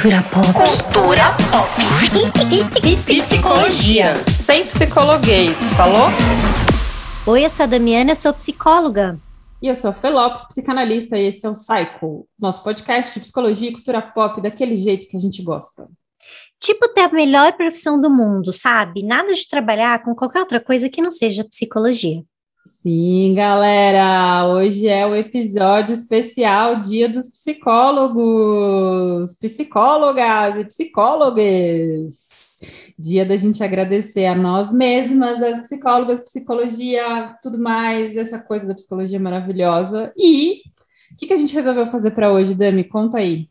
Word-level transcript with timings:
Cultura 0.00 0.22
pop. 0.30 0.46
Cultura 0.52 1.36
pop. 1.50 1.74
Psicologia. 3.04 4.14
Sem 4.28 4.64
psicologuês, 4.64 5.72
falou? 5.74 6.06
Oi, 7.26 7.44
eu 7.44 7.50
sou 7.50 7.64
a 7.64 7.66
Damiana, 7.66 8.12
eu 8.12 8.14
sou 8.14 8.32
psicóloga. 8.32 9.18
E 9.60 9.66
eu 9.66 9.74
sou 9.74 9.90
a 9.90 9.92
Fê 9.92 10.08
Lopes, 10.08 10.44
psicanalista, 10.44 11.18
e 11.18 11.26
esse 11.26 11.44
é 11.44 11.50
o 11.50 11.52
Psycho, 11.52 12.28
nosso 12.38 12.62
podcast 12.62 13.12
de 13.12 13.18
psicologia 13.18 13.70
e 13.70 13.72
cultura 13.72 14.00
pop 14.00 14.40
daquele 14.40 14.76
jeito 14.76 15.08
que 15.08 15.16
a 15.16 15.20
gente 15.20 15.42
gosta. 15.42 15.88
Tipo, 16.60 16.86
ter 16.90 17.00
a 17.00 17.12
melhor 17.12 17.54
profissão 17.54 18.00
do 18.00 18.08
mundo, 18.08 18.52
sabe? 18.52 19.02
Nada 19.02 19.34
de 19.34 19.48
trabalhar 19.48 20.04
com 20.04 20.14
qualquer 20.14 20.38
outra 20.38 20.60
coisa 20.60 20.88
que 20.88 21.02
não 21.02 21.10
seja 21.10 21.42
psicologia. 21.42 22.22
Sim, 22.64 23.34
galera, 23.34 24.46
hoje 24.46 24.86
é 24.86 25.06
o 25.06 25.14
episódio 25.14 25.92
especial 25.92 26.78
Dia 26.78 27.08
dos 27.08 27.28
Psicólogos, 27.28 29.34
psicólogas 29.34 30.56
e 30.56 30.64
psicólogos. 30.64 32.28
Dia 32.98 33.24
da 33.24 33.36
gente 33.36 33.62
agradecer 33.62 34.26
a 34.26 34.34
nós 34.34 34.72
mesmas, 34.72 35.42
as 35.42 35.60
psicólogas, 35.60 36.20
psicologia, 36.20 37.36
tudo 37.42 37.58
mais, 37.58 38.16
essa 38.16 38.38
coisa 38.38 38.66
da 38.66 38.74
psicologia 38.74 39.18
maravilhosa. 39.18 40.12
E 40.16 40.62
o 41.12 41.16
que, 41.16 41.26
que 41.26 41.32
a 41.32 41.36
gente 41.36 41.54
resolveu 41.54 41.86
fazer 41.86 42.10
para 42.10 42.32
hoje, 42.32 42.54
Dami? 42.54 42.84
Conta 42.84 43.18
aí. 43.18 43.48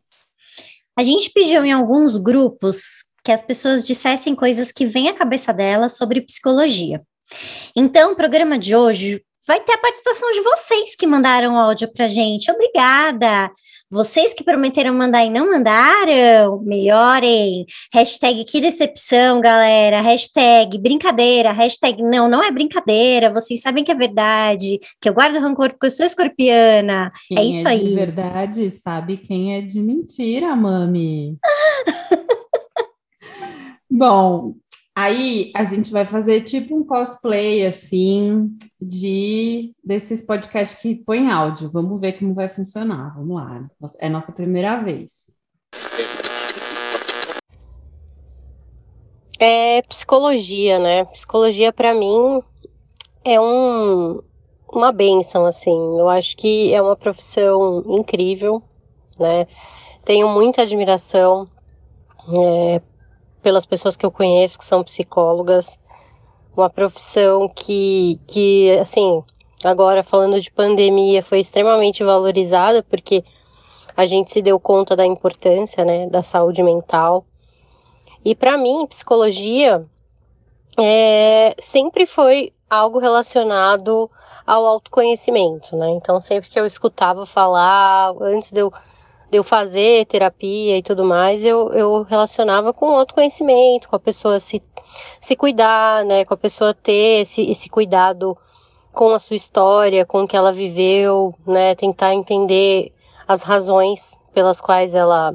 A 0.97 1.03
gente 1.03 1.31
pediu 1.31 1.65
em 1.65 1.71
alguns 1.71 2.17
grupos 2.17 3.05
que 3.23 3.31
as 3.31 3.41
pessoas 3.41 3.83
dissessem 3.83 4.35
coisas 4.35 4.71
que 4.71 4.85
vêm 4.85 5.09
à 5.09 5.13
cabeça 5.13 5.53
delas 5.53 5.97
sobre 5.97 6.21
psicologia. 6.21 7.01
Então, 7.75 8.11
o 8.11 8.15
programa 8.15 8.57
de 8.57 8.75
hoje 8.75 9.21
vai 9.47 9.61
ter 9.61 9.73
a 9.73 9.77
participação 9.77 10.29
de 10.33 10.41
vocês 10.41 10.95
que 10.95 11.07
mandaram 11.07 11.57
áudio 11.57 11.91
para 11.91 12.07
gente. 12.07 12.51
Obrigada! 12.51 13.49
Vocês 13.89 14.33
que 14.33 14.43
prometeram 14.43 14.93
mandar 14.93 15.23
e 15.23 15.29
não 15.29 15.49
mandaram, 15.49 16.59
melhorem. 16.59 17.65
Hashtag 17.93 18.43
que 18.43 18.59
decepção, 18.59 19.39
galera. 19.39 20.01
Hashtag 20.01 20.77
brincadeira. 20.77 21.53
Hashtag 21.53 22.03
não, 22.03 22.27
não 22.27 22.43
é 22.43 22.51
brincadeira. 22.51 23.31
Vocês 23.31 23.61
sabem 23.61 23.85
que 23.85 23.91
é 23.91 23.95
verdade. 23.95 24.77
Que 24.99 25.07
eu 25.07 25.13
guardo 25.13 25.39
rancor 25.39 25.69
porque 25.69 25.85
eu 25.85 25.91
sou 25.91 26.05
escorpiana. 26.05 27.13
Quem 27.29 27.37
é 27.37 27.43
isso 27.45 27.65
é 27.65 27.71
aí. 27.71 27.85
de 27.85 27.95
verdade 27.95 28.69
sabe 28.69 29.15
quem 29.15 29.55
é 29.55 29.61
de 29.61 29.79
mentira, 29.79 30.53
mami. 30.53 31.37
Bom, 33.89 34.53
Aí 34.99 35.51
a 35.53 35.63
gente 35.63 35.91
vai 35.91 36.07
fazer 36.07 36.41
tipo 36.41 36.75
um 36.75 36.83
cosplay 36.83 37.63
assim 37.67 38.57
de 38.81 39.71
desses 39.83 40.23
podcasts 40.23 40.81
que 40.81 40.95
põem 40.95 41.29
áudio. 41.29 41.69
Vamos 41.69 42.01
ver 42.01 42.13
como 42.13 42.33
vai 42.33 42.49
funcionar. 42.49 43.13
Vamos 43.15 43.35
lá. 43.35 43.69
É 43.99 44.09
nossa 44.09 44.31
primeira 44.31 44.77
vez. 44.77 45.37
É 49.39 49.83
psicologia, 49.83 50.79
né? 50.79 51.05
Psicologia 51.05 51.71
para 51.71 51.93
mim 51.93 52.41
é 53.23 53.39
um, 53.39 54.19
uma 54.67 54.91
benção, 54.91 55.45
assim. 55.45 55.77
Eu 55.99 56.09
acho 56.09 56.35
que 56.35 56.73
é 56.73 56.81
uma 56.81 56.95
profissão 56.95 57.83
incrível, 57.85 58.63
né? 59.19 59.45
Tenho 60.03 60.27
muita 60.27 60.63
admiração 60.63 61.47
é, 62.33 62.81
pelas 63.47 63.65
pessoas 63.65 63.95
que 63.95 64.05
eu 64.05 64.11
conheço 64.11 64.59
que 64.59 64.65
são 64.65 64.83
psicólogas, 64.83 65.79
uma 66.53 66.69
profissão 66.69 67.47
que, 67.47 68.19
que 68.27 68.77
assim, 68.77 69.23
agora 69.63 70.03
falando 70.03 70.37
de 70.41 70.51
pandemia, 70.51 71.23
foi 71.23 71.39
extremamente 71.39 72.03
valorizada 72.03 72.83
porque 72.83 73.23
a 73.95 74.05
gente 74.05 74.33
se 74.33 74.41
deu 74.41 74.59
conta 74.59 74.97
da 74.97 75.05
importância, 75.05 75.85
né, 75.85 76.07
da 76.07 76.21
saúde 76.23 76.61
mental. 76.61 77.25
E 78.25 78.35
para 78.35 78.57
mim, 78.57 78.85
psicologia 78.85 79.85
é, 80.77 81.55
sempre 81.57 82.05
foi 82.05 82.51
algo 82.69 82.99
relacionado 82.99 84.11
ao 84.45 84.65
autoconhecimento, 84.65 85.77
né? 85.77 85.89
Então, 85.91 86.19
sempre 86.19 86.49
que 86.49 86.59
eu 86.59 86.65
escutava 86.65 87.25
falar, 87.25 88.13
antes 88.19 88.51
de 88.51 88.59
eu 88.59 88.73
de 89.29 89.37
eu 89.37 89.43
fazer 89.43 90.05
terapia 90.05 90.77
e 90.77 90.83
tudo 90.83 91.03
mais, 91.03 91.43
eu, 91.43 91.71
eu 91.73 92.03
relacionava 92.03 92.71
com 92.73 92.95
autoconhecimento, 92.95 93.89
com 93.89 93.95
a 93.95 93.99
pessoa 93.99 94.39
se, 94.39 94.63
se 95.19 95.35
cuidar, 95.35 96.05
né? 96.05 96.23
Com 96.23 96.33
a 96.33 96.37
pessoa 96.37 96.73
ter 96.73 97.21
esse, 97.21 97.41
esse 97.49 97.69
cuidado 97.69 98.37
com 98.93 99.09
a 99.13 99.19
sua 99.19 99.35
história, 99.35 100.05
com 100.05 100.23
o 100.23 100.27
que 100.27 100.35
ela 100.35 100.51
viveu, 100.51 101.35
né? 101.45 101.75
Tentar 101.75 102.13
entender 102.13 102.93
as 103.27 103.43
razões 103.43 104.17
pelas 104.33 104.61
quais 104.61 104.95
ela, 104.95 105.33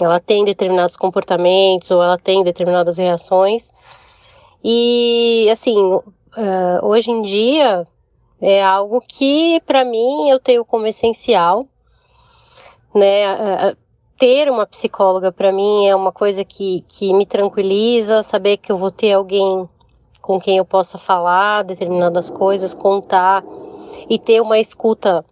ela 0.00 0.18
tem 0.18 0.44
determinados 0.44 0.96
comportamentos 0.96 1.90
ou 1.90 2.02
ela 2.02 2.18
tem 2.18 2.42
determinadas 2.42 2.98
reações. 2.98 3.72
E, 4.64 5.48
assim, 5.52 5.78
uh, 5.78 6.02
hoje 6.82 7.10
em 7.12 7.22
dia 7.22 7.86
é 8.40 8.64
algo 8.64 9.00
que, 9.00 9.60
para 9.60 9.84
mim, 9.84 10.28
eu 10.28 10.40
tenho 10.40 10.64
como 10.64 10.88
essencial 10.88 11.68
né? 12.96 13.74
Ter 14.18 14.50
uma 14.50 14.66
psicóloga 14.66 15.30
para 15.30 15.52
mim 15.52 15.86
é 15.86 15.94
uma 15.94 16.10
coisa 16.10 16.42
que, 16.42 16.82
que 16.88 17.12
me 17.12 17.26
tranquiliza, 17.26 18.22
saber 18.22 18.56
que 18.56 18.72
eu 18.72 18.78
vou 18.78 18.90
ter 18.90 19.12
alguém 19.12 19.68
com 20.22 20.40
quem 20.40 20.56
eu 20.56 20.64
possa 20.64 20.96
falar 20.96 21.62
determinadas 21.62 22.30
coisas, 22.30 22.74
contar 22.74 23.44
e 24.08 24.18
ter 24.18 24.40
uma 24.40 24.58
escuta 24.58 25.24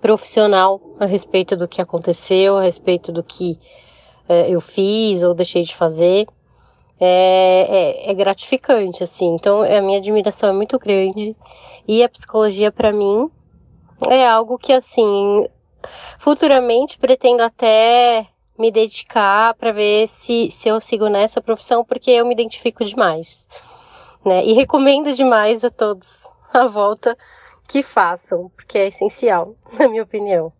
profissional 0.00 0.80
a 0.98 1.06
respeito 1.06 1.56
do 1.56 1.68
que 1.68 1.80
aconteceu, 1.80 2.56
a 2.56 2.62
respeito 2.62 3.12
do 3.12 3.22
que 3.22 3.58
é, 4.28 4.48
eu 4.48 4.60
fiz 4.60 5.22
ou 5.22 5.34
deixei 5.34 5.62
de 5.62 5.74
fazer. 5.74 6.26
É, 6.98 8.06
é, 8.06 8.10
é, 8.10 8.14
gratificante, 8.14 9.02
assim. 9.02 9.34
Então, 9.34 9.62
a 9.62 9.80
minha 9.80 9.98
admiração 9.98 10.50
é 10.50 10.52
muito 10.52 10.78
grande. 10.78 11.34
E 11.88 12.02
a 12.02 12.08
psicologia, 12.08 12.70
para 12.70 12.92
mim, 12.92 13.30
é 14.08 14.28
algo 14.28 14.58
que, 14.58 14.72
assim, 14.72 15.46
futuramente 16.18 16.98
pretendo 16.98 17.42
até 17.42 18.26
me 18.58 18.70
dedicar 18.70 19.54
para 19.54 19.72
ver 19.72 20.06
se, 20.06 20.50
se 20.50 20.68
eu 20.68 20.80
sigo 20.80 21.08
nessa 21.08 21.40
profissão, 21.40 21.84
porque 21.84 22.10
eu 22.10 22.26
me 22.26 22.34
identifico 22.34 22.84
demais. 22.84 23.48
Né? 24.24 24.44
E 24.44 24.52
recomendo 24.52 25.12
demais 25.12 25.64
a 25.64 25.70
todos 25.70 26.30
a 26.52 26.66
volta 26.66 27.16
que 27.68 27.82
façam, 27.82 28.50
porque 28.54 28.76
é 28.76 28.88
essencial, 28.88 29.56
na 29.78 29.88
minha 29.88 30.02
opinião. 30.02 30.52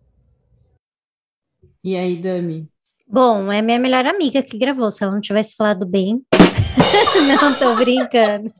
E 1.83 1.95
aí, 1.95 2.21
Dami? 2.21 2.67
Bom, 3.07 3.51
é 3.51 3.61
minha 3.61 3.77
melhor 3.77 4.05
amiga 4.05 4.41
que 4.41 4.57
gravou. 4.57 4.89
Se 4.89 5.03
ela 5.03 5.11
não 5.13 5.19
tivesse 5.19 5.55
falado 5.55 5.85
bem. 5.85 6.23
não, 7.27 7.53
tô 7.55 7.75
brincando. 7.75 8.53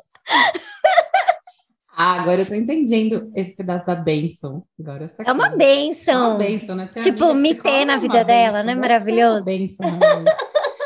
Ah, 2.04 2.20
agora 2.20 2.42
eu 2.42 2.48
tô 2.48 2.56
entendendo 2.56 3.32
esse 3.36 3.56
pedaço 3.56 3.86
da 3.86 3.94
benção. 3.94 4.64
Agora 4.80 5.04
eu 5.04 5.24
é 5.24 5.32
uma 5.32 5.50
benção. 5.50 6.24
É 6.24 6.28
uma 6.30 6.38
benção, 6.38 6.76
né? 6.76 6.90
Tem 6.92 7.04
tipo, 7.04 7.32
me 7.36 7.54
ter 7.54 7.86
na 7.86 7.98
vida 7.98 8.24
dela, 8.24 8.64
não 8.64 8.74
é 8.74 8.76
maravilhoso? 8.76 9.48
É 9.48 9.56
benção, 9.56 9.86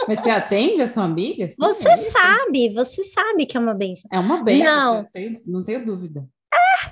Mas 0.09 0.19
você 0.19 0.29
atende 0.29 0.81
a 0.81 0.87
sua 0.87 1.05
amiga? 1.05 1.47
Sim, 1.47 1.55
você 1.57 1.89
é 1.89 1.97
sabe, 1.97 2.69
você 2.73 3.01
sabe 3.01 3.45
que 3.45 3.55
é 3.55 3.59
uma 3.59 3.73
benção. 3.73 4.09
É 4.11 4.19
uma 4.19 4.43
benção, 4.43 4.95
não. 4.95 5.05
Tenho, 5.05 5.41
não 5.47 5.63
tenho 5.63 5.85
dúvida. 5.85 6.27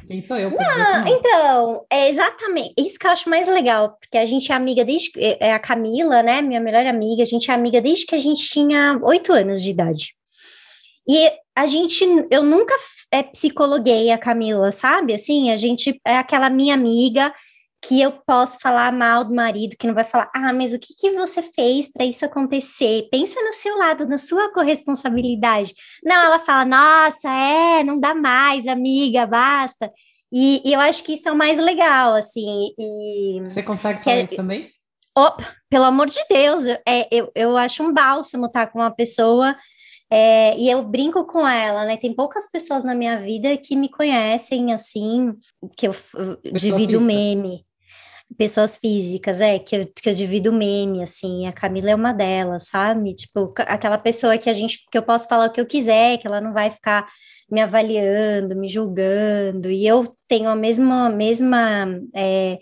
Quem 0.08 0.22
sou 0.22 0.38
eu? 0.38 0.52
Não, 0.52 1.08
então, 1.08 1.86
é 1.90 2.10
exatamente 2.10 2.74
isso 2.78 2.98
que 2.98 3.06
eu 3.06 3.12
acho 3.12 3.30
mais 3.30 3.48
legal, 3.50 3.98
porque 4.00 4.18
a 4.18 4.26
gente 4.26 4.52
é 4.54 4.56
amiga 4.56 4.86
desde. 4.86 5.12
É, 5.18 5.50
é 5.50 5.54
a 5.54 5.60
Camila, 5.60 6.24
né? 6.24 6.42
Minha 6.42 6.62
melhor 6.62 6.86
amiga, 6.86 7.24
a 7.24 7.26
gente 7.26 7.52
é 7.52 7.54
amiga 7.54 7.82
desde 7.82 8.06
que 8.06 8.16
a 8.16 8.20
gente 8.20 8.50
tinha 8.50 8.98
oito 9.04 9.34
anos 9.34 9.62
de 9.62 9.70
idade. 9.70 10.16
E 11.08 11.32
a 11.56 11.68
gente, 11.68 12.04
eu 12.32 12.44
nunca 12.44 12.76
é, 13.12 13.24
psicologuei 13.24 14.12
a 14.12 14.18
Camila, 14.18 14.72
sabe? 14.72 15.14
Assim, 15.14 15.52
a 15.52 15.58
gente 15.58 16.00
é 16.06 16.18
aquela 16.18 16.50
minha 16.50 16.74
amiga 16.74 17.34
que 17.86 18.02
eu 18.02 18.14
posso 18.26 18.58
falar 18.60 18.94
mal 18.94 19.26
do 19.26 19.36
marido, 19.36 19.76
que 19.78 19.86
não 19.86 19.94
vai 19.94 20.06
falar, 20.06 20.30
ah, 20.34 20.54
mas 20.54 20.74
o 20.74 20.80
que, 20.80 20.94
que 20.98 21.12
você 21.12 21.42
fez 21.42 21.92
para 21.92 22.06
isso 22.06 22.24
acontecer? 22.26 23.10
Pensa 23.12 23.42
no 23.42 23.52
seu 23.52 23.78
lado, 23.78 24.08
na 24.08 24.18
sua 24.18 24.54
corresponsabilidade. 24.54 25.74
Não, 26.04 26.16
ela 26.16 26.40
fala, 26.40 26.64
nossa, 26.64 27.30
é, 27.30 27.84
não 27.84 28.00
dá 28.00 28.16
mais, 28.16 28.68
amiga, 28.68 29.26
basta. 29.26 29.92
E, 30.32 30.62
e 30.66 30.74
eu 30.74 30.80
acho 30.80 31.04
que 31.04 31.14
isso 31.14 31.28
é 31.28 31.32
o 31.32 31.38
mais 31.38 31.60
legal, 31.60 32.14
assim. 32.14 32.74
E, 32.80 33.42
você 33.44 33.62
consegue 33.62 34.02
falar 34.02 34.16
é, 34.16 34.24
isso 34.24 34.36
também? 34.36 34.70
Oh, 35.16 35.32
pelo 35.70 35.84
amor 35.84 36.08
de 36.08 36.20
Deus, 36.30 36.66
é, 36.88 37.08
eu, 37.12 37.30
eu 37.36 37.58
acho 37.58 37.84
um 37.84 37.94
bálsamo 37.94 38.46
estar 38.46 38.68
com 38.68 38.80
uma 38.80 38.90
pessoa 38.90 39.56
é, 40.16 40.56
e 40.60 40.70
eu 40.70 40.84
brinco 40.84 41.26
com 41.26 41.48
ela, 41.48 41.86
né? 41.86 41.98
Tem 41.98 42.14
poucas 42.14 42.48
pessoas 42.48 42.84
na 42.84 42.94
minha 42.94 43.18
vida 43.18 43.58
que 43.58 43.76
me 43.76 43.90
conhecem 43.90 44.72
assim, 44.72 45.34
que 45.76 45.88
eu, 45.88 45.96
divido 46.54 47.00
física. 47.00 47.00
meme. 47.00 47.66
Pessoas 48.38 48.78
físicas, 48.78 49.42
é, 49.42 49.58
que 49.58 49.76
eu, 49.76 49.88
que 49.88 50.08
eu 50.08 50.14
divido 50.14 50.54
meme, 50.54 51.02
assim, 51.02 51.48
a 51.48 51.52
Camila 51.52 51.90
é 51.90 51.96
uma 51.96 52.14
delas, 52.14 52.68
sabe? 52.68 53.16
Tipo, 53.16 53.52
aquela 53.58 53.98
pessoa 53.98 54.38
que 54.38 54.52
a 54.52 54.54
gente, 54.54 54.86
que 54.92 54.98
eu 54.98 55.02
posso 55.04 55.28
falar 55.28 55.48
o 55.48 55.52
que 55.52 55.60
eu 55.60 55.66
quiser, 55.66 56.20
que 56.20 56.28
ela 56.28 56.40
não 56.40 56.54
vai 56.54 56.70
ficar 56.70 57.08
me 57.50 57.60
avaliando, 57.60 58.56
me 58.56 58.68
julgando, 58.68 59.72
e 59.72 59.86
eu 59.86 60.16
tenho 60.28 60.48
a 60.48 60.56
mesma, 60.56 61.10
mesma 61.10 61.88
é, 62.16 62.60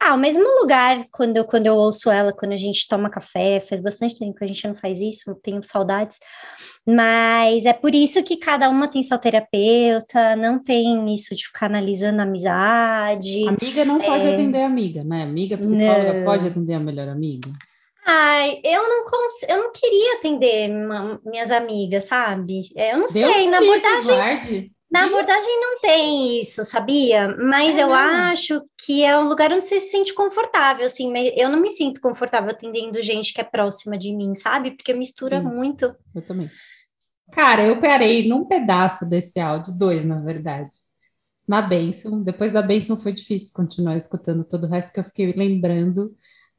Ah, 0.00 0.14
o 0.14 0.18
mesmo 0.18 0.42
lugar 0.60 1.06
quando 1.10 1.38
eu, 1.38 1.44
quando 1.44 1.66
eu 1.66 1.76
ouço 1.76 2.10
ela, 2.10 2.32
quando 2.32 2.52
a 2.52 2.56
gente 2.56 2.86
toma 2.86 3.08
café, 3.08 3.58
faz 3.60 3.80
bastante 3.80 4.18
tempo 4.18 4.34
que 4.34 4.44
a 4.44 4.46
gente 4.46 4.66
não 4.68 4.74
faz 4.74 5.00
isso, 5.00 5.34
tenho 5.42 5.62
saudades. 5.64 6.18
Mas 6.86 7.64
é 7.64 7.72
por 7.72 7.94
isso 7.94 8.22
que 8.22 8.36
cada 8.36 8.68
uma 8.68 8.88
tem 8.88 9.02
seu 9.02 9.18
terapeuta, 9.18 10.36
não 10.36 10.62
tem 10.62 11.12
isso 11.14 11.34
de 11.34 11.46
ficar 11.46 11.66
analisando 11.66 12.20
a 12.20 12.24
amizade. 12.24 13.48
Amiga 13.48 13.84
não 13.84 13.98
pode 13.98 14.26
é... 14.26 14.34
atender 14.34 14.62
amiga, 14.62 15.02
né? 15.02 15.22
Amiga 15.22 15.56
psicóloga 15.56 16.12
não. 16.12 16.24
pode 16.24 16.46
atender 16.46 16.74
a 16.74 16.80
melhor 16.80 17.08
amiga. 17.08 17.48
Ai, 18.06 18.60
eu 18.62 18.86
não 18.86 19.04
cons... 19.06 19.42
eu 19.48 19.56
não 19.56 19.72
queria 19.72 20.18
atender 20.18 20.68
minhas 21.24 21.50
amigas, 21.50 22.04
sabe? 22.04 22.68
É, 22.76 22.92
eu 22.92 22.98
não 22.98 23.08
sei, 23.08 23.48
na 23.48 23.56
abordagem. 23.56 24.16
Guarde. 24.16 24.73
Na 24.94 25.06
abordagem 25.06 25.60
não 25.60 25.80
tem 25.80 26.40
isso, 26.40 26.62
sabia? 26.62 27.26
Mas 27.36 27.76
é 27.76 27.82
eu 27.82 27.92
acho 27.92 28.62
que 28.78 29.02
é 29.02 29.18
um 29.18 29.26
lugar 29.26 29.52
onde 29.52 29.66
você 29.66 29.80
se 29.80 29.88
sente 29.88 30.14
confortável, 30.14 30.86
assim. 30.86 31.12
Eu 31.36 31.48
não 31.48 31.60
me 31.60 31.68
sinto 31.68 32.00
confortável 32.00 32.50
atendendo 32.50 33.02
gente 33.02 33.34
que 33.34 33.40
é 33.40 33.44
próxima 33.44 33.98
de 33.98 34.14
mim, 34.14 34.36
sabe? 34.36 34.70
Porque 34.70 34.94
mistura 34.94 35.40
Sim, 35.40 35.46
muito. 35.48 35.92
Eu 36.14 36.22
também. 36.22 36.48
Cara, 37.32 37.66
eu 37.66 37.80
parei 37.80 38.28
num 38.28 38.44
pedaço 38.44 39.04
desse 39.04 39.40
áudio, 39.40 39.76
dois, 39.76 40.04
na 40.04 40.20
verdade. 40.20 40.70
Na 41.46 41.60
Benção. 41.60 42.22
Depois 42.22 42.52
da 42.52 42.62
Benção 42.62 42.96
foi 42.96 43.12
difícil 43.12 43.52
continuar 43.52 43.96
escutando 43.96 44.44
todo 44.44 44.64
o 44.64 44.70
resto, 44.70 44.90
porque 44.90 45.00
eu 45.00 45.04
fiquei 45.04 45.32
lembrando 45.32 46.14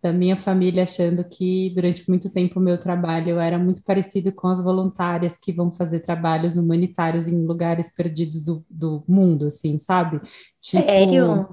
da 0.06 0.13
minha 0.13 0.38
família 0.38 0.84
achando 0.84 1.24
que 1.24 1.72
durante 1.74 2.07
muito 2.07 2.30
tempo 2.30 2.60
o 2.60 2.63
meu 2.63 2.78
trabalho 2.78 3.40
era 3.40 3.57
muito 3.57 3.84
parecido 3.84 4.31
com 4.31 4.48
as 4.48 4.63
voluntárias 4.63 5.36
que 5.36 5.52
vão 5.52 5.72
fazer 5.72 6.02
trabalhos 6.02 6.57
humanitários 6.57 7.28
em 7.28 7.44
lugares 7.44 7.90
perdidos 7.90 8.44
do, 8.44 8.63
do 8.69 9.04
mundo, 9.07 9.48
assim, 9.48 9.80
sabe? 9.80 10.22
Tipo, 10.62 10.84
Sério? 10.84 11.50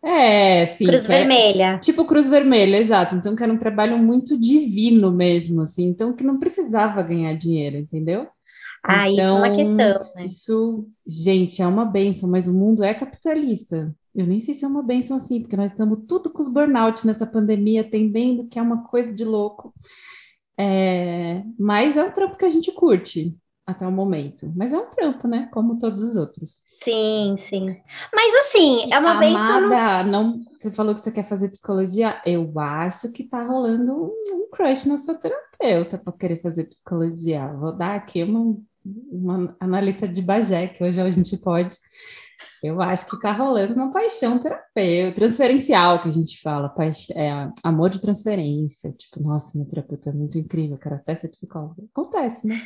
É, 0.00 0.64
sim. 0.66 0.86
Cruz 0.86 1.08
é, 1.08 1.18
Vermelha. 1.18 1.78
Tipo 1.78 2.04
Cruz 2.04 2.28
Vermelha, 2.28 2.76
exato. 2.76 3.16
Então, 3.16 3.34
que 3.34 3.42
era 3.42 3.52
um 3.52 3.58
trabalho 3.58 3.98
muito 3.98 4.38
divino 4.38 5.10
mesmo, 5.10 5.60
assim. 5.62 5.86
Então, 5.86 6.14
que 6.14 6.22
não 6.22 6.38
precisava 6.38 7.02
ganhar 7.02 7.34
dinheiro, 7.34 7.76
entendeu? 7.76 8.28
Ah, 8.84 9.10
então, 9.10 9.24
isso 9.24 9.34
é 9.34 9.38
uma 9.38 9.48
então, 9.48 9.56
questão, 9.56 10.14
né? 10.14 10.24
Isso, 10.24 10.88
gente, 11.04 11.60
é 11.60 11.66
uma 11.66 11.84
benção, 11.84 12.30
mas 12.30 12.46
o 12.46 12.54
mundo 12.54 12.84
é 12.84 12.94
capitalista. 12.94 13.92
Eu 14.14 14.26
nem 14.26 14.40
sei 14.40 14.54
se 14.54 14.64
é 14.64 14.68
uma 14.68 14.82
benção 14.82 15.16
assim, 15.16 15.40
porque 15.40 15.56
nós 15.56 15.72
estamos 15.72 16.00
tudo 16.06 16.30
com 16.30 16.40
os 16.40 16.48
burnout 16.48 17.06
nessa 17.06 17.26
pandemia, 17.26 17.80
atendendo, 17.80 18.46
que 18.46 18.58
é 18.58 18.62
uma 18.62 18.84
coisa 18.84 19.12
de 19.12 19.24
louco. 19.24 19.74
É, 20.58 21.42
mas 21.58 21.96
é 21.96 22.04
um 22.04 22.12
trampo 22.12 22.36
que 22.36 22.44
a 22.44 22.50
gente 22.50 22.70
curte 22.72 23.34
até 23.66 23.86
o 23.86 23.92
momento. 23.92 24.52
Mas 24.56 24.72
é 24.72 24.78
um 24.78 24.90
trampo, 24.90 25.26
né? 25.26 25.48
Como 25.52 25.78
todos 25.78 26.02
os 26.02 26.16
outros. 26.16 26.62
Sim, 26.82 27.36
sim. 27.38 27.66
Mas 28.12 28.34
assim, 28.46 28.92
é 28.92 28.98
uma 28.98 29.14
benção. 29.14 29.64
Amada, 29.64 30.08
não... 30.08 30.34
Você 30.58 30.70
falou 30.70 30.94
que 30.94 31.00
você 31.00 31.10
quer 31.10 31.24
fazer 31.24 31.48
psicologia? 31.48 32.20
Eu 32.26 32.52
acho 32.58 33.10
que 33.12 33.24
tá 33.24 33.42
rolando 33.42 33.94
um, 33.94 34.36
um 34.36 34.48
crush 34.50 34.86
na 34.86 34.98
sua 34.98 35.14
terapeuta 35.14 35.98
para 35.98 36.12
querer 36.12 36.40
fazer 36.40 36.64
psicologia. 36.64 37.48
Vou 37.54 37.72
dar 37.72 37.94
aqui 37.94 38.22
uma, 38.22 38.56
uma 38.84 39.56
analista 39.58 40.06
de 40.06 40.20
Bagé, 40.20 40.66
que 40.68 40.84
hoje 40.84 41.00
a 41.00 41.10
gente 41.10 41.36
pode. 41.36 41.76
Eu 42.62 42.80
acho 42.80 43.06
que 43.06 43.20
tá 43.20 43.32
rolando 43.32 43.74
uma 43.74 43.90
paixão 43.90 44.38
terapêutica, 44.38 45.16
transferencial 45.16 46.00
que 46.00 46.08
a 46.08 46.12
gente 46.12 46.40
fala, 46.40 46.68
paix... 46.68 47.10
é, 47.10 47.48
amor 47.62 47.90
de 47.90 48.00
transferência. 48.00 48.92
Tipo, 48.92 49.22
nossa, 49.22 49.56
meu 49.56 49.66
terapeuta 49.66 50.10
é 50.10 50.12
muito 50.12 50.38
incrível, 50.38 50.78
quero 50.78 50.94
até 50.94 51.14
ser 51.14 51.28
psicóloga. 51.28 51.82
Acontece, 51.92 52.46
né? 52.46 52.60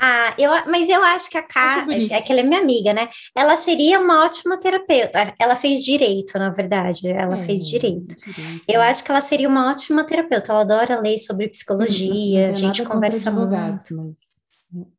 Ah, 0.00 0.34
eu, 0.38 0.50
mas 0.70 0.88
eu 0.88 1.02
acho 1.02 1.28
que 1.28 1.36
a 1.36 1.42
Ká, 1.42 1.86
é 2.10 2.22
que 2.22 2.32
ela 2.32 2.40
é 2.40 2.44
minha 2.44 2.60
amiga, 2.60 2.94
né? 2.94 3.10
Ela 3.36 3.56
seria 3.56 4.00
uma 4.00 4.24
ótima 4.24 4.58
terapeuta. 4.58 5.34
Ela 5.38 5.54
fez 5.54 5.84
direito, 5.84 6.38
na 6.38 6.48
verdade. 6.48 7.08
Ela 7.08 7.36
é, 7.36 7.42
fez 7.42 7.66
direito. 7.66 8.16
direito. 8.16 8.64
Eu 8.66 8.80
acho 8.80 9.04
que 9.04 9.10
ela 9.10 9.20
seria 9.20 9.48
uma 9.48 9.70
ótima 9.70 10.04
terapeuta. 10.04 10.50
Ela 10.50 10.62
adora 10.62 11.00
ler 11.00 11.18
sobre 11.18 11.48
psicologia. 11.48 12.50
a 12.50 12.54
gente 12.54 12.82
conversa 12.84 13.30
muito. 13.30 13.54
Mas 13.54 14.18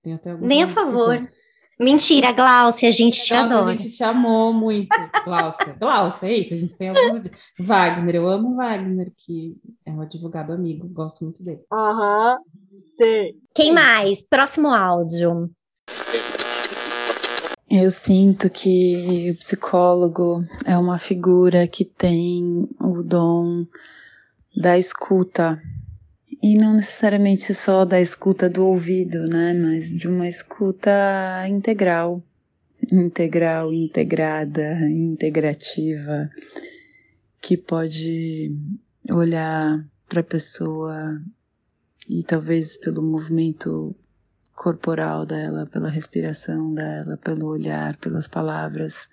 tem 0.04 0.14
até 0.14 0.36
Nem 0.38 0.62
a 0.62 0.68
favor. 0.68 1.28
Mentira, 1.84 2.32
Glaucia, 2.32 2.88
a 2.88 2.92
gente 2.92 3.24
te 3.24 3.34
adora. 3.34 3.66
a 3.66 3.76
gente 3.76 3.90
te 3.90 4.04
amou 4.04 4.54
muito, 4.54 4.96
Glaucia. 5.26 5.76
Glaucia, 5.80 6.28
é 6.30 6.34
isso, 6.34 6.54
a 6.54 6.58
gente 6.58 6.76
tem 6.76 6.90
alguns... 6.90 7.22
Wagner, 7.60 8.16
eu 8.16 8.28
amo 8.28 8.56
Wagner, 8.56 9.12
que 9.18 9.56
é 9.86 9.92
um 9.92 10.02
advogado 10.02 10.54
amigo, 10.54 10.88
gosto 10.88 11.24
muito 11.24 11.44
dele. 11.44 11.62
Aham, 11.72 12.38
uhum, 12.38 12.80
sim. 12.80 13.34
Quem 13.54 13.74
mais? 13.74 14.22
Próximo 14.22 14.70
áudio. 14.70 15.50
Eu 17.70 17.90
sinto 17.90 18.50
que 18.50 19.32
o 19.32 19.38
psicólogo 19.38 20.46
é 20.64 20.78
uma 20.78 21.00
figura 21.00 21.68
que 21.68 21.84
tem 21.84 22.70
o 22.80 23.02
dom 23.02 23.66
da 24.56 24.78
escuta, 24.78 25.60
e 26.44 26.58
não 26.58 26.74
necessariamente 26.74 27.54
só 27.54 27.86
da 27.86 28.02
escuta 28.02 28.50
do 28.50 28.66
ouvido, 28.66 29.28
né? 29.30 29.54
Mas 29.54 29.94
de 29.94 30.10
uma 30.10 30.28
escuta 30.28 30.92
integral, 31.48 32.22
integral, 32.92 33.72
integrada, 33.72 34.78
integrativa, 34.90 36.30
que 37.40 37.56
pode 37.56 38.54
olhar 39.10 39.88
para 40.10 40.20
a 40.20 40.24
pessoa 40.24 41.18
e 42.10 42.22
talvez 42.24 42.76
pelo 42.76 43.02
movimento 43.02 43.96
corporal 44.54 45.26
dela, 45.26 45.66
pela 45.66 45.90
respiração 45.90 46.74
dela, 46.74 47.16
pelo 47.16 47.48
olhar, 47.48 47.96
pelas 47.96 48.28
palavras, 48.28 49.08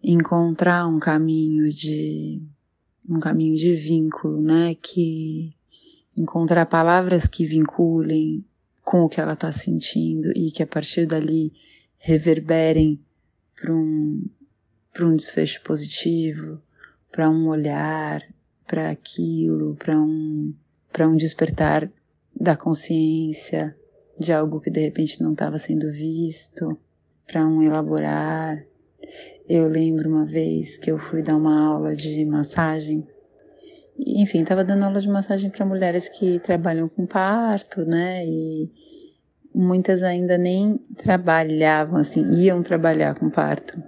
encontrar 0.00 0.86
um 0.86 1.00
caminho 1.00 1.68
de 1.72 2.40
um 3.08 3.18
caminho 3.18 3.56
de 3.56 3.74
vínculo, 3.74 4.40
né, 4.40 4.76
que 4.76 5.50
encontrar 6.18 6.66
palavras 6.66 7.26
que 7.26 7.44
vinculem 7.44 8.44
com 8.82 9.02
o 9.02 9.08
que 9.08 9.20
ela 9.20 9.34
está 9.34 9.52
sentindo 9.52 10.32
e 10.34 10.50
que 10.50 10.62
a 10.62 10.66
partir 10.66 11.06
dali 11.06 11.52
reverberem 11.98 13.00
para 13.54 13.74
um, 13.74 14.24
um 15.00 15.16
desfecho 15.16 15.62
positivo, 15.62 16.60
para 17.10 17.28
um 17.28 17.48
olhar 17.48 18.22
para 18.66 18.90
aquilo, 18.90 19.74
para 19.76 19.98
um, 19.98 20.54
um 21.00 21.16
despertar 21.16 21.90
da 22.38 22.56
consciência 22.56 23.76
de 24.18 24.32
algo 24.32 24.60
que 24.60 24.70
de 24.70 24.80
repente 24.80 25.22
não 25.22 25.32
estava 25.32 25.58
sendo 25.58 25.90
visto, 25.92 26.78
para 27.26 27.46
um 27.46 27.62
elaborar. 27.62 28.64
Eu 29.48 29.68
lembro 29.68 30.08
uma 30.08 30.24
vez 30.24 30.78
que 30.78 30.90
eu 30.90 30.98
fui 30.98 31.22
dar 31.22 31.36
uma 31.36 31.66
aula 31.66 31.94
de 31.94 32.24
massagem 32.24 33.06
enfim, 33.98 34.42
estava 34.42 34.64
dando 34.64 34.84
aula 34.84 35.00
de 35.00 35.08
massagem 35.08 35.50
para 35.50 35.66
mulheres 35.66 36.08
que 36.08 36.38
trabalham 36.38 36.88
com 36.88 37.06
parto, 37.06 37.84
né? 37.84 38.24
E 38.26 38.70
muitas 39.54 40.02
ainda 40.02 40.38
nem 40.38 40.78
trabalhavam, 40.96 41.98
assim, 41.98 42.24
iam 42.32 42.62
trabalhar 42.62 43.14
com 43.14 43.28
parto, 43.28 43.82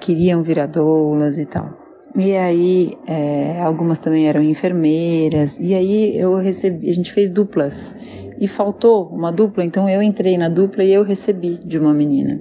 queriam 0.00 0.42
virar 0.42 0.66
doulas 0.66 1.38
e 1.38 1.44
tal. 1.44 1.82
E 2.16 2.36
aí, 2.36 2.92
é, 3.06 3.60
algumas 3.62 3.98
também 3.98 4.28
eram 4.28 4.42
enfermeiras, 4.42 5.58
e 5.58 5.74
aí 5.74 6.16
eu 6.16 6.36
recebi, 6.36 6.90
a 6.90 6.92
gente 6.92 7.12
fez 7.12 7.30
duplas, 7.30 7.94
e 8.38 8.46
faltou 8.46 9.08
uma 9.08 9.30
dupla, 9.30 9.64
então 9.64 9.88
eu 9.88 10.02
entrei 10.02 10.36
na 10.36 10.48
dupla 10.48 10.84
e 10.84 10.92
eu 10.92 11.02
recebi 11.02 11.58
de 11.64 11.78
uma 11.78 11.94
menina. 11.94 12.40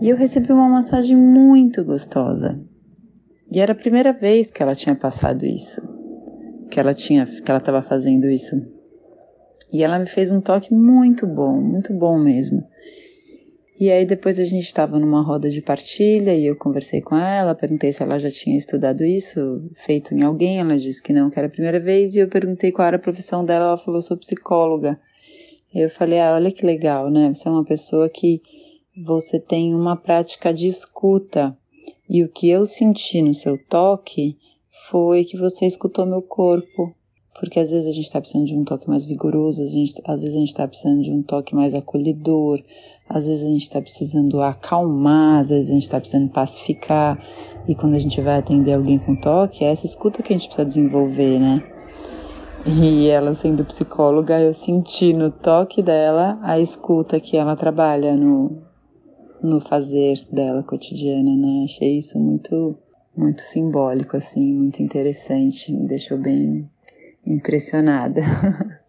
E 0.00 0.08
eu 0.08 0.16
recebi 0.16 0.52
uma 0.52 0.68
massagem 0.68 1.16
muito 1.16 1.84
gostosa, 1.84 2.58
e 3.52 3.60
era 3.60 3.72
a 3.72 3.76
primeira 3.76 4.12
vez 4.12 4.50
que 4.50 4.62
ela 4.62 4.74
tinha 4.74 4.94
passado 4.94 5.44
isso, 5.44 5.80
que 6.70 6.80
ela 6.80 6.94
tinha, 6.94 7.26
que 7.26 7.50
ela 7.50 7.58
estava 7.58 7.82
fazendo 7.82 8.26
isso. 8.28 8.56
E 9.72 9.82
ela 9.82 9.98
me 9.98 10.06
fez 10.06 10.30
um 10.30 10.40
toque 10.40 10.72
muito 10.72 11.26
bom, 11.26 11.60
muito 11.60 11.92
bom 11.92 12.18
mesmo. 12.18 12.64
E 13.78 13.90
aí 13.90 14.06
depois 14.06 14.40
a 14.40 14.44
gente 14.44 14.64
estava 14.64 14.98
numa 14.98 15.22
roda 15.22 15.50
de 15.50 15.60
partilha 15.60 16.34
e 16.34 16.46
eu 16.46 16.56
conversei 16.56 17.02
com 17.02 17.14
ela, 17.14 17.54
perguntei 17.54 17.92
se 17.92 18.02
ela 18.02 18.18
já 18.18 18.30
tinha 18.30 18.56
estudado 18.56 19.04
isso, 19.04 19.68
feito 19.84 20.14
em 20.14 20.22
alguém, 20.22 20.60
ela 20.60 20.78
disse 20.78 21.02
que 21.02 21.12
não, 21.12 21.28
que 21.28 21.38
era 21.38 21.46
a 21.46 21.50
primeira 21.50 21.78
vez, 21.78 22.14
e 22.14 22.20
eu 22.20 22.28
perguntei 22.28 22.72
qual 22.72 22.88
era 22.88 22.96
a 22.96 23.00
profissão 23.00 23.44
dela, 23.44 23.66
ela 23.66 23.76
falou, 23.76 24.00
sou 24.00 24.16
psicóloga. 24.16 24.98
Eu 25.74 25.90
falei, 25.90 26.20
ah, 26.20 26.34
olha 26.34 26.50
que 26.50 26.64
legal, 26.64 27.10
né? 27.10 27.34
Você 27.34 27.46
é 27.46 27.50
uma 27.50 27.64
pessoa 27.64 28.08
que 28.08 28.40
você 28.96 29.38
tem 29.38 29.74
uma 29.74 29.94
prática 29.94 30.54
de 30.54 30.66
escuta 30.66 31.54
e 32.08 32.24
o 32.24 32.28
que 32.30 32.48
eu 32.48 32.64
senti 32.64 33.20
no 33.20 33.34
seu 33.34 33.58
toque 33.58 34.38
foi 34.88 35.24
que 35.24 35.36
você 35.36 35.66
escutou 35.66 36.06
meu 36.06 36.22
corpo. 36.22 36.94
Porque 37.38 37.60
às 37.60 37.70
vezes 37.70 37.86
a 37.86 37.92
gente 37.92 38.06
está 38.06 38.18
precisando 38.18 38.46
de 38.46 38.56
um 38.56 38.64
toque 38.64 38.88
mais 38.88 39.04
vigoroso, 39.04 39.62
às 39.62 39.74
vezes, 39.74 39.94
às 40.06 40.22
vezes 40.22 40.36
a 40.36 40.40
gente 40.40 40.48
está 40.48 40.66
precisando 40.66 41.02
de 41.02 41.10
um 41.10 41.22
toque 41.22 41.54
mais 41.54 41.74
acolhedor, 41.74 42.62
às 43.06 43.26
vezes 43.26 43.44
a 43.44 43.50
gente 43.50 43.62
está 43.62 43.80
precisando 43.80 44.40
acalmar, 44.40 45.40
às 45.40 45.50
vezes 45.50 45.70
a 45.70 45.74
gente 45.74 45.82
está 45.82 46.00
precisando 46.00 46.30
pacificar. 46.30 47.22
E 47.68 47.74
quando 47.74 47.94
a 47.94 47.98
gente 47.98 48.20
vai 48.22 48.38
atender 48.38 48.72
alguém 48.72 48.98
com 48.98 49.14
toque, 49.16 49.64
é 49.64 49.70
essa 49.70 49.84
escuta 49.84 50.22
que 50.22 50.32
a 50.32 50.36
gente 50.36 50.48
precisa 50.48 50.66
desenvolver, 50.66 51.38
né? 51.38 51.62
E 52.64 53.06
ela 53.08 53.34
sendo 53.34 53.64
psicóloga, 53.64 54.40
eu 54.40 54.54
senti 54.54 55.12
no 55.12 55.30
toque 55.30 55.82
dela 55.82 56.38
a 56.42 56.58
escuta 56.58 57.20
que 57.20 57.36
ela 57.36 57.54
trabalha 57.54 58.16
no, 58.16 58.62
no 59.42 59.60
fazer 59.60 60.26
dela 60.32 60.62
cotidiana, 60.62 61.36
né? 61.36 61.64
Achei 61.64 61.98
isso 61.98 62.18
muito 62.18 62.76
muito 63.16 63.42
simbólico, 63.42 64.16
assim, 64.16 64.52
muito 64.52 64.82
interessante, 64.82 65.72
me 65.72 65.86
deixou 65.86 66.18
bem 66.18 66.70
impressionada. 67.24 68.20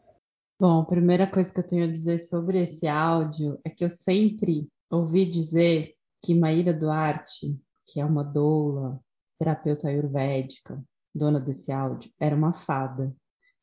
Bom, 0.59 0.81
a 0.81 0.85
primeira 0.85 1.27
coisa 1.27 1.53
que 1.53 1.59
eu 1.59 1.67
tenho 1.67 1.83
a 1.85 1.91
dizer 1.91 2.19
sobre 2.19 2.61
esse 2.61 2.87
áudio 2.87 3.59
é 3.63 3.69
que 3.69 3.83
eu 3.85 3.89
sempre 3.89 4.67
ouvi 4.91 5.25
dizer 5.25 5.93
que 6.23 6.33
Maíra 6.33 6.73
Duarte, 6.73 7.59
que 7.85 7.99
é 7.99 8.05
uma 8.05 8.23
doula, 8.23 8.99
terapeuta 9.39 9.87
ayurvédica, 9.87 10.83
dona 11.13 11.39
desse 11.39 11.71
áudio, 11.71 12.11
era 12.19 12.35
uma 12.35 12.53
fada. 12.53 13.15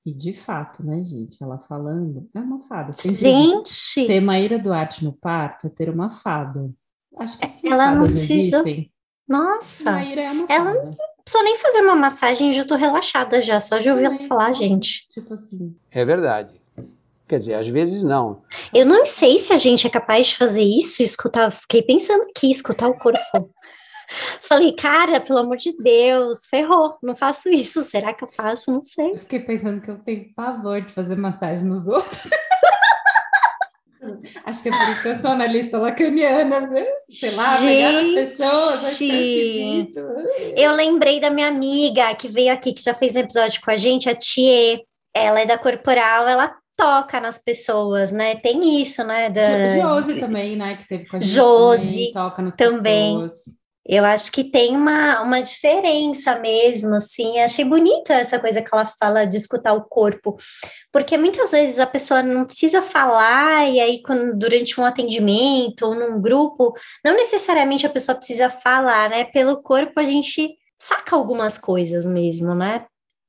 E 0.06 0.12
de 0.14 0.34
fato, 0.34 0.84
né, 0.86 1.02
gente? 1.02 1.42
Ela 1.42 1.58
falando, 1.58 2.28
é 2.34 2.38
uma 2.38 2.60
fada. 2.60 2.92
Sempre 2.92 3.16
Gente, 3.16 4.06
ter 4.06 4.20
Maíra 4.20 4.58
Duarte 4.58 5.02
no 5.02 5.12
parto 5.12 5.66
é 5.66 5.70
ter 5.70 5.88
uma 5.90 6.10
fada. 6.10 6.70
Acho 7.18 7.38
que 7.38 7.46
se 7.46 7.66
Ela 7.66 7.94
não 7.94 8.02
fadas 8.02 8.10
precisa- 8.12 8.58
existem, 8.58 8.92
nossa, 9.28 9.92
Maíra 9.92 10.22
é 10.22 10.30
uma 10.30 10.46
Ela 10.48 10.74
não 10.74 10.90
precisa 10.90 11.42
nem 11.42 11.56
fazer 11.56 11.80
uma 11.80 11.94
massagem, 11.94 12.52
já 12.52 12.64
tô 12.64 12.74
relaxada 12.76 13.40
já, 13.40 13.58
só 13.58 13.78
de 13.78 13.90
ouvir 13.90 14.04
ela 14.04 14.18
falar, 14.18 14.52
gente. 14.52 15.08
Tipo 15.08 15.34
assim, 15.34 15.74
É 15.90 16.04
verdade. 16.04 16.60
Quer 17.26 17.38
dizer, 17.38 17.54
às 17.54 17.66
vezes 17.66 18.02
não. 18.02 18.42
Eu 18.72 18.84
não 18.84 19.06
sei 19.06 19.38
se 19.38 19.52
a 19.52 19.56
gente 19.56 19.86
é 19.86 19.90
capaz 19.90 20.26
de 20.28 20.36
fazer 20.36 20.62
isso, 20.62 21.02
escutar, 21.02 21.50
fiquei 21.50 21.82
pensando 21.82 22.22
aqui, 22.24 22.50
escutar 22.50 22.88
o 22.88 22.98
corpo. 22.98 23.18
Falei, 24.40 24.72
cara, 24.74 25.18
pelo 25.18 25.38
amor 25.38 25.56
de 25.56 25.74
Deus, 25.78 26.44
ferrou, 26.44 26.96
não 27.02 27.16
faço 27.16 27.48
isso. 27.48 27.82
Será 27.82 28.12
que 28.12 28.22
eu 28.22 28.28
faço? 28.28 28.70
Não 28.70 28.84
sei. 28.84 29.12
eu 29.12 29.18
fiquei 29.18 29.40
pensando 29.40 29.80
que 29.80 29.90
eu 29.90 29.98
tenho 29.98 30.32
pavor 30.34 30.82
de 30.82 30.92
fazer 30.92 31.16
massagem 31.16 31.66
nos 31.66 31.86
outros. 31.86 32.28
Acho 34.44 34.62
que 34.62 34.68
é 34.68 34.72
por 34.72 34.88
isso 34.92 35.02
que 35.02 35.08
eu 35.08 35.18
sou 35.20 35.30
analista 35.30 35.78
lacaniana, 35.78 36.60
né? 36.60 36.84
Sei 37.10 37.30
lá, 37.32 37.58
pegar 37.58 37.90
as 38.00 38.10
pessoas, 38.10 38.84
acho 38.84 39.04
é 39.04 39.06
esquisito. 39.06 40.06
Eu 40.56 40.72
lembrei 40.72 41.20
da 41.20 41.30
minha 41.30 41.48
amiga 41.48 42.14
que 42.14 42.28
veio 42.28 42.52
aqui, 42.52 42.72
que 42.72 42.82
já 42.82 42.94
fez 42.94 43.16
um 43.16 43.20
episódio 43.20 43.60
com 43.62 43.70
a 43.70 43.76
gente, 43.76 44.08
a 44.08 44.14
Thier. 44.14 44.80
Ela 45.14 45.40
é 45.40 45.46
da 45.46 45.56
corporal, 45.56 46.26
ela 46.26 46.54
toca 46.76 47.20
nas 47.20 47.38
pessoas, 47.38 48.10
né? 48.10 48.34
Tem 48.36 48.80
isso, 48.82 49.04
né? 49.04 49.30
Da... 49.30 49.68
Jo- 49.68 49.80
Josi 49.82 50.18
também, 50.20 50.56
né? 50.56 50.76
Que 50.76 50.88
teve 50.88 51.06
com 51.06 51.16
a 51.16 51.20
gente 51.20 51.32
Josi 51.32 51.86
também, 51.90 52.12
toca 52.12 52.42
nas 52.42 52.56
também. 52.56 53.12
pessoas. 53.22 53.63
Eu 53.86 54.04
acho 54.04 54.32
que 54.32 54.44
tem 54.44 54.74
uma, 54.76 55.20
uma 55.22 55.42
diferença 55.42 56.38
mesmo, 56.38 56.94
assim. 56.94 57.38
Achei 57.40 57.64
bonita 57.64 58.14
essa 58.14 58.38
coisa 58.38 58.62
que 58.62 58.68
ela 58.72 58.86
fala 58.86 59.26
de 59.26 59.36
escutar 59.36 59.74
o 59.74 59.84
corpo, 59.84 60.36
porque 60.92 61.18
muitas 61.18 61.52
vezes 61.52 61.78
a 61.78 61.86
pessoa 61.86 62.22
não 62.22 62.44
precisa 62.46 62.80
falar, 62.80 63.68
e 63.68 63.80
aí, 63.80 64.02
quando, 64.02 64.38
durante 64.38 64.80
um 64.80 64.84
atendimento 64.84 65.82
ou 65.86 65.94
num 65.94 66.20
grupo, 66.20 66.72
não 67.04 67.14
necessariamente 67.14 67.86
a 67.86 67.90
pessoa 67.90 68.16
precisa 68.16 68.48
falar, 68.48 69.10
né? 69.10 69.24
Pelo 69.24 69.62
corpo 69.62 70.00
a 70.00 70.04
gente 70.04 70.56
saca 70.78 71.16
algumas 71.16 71.58
coisas 71.58 72.06
mesmo, 72.06 72.54
né? 72.54 72.86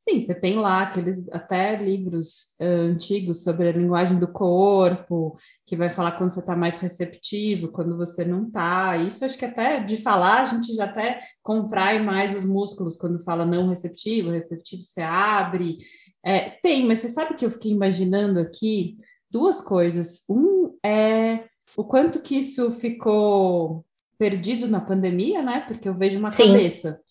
Sim, 0.07 0.21
você 0.21 0.35
tem 0.35 0.55
lá 0.57 0.83
aqueles 0.83 1.27
até 1.29 1.75
livros 1.75 2.53
eh, 2.59 2.63
antigos 2.63 3.41
sobre 3.41 3.69
a 3.69 3.71
linguagem 3.71 4.19
do 4.19 4.27
corpo, 4.27 5.35
que 5.65 5.75
vai 5.75 5.89
falar 5.89 6.11
quando 6.11 6.29
você 6.29 6.41
está 6.41 6.55
mais 6.55 6.77
receptivo, 6.77 7.71
quando 7.71 7.97
você 7.97 8.23
não 8.23 8.45
está. 8.45 8.97
Isso 8.97 9.25
acho 9.25 9.35
que 9.35 9.45
até 9.45 9.83
de 9.83 9.97
falar 9.97 10.43
a 10.43 10.45
gente 10.45 10.75
já 10.75 10.83
até 10.85 11.17
contrai 11.41 11.97
mais 11.97 12.35
os 12.35 12.45
músculos 12.45 12.95
quando 12.95 13.23
fala 13.23 13.47
não 13.47 13.67
receptivo, 13.67 14.29
receptivo 14.29 14.83
você 14.83 15.01
abre. 15.01 15.75
É, 16.23 16.51
tem, 16.61 16.85
mas 16.85 16.99
você 16.99 17.09
sabe 17.09 17.33
que 17.33 17.43
eu 17.43 17.49
fiquei 17.49 17.71
imaginando 17.71 18.39
aqui 18.39 18.97
duas 19.31 19.59
coisas. 19.59 20.23
Um 20.29 20.77
é 20.85 21.45
o 21.75 21.83
quanto 21.83 22.21
que 22.21 22.37
isso 22.37 22.69
ficou 22.69 23.83
perdido 24.19 24.67
na 24.67 24.79
pandemia, 24.79 25.41
né? 25.41 25.61
Porque 25.61 25.89
eu 25.89 25.95
vejo 25.95 26.19
uma 26.19 26.29
Sim. 26.29 26.49
cabeça 26.49 27.01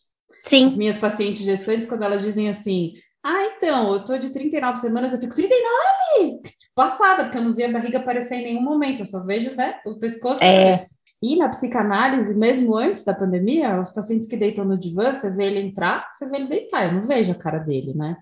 as 0.42 0.50
Sim, 0.50 0.76
minhas 0.76 0.98
pacientes 0.98 1.42
gestantes, 1.44 1.88
quando 1.88 2.02
elas 2.02 2.22
dizem 2.22 2.48
assim, 2.48 2.92
ah, 3.24 3.44
então, 3.56 3.92
eu 3.92 4.04
tô 4.04 4.18
de 4.18 4.30
39 4.30 4.78
semanas, 4.78 5.12
eu 5.12 5.20
fico, 5.20 5.34
39? 5.34 6.42
Passada, 6.74 7.24
porque 7.24 7.38
eu 7.38 7.42
não 7.42 7.54
vi 7.54 7.64
a 7.64 7.72
barriga 7.72 7.98
aparecer 7.98 8.36
em 8.36 8.44
nenhum 8.44 8.62
momento, 8.62 9.00
eu 9.00 9.06
só 9.06 9.24
vejo, 9.24 9.54
né, 9.54 9.80
o 9.86 9.98
pescoço. 9.98 10.42
e 10.42 10.46
É. 10.46 10.86
E 11.22 11.36
na 11.36 11.48
psicanálise, 11.48 12.34
mesmo 12.34 12.76
antes 12.76 13.02
da 13.02 13.14
pandemia, 13.14 13.80
os 13.80 13.88
pacientes 13.88 14.28
que 14.28 14.36
deitam 14.36 14.62
no 14.62 14.76
divã, 14.76 15.14
você 15.14 15.30
vê 15.30 15.46
ele 15.46 15.60
entrar, 15.60 16.10
você 16.12 16.28
vê 16.28 16.36
ele 16.36 16.48
deitar, 16.48 16.84
eu 16.84 16.92
não 16.92 17.02
vejo 17.02 17.32
a 17.32 17.34
cara 17.34 17.58
dele, 17.58 17.94
né? 17.94 18.14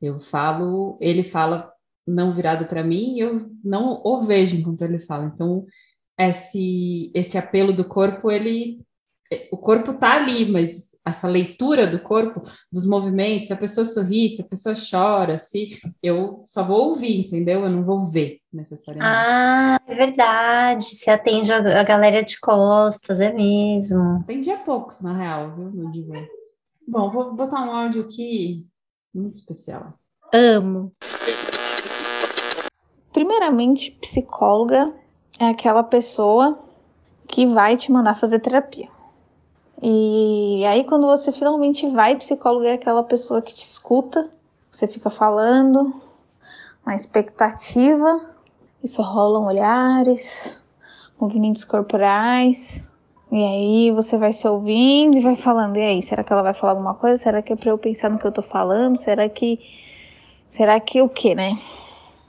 Eu 0.00 0.18
falo, 0.18 0.98
ele 1.00 1.22
fala 1.22 1.72
não 2.06 2.32
virado 2.32 2.66
para 2.66 2.84
mim, 2.84 3.18
eu 3.18 3.50
não 3.64 4.02
o 4.04 4.18
vejo 4.18 4.56
enquanto 4.56 4.82
ele 4.82 4.98
fala. 4.98 5.30
Então, 5.32 5.64
esse, 6.18 7.10
esse 7.14 7.38
apelo 7.38 7.72
do 7.72 7.84
corpo, 7.84 8.30
ele 8.30 8.84
o 9.52 9.56
corpo 9.56 9.94
tá 9.94 10.16
ali, 10.16 10.50
mas 10.50 10.90
essa 11.06 11.28
leitura 11.28 11.86
do 11.86 12.00
corpo, 12.00 12.42
dos 12.72 12.84
movimentos, 12.84 13.46
se 13.46 13.52
a 13.52 13.56
pessoa 13.56 13.84
sorri, 13.84 14.28
se 14.28 14.42
a 14.42 14.44
pessoa 14.44 14.74
chora, 14.74 15.38
se 15.38 15.70
eu 16.02 16.42
só 16.44 16.64
vou 16.64 16.88
ouvir, 16.88 17.26
entendeu? 17.26 17.64
Eu 17.64 17.70
não 17.70 17.84
vou 17.84 18.10
ver 18.10 18.40
necessariamente. 18.52 19.14
Ah, 19.14 19.80
é 19.86 19.94
verdade. 19.94 20.84
Você 20.84 21.10
atende 21.10 21.52
a, 21.52 21.80
a 21.80 21.84
galera 21.84 22.22
de 22.22 22.38
costas, 22.40 23.20
é 23.20 23.32
mesmo. 23.32 24.24
Tem 24.26 24.40
dia 24.40 24.56
poucos, 24.58 25.00
na 25.00 25.16
real, 25.16 25.54
viu, 25.54 25.70
no 25.70 25.90
divã. 25.90 26.24
Bom, 26.86 27.10
vou 27.10 27.34
botar 27.34 27.62
um 27.62 27.70
áudio 27.70 28.02
aqui 28.02 28.66
muito 29.14 29.36
especial. 29.36 29.94
Amo. 30.32 30.92
Primeiramente, 33.12 33.92
psicóloga 34.00 34.92
é 35.38 35.48
aquela 35.48 35.82
pessoa 35.82 36.58
que 37.26 37.46
vai 37.46 37.76
te 37.76 37.92
mandar 37.92 38.16
fazer 38.16 38.40
terapia. 38.40 38.88
E 39.82 40.62
aí, 40.66 40.84
quando 40.84 41.06
você 41.06 41.32
finalmente 41.32 41.88
vai, 41.88 42.14
psicóloga 42.16 42.68
é 42.68 42.72
aquela 42.74 43.02
pessoa 43.02 43.40
que 43.40 43.54
te 43.54 43.64
escuta, 43.64 44.30
você 44.70 44.86
fica 44.86 45.08
falando, 45.08 45.94
na 46.84 46.94
expectativa, 46.94 48.20
e 48.82 48.88
só 48.88 49.02
rolam 49.02 49.46
olhares, 49.46 50.62
movimentos 51.18 51.64
corporais. 51.64 52.86
E 53.32 53.42
aí 53.42 53.90
você 53.92 54.18
vai 54.18 54.34
se 54.34 54.46
ouvindo 54.46 55.16
e 55.16 55.20
vai 55.20 55.36
falando, 55.36 55.78
e 55.78 55.82
aí, 55.82 56.02
será 56.02 56.22
que 56.22 56.32
ela 56.32 56.42
vai 56.42 56.52
falar 56.52 56.72
alguma 56.72 56.94
coisa? 56.94 57.16
Será 57.16 57.40
que 57.40 57.52
é 57.52 57.56
pra 57.56 57.70
eu 57.70 57.78
pensar 57.78 58.10
no 58.10 58.18
que 58.18 58.26
eu 58.26 58.32
tô 58.32 58.42
falando? 58.42 58.98
Será 58.98 59.28
que. 59.28 59.58
Será 60.46 60.78
que 60.80 61.00
o 61.00 61.08
quê, 61.08 61.34
né? 61.34 61.58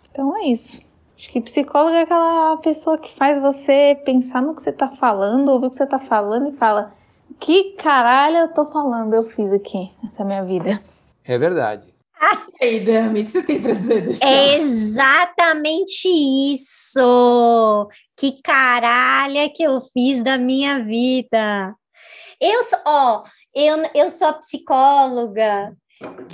Então 0.10 0.38
é 0.38 0.46
isso. 0.46 0.82
Acho 1.18 1.30
que 1.32 1.42
psicólogo 1.42 1.96
é 1.96 2.04
aquela 2.04 2.56
pessoa 2.58 2.98
que 2.98 3.12
faz 3.14 3.40
você 3.40 4.00
pensar 4.06 4.42
no 4.42 4.56
que 4.56 4.62
você 4.62 4.72
tá 4.72 4.90
falando, 4.90 5.50
ouvir 5.50 5.68
o 5.68 5.70
que 5.70 5.76
você 5.76 5.88
tá 5.88 6.00
falando 6.00 6.50
e 6.50 6.58
fala: 6.58 6.94
Que 7.42 7.74
caralho 7.74 8.38
eu 8.38 8.54
tô 8.54 8.70
falando, 8.70 9.16
eu 9.16 9.28
fiz 9.28 9.52
aqui 9.52 9.92
nessa 10.04 10.24
minha 10.24 10.44
vida. 10.44 10.82
É 11.26 11.38
verdade. 11.40 11.92
E 12.62 12.66
aí, 12.66 12.86
Dami, 12.86 13.22
o 13.22 13.26
que 13.26 13.32
você 13.32 13.42
tem 13.42 13.60
para 13.60 13.74
dizer 13.74 14.02
desse 14.06 14.24
É 14.24 14.58
exatamente 14.58 16.08
isso. 16.08 17.90
Que 18.16 18.40
caralha 18.44 19.50
que 19.52 19.64
eu 19.64 19.82
fiz 19.82 20.24
da 20.24 20.38
minha 20.38 20.84
vida. 20.84 21.76
Eu 22.40 22.62
sou, 22.62 22.80
ó, 22.86 23.24
eu, 23.56 23.78
eu 23.96 24.12
sou 24.12 24.28
a 24.28 24.34
psicóloga 24.34 25.76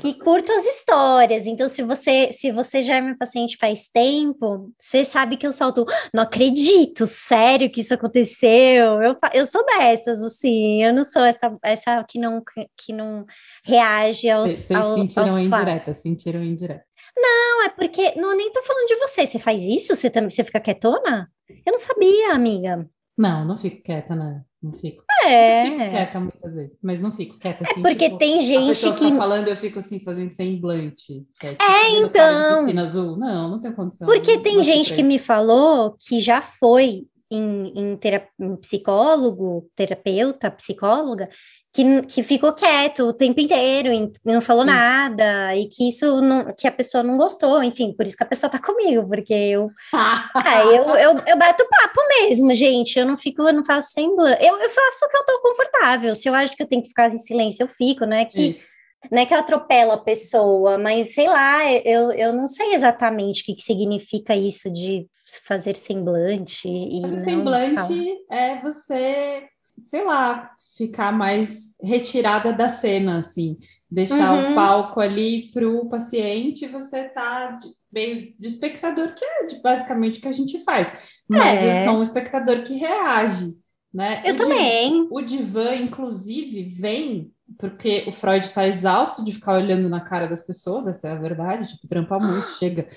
que 0.01 0.13
curto 0.19 0.51
as 0.53 0.65
histórias. 0.65 1.45
Então, 1.47 1.67
se 1.69 1.81
você, 1.83 2.31
se 2.31 2.51
você 2.51 2.81
já 2.81 2.95
é 2.97 3.01
meu 3.01 3.17
paciente 3.17 3.57
faz 3.57 3.87
tempo, 3.87 4.71
você 4.79 5.03
sabe 5.03 5.37
que 5.37 5.45
eu 5.47 5.53
solto, 5.53 5.85
não 6.13 6.23
acredito, 6.23 7.05
sério 7.07 7.69
que 7.71 7.81
isso 7.81 7.93
aconteceu. 7.93 9.01
Eu, 9.01 9.17
eu 9.33 9.45
sou 9.45 9.65
dessas, 9.65 10.21
assim, 10.21 10.83
eu 10.83 10.93
não 10.93 11.03
sou 11.03 11.23
essa, 11.23 11.55
essa 11.63 12.03
que 12.03 12.19
não 12.19 12.41
que 12.77 12.93
não 12.93 13.25
reage 13.63 14.29
aos, 14.29 14.51
Vocês 14.51 14.71
ao- 14.79 14.93
sentiram 14.95 15.23
aos 15.23 15.37
indireta, 15.39 15.71
fatos. 15.85 15.95
sentiram 16.01 16.43
indireta. 16.43 16.85
Não, 17.15 17.63
é 17.65 17.69
porque 17.69 18.13
não 18.15 18.35
nem 18.37 18.51
tô 18.51 18.61
falando 18.61 18.87
de 18.87 18.95
você. 18.95 19.25
Você 19.25 19.39
faz 19.39 19.61
isso? 19.63 19.95
Você 19.95 20.09
também 20.09 20.29
você 20.29 20.43
fica 20.43 20.59
quietona? 20.59 21.27
Eu 21.65 21.71
não 21.71 21.79
sabia, 21.79 22.31
amiga. 22.33 22.87
Não, 23.17 23.43
não 23.43 23.57
fico 23.57 23.81
quieta, 23.81 24.15
né? 24.15 24.41
Não 24.61 24.73
fico. 24.73 25.03
É. 25.25 25.61
Eu 25.61 25.71
fico 25.71 25.89
quieta 25.89 26.19
muitas 26.19 26.53
vezes, 26.53 26.79
mas 26.83 26.99
não 26.99 27.11
fico 27.11 27.37
quieta 27.39 27.63
assim. 27.63 27.81
Porque 27.81 28.05
tipo, 28.05 28.17
tem 28.17 28.41
gente 28.41 28.93
que. 28.93 29.13
falando, 29.13 29.47
eu 29.47 29.57
fico 29.57 29.79
assim, 29.79 29.99
fazendo 29.99 30.29
semblante. 30.29 31.25
É, 31.41 31.49
tipo, 31.49 31.63
É, 31.63 31.89
então. 31.99 32.79
azul. 32.79 33.17
Não, 33.17 33.49
não 33.49 33.59
tenho 33.59 33.75
condição. 33.75 34.07
Porque 34.07 34.35
não 34.35 34.43
tem 34.43 34.61
gente 34.63 34.93
que 34.93 35.03
me 35.03 35.17
falou 35.17 35.95
que 35.99 36.19
já 36.19 36.41
foi 36.41 37.05
em, 37.29 37.73
em, 37.75 37.97
tera- 37.97 38.27
em 38.39 38.55
psicólogo, 38.55 39.69
terapeuta, 39.75 40.49
psicóloga, 40.51 41.29
que, 41.73 42.01
que 42.03 42.23
ficou 42.23 42.53
quieto 42.53 43.03
o 43.03 43.13
tempo 43.13 43.39
inteiro 43.39 43.89
e 43.93 44.11
não 44.25 44.41
falou 44.41 44.63
Sim. 44.63 44.69
nada, 44.69 45.55
e 45.55 45.67
que 45.67 45.89
isso 45.89 46.21
não, 46.21 46.53
que 46.57 46.67
a 46.67 46.71
pessoa 46.71 47.03
não 47.03 47.17
gostou, 47.17 47.61
enfim, 47.61 47.93
por 47.95 48.05
isso 48.07 48.17
que 48.17 48.23
a 48.23 48.27
pessoa 48.27 48.49
tá 48.49 48.57
comigo, 48.63 49.07
porque 49.07 49.33
eu 49.33 49.67
Ah, 49.93 50.29
eu, 50.65 50.83
eu, 50.95 51.15
eu 51.27 51.37
bato 51.37 51.67
papo 51.69 51.99
mesmo, 52.19 52.53
gente. 52.53 52.97
Eu 52.97 53.05
não 53.05 53.17
fico, 53.17 53.41
eu 53.43 53.53
não 53.53 53.63
faço 53.63 53.91
semblante. 53.91 54.43
Eu, 54.43 54.57
eu 54.57 54.69
faço 54.69 55.05
o 55.05 55.09
que 55.09 55.17
eu 55.17 55.25
tô 55.25 55.41
confortável. 55.41 56.15
Se 56.15 56.27
eu 56.29 56.33
acho 56.33 56.55
que 56.55 56.63
eu 56.63 56.67
tenho 56.67 56.81
que 56.81 56.89
ficar 56.89 57.07
em 57.13 57.17
silêncio, 57.17 57.63
eu 57.63 57.67
fico, 57.67 58.05
né? 58.05 58.25
Que, 58.25 58.49
Isso. 58.49 58.76
Não 59.11 59.19
é 59.21 59.25
que 59.25 59.33
eu 59.33 59.39
atropelo 59.39 59.91
a 59.91 59.97
pessoa, 59.97 60.77
mas 60.77 61.13
sei 61.13 61.27
lá, 61.27 61.71
eu, 61.73 62.11
eu 62.11 62.33
não 62.33 62.47
sei 62.47 62.73
exatamente 62.73 63.41
o 63.41 63.45
que, 63.45 63.55
que 63.55 63.61
significa 63.63 64.35
isso 64.35 64.71
de 64.73 65.07
fazer 65.45 65.75
semblante 65.75 66.67
e 66.67 67.01
Fazer 67.01 67.19
semblante 67.19 67.75
falar. 67.75 68.03
é 68.31 68.61
você 68.61 69.47
sei 69.83 70.03
lá, 70.03 70.51
ficar 70.75 71.11
mais 71.11 71.75
retirada 71.79 72.51
da 72.51 72.67
cena, 72.67 73.19
assim, 73.19 73.55
deixar 73.89 74.33
Uhum. 74.33 74.51
o 74.51 74.55
palco 74.55 74.99
ali 74.99 75.51
para 75.51 75.69
o 75.69 75.87
paciente, 75.87 76.65
você 76.67 77.03
tá 77.09 77.59
meio 77.91 78.33
de 78.39 78.47
espectador, 78.47 79.13
que 79.13 79.23
é 79.23 79.59
basicamente 79.61 80.17
o 80.17 80.21
que 80.23 80.27
a 80.27 80.31
gente 80.31 80.59
faz. 80.63 80.91
Mas 81.29 81.61
É. 81.61 81.69
eu 81.69 81.73
sou 81.73 81.99
um 81.99 82.01
espectador 82.01 82.63
que 82.63 82.73
reage, 82.73 83.53
né? 83.93 84.23
Eu 84.25 84.33
O 84.33 84.35
também. 84.35 85.07
O 85.11 85.21
divã, 85.21 85.75
inclusive, 85.75 86.63
vem 86.63 87.31
porque 87.57 88.03
o 88.07 88.11
Freud 88.11 88.45
está 88.45 88.67
exausto 88.67 89.23
de 89.23 89.31
ficar 89.31 89.53
olhando 89.53 89.87
na 89.87 90.01
cara 90.01 90.27
das 90.27 90.41
pessoas, 90.41 90.87
essa 90.87 91.07
é 91.07 91.11
a 91.11 91.15
verdade, 91.15 91.67
tipo, 91.67 91.87
trampa 91.87 92.19
muito, 92.19 92.47
chega, 92.59 92.87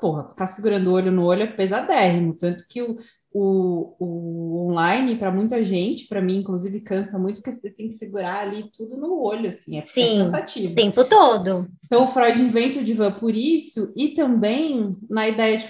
porra, 0.00 0.28
ficar 0.28 0.46
segurando 0.46 0.88
o 0.88 0.92
olho 0.92 1.10
no 1.10 1.24
olho 1.24 1.42
é 1.42 1.46
pesadérrimo, 1.46 2.34
tanto 2.34 2.64
que 2.68 2.80
o, 2.82 2.96
o, 3.32 3.94
o 3.98 4.68
online, 4.68 5.16
para 5.16 5.30
muita 5.30 5.62
gente, 5.62 6.06
para 6.06 6.22
mim, 6.22 6.38
inclusive, 6.38 6.80
cansa 6.80 7.18
muito, 7.18 7.36
porque 7.36 7.52
você 7.52 7.70
tem 7.70 7.88
que 7.88 7.94
segurar 7.94 8.40
ali 8.40 8.70
tudo 8.76 8.96
no 8.96 9.20
olho, 9.20 9.48
assim, 9.48 9.78
é, 9.78 9.84
Sim, 9.84 10.18
cansativo. 10.18 10.72
O 10.72 10.76
tempo 10.76 11.04
todo. 11.04 11.68
Então, 11.84 12.04
o 12.04 12.08
Freud 12.08 12.40
inventa 12.40 12.80
o 12.80 12.84
divã 12.84 13.12
por 13.12 13.34
isso, 13.34 13.92
e 13.96 14.08
também 14.08 14.90
na 15.10 15.28
ideia 15.28 15.56
de 15.56 15.66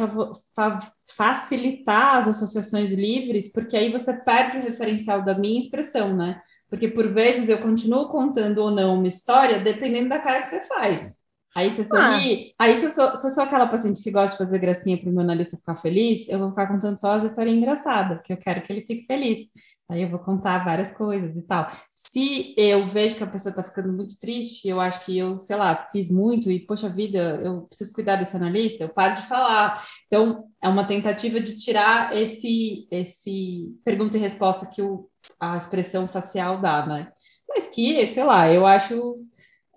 facilitar 1.17 2.17
as 2.17 2.29
associações 2.29 2.93
livres, 2.93 3.53
porque 3.53 3.77
aí 3.77 3.91
você 3.91 4.13
perde 4.13 4.59
o 4.59 4.63
referencial 4.63 5.25
da 5.25 5.37
minha 5.37 5.59
expressão, 5.59 6.17
né? 6.17 6.41
Porque 6.71 6.87
por 6.89 7.09
vezes 7.09 7.49
eu 7.49 7.59
continuo 7.59 8.09
contando 8.19 8.59
ou 8.59 8.71
não 8.73 8.97
uma 8.97 9.07
história, 9.07 9.61
dependendo 9.61 10.09
da 10.09 10.19
cara 10.19 10.41
que 10.41 10.49
você 10.49 10.61
faz. 10.63 11.19
Aí 11.57 11.71
você 11.71 11.85
sorri, 11.85 12.53
aí 12.59 12.77
se 12.77 12.85
eu, 12.85 12.91
sou, 12.91 13.17
se 13.17 13.27
eu 13.27 13.31
sou 13.31 13.45
aquela 13.45 13.67
paciente 13.67 14.03
que 14.03 14.11
gosta 14.11 14.33
de 14.33 14.39
fazer 14.39 14.59
gracinha 14.59 14.99
para 14.99 15.09
o 15.09 15.13
meu 15.13 15.23
analista 15.23 15.57
ficar 15.57 15.77
feliz, 15.77 16.29
eu 16.29 16.39
vou 16.39 16.51
ficar 16.51 16.67
contando 16.67 16.99
só 16.99 17.13
as 17.13 17.25
histórias 17.25 17.55
engraçadas, 17.55 18.19
porque 18.19 18.33
eu 18.33 18.37
quero 18.37 18.61
que 18.61 18.73
ele 18.73 18.85
fique 18.85 19.07
feliz. 19.07 19.49
Aí 19.89 20.03
eu 20.03 20.11
vou 20.11 20.19
contar 20.19 20.65
várias 20.65 20.91
coisas 20.91 21.35
e 21.35 21.43
tal. 21.47 21.67
Se 21.91 22.55
eu 22.59 22.85
vejo 22.85 23.17
que 23.17 23.25
a 23.25 23.27
pessoa 23.27 23.51
está 23.51 23.63
ficando 23.63 23.91
muito 23.91 24.19
triste, 24.19 24.69
eu 24.69 24.79
acho 24.79 25.03
que 25.05 25.17
eu, 25.17 25.41
sei 25.41 25.57
lá, 25.57 25.89
fiz 25.91 26.11
muito 26.11 26.51
e, 26.51 26.61
poxa 26.61 26.91
vida, 26.91 27.41
eu 27.43 27.63
preciso 27.63 27.93
cuidar 27.95 28.17
desse 28.17 28.37
analista, 28.37 28.85
eu 28.85 28.91
paro 28.91 29.15
de 29.15 29.23
falar. 29.23 29.83
Então, 30.07 30.45
é 30.63 30.69
uma 30.69 30.87
tentativa 30.87 31.41
de 31.41 31.57
tirar 31.57 32.15
esse, 32.15 32.87
esse 32.91 33.75
pergunta 33.83 34.19
e 34.19 34.21
resposta 34.21 34.67
que 34.67 34.83
o, 34.83 35.09
a 35.41 35.57
expressão 35.57 36.07
facial 36.07 36.61
dá, 36.61 36.85
né? 36.87 37.13
Mas 37.49 37.67
que, 37.67 38.07
sei 38.09 38.25
lá, 38.25 38.53
eu 38.53 38.67
acho 38.67 39.19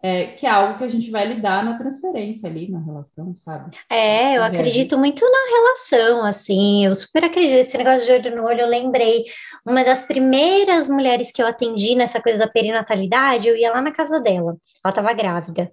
é, 0.03 0.27
que 0.27 0.47
é 0.47 0.49
algo 0.49 0.77
que 0.77 0.83
a 0.83 0.87
gente 0.87 1.11
vai 1.11 1.25
lidar 1.25 1.63
na 1.63 1.77
transferência 1.77 2.49
ali, 2.49 2.69
na 2.69 2.79
relação, 2.79 3.35
sabe? 3.35 3.77
É, 3.89 4.35
eu 4.35 4.43
acredito 4.43 4.97
muito 4.97 5.23
na 5.23 5.57
relação, 5.57 6.25
assim, 6.25 6.85
eu 6.85 6.95
super 6.95 7.23
acredito. 7.25 7.53
Esse 7.53 7.77
negócio 7.77 8.05
de 8.05 8.11
olho 8.11 8.35
no 8.35 8.47
olho, 8.47 8.61
eu 8.61 8.67
lembrei. 8.67 9.25
Uma 9.65 9.83
das 9.83 10.01
primeiras 10.01 10.89
mulheres 10.89 11.31
que 11.31 11.41
eu 11.41 11.47
atendi 11.47 11.93
nessa 11.93 12.19
coisa 12.19 12.39
da 12.39 12.47
perinatalidade, 12.47 13.47
eu 13.47 13.55
ia 13.55 13.71
lá 13.71 13.81
na 13.81 13.91
casa 13.91 14.19
dela. 14.19 14.57
Ela 14.83 14.91
estava 14.91 15.13
grávida. 15.13 15.71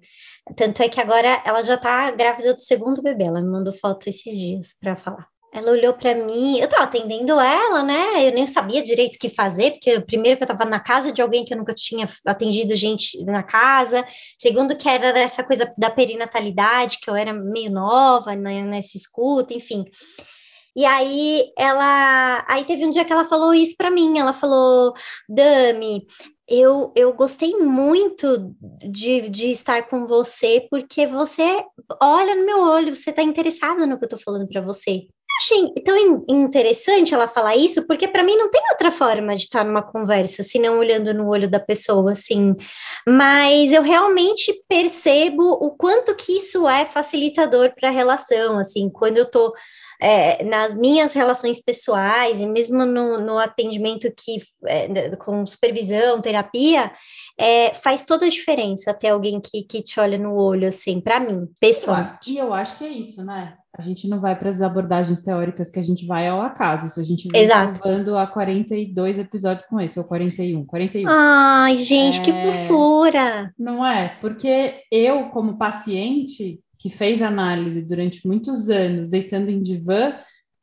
Tanto 0.54 0.82
é 0.82 0.88
que 0.88 1.00
agora 1.00 1.42
ela 1.44 1.62
já 1.62 1.76
tá 1.76 2.10
grávida 2.10 2.54
do 2.54 2.60
segundo 2.60 3.02
bebê. 3.02 3.24
Ela 3.24 3.40
me 3.40 3.50
mandou 3.50 3.72
foto 3.72 4.08
esses 4.08 4.36
dias 4.36 4.76
para 4.78 4.94
falar. 4.94 5.26
Ela 5.58 5.72
olhou 5.72 5.92
para 5.92 6.14
mim, 6.14 6.60
eu 6.60 6.68
tava 6.68 6.84
atendendo 6.84 7.32
ela, 7.40 7.82
né? 7.82 8.28
Eu 8.28 8.32
nem 8.32 8.46
sabia 8.46 8.80
direito 8.80 9.16
o 9.16 9.18
que 9.18 9.28
fazer, 9.28 9.72
porque 9.72 9.98
primeiro 10.00 10.36
que 10.36 10.44
eu 10.44 10.46
tava 10.46 10.64
na 10.64 10.78
casa 10.78 11.10
de 11.10 11.20
alguém 11.20 11.44
que 11.44 11.52
eu 11.52 11.58
nunca 11.58 11.74
tinha 11.74 12.08
atendido 12.24 12.76
gente 12.76 13.24
na 13.24 13.42
casa, 13.42 14.06
segundo 14.38 14.76
que 14.76 14.88
era 14.88 15.18
essa 15.18 15.42
coisa 15.42 15.72
da 15.76 15.90
perinatalidade, 15.90 17.00
que 17.02 17.10
eu 17.10 17.16
era 17.16 17.32
meio 17.32 17.72
nova 17.72 18.36
né, 18.36 18.62
nessa 18.64 18.96
escuta, 18.96 19.52
enfim. 19.52 19.84
E 20.76 20.84
aí 20.84 21.50
ela, 21.58 22.44
aí 22.48 22.64
teve 22.64 22.86
um 22.86 22.90
dia 22.90 23.04
que 23.04 23.12
ela 23.12 23.24
falou 23.24 23.52
isso 23.52 23.76
para 23.76 23.90
mim, 23.90 24.16
ela 24.16 24.32
falou, 24.32 24.94
Dami, 25.28 26.06
eu, 26.46 26.92
eu 26.94 27.12
gostei 27.12 27.56
muito 27.56 28.54
de, 28.88 29.28
de 29.28 29.50
estar 29.50 29.88
com 29.88 30.06
você, 30.06 30.68
porque 30.70 31.04
você 31.04 31.64
olha 32.00 32.36
no 32.36 32.46
meu 32.46 32.60
olho, 32.60 32.94
você 32.94 33.10
está 33.10 33.22
interessada 33.22 33.84
no 33.86 33.98
que 33.98 34.04
eu 34.04 34.06
estou 34.06 34.20
falando 34.20 34.46
para 34.46 34.60
você. 34.60 35.08
Achei 35.40 35.72
tão 35.84 35.96
in- 35.96 36.24
interessante 36.28 37.14
ela 37.14 37.28
falar 37.28 37.56
isso, 37.56 37.86
porque 37.86 38.08
para 38.08 38.24
mim 38.24 38.36
não 38.36 38.50
tem 38.50 38.60
outra 38.72 38.90
forma 38.90 39.36
de 39.36 39.42
estar 39.42 39.64
numa 39.64 39.82
conversa, 39.82 40.42
senão 40.42 40.78
olhando 40.78 41.14
no 41.14 41.28
olho 41.28 41.48
da 41.48 41.60
pessoa, 41.60 42.12
assim. 42.12 42.56
Mas 43.06 43.70
eu 43.72 43.82
realmente 43.82 44.52
percebo 44.68 45.44
o 45.44 45.70
quanto 45.70 46.14
que 46.14 46.36
isso 46.36 46.68
é 46.68 46.84
facilitador 46.84 47.72
para 47.74 47.88
a 47.88 47.92
relação, 47.92 48.58
assim, 48.58 48.90
quando 48.90 49.18
eu 49.18 49.30
tô 49.30 49.54
é, 50.00 50.44
nas 50.44 50.76
minhas 50.76 51.12
relações 51.12 51.60
pessoais 51.62 52.40
e 52.40 52.46
mesmo 52.46 52.84
no, 52.84 53.20
no 53.20 53.38
atendimento 53.38 54.10
que 54.16 54.40
é, 54.66 55.14
com 55.16 55.44
supervisão, 55.44 56.20
terapia, 56.20 56.92
é, 57.38 57.74
faz 57.74 58.04
toda 58.04 58.26
a 58.26 58.30
diferença 58.30 58.94
ter 58.94 59.08
alguém 59.08 59.40
que, 59.40 59.62
que 59.64 59.82
te 59.82 59.98
olha 59.98 60.16
no 60.16 60.34
olho, 60.34 60.68
assim, 60.68 61.00
para 61.00 61.18
mim, 61.20 61.48
pessoal. 61.60 62.16
E 62.26 62.38
eu 62.38 62.52
acho 62.52 62.76
que 62.76 62.84
é 62.84 62.88
isso, 62.90 63.24
né? 63.24 63.57
A 63.76 63.82
gente 63.82 64.08
não 64.08 64.18
vai 64.20 64.34
para 64.34 64.48
as 64.48 64.62
abordagens 64.62 65.20
teóricas 65.20 65.70
que 65.70 65.78
a 65.78 65.82
gente 65.82 66.06
vai 66.06 66.26
ao 66.26 66.40
acaso. 66.40 66.86
Isso 66.86 67.00
a 67.00 67.04
gente 67.04 67.28
vem 67.28 67.46
provando 67.48 68.16
há 68.16 68.26
42 68.26 69.18
episódios 69.18 69.68
com 69.68 69.80
esse, 69.80 69.98
ou 69.98 70.04
41, 70.04 70.64
41. 70.64 71.08
Ai, 71.08 71.76
gente, 71.76 72.20
que 72.22 72.30
É. 72.30 72.52
fofura! 72.52 73.52
Não 73.58 73.86
é? 73.86 74.16
Porque 74.20 74.82
eu, 74.90 75.24
como 75.28 75.58
paciente 75.58 76.60
que 76.78 76.88
fez 76.90 77.20
análise 77.20 77.82
durante 77.82 78.26
muitos 78.26 78.70
anos, 78.70 79.08
deitando 79.08 79.50
em 79.50 79.60
divã, 79.62 80.14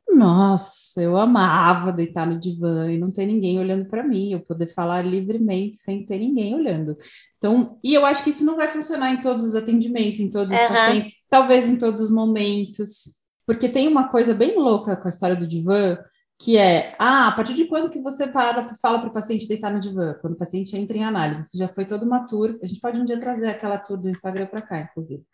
nossa, 0.08 1.02
eu 1.02 1.16
amava 1.16 1.92
deitar 1.92 2.26
no 2.26 2.38
divã 2.38 2.90
e 2.90 2.98
não 2.98 3.10
ter 3.10 3.26
ninguém 3.26 3.58
olhando 3.58 3.86
para 3.86 4.02
mim, 4.02 4.32
eu 4.32 4.40
poder 4.40 4.66
falar 4.68 5.02
livremente 5.02 5.78
sem 5.78 6.06
ter 6.06 6.18
ninguém 6.18 6.54
olhando. 6.54 6.96
Então, 7.36 7.78
e 7.82 7.92
eu 7.92 8.06
acho 8.06 8.22
que 8.24 8.30
isso 8.30 8.44
não 8.44 8.56
vai 8.56 8.68
funcionar 8.68 9.12
em 9.12 9.20
todos 9.20 9.44
os 9.44 9.54
atendimentos, 9.54 10.20
em 10.20 10.30
todos 10.30 10.52
os 10.52 10.58
Aham. 10.58 10.68
pacientes, 10.68 11.12
talvez 11.28 11.68
em 11.68 11.76
todos 11.76 12.00
os 12.00 12.10
momentos, 12.10 13.16
porque 13.46 13.68
tem 13.68 13.86
uma 13.88 14.08
coisa 14.08 14.32
bem 14.34 14.56
louca 14.56 14.96
com 14.96 15.06
a 15.06 15.10
história 15.10 15.36
do 15.36 15.46
divã, 15.46 15.98
que 16.38 16.58
é, 16.58 16.94
ah, 16.98 17.28
a 17.28 17.32
partir 17.32 17.54
de 17.54 17.64
quando 17.64 17.88
que 17.88 18.00
você 18.00 18.26
para, 18.26 18.74
fala 18.76 18.98
para 18.98 19.08
o 19.08 19.12
paciente 19.12 19.48
deitar 19.48 19.72
no 19.72 19.80
divã? 19.80 20.14
Quando 20.20 20.34
o 20.34 20.38
paciente 20.38 20.76
entra 20.76 20.96
em 20.96 21.04
análise. 21.04 21.46
Isso 21.46 21.56
já 21.56 21.66
foi 21.66 21.86
toda 21.86 22.04
uma 22.04 22.26
tour. 22.26 22.58
A 22.62 22.66
gente 22.66 22.80
pode 22.80 23.00
um 23.00 23.04
dia 23.04 23.18
trazer 23.18 23.48
aquela 23.48 23.78
tour 23.78 23.96
do 23.96 24.10
Instagram 24.10 24.46
para 24.46 24.60
cá, 24.60 24.80
inclusive. 24.80 25.24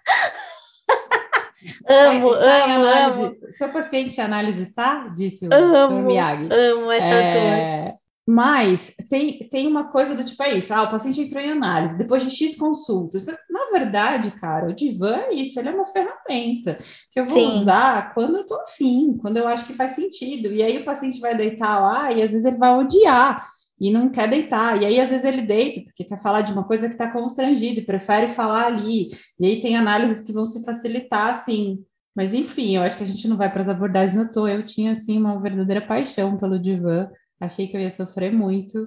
Amo, 1.89 2.33
Está 2.33 2.65
amo, 2.65 2.85
amo, 3.25 3.37
Seu 3.51 3.69
paciente 3.71 4.19
em 4.19 4.23
análise 4.25 4.63
está? 4.63 5.09
Disse 5.09 5.47
o 5.47 5.55
amo, 5.55 6.03
Miyagi. 6.03 6.49
amo 6.53 6.91
essa. 6.91 7.07
É, 7.15 7.95
Mas 8.27 8.95
tem, 9.09 9.49
tem 9.49 9.67
uma 9.67 9.91
coisa 9.91 10.15
do 10.15 10.25
tipo, 10.25 10.43
é 10.43 10.55
isso, 10.57 10.73
ah, 10.73 10.83
o 10.83 10.91
paciente 10.91 11.21
entrou 11.21 11.43
em 11.43 11.51
análise, 11.51 11.99
depois 11.99 12.23
de 12.23 12.31
X 12.31 12.57
consultas. 12.57 13.25
Na 13.51 13.71
verdade, 13.73 14.31
cara, 14.33 14.69
o 14.69 14.73
divã 14.75 15.17
é 15.17 15.35
isso, 15.35 15.59
ele 15.59 15.69
é 15.69 15.73
uma 15.73 15.85
ferramenta 15.85 16.79
que 17.11 17.19
eu 17.21 17.25
vou 17.25 17.39
Sim. 17.39 17.49
usar 17.59 18.15
quando 18.15 18.37
eu 18.39 18.47
tô 18.47 18.55
afim, 18.61 19.17
quando 19.21 19.37
eu 19.39 19.49
acho 19.49 19.65
que 19.67 19.75
faz 19.75 19.93
sentido. 19.93 20.53
E 20.53 20.63
aí 20.63 20.79
o 20.79 20.85
paciente 20.85 21.21
vai 21.21 21.37
deitar 21.37 21.81
lá 21.81 22.13
e 22.13 22.23
às 22.23 22.31
vezes 22.33 22.45
ele 22.45 22.59
vai 22.59 22.73
odiar 22.77 23.45
e 23.83 23.91
não 23.91 24.09
quer 24.09 24.31
deitar. 24.31 24.81
E 24.81 24.87
aí 24.87 25.01
às 25.01 25.11
vezes 25.11 25.25
ele 25.25 25.43
deita 25.43 25.83
porque 25.83 26.05
quer 26.05 26.21
falar 26.21 26.43
de 26.43 26.53
uma 26.53 26.63
coisa 26.63 26.87
que 26.87 26.95
está 26.95 27.11
constrangido 27.11 27.81
e 27.81 27.85
prefere 27.85 28.29
falar 28.29 28.67
ali. 28.67 29.09
E 29.41 29.45
aí 29.45 29.61
tem 29.61 29.77
análises 29.77 30.23
que 30.23 30.33
vão 30.33 30.47
se 30.47 30.65
facilitar, 30.65 31.31
assim. 31.31 31.83
Mas 32.15 32.33
enfim, 32.33 32.77
eu 32.77 32.83
acho 32.83 32.97
que 32.97 33.03
a 33.03 33.07
gente 33.07 33.27
não 33.27 33.37
vai 33.37 33.51
para 33.51 33.63
as 33.63 33.69
abordagens 33.69 34.25
à 34.25 34.29
toa. 34.29 34.53
Eu 34.53 34.65
tinha 34.65 34.93
assim 34.93 35.19
uma 35.19 35.41
verdadeira 35.41 35.85
paixão 35.85 36.37
pelo 36.37 36.61
divã. 36.61 37.11
Achei 37.41 37.67
que 37.67 37.77
eu 37.77 37.81
ia 37.81 37.91
sofrer 37.91 38.33
muito 38.33 38.87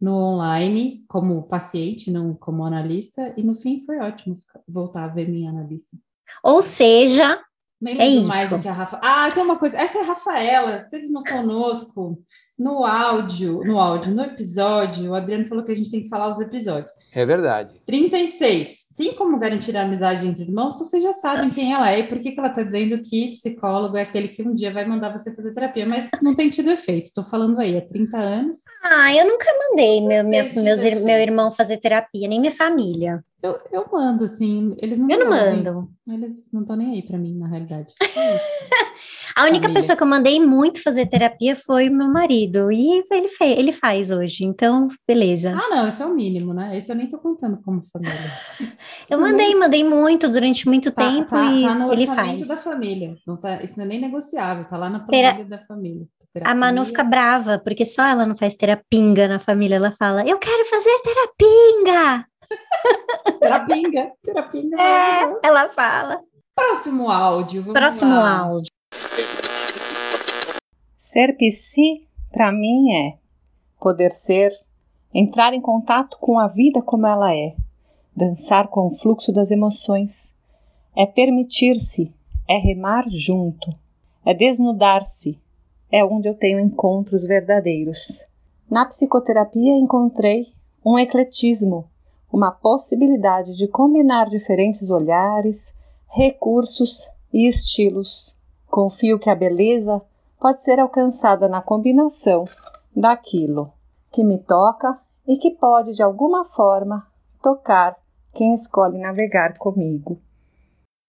no 0.00 0.14
online 0.14 1.04
como 1.08 1.42
paciente, 1.48 2.10
não 2.10 2.32
como 2.32 2.64
analista, 2.64 3.34
e 3.36 3.42
no 3.42 3.54
fim 3.54 3.80
foi 3.80 3.98
ótimo 3.98 4.36
voltar 4.68 5.04
a 5.04 5.08
ver 5.08 5.28
minha 5.28 5.50
analista. 5.50 5.96
Ou 6.44 6.62
seja, 6.62 7.40
Nem 7.80 7.94
É 7.94 7.98
lembro 7.98 8.28
mais 8.28 8.44
isso. 8.44 8.56
do 8.56 8.62
que 8.62 8.68
a 8.68 8.72
Rafa. 8.72 9.00
Ah, 9.02 9.28
tem 9.32 9.42
uma 9.42 9.58
coisa. 9.58 9.76
Essa 9.76 9.98
é 9.98 10.00
a 10.00 10.04
Rafaela, 10.04 10.76
esteve 10.76 11.08
no 11.08 11.22
conosco 11.22 12.18
no 12.58 12.86
áudio, 12.86 13.60
no 13.64 13.78
áudio, 13.78 14.14
no 14.14 14.22
episódio. 14.22 15.10
O 15.10 15.14
Adriano 15.14 15.44
falou 15.46 15.62
que 15.62 15.72
a 15.72 15.74
gente 15.74 15.90
tem 15.90 16.02
que 16.02 16.08
falar 16.08 16.28
os 16.28 16.40
episódios. 16.40 16.90
É 17.14 17.24
verdade. 17.26 17.78
36. 17.84 18.86
Tem 18.96 19.14
como 19.14 19.38
garantir 19.38 19.76
a 19.76 19.82
amizade 19.82 20.26
entre 20.26 20.44
irmãos? 20.44 20.74
Então 20.74 20.86
vocês 20.86 21.02
já 21.02 21.12
sabem 21.12 21.50
quem 21.50 21.72
ela 21.72 21.92
é 21.92 22.00
e 22.00 22.08
por 22.08 22.18
que, 22.18 22.32
que 22.32 22.38
ela 22.38 22.48
está 22.48 22.62
dizendo 22.62 22.98
que 23.02 23.32
psicólogo 23.32 23.96
é 23.96 24.02
aquele 24.02 24.28
que 24.28 24.42
um 24.42 24.54
dia 24.54 24.72
vai 24.72 24.86
mandar 24.86 25.10
você 25.10 25.34
fazer 25.34 25.52
terapia, 25.52 25.86
mas 25.86 26.08
não 26.22 26.34
tem 26.34 26.48
tido 26.48 26.70
efeito. 26.70 27.06
Estou 27.08 27.24
falando 27.24 27.58
aí 27.60 27.76
há 27.76 27.82
30 27.82 28.16
anos. 28.16 28.58
ah, 28.82 29.14
eu 29.14 29.26
nunca 29.26 29.46
mandei 29.68 30.00
meu, 30.00 30.26
Entendi, 30.26 30.62
meus 30.62 30.82
meu 30.82 31.18
irmão 31.18 31.52
fazer 31.52 31.76
terapia, 31.76 32.26
nem 32.26 32.40
minha 32.40 32.52
família. 32.52 33.22
Eu, 33.46 33.60
eu 33.70 33.86
mando, 33.92 34.24
assim. 34.24 34.74
Eles 34.78 34.98
não 34.98 35.08
Eu 35.10 35.18
não 35.20 35.28
mando. 35.30 35.88
Eles 36.10 36.50
não 36.52 36.62
estão 36.62 36.76
nem 36.76 36.92
aí 36.94 37.02
para 37.02 37.18
mim, 37.18 37.36
na 37.38 37.48
realidade. 37.48 37.94
É. 38.16 38.38
A 39.36 39.42
única 39.42 39.64
Família. 39.64 39.74
pessoa 39.74 39.94
que 39.96 40.02
eu 40.02 40.06
mandei 40.06 40.40
muito 40.40 40.82
fazer 40.82 41.04
terapia 41.06 41.54
foi 41.54 41.90
meu 41.90 42.08
marido, 42.08 42.72
e 42.72 43.02
ele, 43.10 43.28
fe 43.28 43.44
ele 43.44 43.70
faz 43.70 44.10
hoje, 44.10 44.44
então, 44.46 44.88
beleza. 45.06 45.50
Ah, 45.54 45.68
não, 45.68 45.88
esse 45.88 46.00
é 46.00 46.06
o 46.06 46.14
mínimo, 46.14 46.54
né? 46.54 46.78
Esse 46.78 46.90
eu 46.90 46.96
nem 46.96 47.06
tô 47.06 47.18
contando 47.18 47.58
como 47.62 47.82
família. 47.92 48.14
eu 49.10 49.20
mandei, 49.20 49.54
mandei 49.54 49.84
muito 49.84 50.26
durante 50.30 50.66
muito 50.66 50.90
Tá, 50.90 51.06
tempo 51.06 51.28
tá, 51.28 51.52
e 51.52 51.62
tá 51.66 51.74
no 51.74 51.92
ele 51.92 52.08
orçamento 52.08 52.46
faz. 52.46 52.48
da 52.48 52.56
família. 52.56 53.14
Não 53.26 53.36
tá, 53.36 53.62
isso 53.62 53.76
não 53.76 53.84
é 53.84 53.88
nem 53.88 54.00
negociável, 54.00 54.64
tá 54.64 54.78
lá 54.78 54.88
na 54.88 55.00
Tera- 55.00 55.34
planilha 55.34 55.50
da 55.58 55.62
família. 55.66 56.06
A 56.44 56.54
Manu 56.54 56.84
fica 56.84 57.04
brava, 57.04 57.58
porque 57.58 57.84
só 57.84 58.04
ela 58.04 58.26
não 58.26 58.36
faz 58.36 58.54
terapinga 58.54 59.28
na 59.28 59.38
família. 59.38 59.76
Ela 59.76 59.90
fala, 59.90 60.26
eu 60.26 60.38
quero 60.38 60.64
fazer 60.66 60.96
terapinga. 61.02 62.26
Terapinga, 63.40 64.12
terapinga. 64.22 64.76
É, 64.80 65.38
ela 65.42 65.68
fala. 65.68 66.20
Próximo 66.54 67.10
áudio. 67.10 67.62
vamos 67.62 67.78
Próximo 67.78 68.14
lá. 68.14 68.38
áudio. 68.38 68.72
Ser 70.96 71.36
psi, 71.36 72.06
para 72.32 72.52
mim, 72.52 72.92
é 72.92 73.18
poder 73.80 74.12
ser, 74.12 74.52
entrar 75.12 75.54
em 75.54 75.60
contato 75.60 76.18
com 76.18 76.38
a 76.38 76.48
vida 76.48 76.82
como 76.82 77.06
ela 77.06 77.34
é, 77.34 77.54
dançar 78.14 78.68
com 78.68 78.88
o 78.88 78.96
fluxo 78.96 79.32
das 79.32 79.50
emoções, 79.50 80.34
é 80.96 81.04
permitir-se, 81.06 82.12
é 82.48 82.56
remar 82.56 83.04
junto, 83.08 83.72
é 84.24 84.32
desnudar-se, 84.32 85.38
é 85.90 86.04
onde 86.04 86.28
eu 86.28 86.34
tenho 86.34 86.60
encontros 86.60 87.26
verdadeiros. 87.26 88.26
Na 88.70 88.84
psicoterapia 88.86 89.76
encontrei 89.76 90.52
um 90.84 90.98
ecletismo, 90.98 91.88
uma 92.32 92.50
possibilidade 92.50 93.56
de 93.56 93.68
combinar 93.68 94.28
diferentes 94.28 94.90
olhares, 94.90 95.74
recursos 96.08 97.10
e 97.32 97.48
estilos. 97.48 98.36
Confio 98.68 99.18
que 99.18 99.30
a 99.30 99.34
beleza 99.34 100.02
pode 100.40 100.62
ser 100.62 100.78
alcançada 100.78 101.48
na 101.48 101.62
combinação 101.62 102.44
daquilo 102.94 103.72
que 104.12 104.24
me 104.24 104.38
toca 104.38 105.00
e 105.26 105.36
que 105.36 105.50
pode, 105.50 105.92
de 105.92 106.02
alguma 106.02 106.44
forma, 106.44 107.06
tocar 107.42 107.96
quem 108.32 108.54
escolhe 108.54 108.98
navegar 108.98 109.56
comigo. 109.58 110.18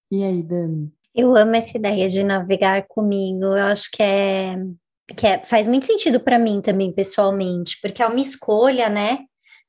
E 0.09 0.23
aí, 0.23 0.41
Dami? 0.41 0.96
Eu 1.17 1.35
amo 1.35 1.55
essa 1.55 1.75
ideia 1.75 2.07
de 2.07 2.23
navegar 2.23 2.85
comigo. 2.87 3.43
Eu 3.43 3.65
acho 3.65 3.89
que 3.91 4.03
é 4.03 4.55
que 5.15 5.25
é, 5.25 5.43
faz 5.43 5.67
muito 5.67 5.85
sentido 5.85 6.19
para 6.19 6.37
mim 6.37 6.61
também, 6.61 6.91
pessoalmente, 6.91 7.79
porque 7.81 8.03
é 8.03 8.07
uma 8.07 8.19
escolha, 8.19 8.89
né? 8.89 9.19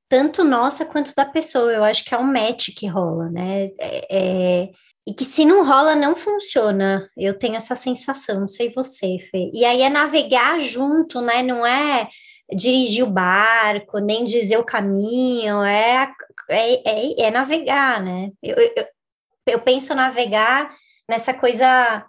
Tanto 0.08 0.42
nossa 0.44 0.84
quanto 0.84 1.14
da 1.14 1.24
pessoa. 1.24 1.72
Eu 1.72 1.84
acho 1.84 2.04
que 2.04 2.14
é 2.14 2.18
um 2.18 2.24
match 2.24 2.68
que 2.76 2.86
rola, 2.86 3.30
né? 3.30 3.70
É, 3.78 4.06
é, 4.10 4.68
e 5.06 5.14
que 5.14 5.24
se 5.24 5.44
não 5.46 5.64
rola, 5.64 5.94
não 5.94 6.16
funciona. 6.16 7.08
Eu 7.16 7.32
tenho 7.32 7.56
essa 7.56 7.74
sensação, 7.74 8.40
não 8.40 8.48
sei 8.48 8.70
você, 8.70 9.18
Fê. 9.30 9.50
E 9.54 9.64
aí 9.64 9.80
é 9.80 9.88
navegar 9.88 10.60
junto, 10.60 11.20
né? 11.20 11.42
Não 11.42 11.64
é 11.64 12.08
dirigir 12.54 13.04
o 13.04 13.10
barco, 13.10 13.98
nem 13.98 14.24
dizer 14.24 14.58
o 14.58 14.64
caminho, 14.64 15.62
é, 15.62 16.10
é, 16.50 16.90
é, 16.90 17.22
é 17.26 17.30
navegar, 17.30 18.02
né? 18.02 18.30
Eu, 18.42 18.56
eu, 18.56 18.86
eu 19.46 19.60
penso 19.60 19.94
navegar 19.94 20.74
nessa 21.08 21.32
coisa 21.32 22.04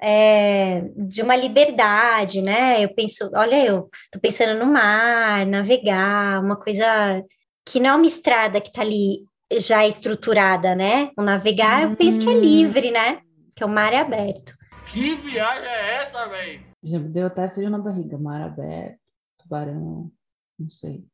é, 0.00 0.82
de 0.96 1.22
uma 1.22 1.34
liberdade, 1.36 2.40
né? 2.40 2.82
Eu 2.82 2.94
penso, 2.94 3.30
olha, 3.34 3.64
eu 3.64 3.88
tô 4.12 4.20
pensando 4.20 4.58
no 4.58 4.72
mar, 4.72 5.44
navegar, 5.46 6.40
uma 6.42 6.56
coisa 6.56 7.22
que 7.66 7.80
não 7.80 7.90
é 7.90 7.94
uma 7.94 8.06
estrada 8.06 8.60
que 8.60 8.72
tá 8.72 8.82
ali 8.82 9.24
já 9.58 9.86
estruturada, 9.86 10.74
né? 10.74 11.10
O 11.18 11.22
navegar, 11.22 11.82
eu 11.84 11.96
penso 11.96 12.20
que 12.20 12.28
é 12.30 12.40
livre, 12.40 12.90
né? 12.90 13.20
Que 13.56 13.64
o 13.64 13.68
mar 13.68 13.92
é 13.92 13.98
aberto. 13.98 14.54
Que 14.92 15.14
viagem 15.14 15.66
é 15.68 15.94
essa, 16.02 16.26
velho? 16.28 16.64
Já 16.82 16.98
me 16.98 17.08
deu 17.08 17.26
até 17.26 17.48
frio 17.48 17.70
na 17.70 17.78
barriga. 17.78 18.18
Mar 18.18 18.42
aberto, 18.42 18.98
tubarão, 19.38 20.10
não 20.58 20.70
sei. 20.70 21.04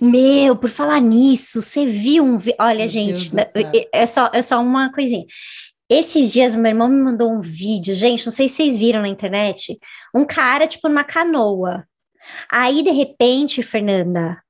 Meu, 0.00 0.56
por 0.56 0.70
falar 0.70 1.00
nisso, 1.00 1.62
você 1.62 1.86
viu 1.86 2.24
um. 2.24 2.36
vi- 2.38 2.54
Olha, 2.58 2.78
Meu 2.80 2.88
gente, 2.88 3.30
é 3.92 4.06
só, 4.06 4.28
é 4.32 4.42
só 4.42 4.60
uma 4.60 4.90
coisinha. 4.92 5.24
Esses 5.90 6.32
dias, 6.32 6.54
meu 6.54 6.66
irmão 6.66 6.88
me 6.88 7.00
mandou 7.00 7.32
um 7.32 7.40
vídeo, 7.40 7.94
gente, 7.94 8.26
não 8.26 8.32
sei 8.32 8.46
se 8.46 8.56
vocês 8.56 8.76
viram 8.76 9.00
na 9.00 9.08
internet, 9.08 9.78
um 10.14 10.24
cara, 10.24 10.66
tipo, 10.66 10.86
numa 10.86 11.02
canoa. 11.04 11.86
Aí, 12.50 12.82
de 12.82 12.90
repente, 12.90 13.62
Fernanda, 13.62 14.42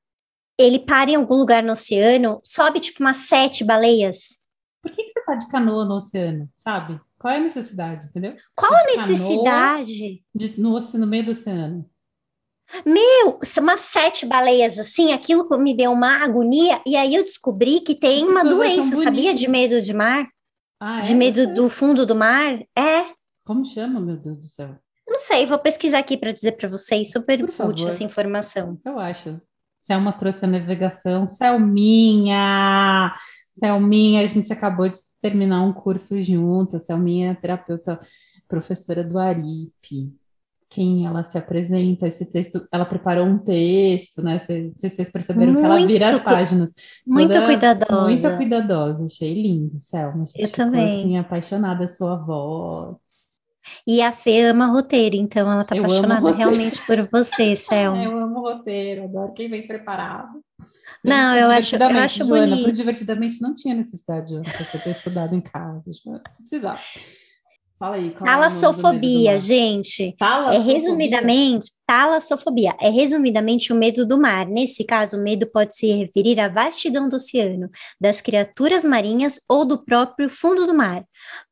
ele 0.59 0.81
para 0.81 1.11
em 1.11 1.14
algum 1.14 1.37
lugar 1.37 1.62
no 1.62 1.72
oceano, 1.72 2.40
sobe, 2.42 2.81
tipo, 2.81 3.01
umas 3.01 3.18
sete 3.18 3.62
baleias. 3.62 4.40
Por 4.83 4.90
que, 4.90 5.05
que 5.05 5.12
você 5.12 5.24
tá 5.24 5.37
de 5.37 5.48
canoa 5.48 5.85
no 5.85 5.94
oceano, 5.94 6.48
sabe? 6.55 7.01
Qual 7.16 7.33
é 7.33 7.37
a 7.37 7.40
necessidade, 7.40 8.07
entendeu? 8.07 8.35
Qual 8.57 8.72
a 8.72 8.81
De 8.81 8.94
canoa? 8.94 9.07
necessidade? 9.07 10.22
De, 10.35 10.61
no, 10.61 10.77
no 10.77 11.07
meio 11.07 11.24
do 11.24 11.31
oceano. 11.31 11.88
Meu, 12.85 13.38
umas 13.61 13.81
sete 13.81 14.27
baleias 14.27 14.79
assim, 14.79 15.12
aquilo 15.12 15.46
me 15.59 15.74
deu 15.74 15.92
uma 15.92 16.22
agonia, 16.22 16.83
e 16.85 16.96
aí 16.96 17.14
eu 17.14 17.24
descobri 17.24 17.81
que 17.81 17.94
tem 17.94 18.24
As 18.24 18.31
uma 18.31 18.44
doença, 18.44 18.96
sabia? 18.96 19.33
De 19.33 19.48
medo 19.48 19.81
de 19.81 19.94
mar, 19.94 20.27
Ah, 20.80 21.00
de 21.00 21.12
é? 21.12 21.16
medo 21.16 21.52
do 21.54 21.68
fundo 21.68 22.06
do 22.06 22.14
mar. 22.14 22.58
É, 22.76 23.12
Como 23.44 23.64
chama, 23.64 24.00
meu 24.00 24.16
Deus 24.16 24.38
do 24.38 24.46
céu? 24.46 24.76
não 25.08 25.18
sei, 25.18 25.46
vou 25.46 25.58
pesquisar 25.58 25.98
aqui 25.98 26.16
para 26.16 26.32
dizer 26.32 26.52
para 26.52 26.68
vocês, 26.68 27.10
super 27.10 27.38
Por 27.38 27.48
útil 27.48 27.56
favor. 27.56 27.88
essa 27.88 28.04
informação. 28.04 28.78
Eu 28.84 28.98
acho. 28.98 29.40
Selma 29.80 30.12
trouxe 30.12 30.44
a 30.44 30.48
navegação. 30.48 31.26
Selminha! 31.26 33.14
Selminha, 33.52 34.20
a 34.20 34.24
gente 34.24 34.52
acabou 34.52 34.88
de 34.88 34.98
terminar 35.20 35.62
um 35.62 35.72
curso 35.72 36.20
junto. 36.22 36.78
Selminha 36.78 37.30
é 37.32 37.34
terapeuta, 37.34 37.98
professora 38.46 39.02
do 39.02 39.18
Aripe. 39.18 40.12
Quem 40.70 41.07
ela 41.07 41.24
se 41.24 41.38
apresenta, 41.38 42.07
esse 42.07 42.31
texto, 42.31 42.66
ela 42.70 42.85
preparou 42.85 43.24
um 43.26 43.38
texto, 43.38 44.22
né? 44.22 44.38
Vocês, 44.38 44.74
vocês 44.76 45.11
perceberam 45.11 45.54
que 45.54 45.62
ela 45.62 45.87
vira 45.87 46.07
as 46.07 46.12
Muito 46.12 46.24
páginas. 46.24 46.70
Muito 47.07 47.33
toda- 47.33 47.46
cuidadosa. 47.46 48.02
Muito 48.02 48.37
cuidadosa, 48.37 49.07
achei 49.07 49.33
lindo, 49.42 49.81
Selma. 49.81 50.24
A 50.24 50.40
Eu 50.40 50.48
ficou, 50.48 50.50
também. 50.50 51.00
assim, 51.00 51.16
apaixonada 51.16 51.81
da 51.81 51.88
sua 51.88 52.16
voz. 52.16 52.96
E 53.87 54.02
a 54.02 54.12
Fê 54.12 54.44
ama 54.44 54.66
roteiro, 54.66 55.16
então 55.16 55.50
ela 55.50 55.64
tá 55.64 55.74
Eu 55.74 55.85
apaixonada 55.85 56.31
realmente 56.33 56.85
por 56.87 57.00
você, 57.02 57.57
Selma. 57.57 58.02
eu 58.02 58.18
amo 58.18 58.40
roteiro, 58.40 59.04
adoro 59.04 59.33
quem 59.33 59.48
vem 59.48 59.66
preparado. 59.66 60.28
Não, 61.02 61.35
eu 61.35 61.50
acho- 61.50 61.76
eu 61.76 61.87
acho 61.98 62.24
Joana, 62.24 62.46
bonito. 62.48 62.64
pro 62.64 62.72
Divertidamente 62.72 63.40
não 63.40 63.54
tinha 63.54 63.74
necessidade, 63.74 64.35
pra 64.42 64.52
você 64.64 64.78
ter 64.78 64.90
estudado 64.90 65.35
em 65.35 65.40
casa. 65.40 65.90
Não 66.04 66.20
precisava. 66.38 66.81
Fala 67.78 67.94
aí, 67.96 68.10
qual 68.10 68.28
é 68.28 68.32
Talassofobia, 68.32 69.30
mar? 69.32 69.38
gente. 69.38 70.02
É 70.02 70.14
Talassofobia? 70.18 70.74
resumidamente, 70.74 71.70
talassofobia 71.86 72.76
é 72.80 72.88
resumidamente 72.88 73.72
o 73.72 73.76
medo 73.76 74.04
do 74.04 74.20
mar. 74.20 74.46
Nesse 74.46 74.84
caso, 74.84 75.16
o 75.16 75.22
medo 75.22 75.46
pode 75.46 75.76
se 75.76 75.86
referir 75.92 76.40
à 76.40 76.48
vastidão 76.48 77.08
do 77.08 77.16
oceano, 77.16 77.70
das 78.00 78.20
criaturas 78.20 78.84
marinhas 78.84 79.40
ou 79.48 79.64
do 79.64 79.84
próprio 79.84 80.28
fundo 80.28 80.66
do 80.66 80.74
mar. 80.74 81.04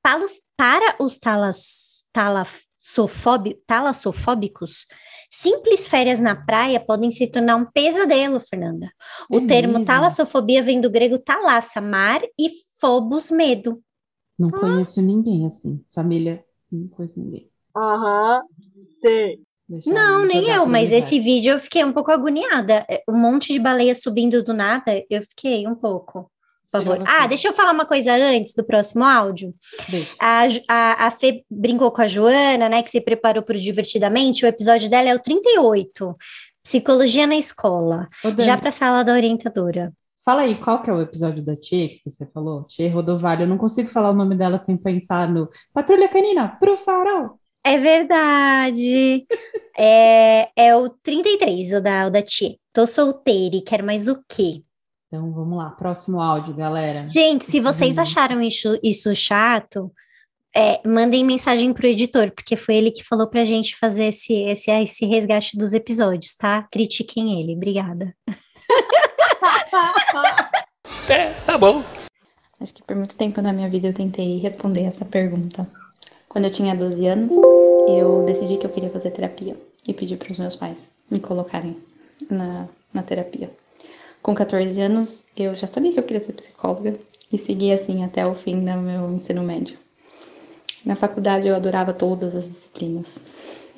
Para 0.03 0.25
os, 0.25 0.41
para 0.57 0.97
os 1.01 1.17
talas, 1.17 2.07
talassofóbi- 2.13 3.59
talassofóbicos, 3.65 4.87
simples 5.31 5.87
férias 5.87 6.19
na 6.19 6.35
praia 6.35 6.81
podem 6.81 7.11
se 7.11 7.27
tornar 7.31 7.55
um 7.57 7.67
pesadelo, 7.67 8.41
Fernanda. 8.41 8.91
O 9.31 9.39
É 9.39 9.47
termo 9.47 9.75
mesmo? 9.75 9.87
talassofobia 9.87 10.61
vem 10.63 10.81
do 10.81 10.91
grego 10.91 11.19
talassa, 11.19 11.81
mar, 11.81 12.21
e 12.39 12.49
phobos, 12.81 13.31
medo. 13.31 13.81
Não 14.39 14.51
conheço 14.51 15.01
ninguém 15.01 15.47
assim. 15.47 15.83
Família, 15.91 16.45
não 16.71 16.89
conheço 16.89 17.19
ninguém. 17.19 17.49
Aham, 17.75 18.43
sei. 18.83 19.41
Deixa 19.69 19.93
Não, 19.93 20.25
nem 20.25 20.49
eu, 20.49 20.65
mas 20.65 20.93
esse 20.93 21.19
vídeo 21.19 21.55
eu 21.55 21.59
fiquei 21.59 21.85
um 21.85 21.93
pouco 21.93 22.13
agoniada. 22.13 22.85
É, 22.89 23.03
Um 23.09 23.19
monte 23.19 23.53
de 23.53 23.59
baleia 23.59 23.95
subindo 23.95 24.43
do 24.43 24.55
nada, 24.55 25.05
eu 25.11 25.23
fiquei 25.23 25.67
um 25.67 25.75
pouco. 25.75 26.31
Por 26.71 26.83
favor. 26.83 27.05
Ah, 27.07 27.27
deixa 27.27 27.49
eu 27.49 27.53
falar 27.53 27.73
uma 27.73 27.87
coisa 27.87 28.15
antes 28.15 28.53
do 28.55 28.65
próximo 28.65 29.05
áudio. 29.05 29.55
A, 30.21 30.43
a, 30.69 31.07
a 31.07 31.11
Fê 31.11 31.45
brincou 31.51 31.91
com 31.91 32.03
a 32.03 32.07
Joana, 32.07 32.69
né, 32.69 32.83
que 32.83 32.91
se 32.91 33.01
preparou 33.01 33.43
para 33.43 33.57
o 33.57 33.61
Divertidamente. 33.61 34.45
O 34.45 34.49
episódio 34.49 34.89
dela 34.89 35.09
é 35.09 35.15
o 35.15 35.19
38, 35.21 36.17
Psicologia 36.63 37.27
na 37.27 37.37
Escola, 37.37 38.09
Ô, 38.25 38.43
já 38.43 38.57
para 38.57 38.69
a 38.69 38.73
sala 38.73 39.03
da 39.03 39.13
orientadora. 39.13 39.93
Fala 40.27 40.43
aí, 40.43 40.57
qual 40.57 40.83
que 40.83 40.91
é 40.91 40.93
o 40.93 41.01
episódio 41.01 41.41
da 41.41 41.55
Tia 41.55 41.89
que 41.89 42.01
você 42.05 42.27
falou? 42.27 42.65
Tia 42.65 42.93
Rodovalho. 42.93 43.43
Eu 43.45 43.47
não 43.47 43.57
consigo 43.57 43.89
falar 43.89 44.11
o 44.11 44.13
nome 44.13 44.35
dela 44.35 44.59
sem 44.59 44.77
pensar 44.77 45.29
no 45.29 45.49
Patrulha 45.73 46.09
Canina, 46.09 46.49
pro 46.59 46.77
farol. 46.77 47.39
É 47.63 47.79
verdade. 47.79 49.25
é, 49.79 50.49
é 50.57 50.75
o 50.75 50.89
33, 50.89 51.75
o 51.75 51.81
da, 51.81 52.09
o 52.09 52.11
da 52.11 52.23
Tia. 52.23 52.57
Tô 52.73 52.85
solteira 52.89 53.55
e 53.55 53.63
quero 53.63 53.87
mais 53.87 54.09
o 54.09 54.21
quê? 54.29 54.65
Então, 55.07 55.33
vamos 55.33 55.57
lá. 55.57 55.71
Próximo 55.71 56.21
áudio, 56.21 56.57
galera. 56.57 57.07
Gente, 57.09 57.45
se 57.45 57.61
vocês 57.61 57.95
Sim. 57.95 58.01
acharam 58.01 58.43
isso, 58.43 58.77
isso 58.83 59.15
chato, 59.15 59.93
é, 60.57 60.81
mandem 60.85 61.25
mensagem 61.25 61.73
pro 61.73 61.87
editor, 61.87 62.33
porque 62.33 62.57
foi 62.57 62.75
ele 62.75 62.91
que 62.91 63.05
falou 63.05 63.31
pra 63.31 63.45
gente 63.45 63.77
fazer 63.77 64.07
esse, 64.07 64.35
esse, 64.35 64.73
esse 64.73 65.07
resgate 65.07 65.57
dos 65.57 65.73
episódios, 65.73 66.35
tá? 66.35 66.67
Critiquem 66.73 67.41
ele, 67.41 67.55
obrigada. 67.55 68.13
É, 71.09 71.33
tá 71.45 71.57
bom. 71.57 71.85
Acho 72.61 72.75
que 72.75 72.83
por 72.83 72.97
muito 72.97 73.17
tempo 73.17 73.41
na 73.41 73.53
minha 73.53 73.69
vida 73.69 73.87
eu 73.89 73.95
tentei 73.95 74.39
responder 74.39 74.83
essa 74.85 75.05
pergunta. 75.05 75.67
Quando 76.29 76.47
eu 76.47 76.51
tinha 76.51 76.75
12 76.75 77.07
anos, 77.07 77.41
eu 77.87 78.23
decidi 78.23 78.57
que 78.57 78.67
eu 78.67 78.71
queria 78.71 78.91
fazer 78.91 79.13
terapia 79.13 79.57
e 79.87 79.95
pedi 79.95 80.17
para 80.17 80.33
os 80.33 80.39
meus 80.39 80.57
pais 80.57 80.91
me 81.09 81.21
colocarem 81.21 81.77
na, 82.29 82.67
na 82.93 83.03
terapia. 83.03 83.51
Com 84.21 84.35
14 84.35 84.81
anos, 84.81 85.27
eu 85.37 85.55
já 85.55 85.69
sabia 85.69 85.93
que 85.93 86.01
eu 86.01 86.03
queria 86.03 86.23
ser 86.23 86.33
psicóloga 86.33 86.99
e 87.33 87.39
segui 87.39 87.73
assim 87.73 88.03
até 88.05 88.27
o 88.27 88.35
fim 88.35 88.65
do 88.65 88.77
meu 88.79 89.13
ensino 89.13 89.43
médio. 89.43 89.79
Na 90.85 90.97
faculdade 90.97 91.47
eu 91.47 91.55
adorava 91.55 91.93
todas 91.93 92.35
as 92.35 92.47
disciplinas. 92.49 93.19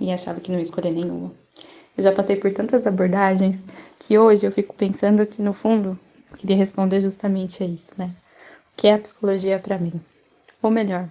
e 0.01 0.11
achava 0.11 0.41
que 0.41 0.51
não 0.51 0.59
ia 0.59 0.63
escolher 0.63 0.93
nenhuma. 0.93 1.33
Eu 1.97 2.05
já 2.05 2.13
passei 2.13 2.37
por 2.37 2.53
tantas 2.53 2.87
abordagens 2.87 3.63
que 3.99 4.19
hoje 4.19 4.47
eu 4.47 4.53
fico 4.53 4.75
pensando 4.75 5.27
que, 5.27 5.43
no 5.43 5.53
fundo, 5.53 5.99
eu 6.31 6.37
queria 6.37 6.57
responder 6.57 7.01
justamente 7.01 7.63
a 7.63 7.67
isso, 7.67 7.93
né? 7.97 8.15
O 8.73 8.77
que 8.77 8.87
é 8.87 8.95
a 8.95 8.99
psicologia 8.99 9.59
para 9.59 9.79
mim? 9.79 10.01
Ou 10.63 10.71
melhor, 10.71 11.09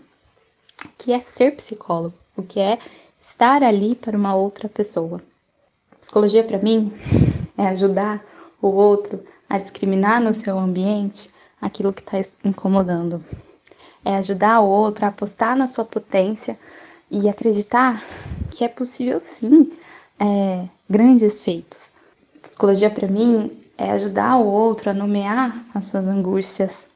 o 0.83 0.89
que 0.97 1.13
é 1.13 1.21
ser 1.21 1.55
psicólogo? 1.55 2.15
O 2.35 2.43
que 2.43 2.59
é 2.59 2.79
estar 3.19 3.63
ali 3.63 3.95
para 3.95 4.17
uma 4.17 4.35
outra 4.35 4.69
pessoa? 4.69 5.21
Psicologia 5.99 6.43
para 6.43 6.59
mim 6.59 6.93
é 7.57 7.67
ajudar 7.67 8.23
o 8.61 8.67
outro 8.67 9.23
a 9.49 9.57
discriminar 9.57 10.21
no 10.21 10.33
seu 10.33 10.57
ambiente 10.57 11.29
aquilo 11.61 11.91
que 11.91 12.01
está 12.01 12.17
incomodando. 12.43 13.23
É 14.05 14.15
ajudar 14.15 14.61
o 14.61 14.67
outro 14.67 15.05
a 15.05 15.09
apostar 15.09 15.55
na 15.57 15.67
sua 15.67 15.83
potência 15.83 16.57
e 17.09 17.27
acreditar 17.27 18.03
que 18.51 18.63
é 18.63 18.67
possível 18.67 19.19
sim 19.19 19.73
é, 20.19 20.67
grandes 20.89 21.41
feitos. 21.41 21.91
Psicologia 22.49 22.89
para 22.89 23.07
mim 23.07 23.61
é 23.77 23.91
ajudar 23.91 24.37
o 24.37 24.45
outro 24.45 24.89
a 24.89 24.93
nomear 24.93 25.65
as 25.73 25.85
suas 25.85 26.07
angústias 26.07 26.87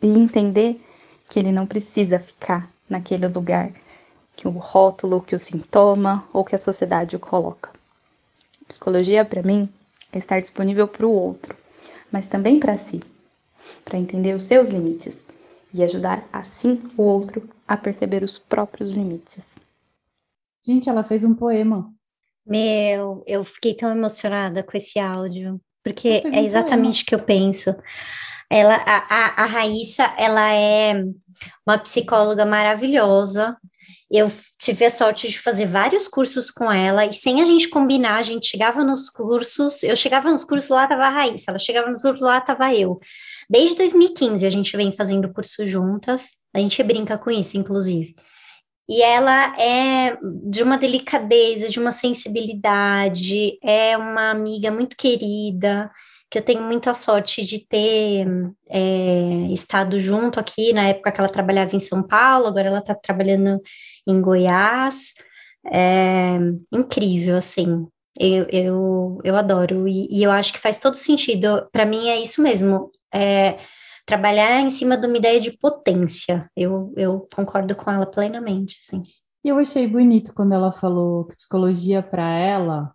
e 0.00 0.06
entender 0.06 0.80
que 1.28 1.38
ele 1.38 1.50
não 1.50 1.66
precisa 1.66 2.20
ficar 2.20 2.70
naquele 2.88 3.26
lugar 3.26 3.72
que 4.34 4.46
o 4.46 4.52
rótulo, 4.52 5.20
que 5.20 5.34
o 5.34 5.38
sintoma 5.38 6.26
ou 6.32 6.44
que 6.44 6.54
a 6.54 6.58
sociedade 6.58 7.16
o 7.16 7.20
coloca. 7.20 7.70
Psicologia 8.68 9.24
para 9.24 9.42
mim 9.42 9.68
é 10.12 10.18
estar 10.18 10.40
disponível 10.40 10.86
para 10.86 11.06
o 11.06 11.10
outro, 11.10 11.54
mas 12.10 12.28
também 12.28 12.60
para 12.60 12.78
si, 12.78 13.02
para 13.84 13.98
entender 13.98 14.34
os 14.34 14.44
seus 14.44 14.68
limites 14.68 15.26
e 15.74 15.82
ajudar 15.82 16.26
assim 16.32 16.80
o 16.96 17.02
outro 17.02 17.48
a 17.66 17.76
perceber 17.76 18.22
os 18.22 18.38
próprios 18.38 18.90
limites. 18.90 19.56
Gente, 20.62 20.88
ela 20.88 21.02
fez 21.02 21.24
um 21.24 21.34
poema. 21.34 21.92
Meu, 22.46 23.24
eu 23.26 23.42
fiquei 23.42 23.74
tão 23.74 23.90
emocionada 23.90 24.62
com 24.62 24.76
esse 24.76 24.98
áudio, 24.98 25.60
porque 25.82 26.22
é 26.24 26.42
exatamente 26.44 27.02
o 27.02 27.06
que 27.06 27.14
eu 27.14 27.18
penso. 27.18 27.74
Ela, 28.48 28.76
a, 28.76 28.96
a, 29.08 29.42
a 29.42 29.46
Raíssa, 29.46 30.04
ela 30.16 30.52
é 30.52 30.94
uma 31.66 31.78
psicóloga 31.78 32.46
maravilhosa. 32.46 33.56
Eu 34.08 34.30
tive 34.60 34.84
a 34.84 34.90
sorte 34.90 35.28
de 35.28 35.38
fazer 35.40 35.66
vários 35.66 36.06
cursos 36.06 36.48
com 36.48 36.70
ela, 36.70 37.04
e 37.04 37.12
sem 37.12 37.42
a 37.42 37.44
gente 37.44 37.68
combinar, 37.68 38.18
a 38.18 38.22
gente 38.22 38.46
chegava 38.46 38.84
nos 38.84 39.10
cursos, 39.10 39.82
eu 39.82 39.96
chegava 39.96 40.30
nos 40.30 40.44
cursos, 40.44 40.70
lá 40.70 40.86
tava 40.86 41.06
a 41.06 41.10
Raíssa, 41.10 41.50
ela 41.50 41.58
chegava 41.58 41.90
nos 41.90 42.02
cursos, 42.02 42.20
lá 42.20 42.40
tava 42.40 42.72
eu. 42.72 43.00
Desde 43.50 43.76
2015 43.76 44.46
a 44.46 44.50
gente 44.50 44.76
vem 44.76 44.92
fazendo 44.92 45.32
curso 45.32 45.66
juntas, 45.66 46.30
a 46.54 46.60
gente 46.60 46.80
brinca 46.84 47.18
com 47.18 47.30
isso, 47.32 47.58
inclusive. 47.58 48.14
E 48.88 49.02
ela 49.02 49.60
é 49.60 50.16
de 50.44 50.62
uma 50.62 50.78
delicadeza, 50.78 51.68
de 51.68 51.80
uma 51.80 51.92
sensibilidade, 51.92 53.58
é 53.62 53.96
uma 53.96 54.30
amiga 54.30 54.70
muito 54.70 54.96
querida, 54.96 55.90
que 56.30 56.38
eu 56.38 56.42
tenho 56.42 56.62
muita 56.62 56.94
sorte 56.94 57.44
de 57.44 57.66
ter 57.66 58.26
é, 58.68 59.48
estado 59.52 59.98
junto 59.98 60.38
aqui, 60.38 60.72
na 60.72 60.88
época 60.88 61.12
que 61.12 61.20
ela 61.20 61.28
trabalhava 61.28 61.74
em 61.74 61.80
São 61.80 62.02
Paulo, 62.02 62.46
agora 62.46 62.68
ela 62.68 62.78
está 62.78 62.94
trabalhando 62.94 63.60
em 64.06 64.20
Goiás. 64.20 65.14
É 65.66 66.38
incrível, 66.72 67.36
assim. 67.36 67.86
Eu, 68.18 68.46
eu, 68.50 69.18
eu 69.24 69.36
adoro, 69.36 69.86
e, 69.86 70.08
e 70.10 70.22
eu 70.22 70.30
acho 70.30 70.52
que 70.52 70.58
faz 70.58 70.78
todo 70.78 70.96
sentido. 70.96 71.68
Para 71.72 71.84
mim 71.84 72.08
é 72.08 72.20
isso 72.20 72.42
mesmo. 72.42 72.90
É, 73.12 73.56
trabalhar 74.06 74.60
em 74.60 74.70
cima 74.70 74.96
de 74.96 75.06
uma 75.06 75.18
ideia 75.18 75.40
de 75.40 75.58
potência. 75.58 76.48
Eu, 76.56 76.94
eu 76.96 77.28
concordo 77.34 77.74
com 77.74 77.90
ela 77.90 78.06
plenamente, 78.06 78.78
sim. 78.80 79.02
E 79.44 79.48
eu 79.48 79.58
achei 79.58 79.86
bonito 79.86 80.32
quando 80.32 80.54
ela 80.54 80.72
falou 80.72 81.24
que 81.26 81.36
psicologia 81.36 82.02
para 82.02 82.28
ela 82.30 82.92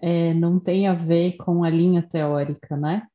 é, 0.00 0.34
não 0.34 0.58
tem 0.58 0.88
a 0.88 0.94
ver 0.94 1.36
com 1.36 1.62
a 1.62 1.70
linha 1.70 2.02
teórica, 2.02 2.76
né? 2.76 3.06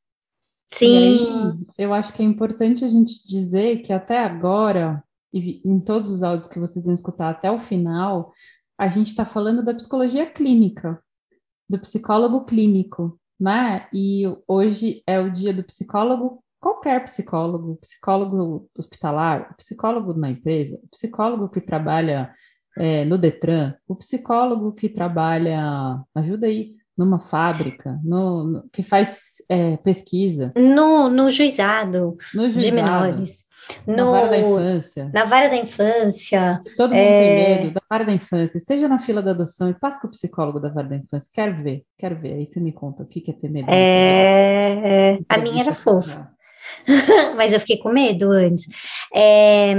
Sim. 0.74 0.98
Aí, 0.98 1.66
eu 1.78 1.94
acho 1.94 2.14
que 2.14 2.22
é 2.22 2.26
importante 2.26 2.86
a 2.86 2.88
gente 2.88 3.26
dizer 3.28 3.82
que 3.82 3.92
até 3.92 4.20
agora, 4.20 5.04
e 5.34 5.62
em 5.66 5.80
todos 5.80 6.12
os 6.12 6.24
áudios 6.24 6.48
que 6.48 6.60
vocês 6.60 6.86
vão 6.86 6.94
escutar 6.94 7.30
até 7.30 7.52
o 7.52 7.60
final, 7.60 8.32
a 8.78 8.88
gente 8.88 9.08
está 9.08 9.26
falando 9.26 9.64
da 9.64 9.74
psicologia 9.74 10.26
clínica, 10.26 11.02
do 11.70 11.80
psicólogo 11.80 12.46
clínico, 12.46 13.20
né? 13.40 13.88
E 13.94 14.24
hoje 14.48 15.04
é 15.06 15.20
o 15.20 15.32
dia 15.32 15.54
do 15.54 15.64
psicólogo, 15.64 16.41
qualquer 16.62 17.04
psicólogo, 17.04 17.78
psicólogo 17.82 18.70
hospitalar, 18.78 19.56
psicólogo 19.58 20.14
na 20.14 20.30
empresa, 20.30 20.80
psicólogo 20.92 21.50
que 21.50 21.60
trabalha 21.60 22.32
é, 22.78 23.04
no 23.04 23.18
Detran, 23.18 23.74
o 23.88 23.96
psicólogo 23.96 24.72
que 24.72 24.88
trabalha, 24.88 26.00
ajuda 26.16 26.46
aí, 26.46 26.76
numa 26.98 27.20
fábrica, 27.20 28.00
no, 28.04 28.44
no 28.44 28.70
que 28.72 28.84
faz 28.84 29.38
é, 29.50 29.76
pesquisa. 29.78 30.54
No, 30.56 31.10
no 31.10 31.32
juizado, 31.32 32.16
no 32.34 32.48
juizado 32.48 32.60
de 32.60 32.72
menores. 32.72 33.50
Na 33.86 33.96
no, 33.96 34.12
vara 34.12 34.28
da 34.28 34.38
infância. 34.38 35.12
Na 35.14 35.26
vara 35.26 35.50
da 35.50 35.56
infância. 35.56 36.60
Todo 36.76 36.92
mundo 36.92 37.00
é... 37.00 37.46
tem 37.46 37.58
medo 37.58 37.74
da 37.74 37.82
vara 37.90 38.06
da 38.06 38.12
infância. 38.12 38.58
Esteja 38.58 38.88
na 38.88 39.00
fila 39.00 39.22
da 39.22 39.32
adoção 39.32 39.70
e 39.70 39.74
passe 39.74 40.00
com 40.02 40.08
o 40.08 40.12
psicólogo 40.12 40.60
da 40.60 40.70
vara 40.70 40.90
da 40.90 40.96
infância. 40.96 41.30
Quero 41.34 41.64
ver, 41.64 41.84
quero 41.98 42.20
ver. 42.20 42.34
Aí 42.34 42.46
você 42.46 42.60
me 42.60 42.72
conta 42.72 43.04
o 43.04 43.08
que 43.08 43.24
é 43.30 43.34
ter 43.34 43.50
medo. 43.50 43.68
É... 43.70 45.20
A 45.30 45.38
minha 45.38 45.62
era 45.62 45.74
fofa. 45.74 46.32
Mas 47.36 47.54
eu 47.54 47.60
fiquei 47.60 47.78
com 47.78 47.90
medo 47.90 48.32
antes. 48.32 48.68
É, 49.14 49.74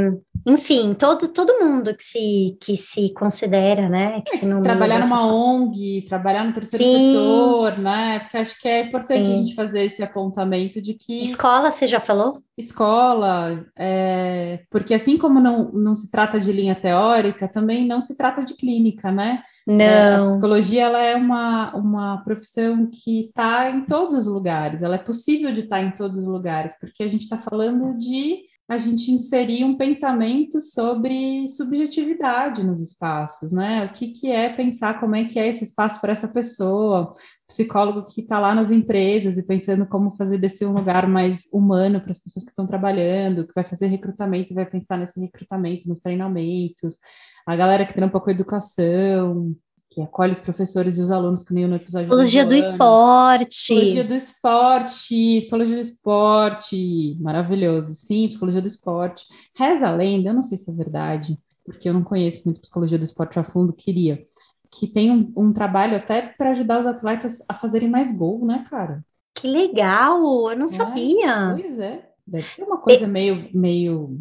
enfim, 0.46 0.94
todo, 0.94 1.28
todo 1.28 1.64
mundo 1.64 1.94
que 1.94 2.02
se, 2.02 2.58
que 2.60 2.76
se 2.76 3.12
considera, 3.14 3.88
né? 3.88 4.22
Que 4.22 4.38
se 4.38 4.46
não 4.46 4.62
trabalhar 4.62 4.98
numa 5.00 5.24
ONG, 5.26 6.04
trabalhar 6.08 6.44
no 6.44 6.52
terceiro 6.52 6.84
Sim. 6.84 7.12
setor, 7.12 7.78
né? 7.78 8.20
Porque 8.20 8.36
acho 8.38 8.58
que 8.60 8.68
é 8.68 8.82
importante 8.82 9.26
Sim. 9.26 9.32
a 9.32 9.36
gente 9.36 9.54
fazer 9.54 9.84
esse 9.84 10.02
apontamento 10.02 10.80
de 10.80 10.94
que. 10.94 11.22
Escola, 11.22 11.70
você 11.70 11.86
já 11.86 12.00
falou? 12.00 12.42
Escola, 12.56 13.64
é... 13.76 14.60
porque 14.70 14.92
assim 14.92 15.16
como 15.16 15.40
não, 15.40 15.70
não 15.72 15.96
se 15.96 16.10
trata 16.10 16.38
de 16.38 16.52
linha 16.52 16.74
teórica, 16.74 17.48
também 17.48 17.86
não 17.86 18.00
se 18.00 18.16
trata 18.16 18.44
de 18.44 18.54
clínica, 18.54 19.10
né? 19.10 19.42
Não. 19.66 19.80
É, 19.80 20.16
a 20.16 20.20
psicologia 20.22 20.82
ela 20.82 21.00
é 21.00 21.14
uma, 21.16 21.74
uma 21.74 22.18
profissão 22.24 22.88
que 22.90 23.26
está 23.26 23.70
em 23.70 23.84
todos 23.86 24.14
os 24.14 24.26
lugares, 24.26 24.82
ela 24.82 24.96
é 24.96 24.98
possível 24.98 25.52
de 25.52 25.60
estar 25.60 25.76
tá 25.76 25.82
em 25.82 25.92
todos 25.92 26.18
os 26.18 26.26
lugares, 26.26 26.76
porque 26.78 27.02
a 27.02 27.08
gente 27.08 27.22
está 27.22 27.38
falando 27.38 27.96
de 27.96 28.42
a 28.72 28.78
gente 28.78 29.12
inserir 29.12 29.64
um 29.64 29.76
pensamento 29.76 30.58
sobre 30.60 31.46
subjetividade 31.48 32.64
nos 32.64 32.80
espaços, 32.80 33.52
né? 33.52 33.84
O 33.84 33.92
que, 33.92 34.08
que 34.08 34.30
é 34.30 34.48
pensar 34.48 34.98
como 34.98 35.14
é 35.14 35.24
que 35.24 35.38
é 35.38 35.46
esse 35.46 35.62
espaço 35.62 36.00
para 36.00 36.12
essa 36.12 36.26
pessoa, 36.26 37.10
psicólogo 37.46 38.06
que 38.06 38.22
está 38.22 38.38
lá 38.38 38.54
nas 38.54 38.70
empresas 38.70 39.36
e 39.36 39.46
pensando 39.46 39.84
como 39.86 40.10
fazer 40.10 40.38
desse 40.38 40.64
um 40.64 40.72
lugar 40.72 41.06
mais 41.06 41.46
humano 41.52 42.00
para 42.00 42.12
as 42.12 42.18
pessoas 42.18 42.44
que 42.44 42.50
estão 42.50 42.66
trabalhando, 42.66 43.46
que 43.46 43.54
vai 43.54 43.64
fazer 43.64 43.88
recrutamento 43.88 44.52
e 44.52 44.56
vai 44.56 44.64
pensar 44.64 44.96
nesse 44.96 45.20
recrutamento, 45.20 45.86
nos 45.86 45.98
treinamentos, 45.98 46.98
a 47.46 47.54
galera 47.54 47.84
que 47.84 47.92
trampa 47.92 48.20
com 48.20 48.30
educação, 48.30 49.54
que 49.92 50.00
acolhe 50.00 50.32
os 50.32 50.40
professores 50.40 50.96
e 50.96 51.02
os 51.02 51.10
alunos, 51.10 51.44
que 51.44 51.52
nem 51.52 51.66
no 51.66 51.76
episódio 51.76 52.06
Psicologia 52.06 52.44
do, 52.44 52.50
do 52.50 52.56
esporte. 52.56 53.48
Psicologia 53.48 54.04
do 54.04 54.14
esporte, 54.14 55.40
psicologia 55.40 55.74
do 55.74 55.80
esporte, 55.80 57.18
maravilhoso. 57.20 57.94
Sim, 57.94 58.26
psicologia 58.28 58.62
do 58.62 58.66
esporte. 58.66 59.26
Reza 59.54 59.88
a 59.88 59.94
lenda, 59.94 60.30
eu 60.30 60.34
não 60.34 60.42
sei 60.42 60.56
se 60.56 60.70
é 60.70 60.74
verdade, 60.74 61.38
porque 61.62 61.90
eu 61.90 61.92
não 61.92 62.02
conheço 62.02 62.40
muito 62.46 62.62
psicologia 62.62 62.96
do 62.96 63.04
esporte 63.04 63.38
a 63.38 63.44
fundo, 63.44 63.74
queria. 63.74 64.24
Que 64.70 64.86
tem 64.86 65.10
um, 65.10 65.30
um 65.36 65.52
trabalho 65.52 65.94
até 65.94 66.22
para 66.22 66.50
ajudar 66.50 66.80
os 66.80 66.86
atletas 66.86 67.44
a 67.46 67.54
fazerem 67.54 67.90
mais 67.90 68.16
gol, 68.16 68.46
né, 68.46 68.64
cara? 68.70 69.04
Que 69.34 69.46
legal, 69.46 70.50
eu 70.50 70.56
não 70.56 70.64
é, 70.64 70.68
sabia. 70.68 71.54
Pois 71.54 71.78
é, 71.78 72.10
deve 72.26 72.48
ser 72.48 72.62
uma 72.62 72.78
coisa 72.78 73.06
meio, 73.06 73.50
meio 73.52 74.18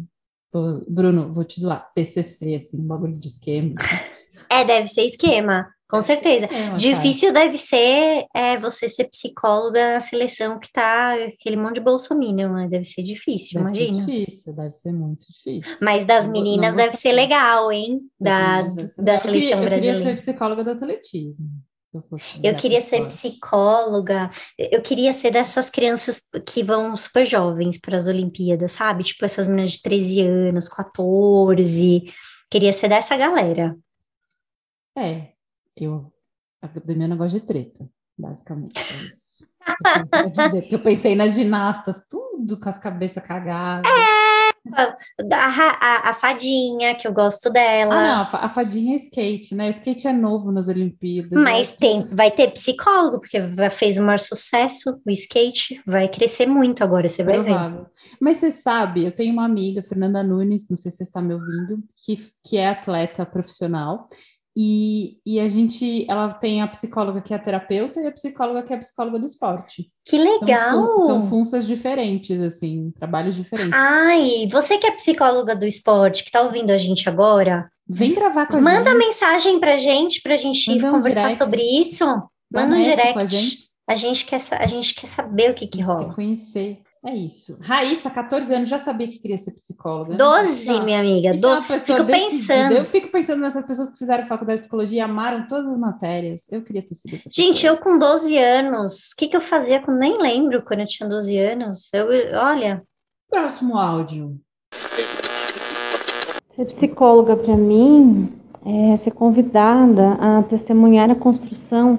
Bruno, 0.86 1.32
vou 1.32 1.44
te 1.44 1.58
zoar, 1.58 1.90
TCC, 1.94 2.56
assim, 2.56 2.78
um 2.78 2.86
bagulho 2.86 3.14
de 3.14 3.26
esquema. 3.26 3.74
É, 4.52 4.64
deve 4.64 4.86
ser 4.86 5.02
esquema, 5.02 5.66
com 5.88 6.00
certeza. 6.00 6.46
Esquema, 6.46 6.76
Difícil 6.76 7.32
deve 7.32 7.56
ser 7.58 8.26
é, 8.34 8.58
você 8.58 8.88
ser 8.88 9.04
psicóloga 9.04 9.94
na 9.94 10.00
seleção 10.00 10.58
que 10.58 10.70
tá 10.70 11.14
aquele 11.14 11.56
monte 11.56 11.74
de 11.74 11.80
bolsominion, 11.80 12.52
né? 12.52 12.68
Deve 12.68 12.84
ser 12.84 13.02
difícil, 13.02 13.62
deve 13.62 13.78
imagina. 13.78 14.04
Ser 14.04 14.16
difícil, 14.16 14.52
deve 14.54 14.72
ser 14.72 14.92
muito 14.92 15.26
difícil. 15.26 15.76
Mas 15.80 16.04
das 16.04 16.26
meninas 16.26 16.74
deve 16.74 16.96
ser 16.96 17.12
legal, 17.12 17.72
hein? 17.72 18.00
Da, 18.20 18.62
da 18.98 19.18
seleção 19.18 19.58
eu 19.58 19.64
brasileira. 19.64 19.66
Eu 19.66 19.80
queria 19.80 20.02
ser 20.02 20.14
psicóloga 20.16 20.64
do 20.64 20.70
atletismo. 20.70 21.48
Eu, 21.94 22.02
eu 22.42 22.54
queria 22.56 22.80
ser 22.80 23.06
psicóloga, 23.06 24.30
eu 24.58 24.80
queria 24.80 25.12
ser 25.12 25.30
dessas 25.30 25.68
crianças 25.68 26.22
que 26.46 26.62
vão 26.62 26.96
super 26.96 27.26
jovens 27.26 27.78
para 27.78 27.98
as 27.98 28.06
Olimpíadas, 28.06 28.72
sabe? 28.72 29.04
Tipo 29.04 29.26
essas 29.26 29.46
meninas 29.46 29.72
de 29.72 29.82
13 29.82 30.22
anos, 30.22 30.68
14. 30.70 32.04
Queria 32.50 32.72
ser 32.72 32.88
dessa 32.88 33.14
galera. 33.14 33.76
É, 34.96 35.32
eu. 35.76 36.12
A 36.60 36.66
academia 36.66 37.08
não 37.08 37.16
gosta 37.16 37.40
de 37.40 37.46
treta, 37.46 37.88
basicamente. 38.16 38.78
É 38.78 39.04
isso. 39.04 39.46
eu, 40.14 40.30
dizer, 40.30 40.72
eu 40.72 40.78
pensei 40.78 41.16
nas 41.16 41.34
ginastas, 41.34 42.04
tudo 42.08 42.58
com 42.58 42.68
as 42.68 42.78
cabeças 42.78 43.22
cagadas. 43.22 43.90
É, 43.90 44.52
A, 44.70 44.94
a, 45.80 46.10
a 46.10 46.14
fadinha, 46.14 46.94
que 46.94 47.06
eu 47.06 47.12
gosto 47.12 47.50
dela. 47.50 47.94
Ah, 47.94 48.02
não, 48.02 48.40
a 48.40 48.44
a 48.44 48.48
fadinha 48.48 48.94
é 48.94 48.96
skate, 48.96 49.54
né? 49.56 49.66
O 49.66 49.70
skate 49.70 50.06
é 50.06 50.12
novo 50.12 50.52
nas 50.52 50.68
Olimpíadas. 50.68 51.32
Mas 51.32 51.70
né? 51.72 51.76
tem, 51.80 52.04
vai 52.04 52.30
ter 52.30 52.52
psicólogo, 52.52 53.20
porque 53.20 53.40
fez 53.70 53.98
o 53.98 54.02
maior 54.02 54.20
sucesso, 54.20 55.00
o 55.04 55.10
skate 55.10 55.82
vai 55.84 56.08
crescer 56.08 56.46
muito 56.46 56.84
agora, 56.84 57.08
você 57.08 57.24
vai 57.24 57.40
ver. 57.40 57.54
Mas 58.20 58.36
você 58.36 58.50
sabe, 58.52 59.04
eu 59.04 59.12
tenho 59.12 59.32
uma 59.32 59.44
amiga, 59.44 59.82
Fernanda 59.82 60.22
Nunes, 60.22 60.68
não 60.68 60.76
sei 60.76 60.92
se 60.92 60.98
você 60.98 61.02
está 61.02 61.20
me 61.20 61.34
ouvindo, 61.34 61.82
que, 62.04 62.16
que 62.44 62.56
é 62.56 62.68
atleta 62.68 63.26
profissional. 63.26 64.08
E, 64.56 65.16
e 65.24 65.40
a 65.40 65.48
gente, 65.48 66.04
ela 66.10 66.28
tem 66.34 66.60
a 66.60 66.66
psicóloga 66.66 67.22
que 67.22 67.32
é 67.32 67.36
a 67.36 67.40
terapeuta 67.40 68.00
e 68.00 68.06
a 68.06 68.12
psicóloga 68.12 68.62
que 68.62 68.72
é 68.72 68.76
a 68.76 68.78
psicóloga 68.78 69.18
do 69.18 69.24
esporte. 69.26 69.90
Que 70.04 70.18
São, 70.18 70.40
legal! 70.40 70.86
fun- 70.86 70.98
são 71.06 71.22
funções 71.28 71.66
diferentes, 71.66 72.40
assim, 72.42 72.90
trabalhos 72.98 73.34
diferentes. 73.34 73.72
Ai, 73.74 74.46
você 74.50 74.76
que 74.76 74.86
é 74.86 74.90
psicóloga 74.90 75.56
do 75.56 75.64
esporte, 75.66 76.22
que 76.24 76.30
tá 76.30 76.42
ouvindo 76.42 76.70
a 76.70 76.76
gente 76.78 77.08
agora, 77.08 77.70
Vem 77.88 78.14
gravar 78.14 78.46
com 78.46 78.58
a 78.58 78.60
manda 78.60 78.90
gente. 78.90 78.98
mensagem 78.98 79.58
pra 79.58 79.76
gente, 79.76 80.20
pra 80.22 80.36
gente 80.36 80.70
Manda 80.70 80.88
um 80.88 80.92
conversar 80.92 81.20
direct. 81.28 81.38
sobre 81.38 81.62
isso. 81.62 82.04
Manda 82.52 82.76
um 82.76 82.82
direct. 82.82 83.18
a 83.18 83.24
gente. 83.24 83.56
A 83.88 83.96
gente 83.96 84.24
quer, 84.24 84.40
a 84.52 84.66
gente 84.66 84.94
quer 84.94 85.06
saber 85.08 85.50
o 85.50 85.54
que 85.54 85.66
que 85.66 85.80
rola. 85.82 86.06
quer 86.08 86.14
conhecer. 86.14 86.78
É 87.04 87.16
isso. 87.16 87.58
Raíssa, 87.60 88.08
14 88.08 88.54
anos, 88.54 88.70
já 88.70 88.78
sabia 88.78 89.08
que 89.08 89.18
queria 89.18 89.36
ser 89.36 89.50
psicóloga. 89.50 90.10
né? 90.12 90.16
12, 90.18 90.52
Isso 90.52 90.70
é- 90.72 90.84
minha 90.84 91.00
amiga. 91.00 91.30
isso 91.32 91.40
do- 91.40 91.48
é 91.48 91.62
Fico 91.62 91.72
decidida. 92.04 92.04
pensando. 92.06 92.72
Eu 92.74 92.84
fico 92.84 93.08
pensando 93.10 93.40
nessas 93.40 93.64
pessoas 93.66 93.88
que 93.88 93.98
fizeram 93.98 94.24
faculdade 94.24 94.58
de 94.58 94.62
psicologia 94.68 94.98
e 94.98 95.00
amaram 95.00 95.44
todas 95.48 95.66
as 95.72 95.78
matérias. 95.78 96.46
Eu 96.48 96.62
queria 96.62 96.80
ter 96.80 96.94
sido 96.94 97.14
essa 97.16 97.28
pessoa. 97.28 97.44
Gente, 97.46 97.66
eu 97.66 97.76
com 97.76 97.98
12 97.98 98.38
anos, 98.38 99.10
o 99.10 99.16
que 99.16 99.26
que 99.26 99.36
eu 99.36 99.40
fazia? 99.40 99.80
com 99.80 99.90
nem 99.90 100.16
lembro 100.16 100.62
quando 100.62 100.80
eu 100.80 100.86
tinha 100.86 101.08
12 101.08 101.36
anos. 101.36 101.88
Eu, 101.92 102.06
olha, 102.38 102.82
Próximo 103.28 103.76
áudio. 103.78 104.38
Ser 106.54 106.66
psicóloga 106.66 107.34
para 107.34 107.56
mim 107.56 108.30
é 108.64 108.94
ser 108.96 109.10
convidada 109.12 110.12
a 110.20 110.42
testemunhar 110.42 111.10
a 111.10 111.14
construção 111.14 111.98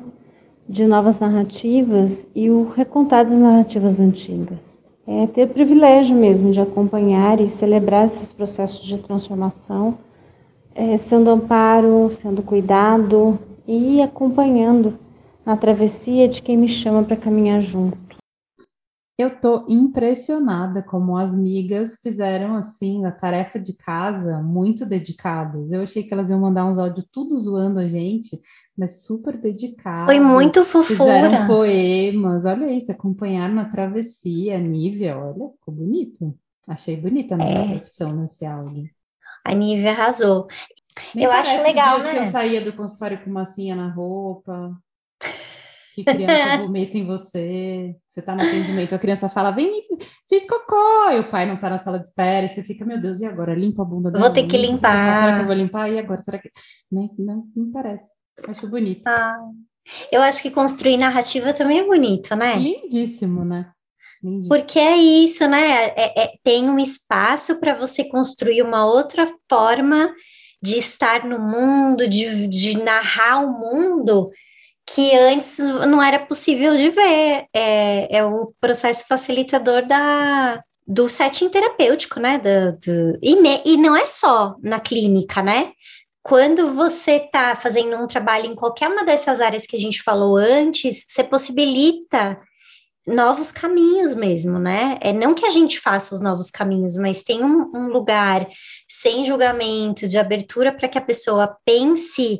de 0.69 0.85
novas 0.85 1.19
narrativas 1.19 2.27
e 2.35 2.49
o 2.49 2.69
recontar 2.69 3.25
das 3.25 3.37
narrativas 3.37 3.99
antigas. 3.99 4.82
É 5.05 5.27
ter 5.27 5.43
o 5.43 5.49
privilégio 5.49 6.15
mesmo 6.15 6.51
de 6.51 6.61
acompanhar 6.61 7.41
e 7.41 7.49
celebrar 7.49 8.05
esses 8.05 8.31
processos 8.31 8.85
de 8.85 8.97
transformação, 8.97 9.97
é, 10.73 10.95
sendo 10.97 11.29
amparo, 11.29 12.09
sendo 12.11 12.41
cuidado 12.41 13.37
e 13.67 14.01
acompanhando 14.01 14.97
a 15.45 15.57
travessia 15.57 16.27
de 16.27 16.41
quem 16.41 16.57
me 16.57 16.69
chama 16.69 17.03
para 17.03 17.17
caminhar 17.17 17.61
junto. 17.61 18.02
Eu 19.17 19.39
tô 19.39 19.65
impressionada 19.69 20.81
como 20.81 21.15
as 21.17 21.35
migas 21.35 21.99
fizeram 22.01 22.55
assim 22.55 23.05
a 23.05 23.11
tarefa 23.11 23.59
de 23.59 23.73
casa 23.77 24.41
muito 24.41 24.85
dedicadas. 24.87 25.71
Eu 25.71 25.83
achei 25.83 26.01
que 26.03 26.11
elas 26.13 26.31
iam 26.31 26.39
mandar 26.39 26.65
uns 26.65 26.79
áudios 26.79 27.05
tudo 27.11 27.37
zoando 27.37 27.79
a 27.79 27.87
gente, 27.87 28.39
mas 28.75 29.03
super 29.05 29.37
dedicadas. 29.39 30.05
foi 30.05 30.19
muito 30.19 30.63
Fizeram 30.65 31.29
fofura. 31.31 31.45
poemas, 31.45 32.43
olha 32.45 32.71
isso, 32.73 32.91
acompanharam 32.91 33.53
na 33.53 33.65
travessia, 33.69 34.57
Nívia, 34.59 35.15
olha, 35.17 35.49
ficou 35.51 35.73
bonito. 35.73 36.33
Achei 36.67 36.97
bonita 36.97 37.35
a 37.35 37.37
nossa 37.37 37.53
É. 37.53 37.67
profissão 37.69 38.15
nesse 38.15 38.45
áudio. 38.45 38.89
A 39.45 39.53
Nívia 39.53 39.91
arrasou. 39.91 40.47
Nem 41.13 41.25
Eu 41.25 41.31
acho 41.31 41.51
legal, 41.61 41.97
dias 41.99 42.07
que 42.09 42.15
né? 42.15 42.21
eu 42.21 42.25
saía 42.25 42.63
do 42.65 42.73
consultório 42.73 43.23
com 43.23 43.29
massinha 43.29 43.75
na 43.75 43.89
roupa, 43.91 44.75
que 45.93 46.03
criança 46.03 46.57
vomita 46.57 46.97
em 46.97 47.05
você, 47.05 47.95
você 48.07 48.19
tá 48.19 48.35
no 48.35 48.41
atendimento, 48.41 48.95
a 48.95 48.99
criança 48.99 49.29
fala, 49.29 49.51
vem, 49.51 49.85
fiz 50.27 50.43
cocó, 50.47 51.11
e 51.11 51.19
o 51.19 51.29
pai 51.29 51.45
não 51.45 51.55
tá 51.55 51.69
na 51.69 51.77
sala 51.77 51.99
de 51.99 52.07
espera, 52.07 52.47
e 52.47 52.49
você 52.49 52.63
fica, 52.63 52.83
meu 52.83 52.99
Deus, 52.99 53.19
e 53.19 53.25
agora? 53.25 53.53
Limpa 53.53 53.83
a 53.83 53.85
bunda 53.85 54.09
Vou 54.09 54.19
dela, 54.21 54.33
ter 54.33 54.47
que 54.47 54.57
limpa, 54.57 54.87
o 54.87 54.91
eu 54.91 54.95
faço? 54.95 55.19
Será 55.19 55.21
limpar. 55.21 55.35
que 55.35 55.41
eu 55.41 55.45
vou 55.45 55.55
limpar? 55.55 55.91
E 55.91 55.99
agora? 55.99 56.21
Será 56.21 56.39
que... 56.39 56.49
Né? 56.91 57.09
Não, 57.19 57.43
não 57.55 57.71
parece. 57.71 58.09
Acho 58.47 58.67
bonito. 58.67 59.07
Ah, 59.07 59.37
eu 60.11 60.21
acho 60.23 60.41
que 60.41 60.49
construir 60.49 60.97
narrativa 60.97 61.53
também 61.53 61.79
é 61.79 61.85
bonito, 61.85 62.35
né? 62.35 62.55
Lindíssimo, 62.55 63.45
né? 63.45 63.69
Lindíssimo. 64.23 64.49
Porque 64.49 64.79
é 64.79 64.97
isso, 64.97 65.47
né? 65.47 65.89
É- 65.89 66.23
é- 66.23 66.33
tem 66.43 66.67
um 66.69 66.79
espaço 66.79 67.59
para 67.59 67.75
você 67.75 68.03
construir 68.09 68.63
uma 68.63 68.83
outra 68.85 69.31
forma 69.47 70.11
de 70.59 70.77
estar 70.79 71.25
no 71.25 71.37
mundo, 71.37 72.07
de, 72.07 72.47
de 72.47 72.77
narrar 72.77 73.45
o 73.45 73.51
mundo 73.59 74.31
que 74.85 75.15
antes 75.15 75.57
não 75.59 76.01
era 76.01 76.19
possível 76.19 76.75
de 76.75 76.89
ver. 76.89 77.45
É, 77.53 78.17
é 78.17 78.25
o 78.25 78.53
processo 78.59 79.05
facilitador 79.07 79.85
da, 79.85 80.61
do 80.85 81.07
setting 81.09 81.49
terapêutico, 81.49 82.19
né? 82.19 82.37
Da- 82.37 82.71
do, 82.71 83.17
e, 83.21 83.35
me- 83.35 83.61
e 83.65 83.77
não 83.77 83.95
é 83.95 84.05
só 84.05 84.55
na 84.61 84.79
clínica, 84.79 85.41
né? 85.41 85.71
Quando 86.21 86.73
você 86.73 87.13
está 87.17 87.55
fazendo 87.55 87.95
um 87.97 88.07
trabalho 88.07 88.45
em 88.45 88.55
qualquer 88.55 88.89
uma 88.89 89.03
dessas 89.03 89.41
áreas 89.41 89.65
que 89.65 89.75
a 89.75 89.79
gente 89.79 90.01
falou 90.01 90.37
antes, 90.37 91.05
você 91.07 91.23
possibilita 91.23 92.39
novos 93.05 93.51
caminhos 93.51 94.15
mesmo, 94.15 94.57
né? 94.57 94.97
É 95.01 95.11
não 95.11 95.33
que 95.33 95.45
a 95.45 95.49
gente 95.49 95.79
faça 95.79 96.15
os 96.15 96.21
novos 96.21 96.49
caminhos, 96.49 96.95
mas 96.95 97.23
tem 97.23 97.43
um, 97.43 97.69
um 97.75 97.87
lugar 97.87 98.47
sem 98.87 99.25
julgamento, 99.25 100.07
de 100.07 100.17
abertura 100.17 100.71
para 100.71 100.87
que 100.87 100.97
a 100.97 101.01
pessoa 101.01 101.57
pense 101.65 102.39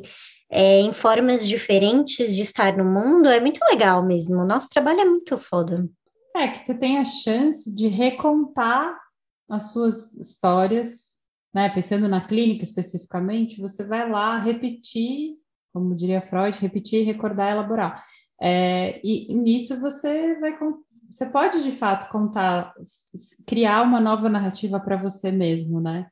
é, 0.50 0.80
em 0.80 0.92
formas 0.92 1.46
diferentes 1.46 2.34
de 2.34 2.42
estar 2.42 2.76
no 2.76 2.84
mundo, 2.84 3.28
é 3.28 3.40
muito 3.40 3.60
legal 3.70 4.04
mesmo. 4.04 4.36
O 4.36 4.46
nosso 4.46 4.68
trabalho 4.68 5.00
é 5.00 5.04
muito 5.04 5.36
foda. 5.36 5.88
É, 6.36 6.48
que 6.48 6.58
você 6.58 6.74
tem 6.74 6.98
a 6.98 7.04
chance 7.04 7.72
de 7.74 7.88
recontar 7.88 8.98
as 9.48 9.72
suas 9.72 10.16
histórias, 10.16 11.22
né? 11.54 11.68
Pensando 11.68 12.08
na 12.08 12.26
clínica 12.26 12.64
especificamente, 12.64 13.60
você 13.60 13.84
vai 13.84 14.08
lá 14.08 14.38
repetir, 14.38 15.36
como 15.72 15.94
diria 15.94 16.22
Freud, 16.22 16.58
repetir, 16.58 17.04
recordar, 17.04 17.52
elaborar. 17.52 18.02
É, 18.40 19.00
e, 19.04 19.32
e 19.32 19.34
nisso 19.34 19.78
você 19.80 20.38
vai, 20.40 20.56
você 21.08 21.26
pode 21.26 21.62
de 21.62 21.70
fato 21.70 22.10
contar, 22.10 22.74
criar 23.46 23.82
uma 23.82 24.00
nova 24.00 24.28
narrativa 24.28 24.80
para 24.80 24.96
você 24.96 25.30
mesmo, 25.30 25.80
né? 25.80 26.06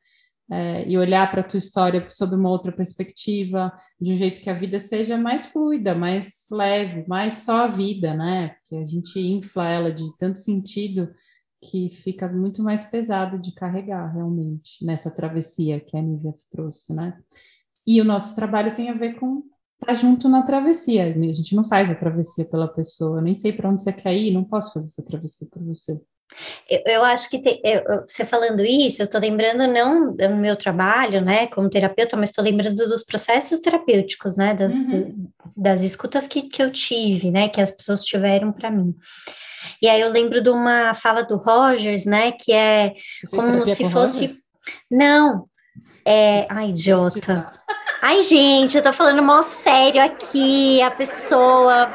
É, 0.54 0.86
e 0.86 0.98
olhar 0.98 1.30
para 1.30 1.40
a 1.40 1.44
tua 1.44 1.56
história 1.56 2.06
sob 2.10 2.36
uma 2.36 2.50
outra 2.50 2.70
perspectiva, 2.70 3.72
de 3.98 4.12
um 4.12 4.16
jeito 4.16 4.38
que 4.38 4.50
a 4.50 4.54
vida 4.54 4.78
seja 4.78 5.16
mais 5.16 5.46
fluida, 5.46 5.94
mais 5.94 6.46
leve, 6.52 7.06
mais 7.08 7.38
só 7.38 7.64
a 7.64 7.66
vida, 7.66 8.12
né? 8.12 8.48
Porque 8.48 8.76
a 8.76 8.84
gente 8.84 9.18
infla 9.18 9.66
ela 9.66 9.90
de 9.90 10.04
tanto 10.18 10.38
sentido 10.38 11.10
que 11.62 11.88
fica 11.88 12.28
muito 12.28 12.62
mais 12.62 12.84
pesado 12.84 13.38
de 13.38 13.54
carregar 13.54 14.12
realmente 14.12 14.84
nessa 14.84 15.10
travessia 15.10 15.80
que 15.80 15.96
a 15.96 16.02
Nívia 16.02 16.34
trouxe, 16.50 16.92
né? 16.94 17.16
E 17.86 17.98
o 17.98 18.04
nosso 18.04 18.34
trabalho 18.34 18.74
tem 18.74 18.90
a 18.90 18.94
ver 18.94 19.14
com 19.14 19.42
estar 19.80 19.94
junto 19.94 20.28
na 20.28 20.42
travessia. 20.42 21.04
A 21.04 21.32
gente 21.32 21.54
não 21.54 21.64
faz 21.64 21.90
a 21.90 21.94
travessia 21.94 22.44
pela 22.44 22.68
pessoa, 22.68 23.18
eu 23.18 23.22
nem 23.22 23.34
sei 23.34 23.54
para 23.54 23.70
onde 23.70 23.82
você 23.82 23.92
quer 23.92 24.14
ir, 24.14 24.32
não 24.32 24.44
posso 24.44 24.72
fazer 24.74 24.88
essa 24.88 25.04
travessia 25.04 25.48
por 25.50 25.62
você. 25.64 25.98
Eu, 26.68 26.82
eu 26.86 27.04
acho 27.04 27.28
que 27.30 27.38
tem- 27.38 27.60
eu- 27.64 28.04
você 28.08 28.24
falando 28.24 28.64
isso, 28.64 29.02
eu 29.02 29.06
tô 29.10 29.18
lembrando 29.18 29.66
não 29.66 30.14
do 30.14 30.28
meu 30.36 30.56
trabalho, 30.56 31.20
né, 31.20 31.46
como 31.48 31.68
terapeuta, 31.70 32.16
mas 32.16 32.32
tô 32.32 32.42
lembrando 32.42 32.76
dos 32.76 33.04
processos 33.04 33.60
terapêuticos, 33.60 34.36
né, 34.36 34.54
das, 34.54 34.74
Uhum. 34.74 35.28
das 35.56 35.82
escutas 35.82 36.26
que, 36.26 36.42
que 36.42 36.62
eu 36.62 36.70
tive, 36.70 37.30
né, 37.30 37.48
que 37.48 37.60
as 37.60 37.70
pessoas 37.70 38.04
tiveram 38.04 38.52
para 38.52 38.70
mim. 38.70 38.94
E 39.80 39.88
aí 39.88 40.00
eu 40.00 40.10
lembro 40.10 40.40
de 40.42 40.50
uma 40.50 40.94
fala 40.94 41.22
do 41.22 41.36
Rogers, 41.36 42.04
né, 42.04 42.32
que 42.32 42.52
é 42.52 42.94
como 43.30 43.64
se 43.64 43.84
fosse. 43.90 44.24
Rogers? 44.26 44.40
Não, 44.90 45.46
é. 46.06 46.46
Ai, 46.48 46.68
idiota. 46.70 47.50
Ai, 48.00 48.22
gente, 48.22 48.76
eu 48.76 48.82
tô 48.82 48.92
falando 48.92 49.22
mó 49.22 49.42
sério 49.42 50.02
aqui, 50.02 50.80
a 50.82 50.90
pessoa. 50.90 51.88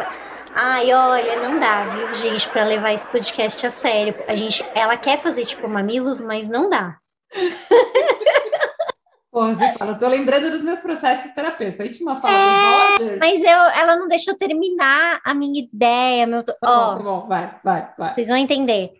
Ai, 0.59 0.91
olha, 0.91 1.35
não 1.35 1.59
dá, 1.59 1.83
viu, 1.83 2.11
gente, 2.15 2.49
para 2.49 2.63
levar 2.63 2.91
esse 2.91 3.07
podcast 3.07 3.67
a 3.67 3.69
sério. 3.69 4.15
A 4.27 4.33
gente, 4.33 4.65
ela 4.73 4.97
quer 4.97 5.19
fazer 5.19 5.45
tipo 5.45 5.67
mamilos, 5.67 6.19
mas 6.19 6.47
não 6.47 6.67
dá. 6.67 6.97
Porra, 9.31 9.53
você 9.53 9.73
fala, 9.73 9.93
tô 9.93 10.07
lembrando 10.07 10.49
dos 10.49 10.61
meus 10.63 10.79
processos 10.79 11.29
terapêuticos. 11.29 11.79
Aí 11.79 11.91
tinha 11.91 12.09
uma 12.09 12.15
fala 12.15 12.33
É, 12.33 12.97
do 12.97 13.03
Rogers. 13.03 13.19
Mas 13.19 13.43
eu, 13.43 13.49
ela 13.49 13.97
não 13.97 14.07
deixa 14.07 14.31
eu 14.31 14.35
terminar 14.37 15.21
a 15.23 15.31
minha 15.35 15.61
ideia, 15.61 16.25
meu. 16.25 16.41
Tá 16.41 16.55
Ó, 16.63 16.67
bom, 16.67 16.97
tá 16.97 17.03
bom, 17.03 17.27
vai, 17.27 17.55
vai, 17.63 17.93
vai. 17.95 18.15
Vocês 18.15 18.27
vão 18.27 18.37
entender. 18.37 18.93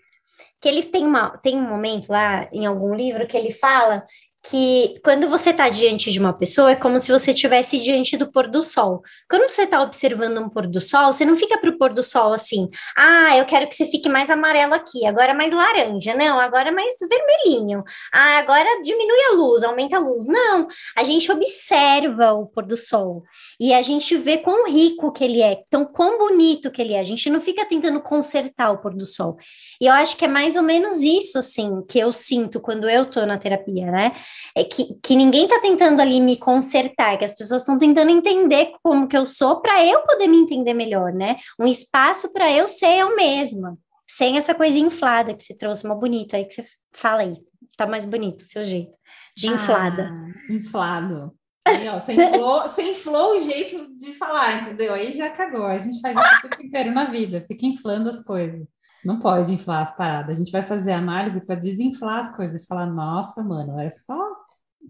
Que 0.62 0.70
ele 0.70 0.84
tem, 0.84 1.08
uma, 1.08 1.40
tem 1.40 1.56
um 1.58 1.68
momento 1.68 2.10
lá 2.10 2.48
em 2.52 2.68
algum 2.68 2.94
livro 2.94 3.26
que 3.26 3.36
ele 3.36 3.52
fala 3.52 4.06
que 4.50 5.00
quando 5.04 5.30
você 5.30 5.50
está 5.50 5.68
diante 5.70 6.12
de 6.12 6.20
uma 6.20 6.32
pessoa, 6.32 6.72
é 6.72 6.76
como 6.76 7.00
se 7.00 7.12
você 7.12 7.32
estivesse 7.32 7.80
diante 7.80 8.16
do 8.16 8.32
pôr 8.32 8.48
do 8.48 8.64
sol. 8.64 9.02
Quando 9.30 9.50
você 9.50 9.64
está 9.64 9.82
observando 9.82 10.38
um 10.38 10.50
pôr 10.50 10.68
do 10.68 10.80
sol, 10.80 11.12
você 11.12 11.26
não 11.26 11.36
fica 11.36 11.58
para 11.58 11.70
o 11.70 11.78
pôr 11.78 11.94
do 11.94 12.02
sol 12.02 12.34
assim, 12.34 12.70
ah, 12.98 13.38
eu 13.38 13.46
quero 13.46 13.68
que 13.68 13.76
você 13.76 13.86
fique 13.86 14.08
mais 14.08 14.30
amarelo 14.30 14.74
aqui, 14.74 15.06
agora 15.06 15.34
mais 15.34 15.52
laranja, 15.52 16.14
não, 16.16 16.40
agora 16.40 16.72
mais 16.72 16.96
vermelhinho, 17.00 17.84
ah, 18.14 18.38
agora 18.38 18.82
diminui 18.82 19.22
a 19.32 19.36
luz, 19.36 19.64
aumenta 19.64 19.98
a 19.98 20.00
luz. 20.00 20.26
Não, 20.28 20.68
a 20.96 21.04
gente 21.04 21.32
observa 21.32 22.34
o 22.34 22.46
pôr 22.46 22.66
do 22.66 22.78
sol 22.78 23.24
e 23.60 23.74
a 23.74 23.82
gente 23.82 24.16
vê 24.16 24.38
quão 24.38 24.70
rico 24.70 25.12
que 25.12 25.24
ele 25.24 25.42
é, 25.42 25.64
tão 25.70 25.86
quão 25.86 26.18
bonito 26.18 26.72
que 26.72 26.82
ele 26.82 26.94
é. 26.94 27.00
A 27.00 27.04
gente 27.04 27.30
não 27.30 27.42
fica 27.42 27.66
tentando 27.66 28.00
consertar 28.02 28.72
o 28.72 28.78
pôr 28.78 28.94
do 28.94 29.06
sol. 29.06 29.38
E 29.82 29.86
eu 29.86 29.94
acho 29.94 30.16
que 30.16 30.26
é 30.26 30.28
mais 30.28 30.56
ou 30.56 30.64
menos 30.64 31.02
isso, 31.02 31.38
assim, 31.38 31.84
que 31.88 32.00
eu 32.00 32.12
sinto 32.14 32.60
quando 32.60 32.90
eu 32.90 33.06
tô 33.06 33.26
na 33.26 33.38
terapia, 33.38 33.92
né? 33.92 34.14
É 34.56 34.64
que, 34.64 34.96
que 35.04 35.16
ninguém 35.16 35.48
tá 35.48 35.60
tentando 35.62 36.02
ali 36.02 36.20
me 36.20 36.38
consertar, 36.38 37.18
que 37.18 37.26
as 37.26 37.36
pessoas 37.36 37.62
estão 37.62 37.78
tentando 37.78 38.12
entender 38.12 38.72
como 38.84 39.08
que 39.08 39.18
eu 39.18 39.26
sou 39.26 39.62
para 39.62 39.84
eu 39.86 40.02
poder 40.02 40.28
me 40.28 40.38
entender 40.38 40.74
melhor, 40.74 41.14
né? 41.14 41.38
Um 41.60 41.68
espaço 41.68 42.32
para 42.34 42.52
eu 42.52 42.68
ser 42.68 42.98
eu 42.98 43.16
mesma, 43.16 43.78
sem 44.08 44.38
essa 44.38 44.56
coisa 44.56 44.78
inflada 44.78 45.34
que 45.34 45.44
você 45.44 45.56
trouxe, 45.56 45.86
uma 45.86 45.96
bonito 45.96 46.36
aí 46.36 46.46
que 46.46 46.54
você 46.54 46.66
fala 46.94 47.22
aí. 47.22 47.38
Tá 47.76 47.86
mais 47.86 48.06
bonito 48.06 48.42
o 48.42 48.46
seu 48.46 48.66
jeito, 48.66 48.92
de 49.36 49.48
inflada. 49.48 50.12
Ah, 50.12 50.54
inflado. 50.54 51.34
Aí, 51.68 51.88
ó, 51.90 52.00
sem 52.00 52.18
flow, 52.18 52.68
sem 52.70 52.96
flow 52.96 53.36
o 53.36 53.40
jeito 53.40 53.98
de 53.98 54.14
falar, 54.14 54.62
entendeu? 54.62 54.94
Aí 54.94 55.12
já 55.12 55.30
cagou. 55.30 55.66
A 55.66 55.78
gente 55.78 56.00
faz 56.00 56.18
isso 56.18 56.38
o 56.38 56.50
tempo 56.50 56.66
inteiro 56.66 56.92
na 56.92 57.12
vida, 57.12 57.46
fica 57.48 57.66
inflando 57.66 58.10
as 58.10 58.24
coisas. 58.24 58.66
Não 59.08 59.20
pode 59.20 59.54
inflar 59.54 59.84
as 59.84 59.96
paradas. 59.96 60.36
A 60.36 60.38
gente 60.38 60.52
vai 60.52 60.64
fazer 60.64 60.92
análise 60.92 61.40
para 61.40 61.56
desinflar 61.56 62.20
as 62.20 62.36
coisas 62.36 62.62
e 62.62 62.68
falar, 62.68 62.88
nossa, 62.88 63.42
mano, 63.42 63.80
é 63.80 63.90
só, 63.90 64.20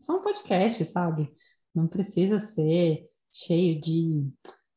só 0.01 0.18
um 0.18 0.24
podcast, 0.24 0.84
sabe? 0.86 1.32
Não 1.74 1.86
precisa 1.88 2.39
ser 2.39 3.03
cheio 3.32 3.80
de. 3.80 4.28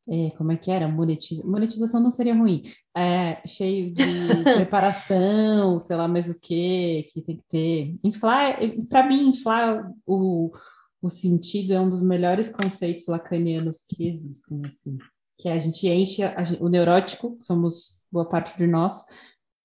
É, 0.06 0.30
como 0.32 0.52
é 0.52 0.58
que 0.58 0.70
era? 0.70 0.86
Monetiza... 0.86 1.42
Monetização 1.46 2.02
não 2.02 2.10
seria 2.10 2.34
ruim. 2.34 2.60
É, 2.94 3.40
cheio 3.46 3.94
de 3.94 4.04
preparação, 4.56 5.80
sei 5.80 5.96
lá 5.96 6.06
mais 6.06 6.28
o 6.28 6.38
que, 6.38 7.06
que 7.10 7.22
tem 7.22 7.38
que 7.38 7.44
ter. 7.48 7.98
Inflar, 8.04 8.58
para 8.90 9.08
mim, 9.08 9.30
inflar 9.30 9.90
o, 10.04 10.50
o 11.00 11.08
sentido 11.08 11.72
é 11.72 11.80
um 11.80 11.88
dos 11.88 12.02
melhores 12.02 12.50
conceitos 12.50 13.06
lacanianos 13.06 13.80
que 13.88 14.06
existem, 14.06 14.60
assim 14.66 14.98
que 15.40 15.48
a 15.48 15.58
gente 15.58 15.88
enche 15.88 16.22
a, 16.22 16.36
o 16.60 16.68
neurótico, 16.68 17.36
somos 17.40 18.04
boa 18.12 18.28
parte 18.28 18.56
de 18.58 18.66
nós, 18.66 19.06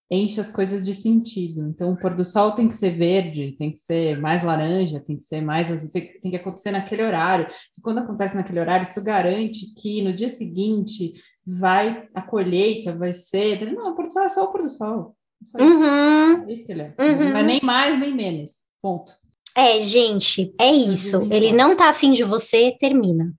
enche 0.09 0.39
as 0.39 0.49
coisas 0.49 0.85
de 0.85 0.93
sentido. 0.93 1.67
Então, 1.67 1.91
o 1.91 1.97
pôr 1.97 2.13
do 2.13 2.23
sol 2.23 2.51
tem 2.51 2.67
que 2.67 2.73
ser 2.73 2.91
verde, 2.91 3.55
tem 3.57 3.71
que 3.71 3.77
ser 3.77 4.19
mais 4.19 4.43
laranja, 4.43 4.99
tem 4.99 5.17
que 5.17 5.23
ser 5.23 5.41
mais 5.41 5.71
azul, 5.71 5.91
tem, 5.91 6.19
tem 6.19 6.31
que 6.31 6.37
acontecer 6.37 6.71
naquele 6.71 7.03
horário. 7.03 7.47
E 7.77 7.81
quando 7.81 7.99
acontece 7.99 8.35
naquele 8.35 8.59
horário, 8.59 8.83
isso 8.83 9.03
garante 9.03 9.73
que 9.73 10.01
no 10.01 10.13
dia 10.13 10.29
seguinte 10.29 11.13
vai 11.45 12.07
a 12.13 12.21
colheita, 12.21 12.95
vai 12.95 13.13
ser. 13.13 13.71
Não, 13.73 13.91
o 13.91 13.95
pôr 13.95 14.07
do 14.07 14.13
sol 14.13 14.23
é 14.23 14.29
só 14.29 14.43
o 14.43 14.51
pôr 14.51 14.61
do 14.61 14.69
sol. 14.69 15.15
É 15.57 15.63
uhum. 15.63 16.33
isso. 16.33 16.49
É 16.49 16.53
isso 16.53 16.65
que 16.65 16.71
ele 16.71 16.81
é. 16.81 16.93
Uhum. 16.99 17.29
Não 17.29 17.37
é 17.37 17.43
nem 17.43 17.59
mais 17.63 17.99
nem 17.99 18.13
menos. 18.13 18.65
Ponto. 18.81 19.13
É, 19.57 19.79
gente, 19.79 20.53
é 20.59 20.71
isso. 20.71 21.27
Ele 21.31 21.53
não 21.53 21.75
tá 21.75 21.89
afim 21.89 22.11
de 22.11 22.23
você, 22.23 22.75
termina. 22.77 23.33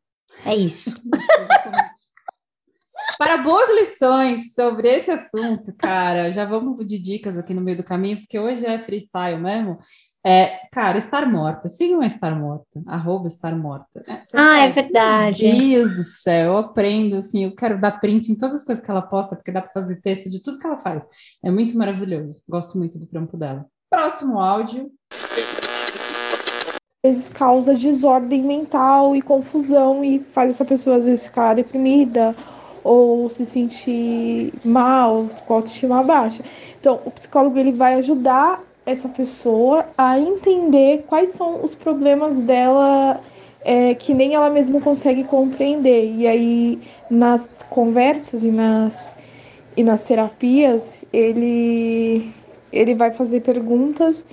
É 0.45 0.55
isso. 0.55 0.95
Para 3.19 3.39
boas 3.39 3.71
lições 3.75 4.53
sobre 4.53 4.89
esse 4.89 5.11
assunto, 5.11 5.75
cara, 5.79 6.31
já 6.31 6.45
vamos 6.45 6.87
de 6.87 6.99
dicas 6.99 7.39
aqui 7.39 7.55
no 7.55 7.63
meio 7.63 7.79
do 7.79 7.85
caminho, 7.85 8.19
porque 8.19 8.39
hoje 8.39 8.67
é 8.67 8.79
freestyle 8.79 9.41
mesmo. 9.41 9.79
É, 10.25 10.67
cara, 10.73 10.99
estar 10.99 11.25
morta, 11.31 11.69
sigam 11.69 12.01
a 12.01 12.07
estar 12.07 12.35
morta, 12.35 12.83
arroba 12.87 13.29
estar 13.29 13.57
morta. 13.57 14.05
É, 14.07 14.23
ah, 14.35 14.59
é 14.59 14.69
verdade. 14.71 15.39
Deus 15.39 15.95
do 15.95 16.03
céu, 16.03 16.53
eu 16.53 16.59
aprendo, 16.59 17.17
assim, 17.17 17.45
eu 17.45 17.55
quero 17.55 17.81
dar 17.81 18.01
print 18.01 18.31
em 18.31 18.35
todas 18.35 18.57
as 18.57 18.65
coisas 18.65 18.85
que 18.85 18.91
ela 18.91 19.03
posta, 19.03 19.37
porque 19.37 19.53
dá 19.53 19.63
para 19.63 19.71
fazer 19.71 20.01
texto 20.01 20.29
de 20.29 20.43
tudo 20.43 20.59
que 20.59 20.67
ela 20.67 20.79
faz. 20.79 21.07
É 21.45 21.51
muito 21.51 21.79
maravilhoso, 21.79 22.43
gosto 22.49 22.77
muito 22.77 22.99
do 22.99 23.07
trampo 23.07 23.37
dela. 23.37 23.65
Próximo 23.89 24.41
áudio. 24.41 24.91
Às 27.05 27.13
vezes 27.13 27.29
causa 27.29 27.75
desordem 27.75 28.43
mental 28.43 29.15
e 29.15 29.23
confusão 29.23 30.05
e 30.05 30.19
faz 30.19 30.51
essa 30.51 30.65
pessoa 30.65 30.97
às 30.97 31.07
vezes 31.07 31.29
ficar 31.29 31.55
deprimida 31.55 32.35
ou 32.87 33.29
se 33.29 33.45
sentir 33.45 34.53
mal, 34.65 35.27
com 35.45 35.55
autoestima 35.55 36.03
baixa. 36.05 36.43
Então, 36.79 37.01
o 37.05 37.11
psicólogo 37.11 37.59
ele 37.59 37.73
vai 37.73 37.95
ajudar 37.95 38.63
essa 38.85 39.09
pessoa 39.09 39.85
a 39.99 40.19
entender 40.21 41.05
quais 41.09 41.31
são 41.31 41.65
os 41.65 41.75
problemas 41.75 42.39
dela 42.39 43.21
é, 43.65 43.95
que 43.97 44.15
nem 44.15 44.35
ela 44.35 44.49
mesma 44.49 44.81
consegue 44.81 45.25
compreender. 45.25 46.15
E 46.15 46.27
aí, 46.29 46.79
nas 47.11 47.51
conversas 47.69 48.45
e 48.45 48.53
nas, 48.53 49.11
e 49.77 49.83
nas 49.83 50.05
terapias, 50.05 50.97
ele, 51.13 52.33
ele 52.73 52.95
vai 52.95 53.11
fazer 53.11 53.41
perguntas 53.41 54.25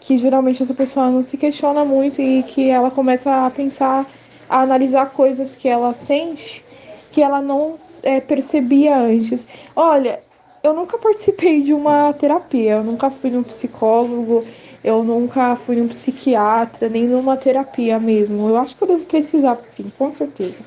que 0.00 0.16
geralmente 0.16 0.62
essa 0.62 0.72
pessoa 0.72 1.10
não 1.10 1.22
se 1.22 1.36
questiona 1.36 1.84
muito 1.84 2.22
e 2.22 2.42
que 2.44 2.70
ela 2.70 2.90
começa 2.90 3.44
a 3.44 3.50
pensar, 3.50 4.06
a 4.48 4.62
analisar 4.62 5.10
coisas 5.10 5.54
que 5.54 5.68
ela 5.68 5.92
sente 5.92 6.64
que 7.10 7.22
ela 7.22 7.40
não 7.40 7.76
é, 8.02 8.20
percebia 8.20 8.98
antes. 8.98 9.46
Olha, 9.74 10.20
eu 10.62 10.74
nunca 10.74 10.98
participei 10.98 11.62
de 11.62 11.72
uma 11.72 12.12
terapia, 12.12 12.72
eu 12.72 12.84
nunca 12.84 13.10
fui 13.10 13.30
num 13.30 13.42
psicólogo, 13.42 14.44
eu 14.84 15.02
nunca 15.02 15.56
fui 15.56 15.76
num 15.76 15.88
psiquiatra, 15.88 16.88
nem 16.88 17.04
numa 17.04 17.36
terapia 17.36 17.98
mesmo. 17.98 18.48
Eu 18.48 18.56
acho 18.56 18.76
que 18.76 18.82
eu 18.82 18.88
devo 18.88 19.04
precisar, 19.04 19.58
sim, 19.66 19.90
com 19.98 20.12
certeza, 20.12 20.64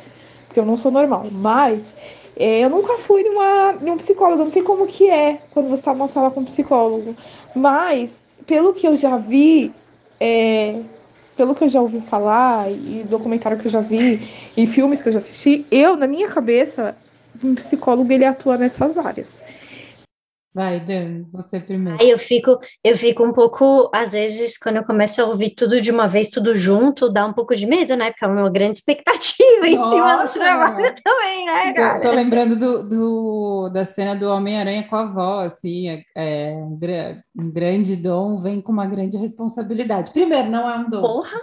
porque 0.48 0.60
eu 0.60 0.66
não 0.66 0.78
sou 0.78 0.92
normal. 0.92 1.28
Mas 1.32 1.96
é, 2.36 2.62
eu 2.64 2.70
nunca 2.70 2.98
fui 2.98 3.24
numa, 3.24 3.74
num 3.74 3.98
psicólogo, 3.98 4.42
eu 4.42 4.46
não 4.46 4.52
sei 4.52 4.64
como 4.64 4.88
que 4.88 5.10
é 5.10 5.40
quando 5.52 5.68
você 5.68 5.82
está 5.82 5.94
numa 5.94 6.08
sala 6.08 6.32
com 6.32 6.42
um 6.42 6.46
psicólogo. 6.46 7.16
Mas, 7.54 8.22
pelo 8.48 8.74
que 8.74 8.88
eu 8.88 8.96
já 8.96 9.18
vi, 9.18 9.72
é, 10.20 10.82
pelo 11.36 11.56
que 11.56 11.64
eu 11.64 11.70
já 11.70 11.82
ouvi 11.82 12.02
falar, 12.02 12.72
e 12.72 13.04
documentário 13.10 13.58
que 13.58 13.68
eu 13.68 13.72
já 13.72 13.80
vi, 13.80 14.22
e 14.56 14.68
filmes 14.68 15.02
que 15.02 15.10
eu 15.10 15.14
já 15.14 15.20
assisti, 15.20 15.66
eu, 15.72 15.96
na 15.96 16.08
minha 16.08 16.28
cabeça, 16.30 16.96
um 17.44 17.56
psicólogo 17.56 18.12
ele 18.12 18.26
atua 18.26 18.58
nessas 18.58 18.98
áreas. 18.98 19.44
Vai, 20.54 20.80
Dan, 20.80 21.24
você 21.32 21.60
primeiro. 21.60 21.98
Aí 22.00 22.12
eu 22.12 22.20
fico, 22.20 22.60
eu 22.84 22.96
fico 22.96 23.24
um 23.24 23.34
pouco, 23.34 23.90
às 23.92 24.12
vezes, 24.12 24.56
quando 24.56 24.76
eu 24.76 24.84
começo 24.84 25.20
a 25.20 25.26
ouvir 25.26 25.50
tudo 25.56 25.82
de 25.82 25.90
uma 25.90 26.08
vez, 26.08 26.30
tudo 26.30 26.56
junto, 26.56 27.10
dá 27.10 27.26
um 27.26 27.34
pouco 27.34 27.56
de 27.56 27.66
medo, 27.66 27.96
né? 27.96 28.12
Porque 28.12 28.24
é 28.24 28.28
uma 28.28 28.52
grande 28.52 28.78
expectativa 28.78 29.68
em 29.68 29.76
Nossa, 29.76 29.90
cima 29.90 30.24
do 30.24 30.34
trabalho 30.34 30.96
também, 31.04 31.46
né, 31.46 31.74
cara? 31.74 32.00
Tô, 32.00 32.10
tô 32.10 32.16
lembrando 32.16 32.56
do, 32.56 32.88
do, 32.88 33.70
da 33.74 33.84
cena 33.84 34.16
do 34.16 34.30
Homem-Aranha 34.30 34.88
com 34.88 34.96
a 34.96 35.02
avó, 35.02 35.40
assim, 35.40 35.90
é, 35.90 36.04
é 36.16 36.54
um, 36.54 36.78
um, 37.40 37.52
grande 37.52 37.96
dom 37.96 38.38
vem 38.38 38.62
com 38.62 38.72
uma 38.72 38.86
grande 38.86 39.18
responsabilidade. 39.18 40.12
Primeiro, 40.12 40.52
não 40.52 40.70
é 40.70 40.78
um 40.78 40.88
dom. 40.88 41.02
Porra! 41.02 41.42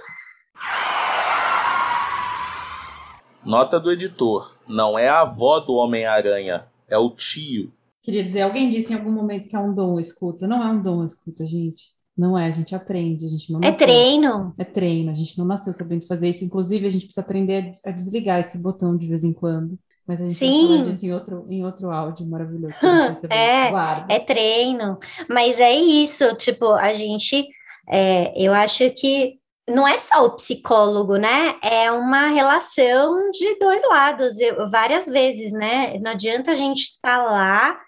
Nota 3.45 3.81
do 3.81 3.91
editor: 3.91 4.57
não 4.69 4.97
é 4.97 5.09
a 5.09 5.23
avó 5.23 5.59
do 5.59 5.75
Homem-Aranha, 5.75 6.67
é 6.89 6.97
o 6.97 7.11
tio. 7.11 7.73
Queria 8.03 8.25
dizer, 8.25 8.43
alguém 8.43 8.71
disse 8.71 8.93
em 8.93 8.97
algum 8.97 9.13
momento 9.13 9.49
que 9.49 9.55
é 9.55 9.59
um 9.59 9.75
dom 9.75 9.99
escuta. 9.99 10.47
Não 10.47 10.63
é 10.63 10.71
um 10.71 10.83
dom 10.83 11.05
escuta, 11.05 11.45
gente. 11.45 11.93
Não 12.17 12.37
é, 12.37 12.47
a 12.47 12.51
gente 12.51 12.75
aprende, 12.75 13.25
a 13.25 13.29
gente 13.29 13.53
não 13.53 13.61
É 13.63 13.73
treino. 13.73 14.55
É 14.59 14.65
treino, 14.65 15.11
a 15.11 15.15
gente 15.15 15.39
não 15.39 15.45
nasceu 15.47 15.73
sabendo 15.73 16.07
fazer 16.07 16.29
isso. 16.29 16.45
Inclusive, 16.45 16.87
a 16.87 16.91
gente 16.91 17.07
precisa 17.07 17.25
aprender 17.25 17.71
a 17.85 17.91
desligar 17.91 18.41
esse 18.41 18.59
botão 18.59 18.97
de 18.97 19.07
vez 19.07 19.25
em 19.25 19.33
quando. 19.33 19.79
Mas 20.07 20.21
a 20.21 20.25
gente 20.25 20.35
Sim. 20.35 20.67
vai 20.67 20.77
falar 20.77 20.83
disso 20.91 21.07
em 21.07 21.13
outro, 21.13 21.47
em 21.49 21.65
outro 21.65 21.91
áudio 21.91 22.27
maravilhoso. 22.27 22.77
é, 23.31 23.73
é 24.09 24.19
treino. 24.19 24.99
Mas 25.29 25.61
é 25.61 25.73
isso, 25.73 26.35
tipo, 26.37 26.73
a 26.73 26.93
gente, 26.93 27.47
é, 27.89 28.33
eu 28.37 28.53
acho 28.53 28.91
que 28.91 29.39
não 29.69 29.87
é 29.87 29.97
só 29.97 30.27
o 30.27 30.37
psicólogo, 30.37 31.17
né? 31.17 31.55
É 31.63 31.93
uma 31.93 32.29
relação 32.29 33.31
de 33.31 33.59
dois 33.59 33.83
lados, 33.89 34.39
eu, 34.41 34.69
várias 34.69 35.07
vezes, 35.07 35.53
né? 35.53 35.99
Não 36.01 36.11
adianta 36.11 36.51
a 36.53 36.57
gente 36.57 36.81
estar 36.81 37.19
tá 37.19 37.23
lá 37.23 37.79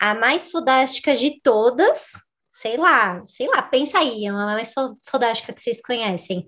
a 0.00 0.14
mais 0.14 0.50
fodástica 0.50 1.14
de 1.14 1.40
todas, 1.42 2.12
sei 2.50 2.78
lá, 2.78 3.22
sei 3.26 3.46
lá, 3.48 3.60
pensa 3.60 3.98
aí, 3.98 4.26
a 4.26 4.32
mais 4.32 4.72
fodástica 5.04 5.52
que 5.52 5.60
vocês 5.60 5.82
conhecem. 5.82 6.46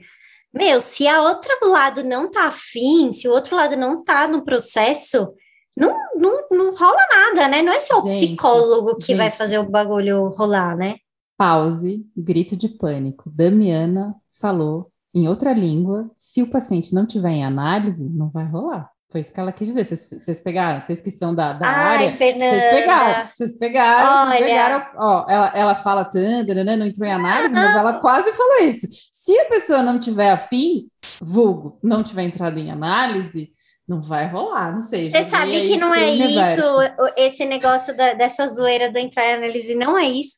Meu, 0.52 0.80
se 0.80 1.06
a 1.06 1.22
outra 1.22 1.54
lado 1.62 2.02
não 2.02 2.30
tá 2.30 2.46
afim, 2.46 3.12
se 3.12 3.28
o 3.28 3.32
outro 3.32 3.56
lado 3.56 3.76
não 3.76 4.02
tá 4.02 4.26
no 4.26 4.44
processo, 4.44 5.34
não, 5.76 5.94
não, 6.14 6.48
não 6.50 6.74
rola 6.74 7.00
nada, 7.10 7.48
né? 7.48 7.62
Não 7.62 7.72
é 7.72 7.78
só 7.78 8.00
o 8.00 8.04
gente, 8.04 8.34
psicólogo 8.34 8.96
que 8.96 9.06
gente. 9.06 9.16
vai 9.16 9.30
fazer 9.30 9.58
o 9.58 9.68
bagulho 9.68 10.28
rolar, 10.28 10.76
né? 10.76 10.96
Pause, 11.38 12.06
grito 12.16 12.56
de 12.56 12.68
pânico. 12.68 13.30
Damiana 13.30 14.14
falou 14.38 14.90
em 15.14 15.28
outra 15.28 15.52
língua. 15.52 16.10
Se 16.16 16.42
o 16.42 16.50
paciente 16.50 16.94
não 16.94 17.06
tiver 17.06 17.30
em 17.30 17.44
análise, 17.44 18.08
não 18.10 18.30
vai 18.30 18.44
rolar. 18.44 18.91
Foi 19.12 19.20
isso 19.20 19.30
que 19.32 19.38
ela 19.38 19.52
quis 19.52 19.68
dizer. 19.68 19.84
Vocês, 19.84 20.40
pegaram, 20.40 20.80
vocês 20.80 20.98
que 21.00 21.10
são 21.10 21.34
da, 21.34 21.52
da 21.52 21.68
Ai, 21.68 21.94
área. 21.96 22.08
Fernanda. 22.08 22.58
Vocês 22.58 22.74
pegaram, 22.74 23.28
vocês 23.34 23.58
pegaram, 23.58 24.26
vocês 24.30 24.44
pegaram. 24.46 24.86
Ó, 24.96 25.26
ela, 25.28 25.52
ela 25.54 25.74
fala, 25.74 26.04
tanto, 26.04 26.54
né, 26.54 26.76
não 26.76 26.86
entrou 26.86 27.06
em 27.06 27.12
análise, 27.12 27.54
mas 27.54 27.76
ela 27.76 28.00
quase 28.00 28.32
falou 28.32 28.60
isso. 28.62 28.86
Se 29.12 29.38
a 29.38 29.44
pessoa 29.44 29.82
não 29.82 30.00
tiver 30.00 30.30
afim, 30.30 30.86
vulgo, 31.20 31.78
não 31.82 32.02
tiver 32.02 32.22
entrado 32.22 32.58
em 32.58 32.70
análise, 32.70 33.50
não 33.86 34.00
vai 34.00 34.26
rolar, 34.26 34.72
não 34.72 34.80
sei. 34.80 35.10
Você 35.10 35.22
sabe 35.24 35.60
que 35.68 35.76
não 35.76 35.94
é 35.94 36.06
universo. 36.10 36.60
isso, 36.60 37.12
esse 37.16 37.44
negócio 37.44 37.94
da- 37.94 38.14
dessa 38.14 38.46
zoeira 38.46 38.90
do 38.90 38.98
entrar 38.98 39.26
em 39.26 39.34
análise 39.34 39.74
não 39.74 39.98
é 39.98 40.06
isso. 40.06 40.36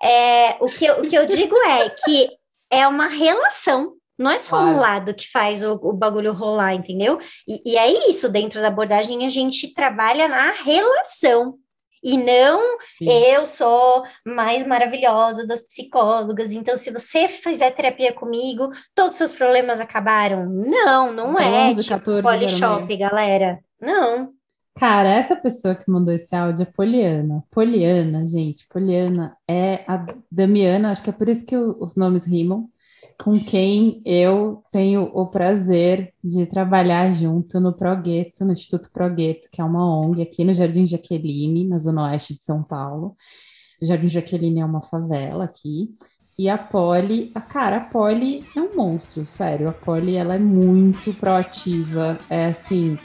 É, 0.00 0.56
o, 0.60 0.66
que, 0.66 0.84
eu- 0.84 1.00
o 1.00 1.06
que 1.08 1.16
eu 1.16 1.26
digo 1.26 1.56
é 1.64 1.88
que 1.90 2.28
é 2.70 2.86
uma 2.86 3.08
relação, 3.08 3.94
não 4.18 4.30
é 4.30 4.38
só 4.38 4.56
um 4.56 4.74
Claro. 4.74 4.78
lado 4.80 5.14
que 5.14 5.30
faz 5.30 5.62
o, 5.62 5.74
o 5.74 5.92
bagulho 5.92 6.32
rolar, 6.32 6.74
entendeu? 6.74 7.18
E, 7.48 7.72
e 7.72 7.76
é 7.76 8.08
isso, 8.08 8.28
dentro 8.28 8.60
da 8.60 8.68
abordagem 8.68 9.24
a 9.24 9.28
gente 9.28 9.72
trabalha 9.74 10.28
na 10.28 10.52
relação. 10.52 11.58
E 12.04 12.18
não 12.18 12.78
Sim. 12.98 13.08
eu 13.08 13.46
sou 13.46 14.02
mais 14.26 14.66
maravilhosa 14.66 15.46
das 15.46 15.62
psicólogas, 15.64 16.50
então 16.50 16.76
se 16.76 16.90
você 16.90 17.28
fizer 17.28 17.70
terapia 17.70 18.12
comigo, 18.12 18.70
todos 18.92 19.12
os 19.12 19.18
seus 19.18 19.32
problemas 19.32 19.78
acabaram. 19.80 20.46
Não, 20.46 21.12
não 21.12 21.38
Às 21.38 21.44
é 21.44 21.48
11, 21.68 21.82
tipo 21.84 21.94
14, 21.96 22.22
Polishop, 22.22 22.96
galera. 22.96 23.60
Não. 23.80 24.32
Cara, 24.76 25.10
essa 25.10 25.36
pessoa 25.36 25.74
que 25.74 25.88
mandou 25.90 26.12
esse 26.12 26.34
áudio 26.34 26.62
é 26.62 26.66
Poliana. 26.66 27.44
Poliana, 27.50 28.26
gente, 28.26 28.66
Poliana 28.68 29.36
é 29.48 29.84
a 29.86 30.04
Damiana, 30.30 30.90
acho 30.90 31.02
que 31.02 31.10
é 31.10 31.12
por 31.12 31.28
isso 31.28 31.44
que 31.46 31.56
os 31.56 31.94
nomes 31.94 32.24
rimam, 32.24 32.68
com 33.22 33.38
quem 33.38 34.02
eu 34.04 34.64
tenho 34.72 35.04
o 35.14 35.26
prazer 35.28 36.12
de 36.24 36.44
trabalhar 36.44 37.12
junto 37.12 37.60
no 37.60 37.72
Progueto, 37.72 38.44
no 38.44 38.52
Instituto 38.52 38.90
Progueto, 38.92 39.48
que 39.52 39.60
é 39.60 39.64
uma 39.64 40.00
ONG 40.00 40.22
aqui 40.22 40.42
no 40.42 40.52
Jardim 40.52 40.84
Jaqueline, 40.84 41.68
na 41.68 41.78
Zona 41.78 42.10
Oeste 42.10 42.36
de 42.36 42.42
São 42.42 42.64
Paulo. 42.64 43.14
O 43.80 43.86
Jardim 43.86 44.08
Jaqueline 44.08 44.60
é 44.60 44.64
uma 44.64 44.82
favela 44.82 45.44
aqui. 45.44 45.94
E 46.36 46.48
a 46.48 46.58
Poli, 46.58 47.30
a 47.32 47.40
cara, 47.40 47.76
a 47.76 47.80
Poli 47.80 48.44
é 48.56 48.60
um 48.60 48.74
monstro, 48.74 49.24
sério. 49.24 49.68
A 49.68 49.72
Poli, 49.72 50.16
ela 50.16 50.34
é 50.34 50.38
muito 50.40 51.14
proativa. 51.14 52.18
É 52.28 52.46
assim, 52.46 52.98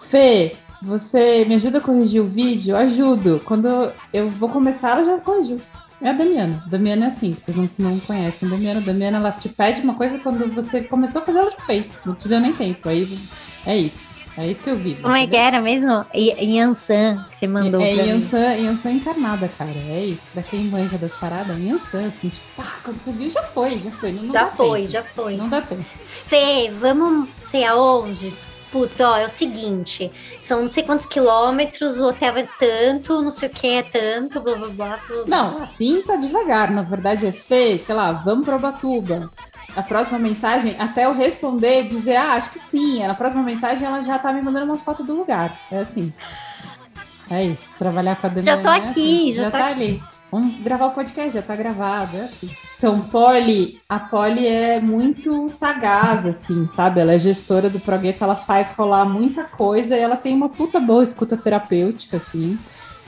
Fê, 0.00 0.54
você 0.80 1.44
me 1.44 1.56
ajuda 1.56 1.78
a 1.78 1.80
corrigir 1.80 2.22
o 2.22 2.28
vídeo? 2.28 2.76
Ajudo. 2.76 3.42
Quando 3.44 3.66
eu 4.12 4.30
vou 4.30 4.48
começar, 4.48 4.92
ela 4.92 5.04
já 5.04 5.18
corrigiu. 5.18 5.56
É 6.00 6.10
a 6.10 6.12
Damiana. 6.12 6.62
Damiana 6.66 7.06
é 7.06 7.08
assim, 7.08 7.32
que 7.32 7.40
vocês 7.40 7.56
não, 7.56 7.68
não 7.78 7.98
conhecem. 8.00 8.48
Damiana, 8.48 8.80
Damiana, 8.80 9.16
ela 9.18 9.32
te 9.32 9.48
pede 9.48 9.80
uma 9.82 9.94
coisa 9.94 10.18
quando 10.18 10.52
você 10.54 10.82
começou 10.82 11.22
a 11.22 11.24
fazer, 11.24 11.38
ela 11.38 11.50
já 11.50 11.60
fez. 11.60 11.98
Não 12.04 12.14
te 12.14 12.28
deu 12.28 12.38
nem 12.38 12.52
tempo. 12.52 12.88
Aí 12.88 13.18
é 13.64 13.76
isso. 13.76 14.14
É 14.36 14.46
isso 14.46 14.62
que 14.62 14.68
eu 14.68 14.76
vivo. 14.76 15.00
Como 15.02 15.14
é 15.16 15.26
que 15.26 15.34
era 15.34 15.62
mesmo? 15.62 16.04
Yansan, 16.14 17.24
que 17.30 17.36
você 17.36 17.46
mandou 17.46 17.80
É 17.80 17.94
mim. 17.94 18.08
Yansan, 18.10 18.54
Yansan 18.56 18.90
encarnada, 18.92 19.48
cara. 19.56 19.72
É 19.88 20.04
isso. 20.04 20.22
Pra 20.34 20.42
quem 20.42 20.64
manja 20.64 20.98
das 20.98 21.12
paradas, 21.14 21.58
Yansan, 21.58 22.06
assim, 22.08 22.28
tipo, 22.28 22.46
pá, 22.54 22.74
quando 22.84 23.00
você 23.00 23.12
viu, 23.12 23.30
já 23.30 23.42
foi, 23.42 23.78
já 23.78 23.90
foi. 23.90 24.12
Não, 24.12 24.24
não 24.24 24.32
Já 24.34 24.46
foi, 24.48 24.80
tempo. 24.80 24.90
já 24.92 25.02
foi. 25.02 25.36
Não 25.38 25.48
dá 25.48 25.62
tempo. 25.62 25.84
Fê, 26.04 26.70
vamos 26.78 27.30
sei 27.38 27.64
aonde? 27.64 28.34
Putz, 28.70 29.00
ó, 29.00 29.16
é 29.16 29.24
o 29.24 29.30
seguinte, 29.30 30.10
são 30.38 30.62
não 30.62 30.68
sei 30.68 30.82
quantos 30.82 31.06
quilômetros, 31.06 31.98
o 31.98 32.08
hotel 32.08 32.36
é 32.36 32.48
tanto, 32.58 33.22
não 33.22 33.30
sei 33.30 33.48
o 33.48 33.52
que 33.52 33.66
é 33.68 33.82
tanto, 33.82 34.40
blá 34.40 34.54
blá 34.56 34.68
blá. 34.68 34.98
blá. 35.08 35.24
Não, 35.26 35.58
assim 35.58 36.02
tá 36.02 36.16
devagar. 36.16 36.70
Na 36.70 36.82
verdade, 36.82 37.26
é 37.26 37.32
Fê, 37.32 37.78
sei 37.78 37.94
lá, 37.94 38.12
vamos 38.12 38.44
pra 38.44 38.56
Ubatuba. 38.56 39.30
A 39.76 39.82
próxima 39.82 40.18
mensagem, 40.18 40.74
até 40.78 41.04
eu 41.04 41.12
responder, 41.12 41.86
dizer, 41.86 42.16
ah, 42.16 42.32
acho 42.32 42.50
que 42.50 42.58
sim. 42.58 43.06
Na 43.06 43.14
próxima 43.14 43.42
mensagem, 43.42 43.86
ela 43.86 44.02
já 44.02 44.18
tá 44.18 44.32
me 44.32 44.40
mandando 44.40 44.64
uma 44.64 44.78
foto 44.78 45.04
do 45.04 45.14
lugar. 45.14 45.60
É 45.70 45.78
assim. 45.80 46.12
É 47.30 47.44
isso. 47.44 47.74
Trabalhar 47.78 48.16
com 48.16 48.26
a 48.26 48.30
Damiana. 48.30 48.56
Já 48.56 48.62
tô 48.62 48.70
é 48.70 48.76
aqui, 48.78 49.20
assim. 49.20 49.32
já 49.32 49.44
tô 49.50 49.58
tá 49.58 49.68
aqui. 49.68 49.82
ali. 49.82 50.02
Vamos 50.30 50.60
gravar 50.62 50.86
o 50.86 50.90
podcast, 50.90 51.34
já 51.34 51.42
tá 51.42 51.54
gravado, 51.54 52.16
é 52.16 52.22
assim. 52.22 52.50
Então, 52.76 53.00
Polly, 53.00 53.80
a 53.88 53.98
Polly 53.98 54.46
é 54.46 54.80
muito 54.80 55.48
sagaz, 55.48 56.26
assim, 56.26 56.66
sabe? 56.66 57.00
Ela 57.00 57.14
é 57.14 57.18
gestora 57.18 57.70
do 57.70 57.80
Progueto, 57.80 58.24
ela 58.24 58.36
faz 58.36 58.68
rolar 58.70 59.04
muita 59.04 59.44
coisa 59.44 59.96
e 59.96 60.00
ela 60.00 60.16
tem 60.16 60.34
uma 60.34 60.48
puta 60.48 60.78
boa 60.80 61.02
escuta 61.02 61.36
terapêutica, 61.36 62.16
assim. 62.16 62.58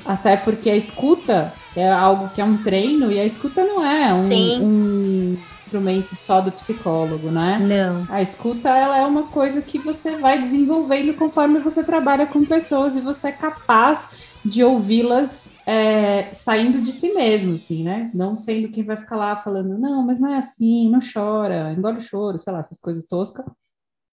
Até 0.06 0.36
porque 0.36 0.70
a 0.70 0.76
escuta 0.76 1.52
é 1.76 1.90
algo 1.90 2.30
que 2.30 2.40
é 2.40 2.44
um 2.44 2.56
treino 2.56 3.10
e 3.10 3.18
a 3.18 3.24
escuta 3.24 3.64
não 3.64 3.84
é 3.84 4.14
um, 4.14 4.62
um 4.62 5.38
instrumento 5.68 6.16
só 6.16 6.40
do 6.40 6.50
psicólogo, 6.50 7.30
né? 7.30 7.58
Não. 7.60 8.06
A 8.08 8.22
escuta 8.22 8.70
ela 8.70 8.96
é 8.96 9.04
uma 9.04 9.24
coisa 9.24 9.60
que 9.60 9.78
você 9.78 10.16
vai 10.16 10.40
desenvolvendo 10.40 11.14
conforme 11.14 11.58
você 11.58 11.84
trabalha 11.84 12.26
com 12.26 12.42
pessoas 12.44 12.96
e 12.96 13.00
você 13.00 13.28
é 13.28 13.32
capaz 13.32 14.27
de 14.44 14.62
ouvi-las 14.64 15.50
é, 15.66 16.32
saindo 16.34 16.80
de 16.80 16.92
si 16.92 17.12
mesmo, 17.12 17.54
assim, 17.54 17.82
né? 17.82 18.10
Não 18.14 18.34
sendo 18.34 18.70
quem 18.70 18.84
vai 18.84 18.96
ficar 18.96 19.16
lá 19.16 19.36
falando, 19.36 19.78
não, 19.78 20.04
mas 20.04 20.20
não 20.20 20.32
é 20.32 20.38
assim, 20.38 20.88
não 20.90 21.00
chora, 21.00 21.72
engole 21.72 21.98
o 21.98 22.00
choro, 22.00 22.38
sei 22.38 22.52
lá, 22.52 22.60
essas 22.60 22.78
coisas 22.78 23.04
toscas. 23.04 23.44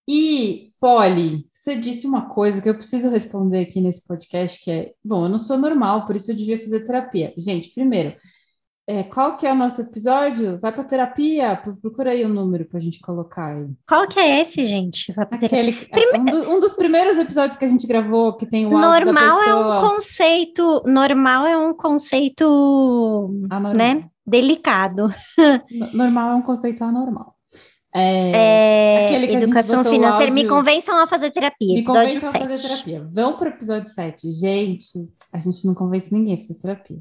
E, 0.08 0.70
Polly, 0.80 1.48
você 1.52 1.76
disse 1.76 2.06
uma 2.06 2.30
coisa 2.30 2.62
que 2.62 2.70
eu 2.70 2.76
preciso 2.76 3.10
responder 3.10 3.62
aqui 3.62 3.82
nesse 3.82 4.06
podcast, 4.06 4.64
que 4.64 4.70
é, 4.72 4.94
bom, 5.04 5.26
eu 5.26 5.30
não 5.30 5.40
sou 5.40 5.58
normal, 5.58 6.06
por 6.06 6.16
isso 6.16 6.32
eu 6.32 6.36
devia 6.36 6.60
fazer 6.60 6.82
terapia. 6.82 7.34
Gente, 7.38 7.74
primeiro, 7.74 8.16
é, 8.88 9.04
qual 9.04 9.36
que 9.38 9.48
é 9.48 9.52
o 9.52 9.56
nosso 9.56 9.82
episódio? 9.82 10.60
Vai 10.62 10.72
para 10.72 10.84
terapia? 10.84 11.56
Pro- 11.56 11.76
Procura 11.76 12.12
aí 12.12 12.24
o 12.24 12.30
número 12.30 12.66
pra 12.66 12.80
gente 12.80 13.00
colocar 13.00 13.56
aí. 13.56 13.68
Qual 13.88 14.08
que 14.08 14.20
é 14.20 14.42
esse, 14.42 14.64
gente? 14.66 15.12
Vai 15.14 15.26
pra. 15.26 15.38
Aquele, 15.38 15.76
um, 16.16 16.26
do- 16.26 16.50
um 16.52 16.60
dos 16.60 16.74
primeiros 16.74 17.18
episódios 17.18 17.58
que 17.58 17.66
a 17.66 17.68
gente 17.68 17.88
gravou, 17.88 18.36
que 18.38 18.46
tem 18.46 18.66
o 18.68 18.78
áudio 18.78 18.82
Normal 19.12 19.44
é 19.44 19.56
um 19.56 19.80
conceito, 19.90 20.84
normal 20.86 21.48
é 21.48 21.58
um 21.58 21.74
conceito, 21.74 22.46
Anormal. 23.50 23.74
né, 23.76 24.06
delicado. 24.26 25.14
No- 25.72 25.94
Normal 25.94 26.32
é 26.32 26.36
um 26.36 26.42
conceito 26.42 26.84
anormal. 26.84 27.34
É, 27.98 28.32
É, 28.32 29.06
aquele 29.06 29.26
que 29.28 29.32
a 29.38 29.40
gente 29.40 29.44
educação 29.46 29.80
o 29.80 29.84
financeira, 29.86 30.32
me 30.34 30.42
áudio- 30.42 30.56
convençam 30.58 30.98
a 31.02 31.08
fazer 31.08 31.32
terapia, 31.32 31.74
Me 31.76 31.80
episódio 31.80 32.08
convençam 32.20 32.30
a 32.30 32.32
7. 32.34 32.48
fazer 32.48 32.68
terapia. 32.68 33.06
Vão 33.14 33.38
pro 33.38 33.48
episódio 33.50 33.88
7. 33.88 34.30
Gente, 34.30 35.10
a 35.32 35.40
gente 35.40 35.66
não 35.66 35.74
convence 35.74 36.14
ninguém 36.14 36.34
a 36.34 36.38
fazer 36.38 36.56
terapia. 36.56 36.98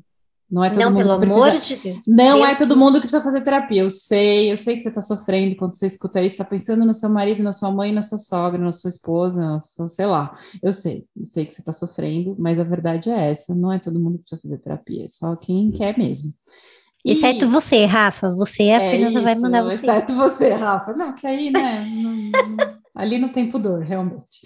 Não 0.51 0.63
é 0.63 0.71
todo 0.71 0.83
Não, 0.83 0.91
mundo 0.91 1.03
pelo 1.05 1.19
que 1.19 1.25
amor 1.25 1.51
precisa... 1.51 1.77
de 1.77 1.83
Deus. 1.83 2.07
Não 2.07 2.39
Deus 2.41 2.53
é 2.55 2.59
todo 2.59 2.77
mundo 2.77 2.95
que 2.95 3.01
precisa 3.07 3.23
fazer 3.23 3.41
terapia. 3.41 3.83
Eu 3.83 3.91
sei, 3.91 4.53
eu 4.53 4.57
sei 4.57 4.77
que 4.77 4.83
você 4.83 4.91
tá 4.91 5.01
sofrendo 5.01 5.57
quando 5.57 5.77
você 5.77 5.87
escuta 5.87 6.23
isso, 6.23 6.37
tá 6.37 6.45
pensando 6.45 6.85
no 6.85 6.95
seu 6.95 7.09
marido, 7.09 7.43
na 7.43 7.53
sua 7.53 7.71
mãe, 7.73 7.93
na 7.93 8.03
sua 8.03 8.19
sogra, 8.19 8.59
na 8.63 8.71
sua 8.73 8.89
esposa, 8.89 9.41
na 9.45 9.59
sua, 9.61 9.89
sei 9.89 10.07
lá. 10.07 10.35
Eu 10.63 10.73
sei, 10.73 11.05
eu 11.17 11.25
sei 11.25 11.45
que 11.45 11.53
você 11.55 11.63
tá 11.63 11.73
sofrendo, 11.73 12.37
mas 12.39 12.61
a 12.61 12.65
verdade 12.65 13.11
é 13.11 13.31
essa. 13.31 13.55
Não 13.55 13.73
é 13.73 13.79
todo 13.79 13.99
mundo 13.99 14.19
que 14.19 14.25
precisa 14.25 14.43
fazer 14.43 14.59
terapia, 14.59 15.05
é 15.05 15.09
só 15.09 15.35
quem 15.35 15.71
quer 15.73 15.97
mesmo. 15.99 16.33
E- 17.05 17.11
Exceto 17.13 17.49
você, 17.49 17.85
Rafa. 17.85 18.31
Você, 18.33 18.65
a 18.65 18.81
é 18.83 18.91
Fernanda 18.91 19.21
vai 19.23 19.33
isso, 19.33 19.43
mandar 19.43 19.63
você. 19.63 19.75
Exceto 19.75 20.15
você, 20.15 20.49
Rafa. 20.55 20.93
Não, 20.95 21.15
que 21.15 21.27
aí, 21.27 21.51
né? 21.51 21.85
não- 21.87 22.13
não- 22.13 22.79
ali 22.95 23.19
não 23.19 23.29
tem 23.29 23.49
pudor, 23.51 23.81
realmente. 23.81 24.41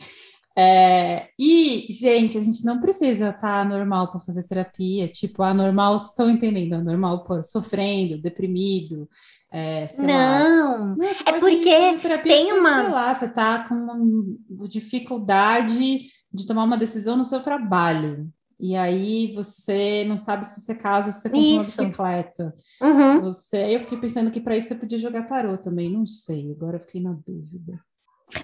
É, 0.61 1.29
e, 1.39 1.87
gente, 1.89 2.37
a 2.37 2.41
gente 2.41 2.65
não 2.65 2.81
precisa 2.81 3.29
estar 3.29 3.61
anormal 3.61 4.11
para 4.11 4.19
fazer 4.19 4.43
terapia. 4.43 5.07
Tipo, 5.07 5.45
anormal, 5.45 5.95
estão 5.97 6.29
entendendo? 6.29 6.75
Anormal, 6.75 7.23
pô, 7.23 7.41
sofrendo, 7.45 8.21
deprimido, 8.21 9.09
é. 9.53 9.87
Não, 9.99 10.97
Não, 10.97 11.05
é 11.05 11.39
porque 11.39 11.99
terapia 12.03 12.33
tem 12.33 12.53
uma- 12.53 12.83
Sei 12.83 12.91
lá, 12.91 13.15
você 13.15 13.29
tá 13.29 13.69
com 13.69 13.75
uma 13.77 14.69
dificuldade 14.69 16.03
de 16.33 16.47
tomar 16.47 16.65
uma 16.65 16.77
decisão 16.77 17.17
no 17.17 17.25
seu 17.25 17.41
trabalho. 17.41 18.29
E 18.61 18.75
aí 18.75 19.33
você 19.33 20.05
não 20.09 20.19
sabe 20.19 20.45
se 20.45 20.61
você 20.61 20.75
casa 20.75 21.07
ou 21.07 21.13
se 21.13 21.21
você 21.21 21.31
compra 21.31 21.41
Isso. 21.41 21.81
uma 21.81 21.89
bicicleta. 21.89 22.55
Uhum. 22.83 23.21
Você, 23.21 23.77
eu 23.77 23.81
fiquei 23.81 23.99
pensando 23.99 24.31
que 24.33 24.41
para 24.41 24.57
isso 24.57 24.67
você 24.67 24.75
podia 24.75 24.99
jogar 24.99 25.23
tarô 25.27 25.57
também, 25.57 25.89
não 25.89 26.05
sei, 26.05 26.51
agora 26.51 26.77
eu 26.77 26.81
fiquei 26.81 27.01
na 27.01 27.13
dúvida. 27.13 27.79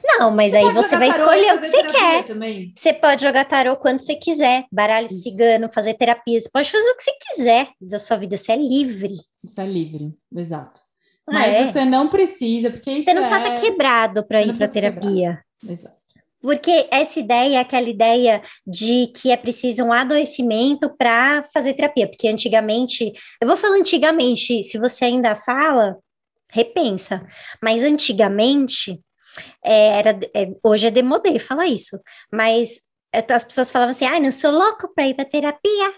Não, 0.03 0.31
mas 0.31 0.55
aí 0.55 0.63
pode 0.65 0.77
você 0.77 0.97
vai 0.97 1.09
escolher 1.09 1.55
o 1.55 1.61
que 1.61 1.67
você 1.67 1.83
quer. 1.85 2.25
Também. 2.27 2.73
Você 2.75 2.93
pode 2.93 3.23
jogar 3.23 3.45
tarô 3.45 3.77
quando 3.77 4.01
você 4.01 4.15
quiser, 4.15 4.65
baralho 4.73 5.09
cigano, 5.09 5.71
fazer 5.71 5.95
terapia. 5.95 6.41
Você 6.41 6.49
pode 6.51 6.71
fazer 6.71 6.89
o 6.91 6.97
que 6.97 7.03
você 7.03 7.13
quiser 7.21 7.69
da 7.81 7.99
sua 7.99 8.17
vida, 8.17 8.37
você 8.37 8.53
é 8.53 8.57
livre. 8.57 9.17
Isso 9.43 9.61
é 9.61 9.67
livre, 9.67 10.15
exato. 10.35 10.81
Ah, 11.27 11.33
Mas 11.33 11.55
é? 11.55 11.65
você 11.67 11.85
não 11.85 12.09
precisa, 12.09 12.71
porque 12.71 12.91
isso 12.91 13.05
Você 13.05 13.15
não 13.15 13.23
precisa 13.23 13.41
é... 13.41 13.55
estar 13.55 13.61
quebrado 13.61 14.27
para 14.27 14.41
Você 14.41 14.45
ir 14.45 14.47
para 14.47 14.55
estar 14.55 14.69
terapia. 14.69 15.45
Exato. 15.67 16.05
Porque 16.41 16.87
essa 16.91 17.19
ideia 17.19 17.57
é 17.57 17.61
aquela 17.61 17.89
ideia 17.89 18.43
de 18.67 19.11
que 19.17 19.31
é 19.31 19.37
preciso 19.37 19.83
um 19.83 19.93
adoecimento 19.93 20.95
para 20.95 21.43
fazer 21.45 21.73
terapia. 21.73 22.07
Porque 22.07 22.29
antigamente, 22.29 23.13
eu 23.41 23.49
vou 23.49 23.57
falar 23.57 23.77
antigamente, 23.77 24.63
se 24.63 24.79
você 24.79 25.07
ainda 25.07 25.35
fala, 25.35 25.97
repensa. 26.53 27.27
Mas 27.63 27.83
antigamente, 27.83 29.01
é, 29.65 29.99
era, 29.99 30.19
é, 30.35 30.55
hoje 30.63 30.87
é 30.87 30.91
demodê 30.91 31.39
falar 31.39 31.67
isso. 31.67 31.99
Mas 32.33 32.81
as 33.31 33.45
pessoas 33.45 33.71
falavam 33.71 33.91
assim: 33.91 34.07
ai, 34.07 34.21
não 34.21 34.33
sou 34.33 34.51
louco 34.51 34.93
para 34.95 35.07
ir 35.09 35.15
para 35.15 35.25
terapia. 35.25 35.95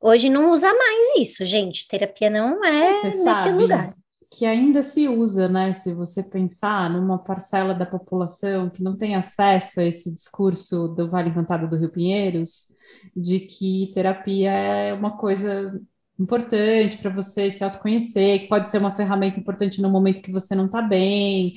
Hoje 0.00 0.28
não 0.28 0.50
usa 0.52 0.72
mais 0.72 1.18
isso, 1.18 1.44
gente. 1.44 1.86
Terapia 1.88 2.30
não 2.30 2.64
é 2.64 2.94
Você 2.94 3.10
nesse 3.10 3.22
sabe, 3.22 3.50
lugar. 3.52 3.94
que 4.30 4.44
ainda 4.46 4.82
se 4.82 5.08
usa, 5.08 5.48
né? 5.48 5.72
Se 5.72 5.92
você 5.94 6.22
pensar 6.22 6.90
numa 6.90 7.18
parcela 7.18 7.74
da 7.74 7.86
população 7.86 8.68
que 8.70 8.82
não 8.82 8.96
tem 8.96 9.16
acesso 9.16 9.80
a 9.80 9.84
esse 9.84 10.14
discurso 10.14 10.88
do 10.88 11.08
Vale 11.08 11.30
Encantado 11.30 11.68
do 11.68 11.76
Rio 11.76 11.90
Pinheiros, 11.90 12.68
de 13.16 13.40
que 13.40 13.90
terapia 13.94 14.50
é 14.52 14.92
uma 14.94 15.16
coisa 15.16 15.80
importante 16.18 16.98
para 16.98 17.10
você 17.10 17.50
se 17.50 17.64
autoconhecer, 17.64 18.40
que 18.40 18.48
pode 18.48 18.68
ser 18.68 18.78
uma 18.78 18.92
ferramenta 18.92 19.38
importante 19.40 19.80
no 19.80 19.88
momento 19.90 20.20
que 20.22 20.32
você 20.32 20.54
não 20.54 20.66
está 20.66 20.82
bem. 20.82 21.52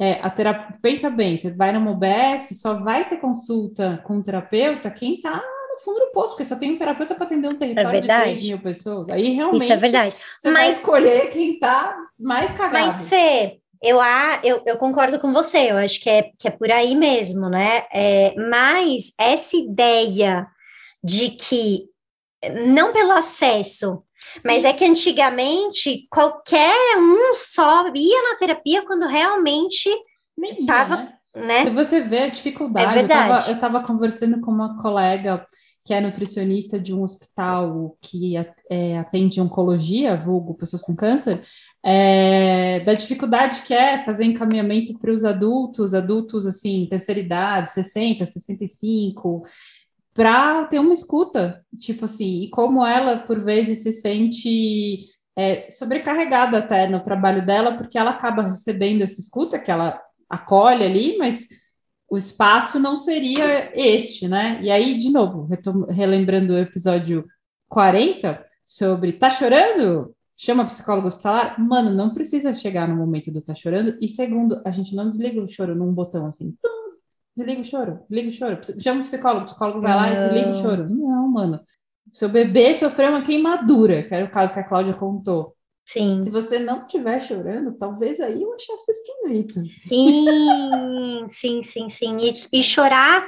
É, 0.00 0.14
a 0.22 0.30
terapia, 0.30 0.76
pensa 0.82 1.10
bem, 1.10 1.36
você 1.36 1.50
vai 1.50 1.72
numa 1.72 1.90
UBS, 1.90 2.58
só 2.60 2.74
vai 2.74 3.08
ter 3.08 3.18
consulta 3.18 4.00
com 4.04 4.14
um 4.16 4.22
terapeuta 4.22 4.90
quem 4.90 5.14
está 5.16 5.36
no 5.36 5.78
fundo 5.78 6.00
do 6.00 6.12
poço, 6.12 6.30
porque 6.32 6.44
só 6.44 6.56
tem 6.56 6.72
um 6.72 6.76
terapeuta 6.76 7.14
para 7.14 7.24
atender 7.24 7.46
um 7.48 7.58
território 7.58 8.00
de 8.00 8.06
3 8.06 8.42
mil 8.48 8.58
pessoas. 8.58 9.08
Aí 9.10 9.30
realmente 9.30 9.62
Isso 9.62 9.72
é 9.72 9.76
verdade. 9.76 10.14
você 10.38 10.50
Mas- 10.50 10.62
vai 10.64 10.72
escolher 10.72 11.28
quem 11.30 11.54
está 11.54 11.96
mais 12.18 12.50
cagado. 12.52 12.84
Mas, 12.86 13.04
Fê, 13.04 13.58
eu, 13.82 14.00
a- 14.00 14.40
eu, 14.42 14.62
eu 14.66 14.76
concordo 14.76 15.18
com 15.18 15.32
você, 15.32 15.70
eu 15.70 15.76
acho 15.76 16.00
que 16.00 16.10
é, 16.10 16.30
que 16.38 16.48
é 16.48 16.50
por 16.50 16.70
aí 16.70 16.94
mesmo, 16.96 17.48
né? 17.48 17.84
É, 17.92 18.34
mas 18.50 19.12
essa 19.18 19.56
ideia 19.56 20.46
de 21.04 21.30
que, 21.30 21.84
não 22.66 22.92
pelo 22.92 23.12
acesso, 23.12 24.02
mas 24.44 24.64
é 24.64 24.72
que 24.72 24.84
antigamente 24.84 26.06
qualquer 26.10 26.96
um 26.98 27.34
só 27.34 27.86
ia 27.94 28.22
na 28.30 28.36
terapia 28.36 28.82
quando 28.84 29.06
realmente 29.06 29.88
estava, 30.60 31.12
né? 31.34 31.64
Se 31.64 31.70
você 31.70 32.00
vê 32.00 32.24
a 32.24 32.28
dificuldade, 32.28 32.98
É 32.98 33.02
eu 33.02 33.08
tava, 33.08 33.26
verdade. 33.28 33.50
eu 33.50 33.58
tava 33.58 33.80
conversando 33.82 34.40
com 34.40 34.50
uma 34.50 34.80
colega 34.80 35.46
que 35.84 35.92
é 35.92 36.00
nutricionista 36.00 36.78
de 36.78 36.94
um 36.94 37.02
hospital 37.02 37.96
que 38.00 38.34
é, 38.70 38.98
atende 38.98 39.40
oncologia, 39.40 40.16
vulgo 40.16 40.54
pessoas 40.54 40.80
com 40.80 40.94
câncer, 40.94 41.42
é, 41.84 42.80
da 42.80 42.94
dificuldade 42.94 43.62
que 43.62 43.74
é 43.74 44.00
fazer 44.02 44.24
encaminhamento 44.24 44.96
para 44.98 45.10
os 45.10 45.24
adultos, 45.24 45.92
adultos 45.92 46.46
assim, 46.46 46.86
terceira 46.88 47.20
idade, 47.20 47.72
60, 47.72 48.24
65, 48.24 49.42
para 50.14 50.64
ter 50.66 50.78
uma 50.78 50.92
escuta, 50.92 51.64
tipo 51.78 52.04
assim, 52.04 52.42
e 52.42 52.50
como 52.50 52.84
ela, 52.84 53.18
por 53.18 53.40
vezes, 53.40 53.82
se 53.82 53.92
sente 53.92 55.00
é, 55.36 55.68
sobrecarregada 55.70 56.58
até 56.58 56.86
no 56.86 57.02
trabalho 57.02 57.44
dela, 57.44 57.76
porque 57.76 57.98
ela 57.98 58.10
acaba 58.10 58.42
recebendo 58.42 59.02
essa 59.02 59.20
escuta 59.20 59.58
que 59.58 59.70
ela 59.70 59.98
acolhe 60.28 60.84
ali, 60.84 61.16
mas 61.16 61.48
o 62.10 62.16
espaço 62.16 62.78
não 62.78 62.94
seria 62.94 63.72
este, 63.74 64.28
né? 64.28 64.60
E 64.62 64.70
aí, 64.70 64.96
de 64.96 65.10
novo, 65.10 65.48
relembrando 65.88 66.52
o 66.52 66.58
episódio 66.58 67.24
40 67.68 68.44
sobre 68.64 69.12
tá 69.12 69.30
chorando? 69.30 70.14
Chama 70.36 70.66
psicólogo 70.66 71.06
hospitalar? 71.06 71.58
Mano, 71.58 71.90
não 71.90 72.12
precisa 72.12 72.52
chegar 72.52 72.86
no 72.86 72.96
momento 72.96 73.30
do 73.30 73.40
tá 73.40 73.54
chorando. 73.54 73.96
E 74.00 74.08
segundo, 74.08 74.60
a 74.64 74.70
gente 74.70 74.94
não 74.94 75.08
desliga 75.08 75.40
o 75.40 75.48
choro 75.48 75.74
num 75.74 75.92
botão 75.92 76.26
assim. 76.26 76.54
Tum, 76.62 76.81
Desliga 77.36 77.60
o 77.60 77.64
choro, 77.64 78.00
desliga 78.08 78.28
o 78.28 78.32
choro. 78.32 78.80
Chama 78.80 79.00
o 79.00 79.04
psicólogo, 79.04 79.42
o 79.42 79.46
psicólogo 79.46 79.80
vai 79.80 79.94
lá 79.94 80.10
e 80.10 80.16
desliga 80.16 80.50
o 80.50 80.54
choro. 80.54 80.88
Não, 80.88 81.28
mano. 81.28 81.60
Seu 82.12 82.28
bebê 82.28 82.74
sofreu 82.74 83.10
uma 83.10 83.22
queimadura, 83.22 84.02
que 84.02 84.14
era 84.14 84.24
o 84.24 84.30
caso 84.30 84.52
que 84.52 84.60
a 84.60 84.64
Cláudia 84.64 84.92
contou. 84.92 85.56
Sim. 85.84 86.20
Se 86.22 86.30
você 86.30 86.58
não 86.58 86.86
estiver 86.86 87.20
chorando, 87.20 87.72
talvez 87.72 88.20
aí 88.20 88.42
eu 88.42 88.52
achasse 88.54 88.90
esquisito. 88.90 89.66
Sim, 89.68 91.26
sim, 91.28 91.62
sim, 91.62 91.88
sim. 91.88 92.18
E, 92.18 92.60
e 92.60 92.62
chorar, 92.62 93.26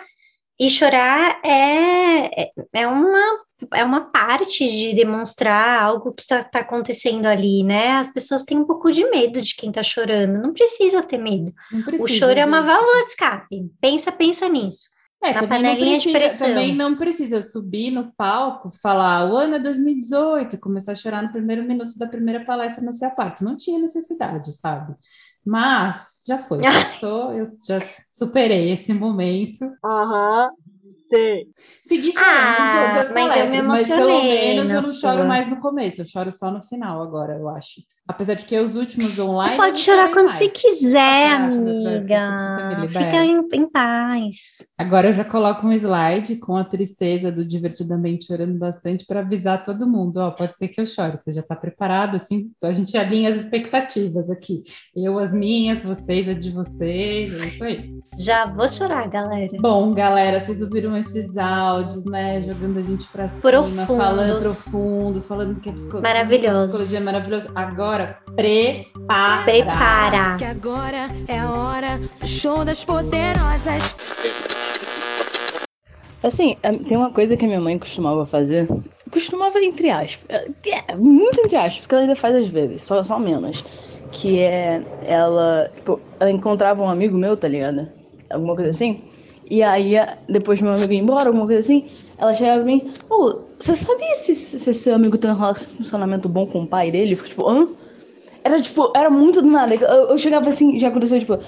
e 0.58 0.70
chorar 0.70 1.40
é, 1.44 2.42
é- 2.44 2.50
é 2.72 2.86
uma, 2.86 3.44
é 3.72 3.82
uma 3.84 4.02
parte 4.10 4.64
de 4.66 4.94
demonstrar 4.94 5.82
algo 5.82 6.12
que 6.12 6.26
tá, 6.26 6.42
tá 6.42 6.60
acontecendo 6.60 7.26
ali, 7.26 7.62
né? 7.64 7.92
As 7.92 8.12
pessoas 8.12 8.42
têm 8.42 8.58
um 8.58 8.64
pouco 8.64 8.90
de 8.92 9.04
medo 9.10 9.40
de 9.42 9.54
quem 9.56 9.72
tá 9.72 9.82
chorando. 9.82 10.40
Não 10.40 10.52
precisa 10.52 11.02
ter 11.02 11.18
medo. 11.18 11.52
Não 11.72 11.80
O 11.80 11.84
precisa, 11.84 12.08
choro 12.26 12.38
é 12.38 12.44
uma 12.44 12.58
gente. 12.58 12.66
válvula 12.66 13.04
de 13.04 13.10
escape. 13.10 13.70
Pensa, 13.80 14.12
pensa 14.12 14.48
nisso. 14.48 14.93
É, 15.24 15.32
Na 15.32 15.40
também 15.40 15.62
não, 15.62 15.74
de 15.74 15.80
precisa, 15.80 16.18
pressão. 16.18 16.48
também 16.48 16.74
não 16.74 16.96
precisa 16.96 17.42
subir 17.42 17.90
no 17.90 18.12
palco, 18.12 18.70
falar 18.70 19.30
o 19.32 19.36
ano 19.36 19.54
é 19.54 19.58
2018, 19.58 20.58
começar 20.58 20.92
a 20.92 20.94
chorar 20.94 21.22
no 21.22 21.32
primeiro 21.32 21.62
minuto 21.64 21.98
da 21.98 22.06
primeira 22.06 22.44
palestra 22.44 22.84
no 22.84 22.92
seu 22.92 23.10
parte. 23.10 23.42
Não 23.42 23.56
tinha 23.56 23.78
necessidade, 23.78 24.52
sabe? 24.52 24.94
Mas 25.44 26.22
já 26.26 26.38
foi, 26.38 26.60
passou, 26.60 27.32
eu 27.36 27.46
já 27.66 27.80
superei 28.12 28.70
esse 28.72 28.92
momento. 28.92 29.64
Aham, 29.84 30.50
sei. 31.16 31.46
Segui 31.82 32.12
chorando 32.12 32.30
Ah, 32.34 32.86
todas 32.88 33.08
as 33.08 33.14
mas 33.14 33.36
eu 33.36 33.36
palestras, 33.38 33.66
mas 33.66 33.88
pelo 33.88 34.22
menos 34.22 34.70
eu 34.70 34.74
não 34.74 34.82
sua. 34.82 35.10
choro 35.12 35.28
mais 35.28 35.48
no 35.48 35.56
começo, 35.56 36.00
eu 36.00 36.06
choro 36.06 36.32
só 36.32 36.50
no 36.50 36.62
final 36.62 37.02
agora, 37.02 37.34
eu 37.38 37.48
acho. 37.48 37.80
Apesar 38.06 38.34
de 38.34 38.44
que 38.44 38.58
os 38.58 38.74
últimos 38.74 39.18
online. 39.18 39.52
Você 39.52 39.56
pode 39.56 39.80
chorar 39.80 40.12
quando 40.12 40.26
mais. 40.26 40.36
você 40.36 40.48
quiser, 40.48 41.26
Ah, 41.26 41.50
você 41.50 41.86
amiga. 41.86 42.88
Fica 42.88 43.24
em, 43.24 43.48
em 43.52 43.70
paz. 43.70 44.66
Agora 44.76 45.08
eu 45.08 45.12
já 45.14 45.24
coloco 45.24 45.66
um 45.66 45.72
slide 45.72 46.36
com 46.36 46.54
a 46.56 46.64
tristeza 46.64 47.32
do 47.32 47.44
divertidamente 47.46 48.26
chorando 48.26 48.58
bastante 48.58 49.06
para 49.06 49.20
avisar 49.20 49.62
todo 49.62 49.86
mundo, 49.86 50.18
ó, 50.18 50.30
pode 50.30 50.54
ser 50.56 50.68
que 50.68 50.80
eu 50.80 50.86
chore. 50.86 51.16
Você 51.16 51.32
já 51.32 51.40
está 51.40 51.56
preparado 51.56 52.16
assim? 52.16 52.50
Então 52.56 52.68
a 52.68 52.72
gente 52.74 52.94
alinha 52.96 53.30
as 53.30 53.36
expectativas 53.36 54.28
aqui. 54.28 54.62
Eu 54.94 55.18
as 55.18 55.32
minhas, 55.32 55.82
vocês 55.82 56.28
a 56.28 56.34
de 56.34 56.50
vocês, 56.50 57.40
é 57.40 57.46
isso 57.46 57.64
aí. 57.64 57.94
Já 58.18 58.44
vou 58.46 58.68
chorar, 58.68 59.08
galera. 59.08 59.48
Bom, 59.60 59.94
galera, 59.94 60.40
vocês 60.40 60.60
ouviram 60.60 60.94
esses 61.06 61.36
áudios, 61.36 62.04
né? 62.04 62.40
Jogando 62.40 62.78
a 62.78 62.82
gente 62.82 63.06
para 63.08 63.28
cima, 63.28 63.50
Profundos. 63.50 63.84
falando 63.86 64.38
profundos, 64.40 65.26
falando 65.26 65.60
que 65.60 65.68
a 65.68 65.72
psico- 65.72 66.00
Maravilhosos. 66.00 66.66
psicologia 66.66 66.98
é 66.98 67.02
maravilhosa. 67.02 67.50
Agora, 67.54 68.18
prepara. 68.34 69.42
Prepara. 69.44 70.36
Que 70.38 70.44
agora 70.44 71.08
é 71.28 71.38
a 71.38 71.50
hora 71.50 72.00
do 72.20 72.26
show 72.26 72.64
das 72.64 72.84
poderosas. 72.84 73.94
Assim, 76.22 76.56
a- 76.62 76.72
tem 76.72 76.96
uma 76.96 77.10
coisa 77.10 77.36
que 77.36 77.44
a 77.44 77.48
minha 77.48 77.60
mãe 77.60 77.78
costumava 77.78 78.24
fazer. 78.26 78.66
Costumava, 79.10 79.58
entre 79.60 79.90
aspas. 79.90 80.24
É, 80.64 80.94
muito 80.96 81.40
entre 81.40 81.56
aspas, 81.56 81.80
porque 81.80 81.94
ela 81.94 82.02
ainda 82.04 82.16
faz 82.16 82.34
às 82.34 82.48
vezes, 82.48 82.82
só, 82.84 83.04
só 83.04 83.18
menos. 83.18 83.64
Que 84.10 84.40
é 84.40 84.82
ela. 85.06 85.70
Tipo, 85.76 86.00
ela 86.18 86.30
encontrava 86.30 86.82
um 86.82 86.88
amigo 86.88 87.16
meu, 87.16 87.36
tá 87.36 87.46
ligado? 87.48 87.88
Alguma 88.30 88.54
coisa 88.54 88.70
assim. 88.70 89.02
E 89.50 89.62
aí, 89.62 89.94
depois 90.28 90.60
meu 90.60 90.72
amigo 90.72 90.92
ia 90.92 91.00
embora, 91.00 91.28
alguma 91.28 91.46
coisa 91.46 91.60
assim, 91.60 91.88
ela 92.16 92.34
chegava 92.34 92.62
pra 92.62 92.66
mim, 92.66 92.92
ô, 93.10 93.40
você 93.58 93.76
sabia 93.76 94.14
se, 94.14 94.34
se 94.34 94.74
seu 94.74 94.94
amigo 94.94 95.18
tem 95.18 95.30
um 95.30 95.34
relacionamento 95.34 96.28
bom 96.28 96.46
com 96.46 96.62
o 96.62 96.66
pai 96.66 96.90
dele? 96.90 97.14
Eu 97.14 97.24
tipo, 97.24 97.48
hã? 97.48 97.68
Era 98.42 98.60
tipo, 98.60 98.92
era 98.94 99.10
muito 99.10 99.40
do 99.42 99.48
nada. 99.48 99.74
Eu, 99.74 100.10
eu 100.10 100.18
chegava 100.18 100.48
assim, 100.48 100.78
já 100.78 100.88
aconteceu, 100.88 101.18
tipo, 101.18 101.38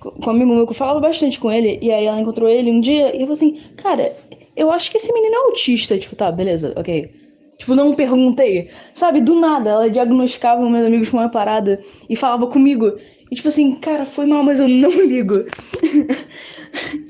com 0.00 0.26
um 0.26 0.30
amigo 0.30 0.54
meu 0.54 0.66
que 0.66 0.72
eu 0.72 0.76
falava 0.76 1.00
bastante 1.00 1.40
com 1.40 1.50
ele, 1.50 1.78
e 1.80 1.90
aí 1.90 2.04
ela 2.06 2.20
encontrou 2.20 2.48
ele 2.48 2.70
um 2.70 2.80
dia, 2.80 3.16
e 3.16 3.20
eu 3.22 3.26
falei 3.26 3.32
assim, 3.32 3.60
cara, 3.76 4.12
eu 4.56 4.70
acho 4.70 4.90
que 4.90 4.98
esse 4.98 5.12
menino 5.12 5.34
é 5.34 5.38
autista, 5.46 5.98
tipo, 5.98 6.14
tá, 6.14 6.30
beleza, 6.30 6.72
ok. 6.76 7.10
Tipo, 7.58 7.74
não 7.74 7.94
perguntei, 7.94 8.68
sabe, 8.94 9.20
do 9.20 9.34
nada, 9.34 9.70
ela 9.70 9.90
diagnosticava 9.90 10.62
os 10.62 10.70
meus 10.70 10.86
amigos 10.86 11.08
com 11.08 11.18
uma 11.18 11.28
parada 11.28 11.80
e 12.08 12.16
falava 12.16 12.46
comigo. 12.46 12.92
E 13.30 13.36
tipo 13.36 13.48
assim, 13.48 13.74
cara, 13.76 14.04
foi 14.04 14.26
mal, 14.26 14.42
mas 14.42 14.60
eu 14.60 14.68
não 14.68 14.90
ligo. 15.06 15.44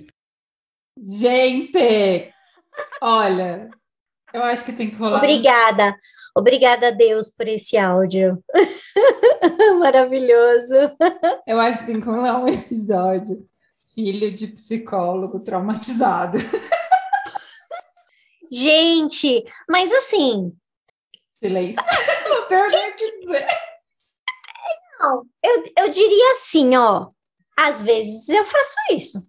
Gente, 0.96 2.32
olha, 3.02 3.68
eu 4.32 4.42
acho 4.42 4.64
que 4.64 4.72
tem 4.72 4.90
que 4.90 4.96
rolar. 4.96 5.18
Obrigada. 5.18 5.96
Obrigada 6.36 6.88
a 6.88 6.90
Deus 6.90 7.30
por 7.30 7.46
esse 7.46 7.76
áudio. 7.76 8.42
Maravilhoso. 9.78 10.96
Eu 11.46 11.60
acho 11.60 11.78
que 11.78 11.86
tem 11.86 12.00
que 12.00 12.06
rolar 12.06 12.38
um 12.38 12.48
episódio. 12.48 13.48
Filho 13.94 14.34
de 14.34 14.48
psicólogo 14.48 15.38
traumatizado. 15.40 16.38
Gente, 18.50 19.44
mas 19.68 19.92
assim. 19.92 20.52
Silêncio. 21.38 21.82
Não 22.28 22.48
tenho 22.48 22.68
nem 22.68 22.90
o 22.90 22.96
que 22.96 23.20
dizer. 23.20 23.46
Não, 25.00 25.24
eu, 25.42 25.62
eu 25.78 25.88
diria 25.88 26.30
assim, 26.32 26.76
ó. 26.76 27.10
Às 27.56 27.80
vezes 27.82 28.28
eu 28.28 28.44
faço 28.44 28.74
isso. 28.90 29.24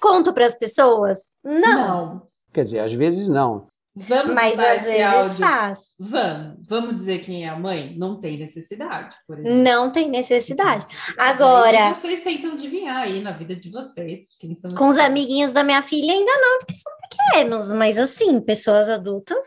Conto 0.00 0.32
para 0.32 0.46
as 0.46 0.54
pessoas? 0.58 1.30
Não. 1.44 2.26
Quer 2.52 2.64
dizer, 2.64 2.80
às 2.80 2.92
vezes 2.92 3.28
não. 3.28 3.66
Vamos 4.00 4.32
Mas 4.32 4.56
às 4.60 4.84
vezes 4.84 5.12
áudio? 5.12 5.34
faço. 5.38 5.94
Vamos. 5.98 6.56
Vamos 6.68 6.94
dizer 6.94 7.18
quem 7.18 7.44
é 7.44 7.48
a 7.48 7.58
mãe? 7.58 7.96
Não 7.98 8.20
tem 8.20 8.36
necessidade, 8.38 9.16
por 9.26 9.38
exemplo. 9.40 9.58
Não 9.60 9.90
tem 9.90 10.08
necessidade. 10.08 10.86
Agora, 11.18 11.92
vocês 11.92 12.20
tentam 12.20 12.52
adivinhar 12.52 12.98
aí 12.98 13.20
na 13.20 13.32
vida 13.32 13.56
de 13.56 13.68
vocês. 13.70 14.36
Quem 14.38 14.54
são 14.54 14.72
com 14.72 14.86
os 14.88 14.98
amiguinhos 14.98 15.50
da 15.50 15.64
minha 15.64 15.82
filha 15.82 16.12
ainda 16.12 16.30
não, 16.32 16.58
porque 16.60 16.76
são 16.76 16.92
pequenos, 17.10 17.72
mas 17.72 17.98
assim, 17.98 18.40
pessoas 18.40 18.88
adultas. 18.88 19.44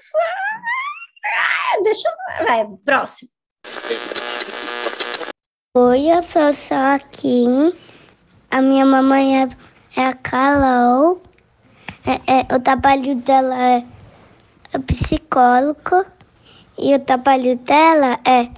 ah, 1.25 1.81
Deixa 1.83 2.09
eu. 2.09 2.45
Vai, 2.45 2.67
próximo. 2.83 3.29
Oi, 5.77 6.11
eu 6.11 6.21
sou 6.21 6.53
só 6.53 6.75
a 6.75 6.99
Kim. 6.99 7.73
A 8.49 8.61
minha 8.61 8.85
mamãe 8.85 9.43
é, 9.43 9.49
é 9.95 10.05
a 10.05 10.13
Carol. 10.13 11.21
É, 12.05 12.39
é, 12.39 12.55
o 12.55 12.59
trabalho 12.59 13.15
dela 13.15 13.55
é, 13.57 13.85
é 14.73 14.79
psicólogo. 14.79 16.05
E 16.77 16.95
o 16.95 16.99
trabalho 16.99 17.57
dela 17.57 18.19
é 18.25 18.49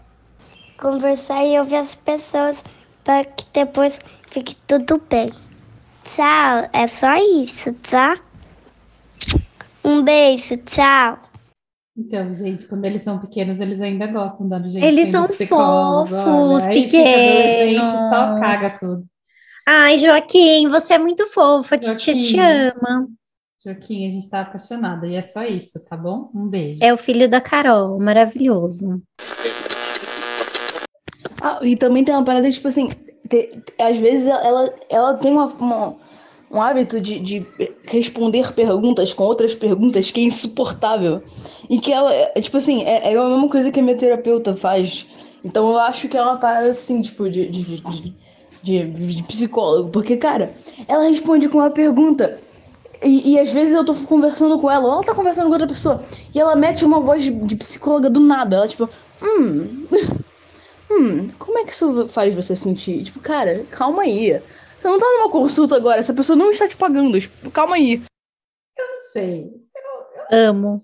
conversar 0.78 1.46
e 1.46 1.58
ouvir 1.60 1.78
as 1.78 1.96
pessoas 1.96 2.64
para 3.04 3.26
que 3.26 3.46
depois 3.54 4.00
fique 4.32 4.56
tudo 4.68 5.02
bem. 5.10 5.32
Tchau, 6.04 6.70
é 6.74 6.88
só 6.88 7.16
isso, 7.18 7.74
tá? 7.74 8.20
Um 9.84 10.04
beijo, 10.04 10.58
tchau. 10.58 11.20
Então, 11.96 12.32
gente, 12.34 12.68
quando 12.68 12.86
eles 12.86 13.04
são 13.04 13.20
pequenos, 13.20 13.60
eles 13.60 13.80
ainda 13.80 14.08
gostam 14.08 14.48
da 14.50 14.60
gente. 14.60 14.84
Eles 14.84 15.10
são 15.10 15.30
fofos. 15.30 16.64
Aí 16.64 16.90
fica 16.90 16.98
adolescente, 16.98 17.82
pequenos. 17.82 18.10
só 18.10 18.36
caga 18.36 18.80
tudo. 18.80 19.13
Ai, 19.68 19.98
Joaquim, 19.98 20.68
você 20.70 20.94
é 20.94 20.98
muito 21.00 21.26
fofo, 21.28 21.74
a 21.74 21.78
titia 21.78 22.14
te 22.20 22.36
Joaquim. 22.36 22.40
ama. 22.76 23.08
Joaquim, 23.64 24.08
a 24.08 24.12
gente 24.12 24.30
tá 24.30 24.42
apaixonada. 24.42 25.08
E 25.08 25.16
é 25.16 25.22
só 25.22 25.44
isso, 25.44 25.80
tá 25.86 25.96
bom? 25.96 26.30
Um 26.36 26.48
beijo. 26.48 26.80
É 26.84 26.94
o 26.94 26.98
filho 26.98 27.30
da 27.30 27.40
Carol, 27.40 27.98
maravilhoso. 28.00 29.02
Ah, 31.42 31.60
e 31.62 31.76
também 31.78 32.04
tem 32.04 32.14
uma 32.14 32.24
parada, 32.26 32.50
tipo 32.52 32.68
assim, 32.68 32.90
te- 33.30 33.52
às 33.80 33.98
vezes 33.98 34.28
ela, 34.28 34.74
ela 34.90 35.14
tem 35.16 35.32
uma, 35.32 35.46
uma- 35.46 35.96
um 36.52 36.62
hábito 36.62 37.00
de, 37.00 37.20
de 37.20 37.46
responder 37.86 38.54
perguntas 38.54 39.14
com 39.14 39.24
outras 39.24 39.56
perguntas 39.56 40.12
que 40.12 40.22
é 40.22 40.26
insuportável. 40.26 41.24
E 41.70 41.80
que 41.80 41.92
ela, 41.92 42.14
é, 42.14 42.42
tipo 42.42 42.58
assim, 42.58 42.84
é, 42.84 43.14
é 43.14 43.18
a 43.18 43.30
mesma 43.30 43.50
coisa 43.50 43.72
que 43.72 43.80
a 43.80 43.84
minha 43.84 43.98
terapeuta 43.98 44.56
faz. 44.58 45.08
Então 45.44 45.70
eu 45.72 45.80
acho 45.80 46.08
que 46.10 46.18
é 46.18 46.22
uma 46.22 46.38
parada 46.38 46.70
assim, 46.72 47.02
tipo, 47.02 47.30
de, 47.30 47.48
de, 47.50 47.78
de, 47.82 48.16
de, 48.64 48.86
de- 48.92 49.24
psicólogo. 49.24 49.90
Porque, 49.92 50.18
cara, 50.18 50.54
ela 50.88 51.04
responde 51.04 51.50
com 51.50 51.58
uma 51.60 51.70
pergunta. 51.70 52.40
E, 53.04 53.34
e 53.34 53.40
às 53.40 53.52
vezes 53.52 53.74
eu 53.76 53.84
tô 53.84 53.94
conversando 53.94 54.58
com 54.60 54.72
ela, 54.72 54.86
ou 54.88 54.94
ela 54.94 55.04
tá 55.04 55.14
conversando 55.14 55.48
com 55.48 55.52
outra 55.52 55.68
pessoa, 55.68 56.02
e 56.34 56.40
ela 56.40 56.56
mete 56.56 56.86
uma 56.86 57.02
voz 57.02 57.22
de, 57.22 57.32
de 57.32 57.56
psicóloga 57.58 58.10
do 58.10 58.22
nada. 58.22 58.56
Ela, 58.56 58.68
tipo, 58.68 58.90
hum. 59.22 59.86
Hum, 60.92 61.32
como 61.40 61.58
é 61.58 61.64
que 61.64 61.72
isso 61.72 62.08
faz 62.08 62.36
você 62.36 62.56
sentir? 62.56 63.04
Tipo, 63.06 63.20
cara, 63.20 63.66
calma 63.72 64.04
aí. 64.04 64.40
Você 64.78 64.88
não 64.88 65.00
tá 65.00 65.06
numa 65.08 65.30
consulta 65.32 65.76
agora, 65.76 66.00
essa 66.00 66.14
pessoa 66.14 66.36
não 66.36 66.52
está 66.52 66.68
te 66.68 66.76
pagando. 66.76 67.20
tipo, 67.20 67.50
Calma 67.50 67.76
aí. 67.78 67.94
Eu 68.78 68.86
não 68.92 69.00
sei. 69.12 69.52
Amo. 70.32 70.78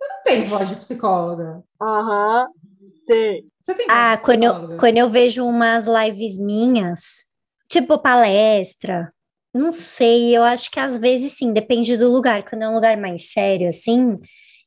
Não 0.00 0.22
tem 0.24 0.44
voz 0.46 0.70
de 0.70 0.76
psicóloga. 0.76 1.62
Aham, 1.78 2.46
sei. 2.92 3.44
Você 3.62 3.74
tem 3.74 3.86
Ah, 3.88 4.16
quando 4.16 4.42
eu, 4.44 4.76
quando 4.76 4.98
eu 4.98 5.08
vejo 5.08 5.44
umas 5.44 5.86
lives 5.86 6.38
minhas, 6.38 7.24
tipo 7.68 7.98
palestra, 7.98 9.12
não 9.54 9.72
sei, 9.72 10.36
eu 10.36 10.42
acho 10.42 10.70
que 10.70 10.80
às 10.80 10.98
vezes 10.98 11.32
sim, 11.32 11.52
depende 11.52 11.96
do 11.96 12.10
lugar. 12.10 12.42
Quando 12.44 12.62
é 12.62 12.68
um 12.68 12.74
lugar 12.74 12.96
mais 12.96 13.30
sério, 13.32 13.68
assim, 13.68 14.18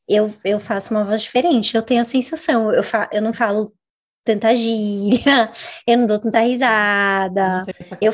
eu, 0.08 0.32
eu 0.44 0.60
faço 0.60 0.94
uma 0.94 1.04
voz 1.04 1.22
diferente, 1.22 1.76
eu 1.76 1.82
tenho 1.82 2.00
a 2.00 2.04
sensação, 2.04 2.72
eu, 2.72 2.82
fa 2.82 3.08
eu 3.12 3.20
não 3.20 3.32
falo 3.32 3.72
tanta 4.24 4.54
gíria, 4.54 5.52
eu 5.86 5.98
não 5.98 6.06
dou 6.06 6.18
tanta 6.18 6.40
risada. 6.40 7.62
Eu, 8.00 8.12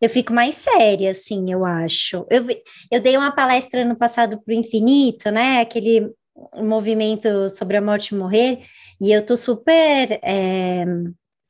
eu 0.00 0.10
fico 0.10 0.32
mais 0.32 0.56
séria, 0.56 1.10
assim, 1.10 1.50
eu 1.52 1.64
acho. 1.64 2.26
Eu, 2.30 2.46
eu 2.90 3.00
dei 3.00 3.16
uma 3.16 3.34
palestra 3.34 3.82
ano 3.82 3.96
passado 3.96 4.40
pro 4.42 4.54
Infinito, 4.54 5.30
né? 5.30 5.60
Aquele 5.60 6.12
movimento 6.56 7.48
sobre 7.50 7.76
a 7.76 7.82
morte 7.82 8.14
e 8.14 8.18
morrer, 8.18 8.60
e 9.00 9.12
eu 9.12 9.24
tô 9.24 9.36
super 9.36 10.18
é, 10.22 10.84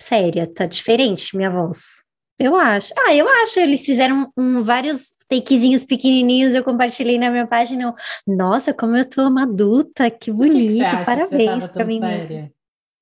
séria, 0.00 0.46
tá 0.46 0.66
diferente 0.66 1.36
minha 1.36 1.50
voz. 1.50 2.04
Eu 2.38 2.56
acho. 2.56 2.92
Ah, 2.98 3.14
eu 3.14 3.28
acho. 3.28 3.60
Eles 3.60 3.84
fizeram 3.84 4.30
um, 4.36 4.60
vários 4.60 5.14
takezinhos 5.28 5.84
pequenininhos, 5.84 6.54
eu 6.54 6.64
compartilhei 6.64 7.18
na 7.18 7.30
minha 7.30 7.46
página. 7.46 7.84
eu, 7.84 7.94
Nossa, 8.26 8.74
como 8.74 8.96
eu 8.96 9.08
tô 9.08 9.22
uma 9.22 9.44
adulta, 9.44 10.10
que 10.10 10.18
que 10.18 10.24
que 10.26 10.32
bonito, 10.32 10.84
que 10.84 10.96
você 10.96 11.04
parabéns 11.04 11.66
tão 11.68 11.86
mim 11.86 12.00
séria? 12.00 12.52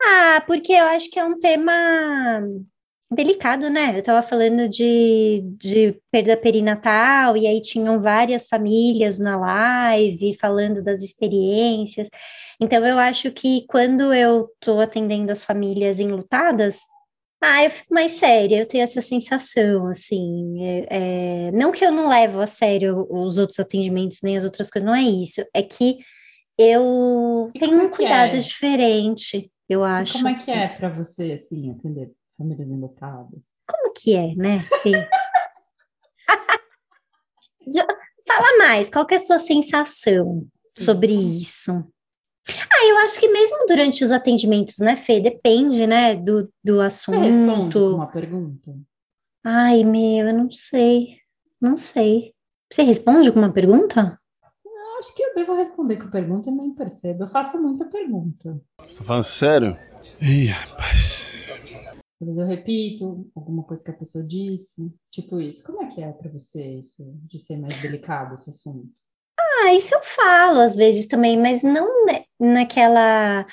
Ah, 0.03 0.43
porque 0.47 0.72
eu 0.72 0.85
acho 0.87 1.11
que 1.11 1.18
é 1.18 1.24
um 1.24 1.39
tema 1.39 2.43
delicado, 3.14 3.68
né? 3.70 3.96
Eu 3.98 4.02
tava 4.02 4.22
falando 4.22 4.68
de, 4.68 5.42
de 5.58 5.96
perda 6.10 6.36
perinatal, 6.36 7.36
e 7.36 7.46
aí 7.46 7.60
tinham 7.60 8.00
várias 8.00 8.46
famílias 8.46 9.18
na 9.18 9.36
live 9.38 10.36
falando 10.40 10.82
das 10.82 11.00
experiências. 11.02 12.08
Então, 12.60 12.84
eu 12.86 12.98
acho 12.98 13.30
que 13.32 13.64
quando 13.68 14.12
eu 14.14 14.48
tô 14.60 14.80
atendendo 14.80 15.30
as 15.32 15.44
famílias 15.44 15.98
enlutadas, 16.00 16.80
ah, 17.42 17.64
eu 17.64 17.70
fico 17.70 17.92
mais 17.92 18.12
séria, 18.12 18.58
eu 18.58 18.66
tenho 18.66 18.84
essa 18.84 19.00
sensação, 19.00 19.88
assim. 19.88 20.64
é- 20.64 20.86
é, 21.48 21.50
não 21.52 21.72
que 21.72 21.84
eu 21.84 21.90
não 21.90 22.08
levo 22.08 22.40
a 22.40 22.46
sério 22.46 23.06
os 23.10 23.36
outros 23.38 23.58
atendimentos, 23.58 24.18
nem 24.22 24.36
as 24.36 24.44
outras 24.44 24.70
coisas, 24.70 24.86
não 24.86 24.94
é 24.94 25.02
isso. 25.02 25.44
É 25.54 25.60
que 25.62 25.98
eu 26.58 27.50
tenho 27.58 27.82
um 27.82 27.88
que 27.90 27.96
cuidado 27.96 28.36
é? 28.36 28.38
diferente, 28.38 29.50
eu 29.68 29.80
E 29.80 29.84
acho. 29.84 30.12
como 30.14 30.28
é 30.28 30.34
que 30.34 30.50
é 30.50 30.68
pra 30.68 30.88
você, 30.88 31.32
assim, 31.32 31.70
atender 31.70 32.10
famílias 32.37 32.68
enlutadas? 32.70 33.45
Como 33.66 33.93
que 33.93 34.14
é, 34.16 34.35
né? 34.35 34.59
Fala 38.26 38.59
mais, 38.59 38.91
qual 38.91 39.07
que 39.07 39.14
é 39.14 39.16
a 39.16 39.20
sua 39.20 39.39
sensação 39.39 40.47
sobre 40.76 41.12
isso? 41.12 41.72
Ah, 42.70 42.87
eu 42.87 42.99
acho 42.99 43.20
que 43.20 43.28
mesmo 43.28 43.66
durante 43.68 44.03
os 44.05 44.11
atendimentos, 44.11 44.78
né, 44.78 44.97
Fê? 44.97 45.20
Depende, 45.20 45.87
né, 45.87 46.16
do, 46.16 46.53
do 46.62 46.76
Você 46.76 47.11
responde 47.16 47.45
com 47.47 47.53
assunto. 47.53 47.95
uma 47.95 48.07
pergunta? 48.07 48.74
Ai, 49.45 49.85
meu, 49.85 50.28
eu 50.28 50.35
não 50.35 50.51
sei. 50.51 51.18
Não 51.61 51.76
sei. 51.76 52.33
Você 52.72 52.83
responde 52.83 53.28
alguma 53.28 53.53
pergunta? 53.53 54.18
Eu 54.64 54.99
acho 54.99 55.14
que 55.14 55.22
eu 55.22 55.35
devo 55.35 55.55
responder 55.55 55.97
com 55.99 56.11
pergunta 56.11 56.49
e 56.49 56.53
nem 56.53 56.74
percebo. 56.74 57.24
Eu 57.24 57.28
faço 57.28 57.61
muita 57.61 57.85
pergunta. 57.85 58.61
Você 58.87 58.99
tá 58.99 59.05
falando 59.05 59.22
sério? 59.24 59.76
Ih, 60.20 60.47
rapaz. 60.47 61.33
Às 62.22 62.28
vezes 62.28 62.38
eu 62.38 62.46
repito 62.46 63.28
alguma 63.34 63.64
coisa 63.64 63.82
que 63.82 63.90
a 63.90 63.96
pessoa 63.96 64.24
disse, 64.24 64.94
tipo 65.10 65.40
isso. 65.40 65.64
Como 65.64 65.82
é 65.82 65.88
que 65.88 66.00
é 66.00 66.12
pra 66.12 66.30
você 66.30 66.78
isso, 66.78 67.02
de 67.28 67.36
ser 67.36 67.56
mais 67.56 67.74
delicado 67.82 68.34
esse 68.34 68.48
assunto? 68.48 68.92
Ah, 69.36 69.74
isso 69.74 69.92
eu 69.92 70.02
falo 70.04 70.60
às 70.60 70.76
vezes 70.76 71.06
também, 71.06 71.36
mas 71.36 71.64
não 71.64 72.06
naquela, 72.38 73.44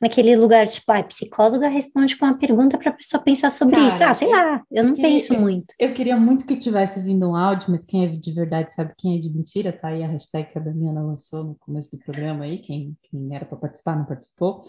naquele 0.00 0.36
lugar, 0.36 0.66
tipo, 0.68 0.90
ah, 0.92 1.02
psicóloga 1.02 1.68
responde 1.68 2.16
com 2.16 2.24
uma 2.26 2.38
pergunta 2.38 2.76
para 2.78 2.90
a 2.90 2.94
pessoa 2.94 3.22
pensar 3.22 3.50
sobre 3.50 3.76
Cara, 3.76 3.88
isso. 3.88 4.04
Ah, 4.04 4.14
sei 4.14 4.28
eu- 4.28 4.32
lá, 4.32 4.62
eu 4.70 4.84
não 4.84 4.94
queria- 4.94 5.10
penso 5.10 5.34
muito. 5.40 5.74
Eu 5.78 5.92
queria 5.94 6.16
muito 6.16 6.46
que 6.46 6.56
tivesse 6.56 7.00
vindo 7.00 7.28
um 7.28 7.34
áudio, 7.36 7.70
mas 7.70 7.84
quem 7.84 8.04
é 8.04 8.08
de 8.08 8.32
verdade 8.32 8.72
sabe 8.72 8.92
quem 8.96 9.16
é 9.16 9.18
de 9.18 9.30
mentira, 9.30 9.72
tá 9.72 9.88
aí 9.88 10.02
a 10.02 10.08
hashtag 10.08 10.50
que 10.52 10.58
a 10.58 10.62
Damiana 10.62 11.02
lançou 11.02 11.44
no 11.44 11.54
começo 11.56 11.90
do 11.90 11.98
programa 12.04 12.44
aí, 12.44 12.58
quem, 12.58 12.96
quem 13.02 13.34
era 13.34 13.44
para 13.44 13.58
participar 13.58 13.96
não 13.96 14.04
participou, 14.04 14.60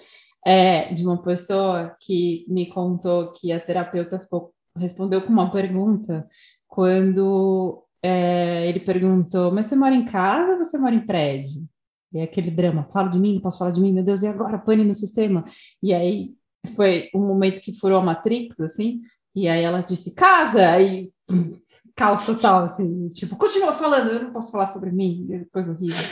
é 0.45 0.93
de 0.93 1.05
uma 1.05 1.21
pessoa 1.21 1.95
que 1.99 2.45
me 2.47 2.65
contou 2.67 3.31
que 3.31 3.51
a 3.51 3.59
terapeuta 3.59 4.19
ficou, 4.19 4.51
respondeu 4.77 5.21
com 5.21 5.29
uma 5.33 5.51
pergunta 5.51 6.25
quando 6.67 7.83
é, 8.01 8.67
ele 8.67 8.79
perguntou, 8.79 9.51
mas 9.51 9.65
você 9.65 9.75
mora 9.75 9.93
em 9.93 10.05
casa 10.05 10.53
ou 10.53 10.57
você 10.57 10.77
mora 10.77 10.95
em 10.95 11.05
prédio? 11.05 11.63
E 12.11 12.19
é 12.19 12.23
aquele 12.23 12.49
drama, 12.49 12.87
falo 12.91 13.09
de 13.09 13.19
mim, 13.19 13.35
não 13.35 13.41
posso 13.41 13.59
falar 13.59 13.71
de 13.71 13.81
mim, 13.81 13.93
meu 13.93 14.03
Deus, 14.03 14.23
e 14.23 14.27
agora? 14.27 14.57
Pane 14.57 14.83
no 14.83 14.93
sistema. 14.93 15.43
E 15.81 15.93
aí 15.93 16.33
foi 16.75 17.09
um 17.13 17.19
momento 17.19 17.61
que 17.61 17.77
furou 17.77 17.99
a 17.99 18.03
Matrix, 18.03 18.59
assim, 18.59 18.99
e 19.35 19.47
aí 19.47 19.63
ela 19.63 19.81
disse, 19.81 20.13
casa! 20.13 20.71
Aí, 20.71 21.11
pum, 21.27 21.59
caos 21.95 22.25
total, 22.25 22.63
assim, 22.63 23.09
tipo, 23.09 23.35
continua 23.35 23.73
falando, 23.73 24.09
eu 24.09 24.23
não 24.23 24.33
posso 24.33 24.51
falar 24.51 24.67
sobre 24.67 24.91
mim, 24.91 25.27
é 25.31 25.45
coisa 25.51 25.71
horrível. 25.71 26.03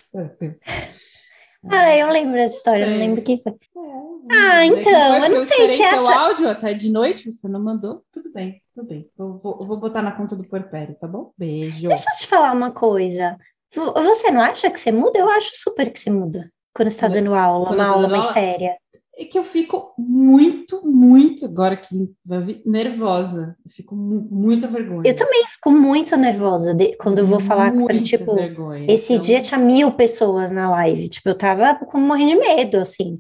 Ah, 1.69 1.95
eu 1.95 2.11
lembro 2.11 2.33
dessa 2.33 2.57
história, 2.57 2.85
eu 2.85 2.91
não 2.91 2.97
lembro 2.97 3.21
quem 3.23 3.41
foi. 3.41 3.53
Ah, 4.29 4.55
Daí 4.55 4.69
que 4.69 4.79
então, 4.79 5.23
eu 5.23 5.29
não 5.29 5.39
sei, 5.39 5.57
esperei 5.57 5.77
você 5.77 5.97
seu 5.97 6.09
acha... 6.09 6.19
áudio 6.19 6.49
até 6.49 6.73
de 6.73 6.91
noite, 6.91 7.31
você 7.31 7.47
não 7.47 7.63
mandou? 7.63 8.03
Tudo 8.11 8.31
bem, 8.31 8.61
tudo 8.75 8.87
bem. 8.87 9.09
Eu 9.17 9.37
vou, 9.37 9.57
eu 9.59 9.65
vou 9.65 9.77
botar 9.77 10.01
na 10.01 10.11
conta 10.11 10.35
do 10.35 10.47
Porpério, 10.47 10.95
tá 10.95 11.07
bom? 11.07 11.31
Beijo. 11.37 11.87
Deixa 11.87 12.09
eu 12.09 12.17
te 12.19 12.27
falar 12.27 12.51
uma 12.51 12.71
coisa. 12.71 13.37
Vo- 13.75 13.93
Você 13.93 14.31
não 14.31 14.41
acha 14.41 14.69
que 14.69 14.79
você 14.79 14.91
muda? 14.91 15.19
Eu 15.19 15.29
acho 15.29 15.51
super 15.53 15.91
que 15.91 15.99
você 15.99 16.09
muda. 16.09 16.51
Quando 16.73 16.89
você 16.89 16.97
tá 16.99 17.07
dando 17.07 17.33
aula, 17.33 17.67
Quando 17.67 17.79
uma 17.79 17.87
aula 17.87 18.07
mais 18.07 18.23
aula, 18.25 18.33
séria. 18.33 18.77
É 19.19 19.25
que 19.25 19.37
eu 19.39 19.43
fico 19.43 19.93
muito, 19.97 20.85
muito, 20.85 21.45
agora 21.45 21.75
que 21.75 21.87
vai 22.23 22.39
vir, 22.39 22.61
nervosa. 22.63 23.55
Eu 23.65 23.71
fico 23.71 23.95
mu- 23.95 24.27
muita 24.29 24.67
vergonha. 24.67 25.01
Eu 25.09 25.15
também 25.15 25.43
fico 25.47 25.71
muito 25.71 26.15
nervosa 26.15 26.71
de- 26.75 26.95
quando 26.97 27.17
eu 27.17 27.25
vou 27.25 27.39
falar, 27.39 27.73
Muita 27.73 27.99
tipo, 27.99 28.35
vergonha, 28.35 28.85
esse 28.87 29.13
então- 29.13 29.25
dia 29.25 29.41
tinha 29.41 29.59
mil 29.59 29.91
pessoas 29.91 30.51
na 30.51 30.69
live. 30.69 31.09
Tipo, 31.09 31.29
eu 31.29 31.37
tava 31.37 31.73
com 31.83 31.99
morrendo 31.99 32.29
de 32.29 32.35
medo, 32.35 32.77
assim. 32.77 33.19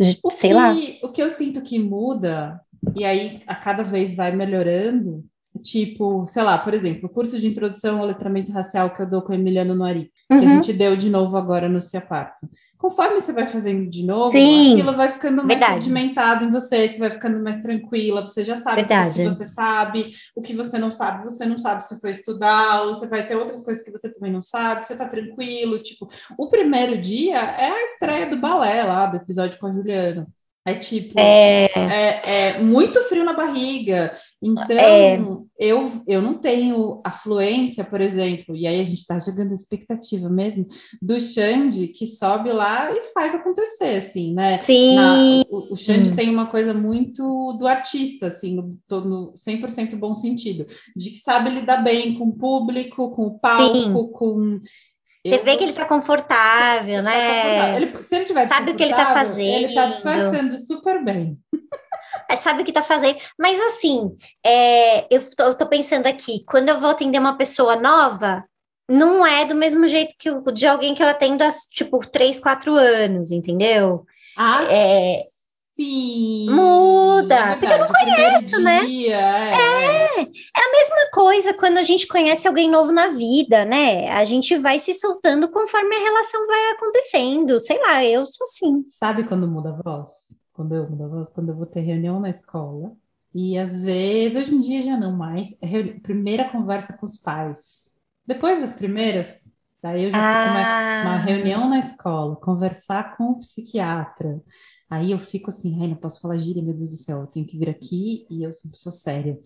De- 0.00 0.18
sei 0.32 0.52
lá. 0.52 0.74
que- 0.74 0.98
o 1.02 1.12
que 1.12 1.22
eu 1.22 1.30
sinto 1.30 1.62
que 1.62 1.78
muda, 1.78 2.60
e 2.96 3.04
aí 3.04 3.40
a 3.46 3.54
cada 3.54 3.84
vez 3.84 4.16
vai 4.16 4.34
melhorando, 4.34 5.24
tipo, 5.58 6.24
sei 6.26 6.42
lá, 6.42 6.56
por 6.58 6.74
exemplo, 6.74 7.06
o 7.06 7.12
curso 7.12 7.38
de 7.38 7.46
introdução 7.46 7.98
ao 8.00 8.06
letramento 8.06 8.52
racial 8.52 8.90
que 8.90 9.00
eu 9.02 9.06
dou 9.08 9.22
com 9.22 9.32
o 9.32 9.34
Emiliano 9.34 9.74
Noari, 9.74 10.10
que 10.28 10.34
a 10.34 10.40
Uhum. 10.40 10.48
gente 10.48 10.72
deu 10.72 10.96
de 10.96 11.08
novo 11.10 11.36
agora 11.36 11.68
no 11.68 11.80
Se 11.80 11.96
Aparto. 11.96 12.48
Conforme 12.78 13.18
você 13.18 13.32
vai 13.32 13.46
fazendo 13.46 13.88
de 13.88 14.04
novo, 14.04 14.30
Sim, 14.30 14.74
aquilo 14.74 14.94
vai 14.94 15.08
ficando 15.08 15.36
mais 15.36 15.48
verdade. 15.48 15.74
sedimentado 15.82 16.44
em 16.44 16.50
você, 16.50 16.86
você 16.86 16.98
vai 16.98 17.10
ficando 17.10 17.42
mais 17.42 17.56
tranquila, 17.56 18.20
você 18.24 18.44
já 18.44 18.54
sabe 18.54 18.72
o 18.82 18.86
Verdade. 18.86 19.14
que 19.14 19.24
você 19.24 19.46
sabe, 19.46 20.08
o 20.36 20.42
que 20.42 20.52
você 20.54 20.78
não 20.78 20.90
sabe, 20.90 21.24
você 21.24 21.46
não 21.46 21.56
sabe 21.56 21.82
se 21.82 21.98
foi 22.00 22.10
estudar, 22.10 22.82
ou 22.82 22.94
você 22.94 23.06
vai 23.06 23.26
ter 23.26 23.34
outras 23.34 23.62
coisas 23.64 23.82
que 23.82 23.90
você 23.90 24.12
também 24.12 24.30
não 24.30 24.42
sabe, 24.42 24.84
você 24.86 24.94
tá 24.94 25.06
tranquilo, 25.06 25.82
tipo, 25.82 26.06
o 26.38 26.48
primeiro 26.48 27.00
dia 27.00 27.38
é 27.38 27.70
a 27.70 27.84
estreia 27.84 28.26
do 28.28 28.38
balé 28.40 28.84
lá, 28.84 29.06
do 29.06 29.16
episódio 29.16 29.58
com 29.58 29.66
a 29.66 29.72
Juliana. 29.72 30.26
É 30.66 30.74
tipo, 30.74 31.14
É. 31.18 31.66
é, 31.76 32.22
é 32.56 32.58
muito 32.60 33.00
frio 33.02 33.24
na 33.24 33.32
barriga. 33.32 34.12
Então, 34.42 34.76
É. 34.76 35.16
eu, 35.60 35.90
eu 36.08 36.20
não 36.20 36.34
tenho 36.40 37.00
a 37.04 37.12
fluência, 37.12 37.84
por 37.84 38.00
exemplo, 38.00 38.56
e 38.56 38.66
aí 38.66 38.80
a 38.80 38.84
gente 38.84 38.98
está 38.98 39.16
jogando 39.16 39.52
expectativa 39.54 40.28
mesmo, 40.28 40.66
do 41.00 41.20
Xande 41.20 41.86
que 41.86 42.04
sobe 42.04 42.50
lá 42.52 42.90
e 42.92 43.04
faz 43.14 43.32
acontecer, 43.32 43.98
assim, 43.98 44.34
né? 44.34 44.60
Sim. 44.60 44.96
Na- 44.96 45.44
o, 45.48 45.72
o 45.72 45.76
Xande 45.76 46.10
Hum. 46.10 46.16
tem 46.16 46.28
uma 46.30 46.46
coisa 46.46 46.74
muito 46.74 47.52
do 47.60 47.66
artista, 47.68 48.26
assim, 48.26 48.56
no, 48.56 48.76
no 49.02 49.32
100% 49.36 49.94
bom 49.96 50.12
sentido, 50.14 50.66
de 50.96 51.10
que 51.10 51.18
sabe 51.18 51.48
lidar 51.50 51.76
bem 51.84 52.18
com 52.18 52.24
o 52.28 52.32
público, 52.36 53.12
com 53.12 53.22
o 53.26 53.38
palco, 53.38 53.74
Sim. 53.76 53.92
com. 54.12 54.58
Você 55.28 55.34
Eu 55.36 55.44
vê 55.44 55.56
que 55.56 55.64
ele 55.64 55.72
tá 55.72 55.84
confortável, 55.84 57.02
né? 57.02 57.76
Ele- 57.76 58.02
se 58.02 58.14
ele 58.16 58.24
tiver 58.24 58.48
Sabe 58.48 58.72
o 58.72 58.76
que 58.76 58.82
ele 58.82 58.94
tá 58.94 59.04
desconfortável, 59.14 59.44
Ele 59.46 59.74
tá 59.74 59.82
fazendo. 59.82 59.92
disfarçando 59.92 60.58
super 60.58 61.04
bem. 61.04 61.34
É, 62.28 62.34
sabe 62.34 62.62
o 62.62 62.64
que 62.64 62.72
tá 62.72 62.82
fazendo. 62.82 63.18
Mas 63.38 63.60
assim, 63.60 64.16
é, 64.44 65.06
eu, 65.14 65.22
tô, 65.36 65.44
eu 65.44 65.54
tô 65.54 65.66
pensando 65.66 66.06
aqui, 66.08 66.44
quando 66.44 66.68
eu 66.70 66.80
vou 66.80 66.90
atender 66.90 67.18
uma 67.20 67.36
pessoa 67.36 67.76
nova, 67.76 68.42
não 68.88 69.24
é 69.24 69.44
do 69.44 69.54
mesmo 69.54 69.86
jeito 69.86 70.14
que 70.18 70.28
o, 70.30 70.40
de 70.50 70.66
alguém 70.66 70.92
que 70.94 71.02
eu 71.02 71.06
atendo 71.08 71.44
há, 71.44 71.50
tipo, 71.70 72.00
3, 72.10 72.40
4 72.40 72.74
anos, 72.74 73.30
entendeu? 73.30 74.04
Ah, 74.36 74.64
é, 74.68 75.20
sim! 75.76 76.46
Muda, 76.50 77.56
porque 77.58 77.72
eu 77.72 77.78
não 77.78 77.86
conheço, 77.86 78.60
né? 78.62 78.84
dia, 78.84 79.16
é, 79.16 79.52
É, 79.52 80.22
é 80.22 80.22
a 80.22 80.72
mesma 80.72 81.10
coisa 81.12 81.54
quando 81.54 81.76
a 81.76 81.82
gente 81.82 82.08
conhece 82.08 82.48
alguém 82.48 82.70
novo 82.70 82.90
na 82.90 83.08
vida, 83.08 83.64
né? 83.64 84.08
A 84.10 84.24
gente 84.24 84.56
vai 84.56 84.78
se 84.78 84.94
soltando 84.94 85.48
conforme 85.48 85.94
a 85.94 86.00
relação 86.00 86.46
vai 86.46 86.70
acontecendo. 86.72 87.60
Sei 87.60 87.78
lá, 87.80 88.04
eu 88.04 88.26
sou 88.26 88.44
assim. 88.44 88.84
Sabe 88.88 89.24
quando 89.24 89.46
muda 89.46 89.70
a 89.70 89.82
voz? 89.82 90.10
Quando 90.52 90.74
eu 90.74 90.88
mudo 90.88 91.04
a 91.04 91.08
voz, 91.08 91.28
quando 91.28 91.50
eu 91.50 91.56
vou 91.56 91.66
ter 91.66 91.80
reunião 91.80 92.18
na 92.18 92.30
escola. 92.30 92.92
E 93.34 93.58
às 93.58 93.84
vezes, 93.84 94.38
hoje 94.38 94.54
em 94.54 94.60
dia 94.60 94.80
já 94.80 94.96
não 94.96 95.12
mais, 95.12 95.54
é 95.60 95.82
primeira 96.00 96.48
conversa 96.48 96.94
com 96.94 97.04
os 97.04 97.18
pais. 97.18 97.94
Depois 98.26 98.60
das 98.60 98.72
primeiras, 98.72 99.55
daí 99.82 100.04
eu 100.04 100.10
já 100.10 100.18
fico 100.18 100.50
uma, 100.52 101.02
uma 101.02 101.14
Ah. 101.14 101.18
reunião 101.18 101.68
na 101.68 101.78
escola, 101.78 102.36
conversar 102.36 103.16
com 103.16 103.30
o 103.32 103.38
psiquiatra. 103.38 104.40
Aí 104.90 105.10
eu 105.12 105.18
fico 105.18 105.50
assim, 105.50 105.78
ai, 105.80 105.88
não 105.88 105.96
posso 105.96 106.20
falar 106.20 106.36
gíria, 106.38 106.62
meu 106.62 106.74
Deus 106.74 106.90
do 106.90 106.96
céu, 106.96 107.20
eu 107.20 107.26
tenho 107.26 107.46
que 107.46 107.58
vir 107.58 107.68
aqui 107.70 108.26
e 108.30 108.42
eu 108.42 108.52
sou 108.52 108.68
uma 108.68 108.72
pessoa 108.72 108.92
séria. 108.92 109.38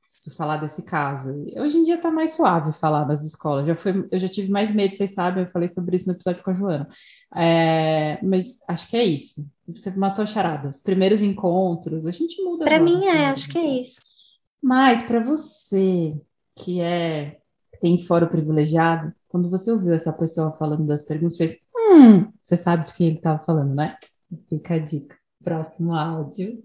Preciso 0.00 0.36
falar 0.36 0.58
desse 0.58 0.84
caso. 0.84 1.34
Hoje 1.56 1.78
em 1.78 1.82
dia 1.84 1.98
tá 1.98 2.10
mais 2.12 2.34
suave 2.34 2.72
falar 2.72 3.04
nas 3.06 3.24
escolas. 3.24 3.66
Já 3.66 3.74
foi, 3.74 4.06
eu 4.10 4.18
já 4.18 4.28
tive 4.28 4.50
mais 4.52 4.72
medo, 4.72 4.96
vocês 4.96 5.12
sabem, 5.12 5.42
eu 5.42 5.50
falei 5.50 5.68
sobre 5.68 5.96
isso 5.96 6.06
no 6.06 6.14
episódio 6.14 6.44
com 6.44 6.50
a 6.50 6.54
Joana. 6.54 6.88
É, 7.34 8.18
mas 8.22 8.58
acho 8.68 8.88
que 8.88 8.96
é 8.96 9.04
isso. 9.04 9.50
Você 9.68 9.90
matou 9.90 10.22
a 10.22 10.26
charada. 10.26 10.68
Os 10.68 10.78
primeiros 10.78 11.22
encontros, 11.22 12.06
a 12.06 12.12
gente 12.12 12.40
muda. 12.42 12.64
a 12.64 12.68
Pra 12.68 12.78
voz 12.78 12.88
mim 12.90 13.04
é, 13.04 13.10
primeiros 13.10 13.32
acho 13.42 13.48
que 13.50 13.58
é 13.58 13.64
isso. 13.80 14.00
mas 14.62 15.02
para 15.02 15.18
você 15.20 16.20
que 16.54 16.80
é 16.80 17.38
que 17.72 17.80
tem 17.80 17.98
foro 18.00 18.28
privilegiado, 18.28 19.12
quando 19.36 19.50
você 19.50 19.70
ouviu 19.70 19.92
essa 19.92 20.14
pessoa 20.14 20.50
falando 20.52 20.86
das 20.86 21.02
perguntas, 21.02 21.36
fez, 21.36 21.58
hum, 21.76 22.32
você 22.40 22.56
sabe 22.56 22.86
de 22.86 22.94
quem 22.94 23.08
ele 23.08 23.16
estava 23.16 23.38
falando, 23.38 23.74
né? 23.74 23.94
Fica 24.48 24.76
a 24.76 24.78
dica. 24.78 25.14
Próximo 25.44 25.94
áudio. 25.94 26.64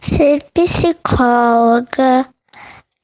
Ser 0.00 0.44
psicóloga 0.54 2.28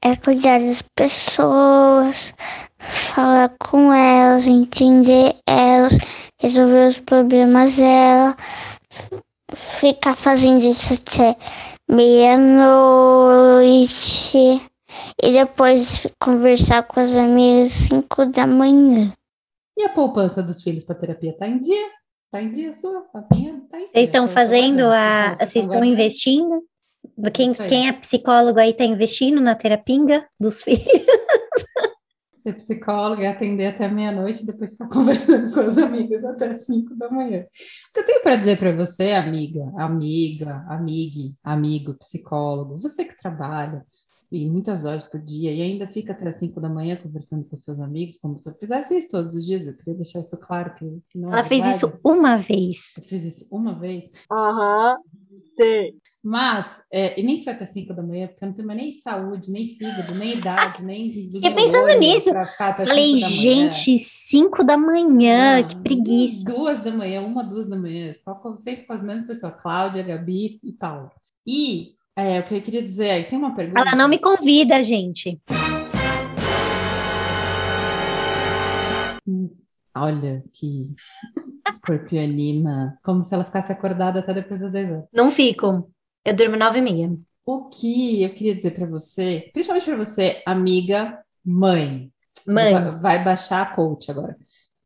é 0.01 0.15
cuidar 0.15 0.61
das 0.61 0.81
pessoas, 0.95 2.33
falar 2.79 3.53
com 3.59 3.93
elas, 3.93 4.47
entender 4.47 5.35
elas, 5.45 5.99
resolver 6.41 6.91
os 6.91 7.01
problemas 7.01 7.75
delas, 7.75 8.37
f- 8.93 9.21
ficar 9.57 10.15
fazendo 10.15 10.63
isso 10.65 10.95
até 10.95 11.37
meia-noite 11.91 12.77
e 15.23 15.33
depois 15.33 16.07
conversar 16.21 16.83
com 16.85 17.01
as 17.01 17.15
amigas 17.15 17.73
às 17.73 17.89
5 17.89 18.27
da 18.27 18.47
manhã. 18.47 19.13
E 19.77 19.83
a 19.85 19.89
poupança 19.91 20.43
dos 20.43 20.63
filhos 20.63 20.85
para 20.85 20.95
terapia 20.95 21.37
tá 21.37 21.47
em 21.47 21.61
dia? 21.61 21.91
Tá 22.31 22.43
em 22.43 22.51
dia 22.51 22.73
sua? 22.73 23.07
A 23.15 23.25
minha 23.31 23.61
tá 23.71 23.77
em 23.77 23.81
dia. 23.81 23.89
Vocês 23.93 24.09
estão 24.09 24.29
fazendo 24.29 24.83
a. 24.87 25.35
Vocês 25.35 25.65
estão 25.65 25.85
investindo? 25.85 26.63
Quem, 27.33 27.53
quem 27.55 27.89
é 27.89 27.93
psicólogo 27.93 28.59
aí 28.59 28.73
tá 28.73 28.85
investindo 28.85 29.41
na 29.41 29.55
terapinga 29.55 30.27
dos 30.41 30.63
filhos? 30.65 31.07
Ser 32.37 32.55
psicóloga 32.55 33.23
e 33.23 33.27
atender 33.27 33.67
até 33.67 33.89
meia-noite 33.89 34.43
e 34.43 34.47
depois 34.47 34.73
ficar 34.73 34.89
conversando 34.91 35.53
com 35.53 35.61
as 35.61 35.77
amigas 35.79 36.25
até 36.25 36.49
as 36.49 36.65
5 36.67 36.97
da 36.97 37.11
manhã. 37.11 37.41
O 37.41 37.93
que 37.93 38.01
eu 38.01 38.05
tenho 38.05 38.23
para 38.23 38.37
dizer 38.37 38.59
para 38.59 38.75
você, 38.75 39.13
amiga, 39.13 39.73
amiga, 39.77 40.65
amigue, 40.69 41.35
amigo, 41.45 41.95
psicólogo, 41.95 42.79
você 42.79 43.05
que 43.05 43.17
trabalha 43.17 43.85
e 44.43 44.51
muitas 44.51 44.85
horas 44.85 45.03
por 45.03 45.21
dia 45.21 45.53
e 45.53 45.63
ainda 45.63 45.89
fica 45.89 46.13
até 46.13 46.29
as 46.29 46.37
5 46.37 46.61
da 46.61 46.69
manhã 46.69 46.97
conversando 46.97 47.45
com 47.45 47.57
seus 47.57 47.79
amigos, 47.81 48.17
como 48.19 48.37
se 48.37 48.49
eu 48.49 48.55
fizesse 48.55 48.97
isso 48.97 49.09
todos 49.11 49.35
os 49.35 49.45
dias, 49.45 49.67
eu 49.67 49.77
queria 49.77 49.95
deixar 49.95 50.21
isso 50.21 50.37
claro 50.39 50.73
que 50.75 50.85
não 51.19 51.31
é 51.31 51.35
Ela 51.35 51.45
fez 51.45 51.63
verdade. 51.63 51.77
isso 51.77 51.99
uma 52.05 52.37
vez. 52.37 52.95
Eu 52.99 53.05
fiz 53.05 53.25
isso 53.25 53.49
uma 53.55 53.79
vez. 53.79 54.11
Aham, 54.31 54.97
sei. 55.57 55.95
Mas, 56.29 56.83
é, 56.93 57.21
e 57.21 57.23
nem 57.23 57.41
foi 57.41 57.53
até 57.53 57.65
5 57.65 57.95
da 57.95 58.03
manhã, 58.03 58.27
porque 58.27 58.43
eu 58.43 58.49
não 58.49 58.55
tenho 58.55 58.67
mais 58.67 58.81
nem 58.81 58.93
saúde, 58.93 59.49
nem 59.49 59.65
fígado, 59.65 60.13
nem 60.17 60.37
idade, 60.37 60.85
nem 60.85 61.13
Fiquei 61.13 61.55
pensando 61.55 61.97
nisso. 62.01 62.31
Falei, 62.85 63.17
5 63.17 63.21
da 63.21 63.29
manhã. 63.29 63.71
gente, 63.71 63.99
5 63.99 64.65
da 64.65 64.77
manhã, 64.77 65.63
Não, 65.63 65.69
que 65.69 65.77
preguiça. 65.77 66.45
Duas 66.45 66.83
da 66.83 66.91
manhã, 66.91 67.23
uma, 67.23 67.45
duas 67.45 67.69
da 67.69 67.77
manhã, 67.77 68.13
só 68.13 68.35
com, 68.35 68.57
sempre 68.57 68.87
com 68.87 68.93
as 68.93 69.01
mesmas 69.01 69.27
pessoas, 69.29 69.55
Cláudia, 69.63 70.03
Gabi 70.03 70.59
e 70.65 70.73
Paulo. 70.73 71.13
E 71.47 71.95
é, 72.17 72.41
o 72.41 72.45
que 72.45 72.55
eu 72.55 72.63
queria 72.63 72.83
dizer 72.83 73.07
é, 73.09 73.23
tem 73.25 73.39
uma 73.39 73.55
pergunta. 73.55 73.79
Ela 73.79 73.95
não 73.95 74.09
me 74.09 74.19
convida, 74.19 74.83
gente. 74.83 75.39
Olha 79.95 80.43
que 80.51 80.95
escorpionina, 81.69 82.99
como 83.05 83.23
se 83.23 83.35
ela 83.35 83.45
ficasse 83.45 83.71
acordada 83.71 84.21
até 84.21 84.33
depois 84.33 84.59
das 84.61 84.73
10 84.73 84.91
horas. 84.91 85.05
Não 85.13 85.31
fico. 85.31 85.93
Eu 86.25 86.35
durmo 86.35 86.57
nove 86.57 86.79
e 86.79 86.83
meia. 86.83 87.13
O 87.45 87.69
que 87.69 88.23
eu 88.23 88.31
queria 88.31 88.55
dizer 88.55 88.71
para 88.71 88.87
você, 88.87 89.51
principalmente 89.53 89.85
para 89.85 89.97
você, 89.97 90.43
amiga, 90.47 91.19
mãe. 91.45 92.11
Mãe. 92.47 92.73
Vai, 92.99 93.23
baixar 93.23 93.61
a 93.61 93.67
coach 93.67 94.11
agora. 94.11 94.37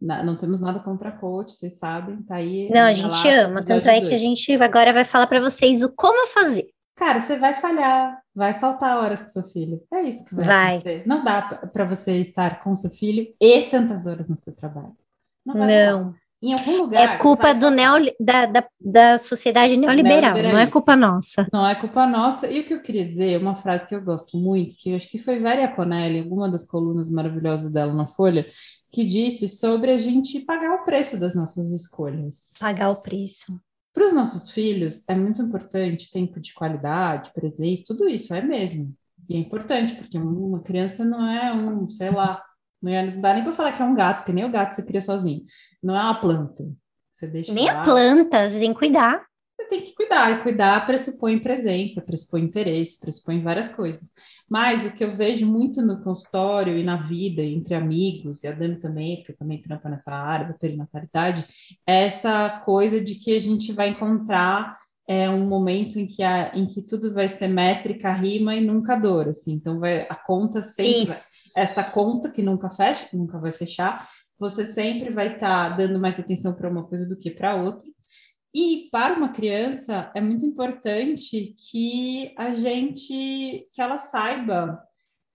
Não 0.01 0.37
temos 0.37 0.61
nada 0.61 0.81
contra 0.81 1.11
a 1.11 1.13
coach, 1.13 1.53
vocês 1.53 1.79
sabem, 1.79 2.23
tá 2.23 2.37
aí. 2.37 2.69
Não, 2.71 2.87
a 2.87 2.93
gente 2.93 3.27
lá, 3.27 3.45
ama. 3.45 3.61
Tanto 3.61 3.89
é 3.89 4.01
que 4.01 4.15
a 4.15 4.19
gente 4.19 4.53
agora 4.55 4.93
vai 4.93 5.05
falar 5.05 5.27
pra 5.27 5.41
vocês 5.41 5.83
o 5.83 5.93
como 5.95 6.27
fazer. 6.27 6.71
Cara, 7.01 7.19
você 7.19 7.35
vai 7.39 7.55
falhar, 7.55 8.21
vai 8.35 8.61
faltar 8.61 8.99
horas 8.99 9.23
com 9.23 9.29
seu 9.29 9.43
filho. 9.43 9.81
É 9.91 10.03
isso 10.03 10.23
que 10.23 10.35
vai, 10.35 10.45
Vai. 10.45 10.75
acontecer. 10.75 11.03
Não 11.07 11.25
dá 11.25 11.41
para 11.73 11.87
você 11.87 12.19
estar 12.19 12.61
com 12.61 12.77
seu 12.77 12.91
filho 12.91 13.27
e 13.41 13.63
tantas 13.71 14.05
horas 14.05 14.29
no 14.29 14.37
seu 14.37 14.55
trabalho. 14.55 14.95
Não. 15.43 15.55
Não. 15.55 16.15
Em 16.43 16.53
algum 16.53 16.77
lugar. 16.77 17.15
É 17.15 17.17
culpa 17.17 17.45
vai 17.45 17.55
do 17.55 17.71
neo, 17.71 18.15
da, 18.21 18.45
da, 18.45 18.65
da 18.79 19.19
sociedade 19.19 19.79
neoliberal, 19.79 20.35
não 20.37 20.59
é 20.59 20.67
culpa 20.67 20.95
nossa. 20.95 21.49
Não 21.51 21.67
é 21.67 21.75
culpa 21.75 22.07
nossa. 22.07 22.47
E 22.51 22.61
o 22.61 22.67
que 22.67 22.75
eu 22.75 22.83
queria 22.83 23.09
dizer, 23.09 23.41
uma 23.41 23.55
frase 23.55 23.87
que 23.87 23.95
eu 23.95 24.03
gosto 24.03 24.37
muito, 24.37 24.75
que 24.77 24.91
eu 24.91 24.97
acho 24.97 25.09
que 25.09 25.19
foi 25.19 25.41
Varia 25.41 25.69
Conelli, 25.69 26.19
alguma 26.19 26.51
das 26.51 26.67
colunas 26.67 27.09
maravilhosas 27.09 27.73
dela 27.73 27.95
na 27.95 28.05
Folha, 28.05 28.47
que 28.93 29.07
disse 29.07 29.49
sobre 29.49 29.91
a 29.91 29.97
gente 29.97 30.39
pagar 30.41 30.75
o 30.75 30.85
preço 30.85 31.17
das 31.19 31.35
nossas 31.35 31.71
escolhas. 31.73 32.57
Pagar 32.61 32.91
o 32.91 32.97
preço. 32.97 33.59
Para 33.93 34.07
os 34.07 34.13
nossos 34.13 34.51
filhos, 34.51 35.05
é 35.09 35.15
muito 35.15 35.43
importante 35.43 36.11
tempo 36.11 36.39
de 36.41 36.55
qualidade, 36.55 37.33
presente, 37.33 37.83
tudo 37.85 38.09
isso, 38.09 38.33
é 38.33 38.41
mesmo. 38.41 38.95
E 39.29 39.37
é 39.37 39.39
importante, 39.39 39.95
porque 39.95 40.17
uma 40.19 40.61
criança 40.61 41.05
não 41.05 41.29
é 41.29 41.53
um, 41.53 41.89
sei 41.89 42.11
lá, 42.11 42.43
não, 42.83 42.91
é- 42.91 43.15
não 43.15 43.21
dá 43.21 43.35
nem 43.35 43.43
para 43.43 43.53
falar 43.53 43.73
que 43.73 43.83
é 43.83 43.85
um 43.85 43.95
gato, 43.95 44.19
porque 44.19 44.33
nem 44.33 44.45
o 44.45 44.51
gato 44.51 44.75
você 44.75 44.85
cria 44.85 45.01
sozinho. 45.01 45.43
Não 45.83 45.97
é 45.97 46.03
uma 46.03 46.21
planta. 46.21 46.65
Você 47.11 47.27
deixa 47.27 47.53
Nem 47.53 47.67
lá. 47.67 47.83
a 47.83 47.85
planta, 47.85 48.49
você 48.49 48.59
tem 48.59 48.73
que 48.73 48.79
cuidar. 48.79 49.23
Você 49.71 49.77
tem 49.77 49.83
que 49.85 49.95
cuidar, 49.95 50.33
e 50.33 50.43
cuidar 50.43 50.85
pressupõe 50.85 51.39
presença, 51.39 52.03
pressupõe 52.03 52.43
interesse, 52.43 52.99
pressupõe 52.99 53.41
várias 53.41 53.69
coisas. 53.69 54.13
Mas 54.49 54.85
o 54.85 54.91
que 54.91 55.05
eu 55.05 55.13
vejo 55.13 55.47
muito 55.47 55.81
no 55.81 56.01
consultório 56.03 56.77
e 56.77 56.83
na 56.83 56.97
vida, 56.97 57.41
entre 57.41 57.75
amigos, 57.75 58.43
e 58.43 58.49
a 58.49 58.53
Dani 58.53 58.81
também, 58.81 59.17
porque 59.19 59.31
eu 59.31 59.37
também 59.37 59.63
trampo 59.63 59.89
nessa 59.89 60.13
área 60.13 60.49
da 60.49 60.55
perinatalidade, 60.55 61.47
é 61.87 62.05
essa 62.05 62.61
coisa 62.65 63.01
de 63.01 63.15
que 63.15 63.37
a 63.37 63.39
gente 63.39 63.73
vai 63.73 63.91
encontrar 63.91 64.77
é, 65.07 65.31
um 65.31 65.47
momento 65.47 66.01
em 66.01 66.07
que, 66.07 66.25
a, 66.25 66.51
em 66.53 66.67
que 66.67 66.83
tudo 66.83 67.15
vai 67.15 67.29
ser 67.29 67.47
métrica, 67.47 68.13
rima 68.13 68.57
e 68.57 68.61
nunca 68.61 68.97
dor, 68.97 69.29
assim. 69.29 69.53
Então, 69.53 69.79
vai, 69.79 70.01
a 70.11 70.17
conta 70.17 70.63
sempre... 70.63 71.05
vai- 71.05 71.63
essa 71.65 71.83
conta 71.83 72.31
que 72.31 72.43
nunca 72.43 72.71
fecha, 72.71 73.09
que 73.09 73.17
nunca 73.17 73.39
vai 73.39 73.53
fechar, 73.53 74.09
você 74.39 74.65
sempre 74.65 75.11
vai 75.11 75.35
estar 75.35 75.77
dando 75.77 75.99
mais 75.99 76.19
atenção 76.19 76.55
para 76.55 76.71
uma 76.71 76.85
coisa 76.85 77.07
do 77.07 77.17
que 77.17 77.31
para 77.31 77.57
outra. 77.57 77.87
E 78.55 78.89
para 78.91 79.15
uma 79.15 79.31
criança 79.31 80.11
é 80.15 80.21
muito 80.21 80.45
importante 80.45 81.55
que 81.71 82.35
a 82.37 82.53
gente, 82.53 83.69
que 83.73 83.81
ela 83.81 83.99
saiba 83.99 84.83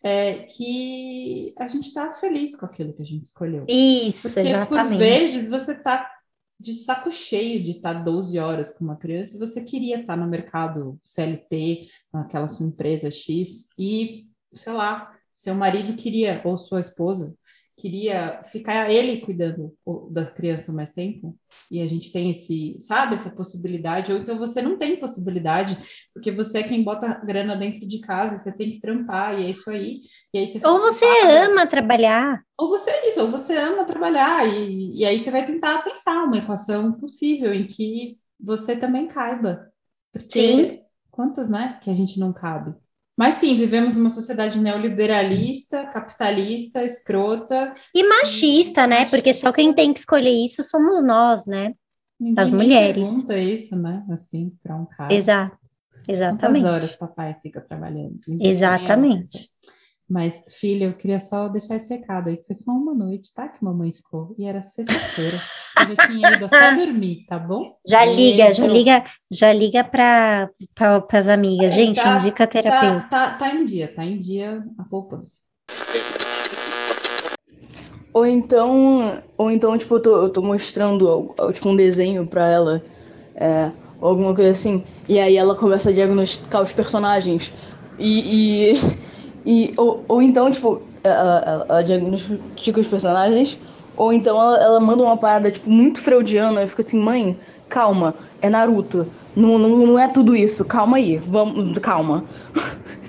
é, 0.04 0.44
que 0.44 1.54
a 1.58 1.68
gente 1.68 1.86
está 1.88 2.12
feliz 2.14 2.56
com 2.56 2.66
aquilo 2.66 2.94
que 2.94 3.02
a 3.02 3.06
gente 3.06 3.26
escolheu. 3.26 3.66
Isso, 3.68 4.34
Porque 4.34 4.42
por 4.42 4.50
exatamente. 4.50 4.98
vezes 4.98 5.50
você 5.50 5.72
está 5.72 6.12
de 6.60 6.74
saco 6.74 7.12
cheio 7.12 7.64
de 7.64 7.72
estar 7.72 7.94
12 7.94 8.38
horas 8.40 8.72
com 8.72 8.84
uma 8.84 8.96
criança, 8.96 9.38
você 9.38 9.64
queria 9.64 10.00
estar 10.00 10.16
no 10.16 10.28
mercado 10.28 11.00
CLT, 11.04 11.88
naquela 12.14 12.48
sua 12.48 12.68
empresa 12.68 13.12
X, 13.12 13.70
e, 13.78 14.28
sei 14.54 14.74
lá, 14.74 15.12
seu 15.32 15.54
marido 15.54 15.96
queria, 15.96 16.42
ou 16.46 16.56
sua 16.56 16.80
esposa, 16.80 17.36
queria 17.78 18.42
ficar 18.44 18.90
ele 18.90 19.20
cuidando 19.20 19.74
da 20.10 20.26
criança 20.26 20.72
mais 20.72 20.92
tempo, 20.92 21.38
e 21.70 21.82
a 21.82 21.86
gente 21.86 22.12
tem 22.12 22.32
esse, 22.32 22.78
sabe, 22.80 23.16
essa 23.16 23.30
possibilidade, 23.30 24.14
ou 24.14 24.20
então 24.20 24.38
você 24.38 24.62
não 24.62 24.78
tem 24.78 24.98
possibilidade, 24.98 25.78
porque 26.14 26.32
você 26.32 26.60
é 26.60 26.64
quem 26.64 26.84
bota 26.84 27.22
grana 27.26 27.56
dentro 27.56 27.86
de 27.86 28.00
casa, 28.00 28.38
você 28.38 28.52
tem 28.52 28.72
que 28.72 28.80
trampar, 28.80 29.40
e 29.40 29.46
é 29.46 29.50
isso 29.50 29.70
aí, 29.70 30.02
e 30.34 30.40
aí 30.40 30.48
você 30.48 30.66
Ou 30.66 30.80
você 30.80 31.06
culpada. 31.06 31.46
ama 31.46 31.68
trabalhar. 31.68 32.42
Ou 32.58 32.70
você 32.70 32.90
é 32.90 33.08
isso, 33.10 33.22
ou 33.22 33.30
você 33.30 33.58
ama 33.58 33.84
trabalhar, 33.84 34.48
e, 34.48 35.00
e 35.00 35.06
aí 35.06 35.20
você 35.20 35.30
vai 35.30 35.46
tentar 35.46 35.84
pensar 35.84 36.24
uma 36.24 36.38
equação 36.38 36.94
possível 36.94 37.54
em 37.54 37.68
que 37.68 38.18
você 38.40 38.76
também 38.76 39.08
caiba. 39.08 39.70
Porque 40.14 40.40
Sim. 40.40 40.80
quantas, 41.12 41.50
né, 41.50 41.78
que 41.84 41.90
a 41.90 41.94
gente 41.94 42.20
não 42.22 42.32
cabe? 42.32 42.74
Mas 43.18 43.36
sim, 43.36 43.56
vivemos 43.56 43.96
numa 43.96 44.10
sociedade 44.10 44.60
neoliberalista, 44.60 45.86
capitalista, 45.86 46.84
escrota. 46.84 47.74
E 47.94 48.04
machista, 48.08 48.86
né? 48.86 49.06
Porque 49.06 49.34
só 49.34 49.54
quem 49.54 49.74
tem 49.74 49.94
que 49.94 50.00
escolher 50.00 50.32
isso 50.32 50.64
somos 50.64 51.04
nós, 51.04 51.46
né? 51.46 51.74
Ninguém 52.20 52.44
As 52.44 52.52
mulheres. 52.52 53.08
pergunta 53.08 53.38
isso, 53.38 53.76
né? 53.76 54.04
Assim, 54.12 54.52
para 54.62 54.76
um 54.76 54.86
cara. 54.86 55.14
Exato. 55.14 55.58
Quantas 55.94 56.10
Exatamente. 56.10 56.66
horas 56.66 56.96
papai 56.96 57.36
fica 57.42 57.62
trabalhando? 57.62 58.20
Ninguém 58.28 58.48
Exatamente. 58.48 59.50
Mas, 60.08 60.44
filha, 60.50 60.86
eu 60.86 60.94
queria 60.94 61.20
só 61.20 61.48
deixar 61.48 61.78
esse 61.78 61.90
recado 61.90 62.30
aí, 62.30 62.38
que 62.38 62.46
foi 62.46 62.56
só 62.56 62.72
uma 62.72 62.94
noite, 62.94 63.34
tá? 63.34 63.48
Que 63.48 63.64
mamãe 63.64 63.92
ficou. 63.92 64.36
E 64.38 64.46
era 64.46 64.62
sexta-feira. 64.62 65.38
Eu 65.78 65.86
já 65.86 65.96
tinha 66.08 66.32
ido 66.34 66.46
até 66.46 66.74
dormir, 66.74 67.26
tá 67.28 67.38
bom? 67.38 67.76
Já 67.86 68.06
liga, 68.06 68.54
já 68.54 68.68
liga, 68.68 69.04
já 69.32 69.54
liga 69.54 69.84
para 69.84 70.50
pra, 70.74 71.04
as 71.12 71.28
amigas. 71.28 71.74
Gente, 71.74 72.02
Tá- 72.02 72.16
indica 72.16 72.44
a 72.46 72.48
terapeuta. 72.48 73.08
Tá, 73.10 73.30
tá, 73.30 73.32
tá 73.38 73.54
em 73.54 73.66
dia, 73.66 73.92
tá 73.94 74.06
em 74.06 74.18
dia 74.18 74.64
a 74.78 74.84
poupança. 74.84 75.42
Ou 78.14 78.26
então, 78.26 79.22
ou 79.38 79.52
então 79.52 79.78
tipo, 79.78 79.96
eu 79.96 80.00
tô, 80.00 80.16
eu 80.24 80.30
tô 80.30 80.42
mostrando 80.42 81.36
tipo, 81.54 81.68
um 81.70 81.76
desenho 81.76 82.26
pra 82.26 82.48
ela, 82.50 82.82
é, 83.36 83.70
ou 84.00 84.10
alguma 84.10 84.34
coisa 84.34 84.52
assim, 84.52 84.86
e 85.10 85.20
aí 85.20 85.36
ela 85.36 85.54
começa 85.56 85.90
a 85.90 85.94
diagnosticar 85.94 86.62
os 86.64 86.72
personagens. 86.72 87.52
E. 88.00 88.74
e, 88.74 88.80
e- 89.46 89.74
ou, 89.76 90.06
ou 90.08 90.22
então, 90.22 90.50
tipo, 90.50 90.82
ela, 91.04 91.44
ela, 91.46 91.66
ela 91.68 91.82
diagnostica 91.84 92.80
os 92.80 92.88
personagens, 92.88 93.58
ou 93.98 94.12
então 94.14 94.38
ela, 94.40 94.58
ela 94.64 94.80
manda 94.80 95.04
uma 95.04 95.18
parada, 95.18 95.52
tipo, 95.52 95.70
muito 95.70 96.00
freudiana, 96.02 96.64
e 96.64 96.68
fica 96.68 96.82
assim, 96.82 97.00
mãe, 97.00 97.38
calma, 97.70 98.16
é 98.42 98.50
Naruto. 98.50 99.08
Não, 99.36 99.58
não, 99.58 99.70
não 99.86 100.00
é 100.00 100.08
tudo 100.08 100.36
isso, 100.36 100.64
calma 100.66 100.98
aí, 100.98 101.18
vamos, 101.18 101.78
calma. 101.80 102.26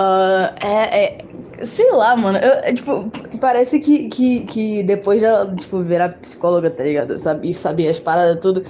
Ah, 0.00 0.54
é, 0.60 1.04
é- 1.04 1.18
sei 1.64 1.90
lá, 1.92 2.14
mano. 2.14 2.38
Eu, 2.38 2.52
é, 2.62 2.72
tipo, 2.72 3.10
parece 3.40 3.80
que, 3.80 4.08
que, 4.08 4.40
que 4.44 4.82
depois 4.84 5.20
dela, 5.20 5.52
tipo, 5.56 5.80
virar 5.82 6.10
psicóloga, 6.20 6.70
tá 6.70 6.84
ligado? 6.84 7.18
Sabe, 7.18 7.52
saber 7.54 7.88
as 7.88 7.98
paradas 7.98 8.38
tudo. 8.40 8.64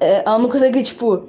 é, 0.00 0.22
ela 0.24 0.38
não 0.38 0.48
consegue, 0.48 0.82
tipo. 0.82 1.28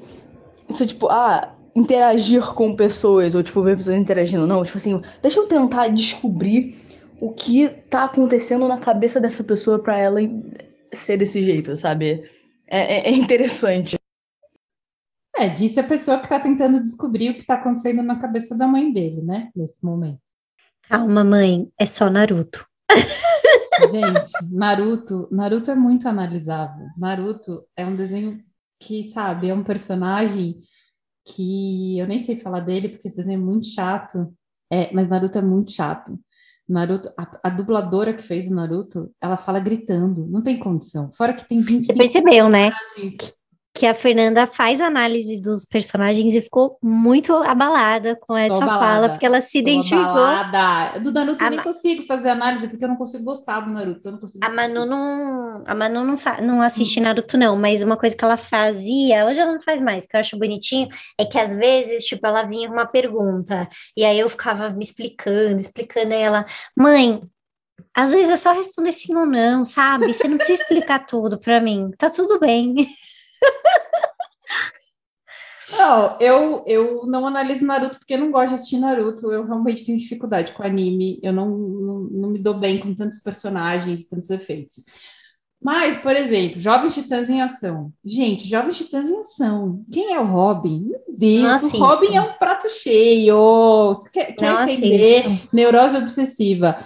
Isso, 0.70 0.88
tipo, 0.88 1.08
ah, 1.10 1.50
interagir 1.76 2.42
com 2.54 2.76
pessoas, 2.76 3.36
ou 3.36 3.44
tipo, 3.44 3.62
ver 3.62 3.78
pessoas 3.78 3.98
interagindo. 3.98 4.48
Não, 4.48 4.64
tipo 4.64 4.78
assim, 4.78 5.02
deixa 5.22 5.40
eu 5.40 5.48
tentar 5.48 5.90
descobrir 5.90 6.78
o 7.20 7.34
que 7.34 7.68
tá 7.90 8.04
acontecendo 8.06 8.68
na 8.68 8.80
cabeça 8.80 9.20
dessa 9.20 9.44
pessoa 9.44 9.82
pra 9.82 9.98
ela 9.98 10.20
ser 10.94 11.18
desse 11.18 11.42
jeito, 11.44 11.76
sabe? 11.76 12.30
É, 12.68 12.98
é- 12.98 13.08
é 13.10 13.12
interessante. 13.12 13.98
É, 15.36 15.50
disse 15.50 15.80
a 15.80 15.84
pessoa 15.88 16.20
que 16.20 16.28
tá 16.28 16.40
tentando 16.40 16.82
descobrir 16.82 17.30
o 17.30 17.38
que 17.38 17.46
tá 17.46 17.56
acontecendo 17.56 18.02
na 18.02 18.18
cabeça 18.18 18.56
da 18.58 18.68
mãe 18.68 18.92
dele, 18.92 19.22
né? 19.22 19.52
Nesse 19.56 19.86
momento. 19.86 20.22
Calma, 20.90 21.24
mãe, 21.24 21.72
é 21.80 21.86
só 21.86 22.10
Naruto. 22.10 22.66
Gente, 23.92 24.32
Naruto, 24.52 25.28
Naruto 25.32 25.70
é 25.70 25.76
muito 25.76 26.08
analisável. 26.08 26.88
Naruto 26.98 27.64
é 27.76 27.86
um 27.86 27.96
desenho 27.96 28.44
que, 28.80 29.08
sabe, 29.10 29.50
é 29.50 29.54
um 29.54 29.64
personagem 29.64 30.58
que 31.26 32.00
eu 32.00 32.08
nem 32.08 32.18
sei 32.18 32.38
falar 32.38 32.62
dele 32.62 32.90
porque 32.90 33.08
esse 33.08 33.18
desenho 33.18 33.40
é 33.40 33.44
muito 33.44 33.68
chato. 33.68 34.34
É, 34.72 34.92
mas 34.94 35.10
Naruto 35.10 35.38
é 35.38 35.42
muito 35.42 35.72
chato. 35.72 36.20
Naruto, 36.68 37.10
a, 37.18 37.40
a 37.46 37.50
dubladora 37.50 38.14
que 38.14 38.22
fez 38.22 38.48
o 38.48 38.54
Naruto, 38.54 39.12
ela 39.22 39.38
fala 39.38 39.60
gritando, 39.60 40.28
não 40.28 40.42
tem 40.44 40.60
condição. 40.60 41.10
Fora 41.12 41.34
que 41.34 41.48
tem 41.48 41.62
25 41.62 41.94
Você 41.94 41.98
percebeu, 41.98 42.50
né? 42.50 42.72
Que 43.78 43.86
a 43.86 43.94
Fernanda 43.94 44.48
faz 44.48 44.82
análise 44.82 45.40
dos 45.40 45.64
personagens 45.66 46.34
e 46.34 46.42
ficou 46.42 46.78
muito 46.82 47.32
abalada 47.36 48.16
com 48.16 48.36
essa 48.36 48.56
abalada. 48.58 48.80
fala, 48.80 49.10
porque 49.10 49.26
ela 49.26 49.40
se 49.40 49.62
Tô 49.64 49.70
identificou. 49.70 50.04
abalada. 50.04 51.00
Do 51.00 51.12
Naruto 51.12 51.44
eu 51.44 51.48
A 51.48 51.50
nem 51.50 51.58
Ma- 51.58 51.64
consigo 51.64 52.04
fazer 52.04 52.30
análise 52.30 52.68
porque 52.68 52.84
eu 52.84 52.90
não 52.90 52.96
consigo 52.96 53.24
gostar 53.24 53.60
do 53.60 53.70
Naruto. 53.72 54.08
Eu 54.08 54.14
não 54.14 54.20
consigo 54.20 54.44
A. 54.44 54.50
Manu 54.50 54.86
não, 54.86 55.64
a 55.66 55.76
Manu 55.76 56.04
não, 56.04 56.18
fa, 56.18 56.42
não 56.42 56.62
assiste 56.62 57.00
Naruto, 57.00 57.38
não, 57.38 57.56
mas 57.56 57.84
uma 57.84 57.96
coisa 57.98 58.16
que 58.16 58.24
ela 58.26 58.38
fazia, 58.38 59.26
hoje 59.26 59.40
ela 59.40 59.54
não 59.54 59.62
faz 59.62 59.80
mais, 59.82 60.08
que 60.08 60.16
eu 60.16 60.20
acho 60.20 60.38
bonitinho, 60.40 60.88
é 61.20 61.24
que 61.26 61.38
às 61.38 61.54
vezes, 61.54 62.04
tipo, 62.06 62.26
ela 62.26 62.44
vinha 62.44 62.68
com 62.68 62.74
uma 62.74 62.86
pergunta, 62.88 63.68
e 63.96 64.04
aí 64.04 64.18
eu 64.20 64.30
ficava 64.30 64.70
me 64.70 64.84
explicando, 64.84 65.60
explicando, 65.62 66.14
aí 66.14 66.22
ela, 66.22 66.46
mãe, 66.76 67.22
às 67.96 68.12
vezes 68.12 68.32
é 68.32 68.38
só 68.38 68.54
responder 68.54 68.92
sim 68.92 69.16
ou 69.16 69.26
não, 69.26 69.66
sabe? 69.66 70.14
Você 70.14 70.28
não 70.28 70.38
precisa 70.38 70.62
explicar 70.62 71.06
tudo 71.06 71.40
pra 71.40 71.60
mim, 71.62 71.92
tá 71.98 72.10
tudo 72.10 72.40
bem. 72.40 72.74
Não, 75.70 76.18
eu, 76.20 76.64
eu 76.66 77.06
não 77.06 77.28
analiso 77.28 77.66
Naruto 77.66 78.00
porque 78.00 78.14
eu 78.14 78.18
não 78.18 78.32
gosto 78.32 78.50
de 78.50 78.54
assistir 78.56 78.78
Naruto. 78.78 79.32
Eu 79.32 79.46
realmente 79.46 79.86
tenho 79.86 79.98
dificuldade 79.98 80.54
com 80.54 80.64
anime. 80.64 81.20
Eu 81.22 81.34
não, 81.34 81.50
não, 81.50 82.00
não 82.00 82.30
me 82.30 82.40
dou 82.40 82.54
bem 82.54 82.80
com 82.80 82.96
tantos 82.96 83.20
personagens, 83.20 84.08
tantos 84.08 84.30
efeitos. 84.30 84.86
Mas, 85.62 85.98
por 85.98 86.16
exemplo, 86.16 86.60
Jovens 86.60 86.94
Titãs 86.94 87.30
em 87.30 87.42
Ação. 87.42 87.92
Gente, 88.06 88.48
Jovens 88.48 88.78
Titãs 88.78 89.10
em 89.10 89.20
Ação. 89.20 89.84
Quem 89.92 90.14
é 90.14 90.20
o 90.20 90.26
Robin? 90.26 90.86
Meu 90.90 91.02
Deus, 91.10 91.64
o. 91.64 91.78
Robin 91.78 92.16
é 92.16 92.22
um 92.22 92.34
prato 92.34 92.70
cheio. 92.70 93.88
Você 93.90 94.10
quer, 94.10 94.36
quer 94.36 94.64
entender 94.64 95.26
assisto. 95.26 95.50
neurose 95.52 95.98
obsessiva? 95.98 96.78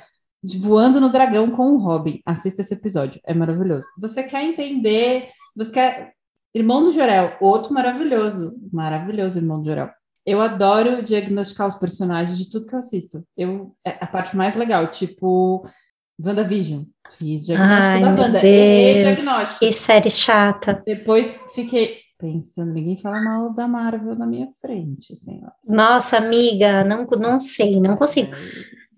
Voando 0.60 1.00
no 1.00 1.12
Dragão 1.12 1.52
com 1.52 1.74
o 1.74 1.78
Robin. 1.78 2.22
Assista 2.26 2.62
esse 2.62 2.74
episódio, 2.74 3.22
é 3.26 3.34
maravilhoso. 3.34 3.88
Você 4.00 4.24
quer 4.24 4.44
entender, 4.44 5.28
você 5.56 5.72
quer 5.72 6.14
Irmão 6.54 6.84
do 6.84 6.92
Jorel, 6.92 7.38
outro 7.40 7.74
maravilhoso. 7.74 8.56
Maravilhoso, 8.72 9.40
Irmão 9.40 9.62
do 9.62 9.66
Jorel. 9.66 9.90
Eu 10.26 10.42
adoro 10.42 11.02
diagnosticar 11.02 11.68
os 11.68 11.76
personagens 11.76 12.38
de 12.38 12.50
tudo 12.50 12.68
que 12.68 12.76
eu 12.76 12.80
assisto. 12.80 13.26
Eu, 13.36 13.76
é 13.86 13.98
a 14.00 14.06
parte 14.06 14.36
mais 14.36 14.56
legal, 14.56 14.88
tipo 14.88 15.66
WandaVision. 16.24 16.84
Fiz 17.10 17.46
diagnóstico 17.46 17.94
Ai, 17.94 18.02
da 18.02 18.22
Wanda. 18.22 18.46
Errei 18.46 19.02
diagnóstico. 19.02 19.60
que 19.60 19.72
série 19.72 20.10
chata. 20.10 20.84
Depois 20.86 21.36
fiquei 21.56 21.98
pensando, 22.20 22.72
ninguém 22.72 22.96
fala 22.96 23.20
mal 23.20 23.52
da 23.52 23.68
Marvel 23.68 24.16
na 24.16 24.28
minha 24.28 24.48
frente, 24.48 25.14
assim, 25.14 25.42
ó. 25.44 25.50
Nossa, 25.68 26.18
amiga, 26.18 26.84
não, 26.84 27.06
não 27.20 27.42
sei, 27.42 27.80
não 27.80 27.98
consigo. 27.98 28.32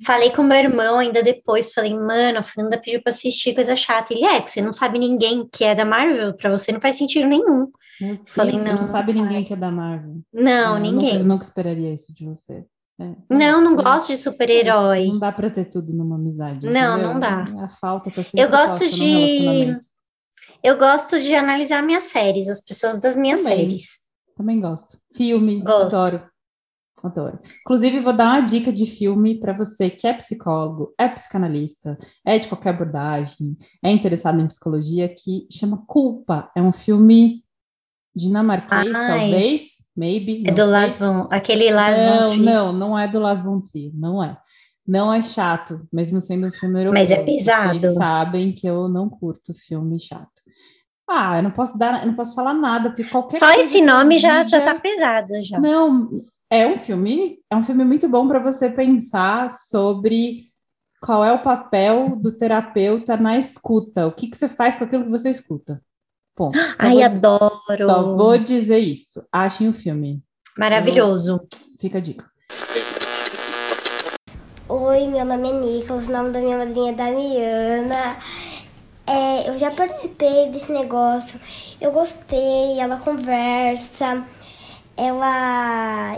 Falei 0.05 0.31
com 0.31 0.43
meu 0.43 0.57
irmão 0.57 0.99
ainda 0.99 1.21
depois, 1.23 1.71
falei, 1.73 1.93
mano, 1.93 2.39
a 2.39 2.43
Fernanda 2.43 2.77
pediu 2.77 3.01
pra 3.01 3.11
assistir 3.11 3.53
coisa 3.53 3.75
chata. 3.75 4.13
Ele 4.13 4.25
é, 4.25 4.41
que 4.41 4.51
você 4.51 4.61
não 4.61 4.73
sabe 4.73 4.99
ninguém 4.99 5.47
que 5.51 5.63
é 5.63 5.73
da 5.75 5.85
Marvel, 5.85 6.33
pra 6.35 6.49
você 6.49 6.71
não 6.71 6.81
faz 6.81 6.95
sentido 6.97 7.27
nenhum. 7.27 7.71
Meu 8.01 8.19
Falei, 8.25 8.51
Deus, 8.51 8.63
você 8.63 8.69
não, 8.69 8.75
não 8.77 8.83
sabe 8.83 9.13
ninguém 9.13 9.43
que 9.43 9.53
é 9.53 9.55
da 9.55 9.71
Marvel. 9.71 10.17
Não, 10.33 10.75
É, 10.75 10.77
eu 10.77 10.81
ninguém. 10.81 11.09
Nunca, 11.11 11.23
eu 11.23 11.27
nunca 11.27 11.43
esperaria 11.43 11.93
isso 11.93 12.13
de 12.13 12.25
você. 12.25 12.65
É, 12.99 13.11
Não, 13.29 13.61
não 13.61 13.73
é, 13.73 13.83
gosto 13.83 14.07
de 14.07 14.17
super-herói. 14.17 15.07
Não 15.07 15.19
dá 15.19 15.31
pra 15.31 15.49
ter 15.49 15.65
tudo 15.65 15.93
numa 15.93 16.15
amizade. 16.15 16.67
Não, 16.67 16.93
entendeu? 16.97 17.13
não 17.13 17.19
dá. 17.19 17.63
A 17.63 17.69
falta 17.69 18.11
tá 18.11 18.23
sempre 18.23 18.41
Eu 18.41 18.49
gosto 18.49 18.89
de. 18.89 19.77
Eu 20.63 20.77
gosto 20.77 21.19
de 21.19 21.33
analisar 21.35 21.81
minhas 21.83 22.05
séries, 22.05 22.47
as 22.47 22.61
pessoas 22.61 22.99
das 22.99 23.15
minhas 23.17 23.43
Também. 23.43 23.59
séries. 23.59 24.01
Também 24.35 24.59
gosto. 24.59 24.97
Filme, 25.13 25.61
Gosto. 25.61 25.95
adoro. 25.95 26.32
Adoro. 27.03 27.37
Inclusive, 27.61 27.99
vou 27.99 28.13
dar 28.13 28.39
uma 28.39 28.41
dica 28.41 28.71
de 28.71 28.85
filme 28.85 29.37
para 29.37 29.51
você 29.51 29.89
que 29.89 30.07
é 30.07 30.13
psicólogo, 30.13 30.93
é 30.97 31.09
psicanalista, 31.09 31.97
é 32.25 32.39
de 32.39 32.47
qualquer 32.47 32.69
abordagem, 32.69 33.57
é 33.83 33.91
interessado 33.91 34.39
em 34.39 34.47
psicologia, 34.47 35.09
que 35.09 35.45
chama 35.51 35.83
Culpa. 35.85 36.49
É 36.55 36.61
um 36.61 36.71
filme 36.71 37.43
dinamarquês, 38.15 38.95
Ai. 38.95 39.19
talvez, 39.19 39.85
maybe. 39.95 40.43
É 40.47 40.51
do 40.51 40.61
sei. 40.61 40.71
Lars 40.71 40.95
von, 40.97 41.27
aquele 41.29 41.71
Lars 41.71 41.97
von 41.97 42.05
Não, 42.05 42.27
Trier. 42.29 42.45
não, 42.45 42.73
não 42.73 42.99
é 42.99 43.07
do 43.07 43.19
Lars 43.19 43.41
von 43.41 43.59
Trier, 43.59 43.91
não 43.93 44.23
é. 44.23 44.37
Não 44.85 45.13
é 45.13 45.21
chato, 45.21 45.87
mesmo 45.91 46.19
sendo 46.21 46.47
um 46.47 46.51
filme 46.51 46.79
europeu. 46.79 46.99
Mas 46.99 47.11
é 47.11 47.23
pesado. 47.23 47.79
Vocês 47.79 47.95
sabem 47.95 48.51
que 48.51 48.67
eu 48.67 48.87
não 48.87 49.09
curto 49.09 49.53
filme 49.53 49.99
chato. 49.99 50.41
Ah, 51.09 51.37
eu 51.37 51.43
não 51.43 51.51
posso 51.51 51.77
dar, 51.77 52.01
eu 52.01 52.07
não 52.07 52.15
posso 52.15 52.33
falar 52.33 52.53
nada, 52.53 52.89
porque 52.89 53.03
qualquer 53.03 53.37
Só 53.37 53.51
esse 53.53 53.81
nome 53.81 54.17
já, 54.17 54.43
já 54.45 54.61
tá 54.61 54.75
pesado 54.75 55.33
já. 55.43 55.59
Não, 55.59 56.09
é 56.49 56.67
um 56.67 56.77
filme, 56.77 57.39
é 57.49 57.55
um 57.55 57.63
filme 57.63 57.83
muito 57.83 58.07
bom 58.07 58.27
para 58.27 58.39
você 58.39 58.69
pensar 58.69 59.49
sobre 59.49 60.43
qual 61.01 61.23
é 61.25 61.31
o 61.33 61.41
papel 61.41 62.15
do 62.15 62.31
terapeuta 62.31 63.17
na 63.17 63.37
escuta, 63.37 64.07
o 64.07 64.11
que 64.11 64.27
que 64.27 64.37
você 64.37 64.47
faz 64.47 64.75
com 64.75 64.83
aquilo 64.83 65.05
que 65.05 65.11
você 65.11 65.29
escuta. 65.29 65.81
Ponto. 66.35 66.57
Só 66.57 66.75
Ai, 66.79 66.91
dizer- 66.93 67.03
adoro. 67.03 67.59
Só 67.77 68.15
vou 68.15 68.37
dizer 68.37 68.79
isso. 68.79 69.23
Achem 69.31 69.67
o 69.69 69.73
filme. 69.73 70.23
Maravilhoso. 70.57 71.41
Fica 71.79 71.97
a 71.97 72.01
dica. 72.01 72.25
Oi, 74.69 75.07
meu 75.07 75.25
nome 75.25 75.49
é 75.49 75.53
Nicolas, 75.53 76.07
o 76.07 76.11
nome 76.11 76.31
da 76.31 76.39
minha 76.39 76.57
madrinha 76.57 76.91
é 76.91 76.95
Damiana. 76.95 78.17
É, 79.05 79.49
eu 79.49 79.59
já 79.59 79.69
participei 79.69 80.49
desse 80.49 80.71
negócio, 80.71 81.39
eu 81.81 81.91
gostei, 81.91 82.79
ela 82.79 82.97
conversa, 82.97 84.25
ela 84.95 86.17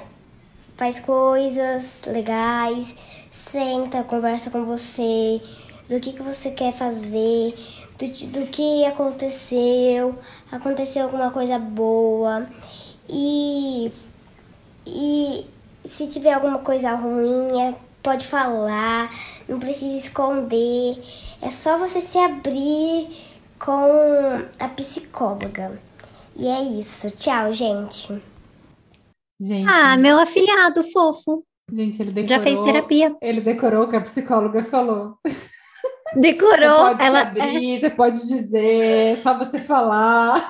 faz 0.75 0.99
coisas 0.99 2.01
legais, 2.05 2.95
senta, 3.31 4.03
conversa 4.03 4.49
com 4.49 4.65
você, 4.65 5.41
do 5.87 5.99
que, 5.99 6.13
que 6.13 6.21
você 6.21 6.51
quer 6.51 6.73
fazer, 6.73 7.53
do, 7.97 8.07
do 8.27 8.47
que 8.47 8.85
aconteceu, 8.85 10.17
aconteceu 10.51 11.03
alguma 11.03 11.31
coisa 11.31 11.57
boa. 11.59 12.47
E 13.09 13.91
e 14.85 15.45
se 15.83 16.07
tiver 16.07 16.33
alguma 16.33 16.59
coisa 16.59 16.93
ruim, 16.93 17.61
é- 17.61 17.75
pode 18.03 18.27
falar, 18.27 19.09
não 19.47 19.59
precisa 19.59 19.97
esconder. 19.97 21.01
É 21.41 21.49
só 21.49 21.77
você 21.77 21.99
se 21.99 22.17
abrir 22.19 23.09
com 23.59 24.45
a 24.59 24.67
psicóloga. 24.69 25.81
E 26.35 26.47
é 26.47 26.61
isso. 26.61 27.09
Tchau, 27.11 27.51
gente. 27.53 28.21
Gente, 29.39 29.67
Ah, 29.69 29.97
meu 29.97 30.19
afilhado 30.19 30.83
fofo. 30.83 31.43
gente, 31.73 32.01
ele 32.01 32.11
decorou. 32.11 32.37
Já 32.37 32.43
fez 32.43 32.59
terapia. 32.59 33.15
Ele 33.21 33.41
decorou 33.41 33.83
o 33.83 33.87
que 33.89 33.95
a 33.95 34.01
psicóloga 34.01 34.63
falou. 34.63 35.17
Decorou. 36.15 36.77
Você 36.77 36.91
pode 36.91 37.03
ela 37.03 37.21
abrir, 37.21 37.79
você 37.79 37.89
pode 37.89 38.27
dizer, 38.27 39.19
só 39.21 39.37
você 39.37 39.59
falar. 39.59 40.49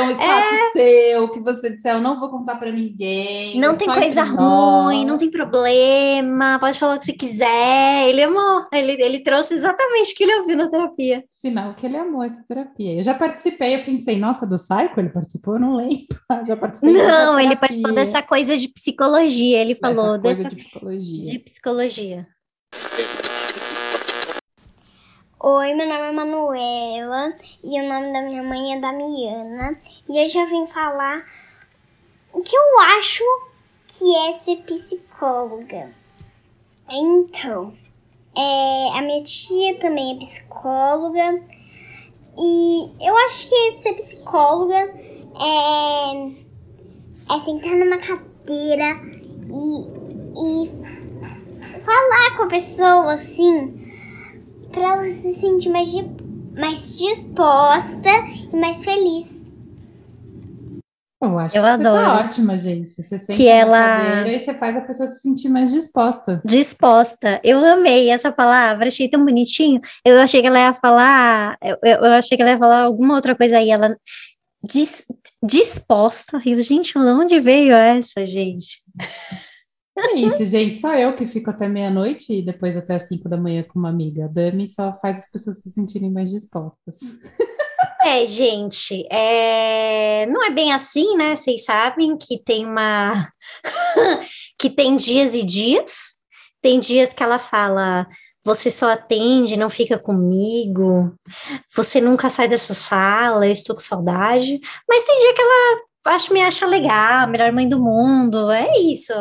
Tem 0.00 0.08
um 0.08 0.10
espaço 0.12 0.54
É. 0.54 0.70
seu, 0.72 1.28
que 1.30 1.40
você 1.40 1.70
disser, 1.70 1.94
eu 1.94 2.00
não 2.00 2.18
vou 2.18 2.28
contar 2.30 2.56
pra 2.56 2.70
ninguém. 2.70 3.58
Não 3.60 3.72
é 3.72 3.76
tem 3.76 3.86
coisa 3.88 4.22
ruim, 4.22 5.04
não 5.04 5.18
tem 5.18 5.30
problema, 5.30 6.58
pode 6.58 6.78
falar 6.78 6.96
o 6.96 6.98
que 6.98 7.04
você 7.06 7.12
quiser. 7.12 8.08
Ele 8.08 8.22
amou, 8.22 8.66
ele, 8.72 8.92
ele 9.02 9.20
trouxe 9.20 9.54
exatamente 9.54 10.12
o 10.12 10.16
que 10.16 10.24
ele 10.24 10.34
ouviu 10.36 10.56
na 10.56 10.68
terapia. 10.70 11.22
Sinal 11.26 11.74
que 11.74 11.86
ele 11.86 11.96
amou 11.96 12.22
essa 12.22 12.42
terapia. 12.46 12.94
Eu 12.96 13.02
já 13.02 13.14
participei, 13.14 13.74
eu 13.76 13.84
pensei, 13.84 14.18
nossa, 14.18 14.46
do 14.46 14.56
Psycho 14.56 14.98
ele 14.98 15.10
participou? 15.10 15.54
Eu 15.54 15.60
não 15.60 15.76
lembro. 15.76 15.90
Já 16.46 16.56
participei 16.56 16.94
dessa 16.94 17.08
Não, 17.24 17.40
ele 17.40 17.56
participou 17.56 17.92
dessa 17.92 18.22
coisa 18.22 18.56
de 18.56 18.68
psicologia, 18.68 19.58
ele 19.58 19.74
Dessa 19.74 19.80
falou 19.94 20.18
coisa 20.20 20.42
dessa 20.42 20.48
de 20.48 20.56
psicologia. 20.56 21.24
de 21.32 21.38
psicologia. 21.38 22.26
Oi, 25.42 25.72
meu 25.72 25.88
nome 25.88 26.02
é 26.02 26.12
Manuela 26.12 27.34
e 27.64 27.80
o 27.80 27.88
nome 27.88 28.12
da 28.12 28.20
minha 28.20 28.42
mãe 28.42 28.76
é 28.76 28.78
Damiana. 28.78 29.74
E 30.06 30.22
hoje 30.22 30.36
eu 30.36 30.46
vim 30.46 30.66
falar 30.66 31.24
o 32.30 32.42
que 32.42 32.54
eu 32.54 32.78
acho 32.98 33.24
que 33.86 34.16
é 34.16 34.34
ser 34.40 34.56
psicóloga. 34.56 35.92
Então, 36.90 37.72
é, 38.36 38.98
a 38.98 39.00
minha 39.00 39.24
tia 39.24 39.78
também 39.78 40.14
é 40.14 40.18
psicóloga. 40.18 41.42
E 42.38 42.92
eu 43.00 43.16
acho 43.16 43.48
que 43.48 43.72
ser 43.72 43.94
psicóloga 43.94 44.76
é, 44.76 46.16
é 47.34 47.40
sentar 47.42 47.76
numa 47.76 47.96
cadeira 47.96 49.00
e, 49.48 49.86
e 50.36 51.80
falar 51.82 52.36
com 52.36 52.42
a 52.42 52.48
pessoa 52.48 53.14
assim 53.14 53.79
para 54.70 54.82
ela 54.82 55.04
se 55.04 55.34
sentir 55.34 55.68
mais, 55.70 55.90
di- 55.90 56.10
mais 56.58 56.98
disposta 56.98 58.10
e 58.52 58.56
mais 58.56 58.84
feliz. 58.84 59.40
Eu 61.22 61.38
acho 61.38 61.54
Eu 61.58 61.60
que 61.60 61.66
tá 61.68 61.74
adoro. 61.74 62.24
ótima, 62.24 62.56
gente. 62.56 62.94
Você 62.94 63.18
senta 63.18 63.32
Que 63.34 63.46
ela- 63.46 64.26
e 64.26 64.38
você 64.38 64.54
faz 64.54 64.74
a 64.74 64.80
pessoa 64.80 65.06
se 65.06 65.20
sentir 65.20 65.50
mais 65.50 65.70
disposta. 65.70 66.40
Disposta. 66.44 67.38
Eu 67.44 67.62
amei 67.62 68.08
essa 68.08 68.32
palavra, 68.32 68.88
achei 68.88 69.06
tão 69.06 69.22
bonitinho. 69.22 69.82
Eu 70.02 70.18
achei 70.18 70.40
que 70.40 70.46
ela 70.46 70.58
ia 70.58 70.72
falar, 70.72 71.58
eu, 71.62 71.76
eu 71.82 72.12
achei 72.12 72.36
que 72.38 72.42
ela 72.42 72.52
ia 72.52 72.58
falar 72.58 72.82
alguma 72.84 73.14
outra 73.16 73.34
coisa 73.36 73.58
aí. 73.58 73.68
Ela 73.70 73.94
dis- 74.64 75.04
disposta. 75.42 76.40
E 76.46 76.52
eu, 76.52 76.62
gente, 76.62 76.94
de 76.94 76.98
onde 76.98 77.38
veio 77.38 77.74
essa, 77.74 78.24
gente? 78.24 78.82
É 80.02 80.14
isso, 80.14 80.44
gente. 80.46 80.78
Só 80.78 80.94
eu 80.94 81.14
que 81.14 81.26
fico 81.26 81.50
até 81.50 81.68
meia-noite 81.68 82.32
e 82.32 82.42
depois 82.42 82.76
até 82.76 82.94
as 82.94 83.06
cinco 83.06 83.28
da 83.28 83.36
manhã 83.36 83.62
com 83.62 83.78
uma 83.78 83.90
amiga. 83.90 84.24
A 84.24 84.28
Dami 84.28 84.66
só 84.66 84.96
faz 85.00 85.24
as 85.24 85.30
pessoas 85.30 85.60
se 85.62 85.70
sentirem 85.70 86.10
mais 86.10 86.30
dispostas. 86.30 86.98
É, 88.02 88.24
gente, 88.26 89.06
é, 89.12 90.24
não 90.26 90.42
é 90.42 90.50
bem 90.50 90.72
assim, 90.72 91.16
né? 91.18 91.36
Vocês 91.36 91.64
sabem 91.64 92.16
que 92.16 92.42
tem 92.42 92.64
uma 92.64 93.30
que 94.58 94.70
tem 94.70 94.96
dias 94.96 95.34
e 95.34 95.42
dias. 95.42 96.14
Tem 96.62 96.80
dias 96.80 97.12
que 97.12 97.22
ela 97.22 97.38
fala, 97.38 98.06
você 98.44 98.70
só 98.70 98.90
atende, 98.90 99.56
não 99.56 99.68
fica 99.68 99.98
comigo, 99.98 101.14
você 101.74 102.00
nunca 102.00 102.28
sai 102.28 102.48
dessa 102.48 102.74
sala, 102.74 103.46
eu 103.46 103.52
estou 103.52 103.76
com 103.76 103.82
saudade. 103.82 104.58
Mas 104.88 105.04
tem 105.04 105.18
dia 105.18 105.34
que 105.34 105.42
ela 105.42 105.80
acho, 106.04 106.32
me 106.32 106.42
acha 106.42 106.66
legal, 106.66 107.24
a 107.24 107.26
melhor 107.26 107.52
mãe 107.52 107.68
do 107.68 107.80
mundo. 107.80 108.50
É 108.50 108.70
isso. 108.78 109.12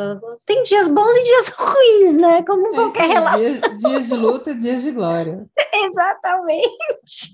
Tem 0.46 0.64
dias 0.64 0.88
bons 0.88 1.12
e 1.12 1.24
dias 1.24 1.50
ruins, 1.58 2.18
né? 2.18 2.44
Como 2.44 2.74
qualquer 2.74 3.04
Sim, 3.04 3.14
relação. 3.14 3.40
Dias, 3.42 3.78
dias 3.78 4.08
de 4.08 4.16
luta, 4.16 4.56
dias 4.56 4.82
de 4.84 4.92
glória. 4.92 5.46
Exatamente. 5.74 7.34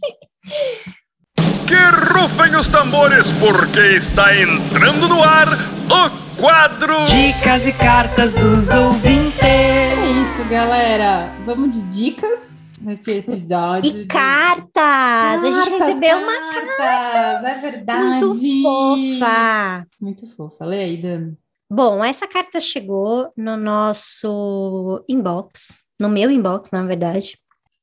Que 1.68 2.14
rufem 2.14 2.56
os 2.56 2.68
tambores, 2.68 3.28
porque 3.40 3.80
está 3.98 4.36
entrando 4.36 5.08
no 5.08 5.24
ar 5.24 5.48
o 5.50 6.26
quadro 6.40 7.06
Dicas 7.06 7.66
e 7.66 7.74
cartas 7.74 8.36
dos 8.36 8.70
ouvintes. 8.70 9.42
É 9.42 9.96
isso, 10.06 10.50
galera. 10.50 11.34
Vamos 11.46 11.72
de 11.72 11.84
dicas 11.86 12.55
nesse 12.86 13.12
episódio. 13.12 14.02
E 14.02 14.06
cartas! 14.06 14.74
a 14.76 15.38
gente 15.52 15.70
Cartas, 15.70 15.88
recebeu 15.88 16.18
uma 16.18 16.52
cartas, 16.52 17.44
é 17.44 17.60
verdade. 17.62 18.26
muito 18.26 18.62
fofa. 18.64 19.88
Muito 20.02 20.28
fofa. 20.36 20.66
Lê 20.66 20.84
aí, 20.84 20.98
Dani. 20.98 21.38
Bom, 21.70 22.04
essa 22.04 22.28
carta 22.28 22.60
chegou 22.60 23.32
no 23.36 23.58
nosso 23.58 25.04
inbox, 25.10 25.84
no 26.00 26.08
meu 26.10 26.30
inbox, 26.30 26.70
na 26.72 26.84
verdade. 26.84 27.38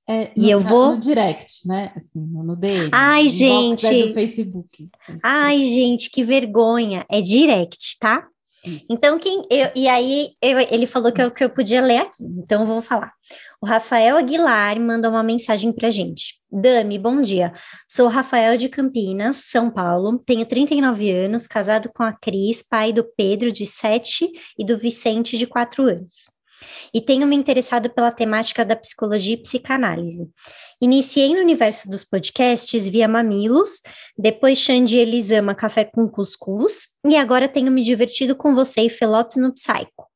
É, 0.08 0.30
E 0.36 0.50
eu 0.50 0.60
vou- 0.60 0.92
No 0.94 1.00
direct, 1.00 1.66
né? 1.66 1.92
Assim, 1.96 2.20
no 2.20 2.56
DM. 2.56 2.90
Ai, 2.92 3.22
inbox 3.26 3.84
é 3.84 3.88
gente. 3.88 4.08
do 4.08 4.14
Facebook. 4.14 4.88
Ai, 5.22 5.62
gente, 5.62 6.10
que 6.10 6.22
vergonha. 6.24 7.04
É 7.08 7.20
direct, 7.20 7.98
tá? 8.00 8.26
Então, 8.90 9.18
quem. 9.18 9.44
Eu, 9.50 9.70
e 9.74 9.88
aí, 9.88 10.30
eu- 10.40 10.58
ele 10.60 10.86
falou 10.86 11.12
que 11.12 11.20
eu, 11.20 11.30
que 11.30 11.42
eu 11.42 11.50
podia 11.50 11.80
ler 11.80 11.98
aqui, 11.98 12.22
então 12.38 12.60
eu 12.62 12.66
vou 12.66 12.82
falar. 12.82 13.12
O 13.60 13.66
Rafael 13.66 14.16
Aguilar 14.16 14.78
mandou 14.80 15.10
uma 15.10 15.22
mensagem 15.22 15.72
pra 15.72 15.90
gente. 15.90 16.40
Dami, 16.50 16.98
bom 16.98 17.20
dia. 17.20 17.52
Sou 17.88 18.08
Rafael 18.08 18.56
de 18.56 18.68
Campinas, 18.68 19.44
São 19.50 19.70
Paulo. 19.70 20.18
Tenho 20.24 20.46
39 20.46 21.10
anos, 21.10 21.46
casado 21.46 21.90
com 21.94 22.02
a 22.02 22.12
Cris, 22.12 22.62
pai 22.62 22.92
do 22.92 23.04
Pedro, 23.16 23.50
de 23.50 23.66
7, 23.66 24.30
e 24.58 24.64
do 24.64 24.78
Vicente, 24.78 25.36
de 25.38 25.46
4 25.46 25.84
anos. 25.84 26.31
E 26.92 27.00
tenho 27.00 27.26
me 27.26 27.36
interessado 27.36 27.90
pela 27.90 28.10
temática 28.10 28.64
da 28.64 28.76
psicologia 28.76 29.34
e 29.34 29.42
psicanálise. 29.42 30.28
Iniciei 30.80 31.34
no 31.34 31.40
universo 31.40 31.88
dos 31.88 32.04
podcasts 32.04 32.88
via 32.88 33.06
Mamilos, 33.06 33.80
depois 34.18 34.58
Xande 34.58 34.96
Elisama 34.96 35.54
Café 35.54 35.84
com 35.84 36.08
Cuscuz, 36.08 36.88
e 37.06 37.16
agora 37.16 37.48
tenho 37.48 37.70
me 37.70 37.82
divertido 37.82 38.34
com 38.34 38.54
você 38.54 38.82
e 38.82 38.90
Felopes 38.90 39.36
no 39.36 39.52
Psycho. 39.52 40.12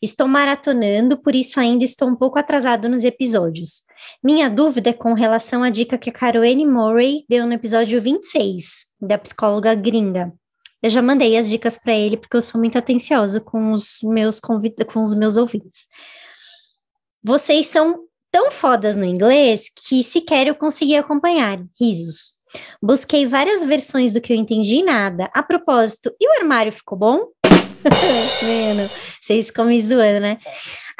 Estou 0.00 0.28
maratonando, 0.28 1.20
por 1.20 1.34
isso 1.34 1.58
ainda 1.58 1.84
estou 1.84 2.08
um 2.08 2.16
pouco 2.16 2.38
atrasado 2.38 2.88
nos 2.88 3.04
episódios. 3.04 3.82
Minha 4.22 4.48
dúvida 4.48 4.90
é 4.90 4.92
com 4.92 5.12
relação 5.12 5.62
à 5.62 5.70
dica 5.70 5.98
que 5.98 6.10
a 6.10 6.12
Caroline 6.12 6.64
Murray 6.64 7.24
deu 7.28 7.46
no 7.46 7.52
episódio 7.52 8.00
26, 8.00 8.86
da 9.00 9.18
psicóloga 9.18 9.74
gringa. 9.74 10.32
Eu 10.82 10.90
já 10.90 11.02
mandei 11.02 11.36
as 11.36 11.48
dicas 11.48 11.76
para 11.76 11.92
ele 11.92 12.16
porque 12.16 12.36
eu 12.36 12.42
sou 12.42 12.60
muito 12.60 12.78
atenciosa 12.78 13.40
com 13.40 13.72
os 13.72 13.98
meus 14.02 14.38
convid... 14.38 14.74
com 14.84 15.02
os 15.02 15.14
meus 15.14 15.36
ouvintes. 15.36 15.86
Vocês 17.22 17.66
são 17.66 18.04
tão 18.30 18.50
fodas 18.50 18.94
no 18.94 19.04
inglês 19.04 19.70
que 19.74 20.04
sequer 20.04 20.46
eu 20.46 20.54
consegui 20.54 20.96
acompanhar. 20.96 21.58
Risos. 21.78 22.38
Busquei 22.82 23.26
várias 23.26 23.64
versões 23.64 24.12
do 24.12 24.20
que 24.20 24.32
eu 24.32 24.36
entendi 24.36 24.82
nada. 24.82 25.30
A 25.34 25.42
propósito, 25.42 26.14
e 26.20 26.28
o 26.28 26.40
armário 26.40 26.72
ficou 26.72 26.96
bom? 26.96 27.26
Mano, 27.44 28.88
vocês 29.20 29.48
ficam 29.48 29.66
me 29.66 29.80
zoando, 29.80 30.20
né? 30.20 30.38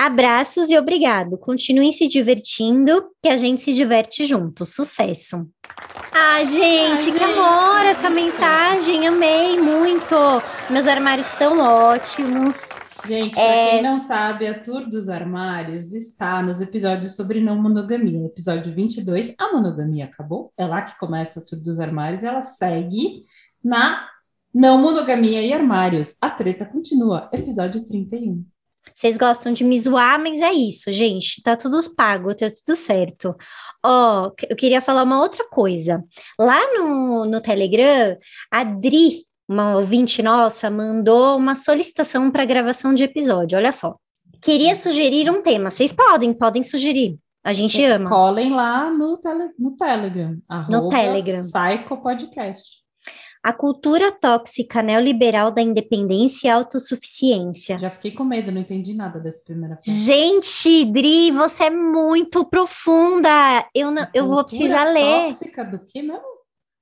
Abraços 0.00 0.70
e 0.70 0.78
obrigado. 0.78 1.36
Continuem 1.36 1.90
se 1.90 2.06
divertindo, 2.06 3.10
que 3.20 3.28
a 3.28 3.36
gente 3.36 3.62
se 3.62 3.72
diverte 3.72 4.24
junto. 4.24 4.64
Sucesso. 4.64 5.48
Ah, 6.12 6.44
gente, 6.44 7.10
que 7.10 7.22
amor 7.24 7.84
essa 7.84 8.08
mensagem. 8.08 9.08
Amei 9.08 9.60
muito. 9.60 10.14
Meus 10.70 10.86
armários 10.86 11.26
estão 11.26 11.58
ótimos. 11.58 12.68
Gente, 13.06 13.34
para 13.34 13.42
É. 13.42 13.70
quem 13.70 13.82
não 13.82 13.98
sabe, 13.98 14.46
a 14.46 14.60
Tour 14.60 14.88
dos 14.88 15.08
Armários 15.08 15.92
está 15.92 16.42
nos 16.42 16.60
episódios 16.60 17.16
sobre 17.16 17.40
não 17.40 17.60
monogamia. 17.60 18.26
Episódio 18.26 18.72
22, 18.72 19.34
a 19.38 19.52
monogamia 19.52 20.04
acabou. 20.04 20.52
É 20.56 20.64
lá 20.66 20.82
que 20.82 20.96
começa 20.98 21.40
a 21.40 21.42
Tour 21.44 21.58
dos 21.60 21.80
Armários. 21.80 22.22
Ela 22.22 22.42
segue 22.42 23.22
na 23.64 24.06
não 24.54 24.78
monogamia 24.80 25.42
e 25.42 25.52
armários. 25.52 26.16
A 26.20 26.30
treta 26.30 26.64
continua. 26.64 27.28
Episódio 27.32 27.84
31. 27.84 28.44
Vocês 28.98 29.16
gostam 29.16 29.52
de 29.52 29.62
me 29.62 29.78
zoar, 29.78 30.20
mas 30.20 30.40
é 30.40 30.52
isso, 30.52 30.90
gente. 30.90 31.40
Tá 31.40 31.56
tudo 31.56 31.78
pago, 31.94 32.34
tá 32.34 32.50
tudo 32.50 32.74
certo. 32.74 33.32
Ó, 33.86 34.32
eu 34.50 34.56
queria 34.56 34.80
falar 34.80 35.04
uma 35.04 35.20
outra 35.20 35.48
coisa. 35.48 36.02
Lá 36.36 36.58
no, 36.74 37.24
no 37.24 37.40
Telegram, 37.40 38.18
a 38.50 38.64
Dri, 38.64 39.24
uma 39.48 39.76
ouvinte 39.76 40.20
nossa, 40.20 40.68
mandou 40.68 41.36
uma 41.36 41.54
solicitação 41.54 42.28
para 42.28 42.44
gravação 42.44 42.92
de 42.92 43.04
episódio. 43.04 43.56
Olha 43.56 43.70
só. 43.70 43.94
Queria 44.42 44.74
sugerir 44.74 45.30
um 45.30 45.42
tema. 45.42 45.70
Vocês 45.70 45.92
podem, 45.92 46.32
podem 46.32 46.64
sugerir. 46.64 47.16
A 47.44 47.52
gente 47.52 47.80
ama. 47.84 48.08
Colhem 48.08 48.50
lá 48.50 48.90
no, 48.90 49.16
tele, 49.16 49.50
no 49.56 49.76
Telegram. 49.76 50.36
arroba 50.48 50.88
Telegram. 50.88 51.44
Psycho 51.44 51.96
Podcast. 51.98 52.87
A 53.48 53.52
cultura 53.54 54.12
tóxica 54.12 54.82
neoliberal 54.82 55.50
da 55.50 55.62
independência 55.62 56.48
e 56.48 56.50
autossuficiência. 56.50 57.78
Já 57.78 57.88
fiquei 57.88 58.10
com 58.10 58.22
medo, 58.22 58.52
não 58.52 58.60
entendi 58.60 58.92
nada 58.92 59.18
dessa 59.18 59.42
primeira 59.42 59.78
frase. 59.82 60.04
Gente, 60.04 60.84
Dri, 60.84 61.30
você 61.30 61.64
é 61.64 61.70
muito 61.70 62.44
profunda. 62.44 63.30
Eu, 63.74 63.90
não, 63.90 64.06
eu 64.12 64.26
vou 64.26 64.44
precisar 64.44 64.84
ler. 64.92 65.28
Tóxica 65.28 65.64
do 65.64 65.78
que 65.78 66.02
mesmo? 66.02 66.20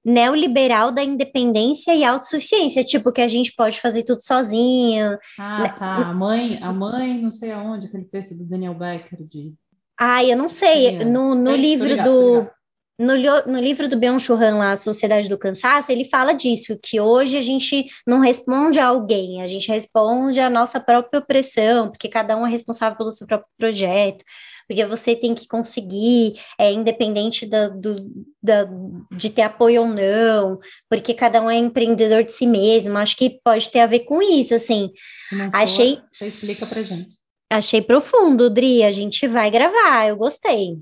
Neoliberal 0.04 0.90
da 0.90 1.04
independência 1.04 1.94
e 1.94 2.02
autossuficiência. 2.02 2.82
Tipo, 2.82 3.12
que 3.12 3.20
a 3.20 3.28
gente 3.28 3.54
pode 3.54 3.80
fazer 3.80 4.02
tudo 4.02 4.24
sozinho. 4.24 5.16
Ah, 5.38 5.68
tá. 5.68 6.08
A 6.08 6.12
mãe, 6.12 6.58
a 6.60 6.72
mãe, 6.72 7.16
não 7.22 7.30
sei 7.30 7.52
aonde, 7.52 7.86
aquele 7.86 8.06
texto 8.06 8.36
do 8.36 8.44
Daniel 8.44 8.74
Becker 8.74 9.22
de. 9.22 9.54
Ai, 9.96 10.32
eu 10.32 10.36
não 10.36 10.48
sei. 10.48 11.04
No, 11.04 11.32
no 11.36 11.42
Sei, 11.42 11.56
livro 11.56 11.86
ligada, 11.86 12.10
tô 12.10 12.40
do. 12.40 12.55
No, 12.98 13.14
no 13.46 13.60
livro 13.60 13.88
do 13.88 13.96
Byung-Chul 13.96 14.36
Han 14.36 14.56
lá, 14.56 14.72
A 14.72 14.76
Sociedade 14.76 15.28
do 15.28 15.36
Cansaço, 15.36 15.92
ele 15.92 16.04
fala 16.04 16.32
disso, 16.32 16.78
que 16.82 16.98
hoje 16.98 17.36
a 17.36 17.42
gente 17.42 17.86
não 18.06 18.20
responde 18.20 18.78
a 18.78 18.86
alguém, 18.86 19.42
a 19.42 19.46
gente 19.46 19.68
responde 19.68 20.40
à 20.40 20.48
nossa 20.48 20.80
própria 20.80 21.20
opressão, 21.20 21.90
porque 21.90 22.08
cada 22.08 22.34
um 22.36 22.46
é 22.46 22.50
responsável 22.50 22.96
pelo 22.96 23.12
seu 23.12 23.26
próprio 23.26 23.50
projeto, 23.58 24.24
porque 24.66 24.84
você 24.86 25.14
tem 25.14 25.34
que 25.34 25.46
conseguir, 25.46 26.40
é, 26.58 26.72
independente 26.72 27.44
da, 27.46 27.68
do, 27.68 28.10
da, 28.42 28.66
de 29.12 29.28
ter 29.28 29.42
apoio 29.42 29.82
ou 29.82 29.88
não, 29.88 30.58
porque 30.88 31.12
cada 31.12 31.40
um 31.42 31.50
é 31.50 31.56
empreendedor 31.56 32.24
de 32.24 32.32
si 32.32 32.46
mesmo, 32.46 32.96
acho 32.96 33.16
que 33.16 33.38
pode 33.44 33.70
ter 33.70 33.80
a 33.80 33.86
ver 33.86 34.00
com 34.00 34.22
isso, 34.22 34.54
assim. 34.54 34.90
Se 35.28 35.36
não 35.36 35.50
for, 35.50 35.56
Achei, 35.56 36.00
você 36.10 36.26
explica 36.26 36.66
pra 36.66 36.82
gente. 36.82 37.14
achei 37.52 37.82
profundo, 37.82 38.48
Dri, 38.48 38.82
a 38.82 38.90
gente 38.90 39.28
vai 39.28 39.50
gravar, 39.50 40.08
eu 40.08 40.16
gostei. 40.16 40.78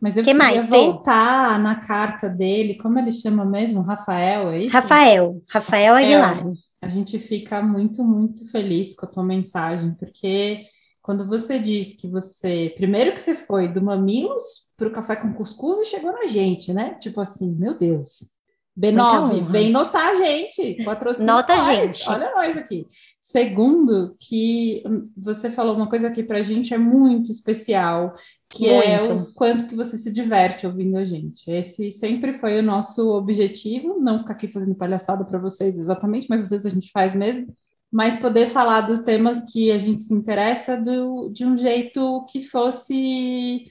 Mas 0.00 0.16
eu 0.16 0.24
Que 0.24 0.30
queria 0.30 0.38
mais, 0.38 0.62
Fê? 0.62 0.68
voltar 0.68 1.58
na 1.58 1.74
carta 1.76 2.28
dele, 2.28 2.74
como 2.74 2.98
ele 2.98 3.12
chama 3.12 3.44
mesmo? 3.44 3.82
Rafael, 3.82 4.50
é 4.50 4.62
isso? 4.62 4.72
Rafael, 4.72 5.42
Rafael 5.48 5.94
Aguilar. 5.94 6.44
A 6.80 6.88
gente 6.88 7.18
fica 7.18 7.62
muito, 7.62 8.02
muito 8.02 8.50
feliz 8.50 8.94
com 8.94 9.04
a 9.04 9.08
tua 9.08 9.22
mensagem, 9.22 9.94
porque 9.94 10.62
quando 11.02 11.26
você 11.26 11.58
diz 11.58 11.92
que 11.92 12.08
você, 12.08 12.72
primeiro 12.76 13.12
que 13.12 13.20
você 13.20 13.34
foi 13.34 13.68
do 13.68 13.82
Mamilos 13.82 14.68
para 14.76 14.88
o 14.88 14.92
Café 14.92 15.16
com 15.16 15.34
Cuscuz 15.34 15.78
e 15.80 15.84
chegou 15.84 16.12
na 16.12 16.26
gente, 16.26 16.72
né? 16.72 16.94
Tipo 16.94 17.20
assim, 17.20 17.50
meu 17.52 17.76
Deus. 17.76 18.39
Muita 18.80 19.02
B9, 19.02 19.34
honra. 19.34 19.44
vem 19.44 19.70
notar 19.70 20.08
a 20.10 20.14
gente, 20.14 20.82
patrocina 20.84 21.34
Nota 21.34 21.52
a 21.52 21.56
nós, 21.56 21.66
gente. 21.66 22.08
olha 22.08 22.30
nós 22.34 22.56
aqui. 22.56 22.86
Segundo, 23.20 24.16
que 24.18 24.82
você 25.16 25.50
falou 25.50 25.76
uma 25.76 25.88
coisa 25.88 26.10
que 26.10 26.22
pra 26.22 26.42
gente 26.42 26.72
é 26.72 26.78
muito 26.78 27.30
especial, 27.30 28.14
que 28.48 28.68
é 28.68 28.96
Muito. 28.96 29.12
o 29.12 29.34
quanto 29.34 29.66
que 29.66 29.76
você 29.76 29.96
se 29.96 30.10
diverte 30.10 30.66
ouvindo 30.66 30.96
a 30.96 31.04
gente. 31.04 31.48
Esse 31.48 31.92
sempre 31.92 32.34
foi 32.34 32.58
o 32.58 32.62
nosso 32.62 33.10
objetivo, 33.10 34.00
não 34.00 34.18
ficar 34.18 34.32
aqui 34.32 34.48
fazendo 34.48 34.74
palhaçada 34.74 35.24
para 35.24 35.38
vocês 35.38 35.78
exatamente, 35.78 36.26
mas 36.28 36.42
às 36.42 36.50
vezes 36.50 36.66
a 36.66 36.70
gente 36.70 36.90
faz 36.90 37.14
mesmo. 37.14 37.46
Mas 37.92 38.16
poder 38.16 38.46
falar 38.46 38.82
dos 38.82 39.00
temas 39.00 39.42
que 39.52 39.70
a 39.70 39.78
gente 39.78 40.02
se 40.02 40.14
interessa 40.14 40.76
do, 40.76 41.28
de 41.28 41.44
um 41.44 41.56
jeito 41.56 42.24
que 42.30 42.40
fosse 42.42 43.62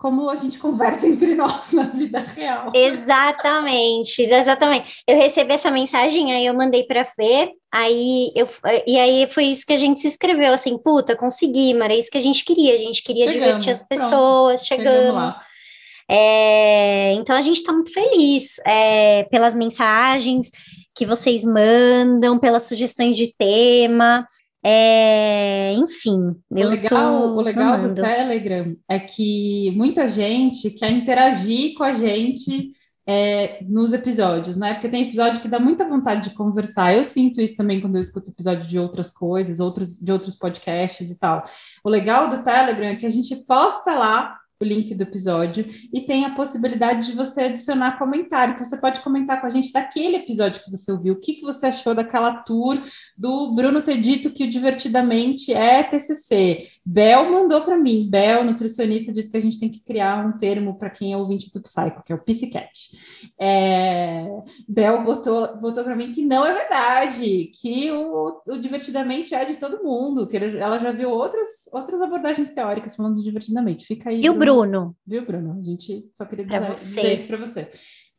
como 0.00 0.30
a 0.30 0.34
gente 0.34 0.58
conversa 0.58 1.06
entre 1.06 1.34
nós 1.34 1.72
na 1.72 1.82
vida 1.82 2.20
real. 2.20 2.72
Exatamente, 2.74 4.22
exatamente. 4.22 5.02
Eu 5.06 5.14
recebi 5.18 5.52
essa 5.52 5.70
mensagem, 5.70 6.32
aí 6.32 6.46
eu 6.46 6.54
mandei 6.54 6.84
para 6.84 7.04
Fê, 7.04 7.52
aí 7.70 8.32
eu 8.34 8.48
e 8.86 8.98
aí 8.98 9.26
foi 9.26 9.44
isso 9.44 9.66
que 9.66 9.74
a 9.74 9.76
gente 9.76 10.00
se 10.00 10.08
inscreveu, 10.08 10.54
assim, 10.54 10.78
puta, 10.78 11.14
consegui, 11.14 11.74
mas 11.74 11.84
era 11.84 11.94
isso 11.96 12.10
que 12.10 12.16
a 12.16 12.22
gente 12.22 12.46
queria, 12.46 12.74
a 12.74 12.78
gente 12.78 13.02
queria 13.02 13.30
Chegamos, 13.30 13.46
divertir 13.46 13.72
as 13.72 13.86
pronto, 13.86 13.88
pessoas, 14.00 14.64
chegamos 14.64 14.90
chegamos. 14.90 15.14
lá. 15.16 15.44
É, 16.10 17.12
então 17.12 17.36
a 17.36 17.42
gente 17.42 17.58
está 17.58 17.70
muito 17.70 17.92
feliz 17.92 18.58
é, 18.66 19.24
pelas 19.24 19.54
mensagens 19.54 20.50
que 20.94 21.04
vocês 21.04 21.44
mandam, 21.44 22.38
pelas 22.38 22.62
sugestões 22.62 23.18
de 23.18 23.34
tema. 23.36 24.26
É, 24.62 25.72
enfim, 25.72 26.34
O 26.50 26.54
legal, 26.54 27.36
o 27.36 27.40
legal 27.40 27.80
do. 27.80 27.94
Telegram 27.94 28.76
é 28.88 28.98
que 28.98 29.70
muita 29.74 30.06
gente 30.06 30.70
quer 30.70 30.90
interagir 30.90 31.74
com 31.74 31.82
a 31.82 31.92
gente 31.92 32.70
é, 33.06 33.64
nos 33.64 33.92
episódios, 33.92 34.56
né? 34.56 34.74
Porque 34.74 34.88
tem 34.88 35.04
episódio 35.04 35.40
que 35.40 35.48
dá 35.48 35.58
muita 35.58 35.88
vontade 35.88 36.28
de 36.28 36.34
conversar. 36.34 36.94
Eu 36.94 37.04
sinto 37.04 37.40
isso 37.40 37.56
também 37.56 37.80
quando 37.80 37.94
eu 37.96 38.00
escuto 38.00 38.30
episódio 38.30 38.68
de 38.68 38.78
outras 38.78 39.10
coisas, 39.10 39.60
outros, 39.60 39.98
de 39.98 40.12
outros 40.12 40.34
podcasts 40.34 41.10
e 41.10 41.18
tal. 41.18 41.42
O 41.82 41.88
legal 41.88 42.28
do 42.28 42.42
Telegram 42.42 42.88
é 42.88 42.96
que 42.96 43.06
a 43.06 43.10
gente 43.10 43.34
posta 43.46 43.94
lá 43.94 44.39
o 44.60 44.64
link 44.64 44.94
do 44.94 45.02
episódio 45.02 45.66
e 45.92 46.02
tem 46.02 46.26
a 46.26 46.34
possibilidade 46.34 47.06
de 47.06 47.12
você 47.14 47.44
adicionar 47.44 47.98
comentário. 47.98 48.52
Então, 48.52 48.64
você 48.64 48.76
pode 48.76 49.00
comentar 49.00 49.40
com 49.40 49.46
a 49.46 49.50
gente 49.50 49.72
daquele 49.72 50.16
episódio 50.16 50.62
que 50.62 50.70
você 50.70 50.92
ouviu, 50.92 51.14
o 51.14 51.16
que, 51.20 51.34
que 51.34 51.42
você 51.42 51.66
achou 51.66 51.94
daquela 51.94 52.34
tour 52.42 52.82
do 53.16 53.54
Bruno 53.54 53.82
ter 53.82 53.96
dito 53.96 54.30
que 54.30 54.44
o 54.44 54.50
Divertidamente 54.50 55.52
é 55.52 55.82
TCC. 55.82 56.66
Bel 56.84 57.30
mandou 57.30 57.62
para 57.62 57.78
mim, 57.78 58.08
Bel, 58.10 58.44
nutricionista, 58.44 59.12
disse 59.12 59.30
que 59.30 59.36
a 59.36 59.40
gente 59.40 59.58
tem 59.58 59.70
que 59.70 59.82
criar 59.82 60.26
um 60.26 60.36
termo 60.36 60.76
para 60.78 60.90
quem 60.90 61.12
é 61.12 61.16
ouvinte 61.16 61.50
do 61.50 61.62
Psycho, 61.62 62.02
que 62.04 62.12
é 62.12 62.14
o 62.14 62.22
Psycat. 62.22 62.70
É... 63.40 64.26
Bel 64.68 65.02
botou, 65.04 65.56
botou 65.58 65.82
para 65.82 65.96
mim 65.96 66.10
que 66.10 66.22
não 66.22 66.44
é 66.44 66.52
verdade, 66.52 67.50
que 67.60 67.90
o, 67.92 68.40
o 68.46 68.58
Divertidamente 68.58 69.34
é 69.34 69.44
de 69.44 69.56
todo 69.56 69.82
mundo, 69.82 70.26
que 70.26 70.36
ela 70.36 70.78
já 70.78 70.92
viu 70.92 71.10
outras, 71.10 71.48
outras 71.72 72.02
abordagens 72.02 72.50
teóricas 72.50 72.94
falando 72.94 73.14
do 73.14 73.22
Divertidamente. 73.22 73.86
Fica 73.86 74.10
aí. 74.10 74.20
E 74.22 74.28
o 74.28 74.34
Bruno? 74.34 74.49
Viu, 75.06 75.24
Bruno? 75.24 75.58
A 75.60 75.64
gente 75.64 76.04
só 76.12 76.24
queria 76.24 76.46
Pra 76.46 76.58
dizer, 76.58 76.74
você. 76.74 77.00
dizer 77.02 77.14
isso 77.14 77.26
para 77.26 77.36
você. 77.38 77.68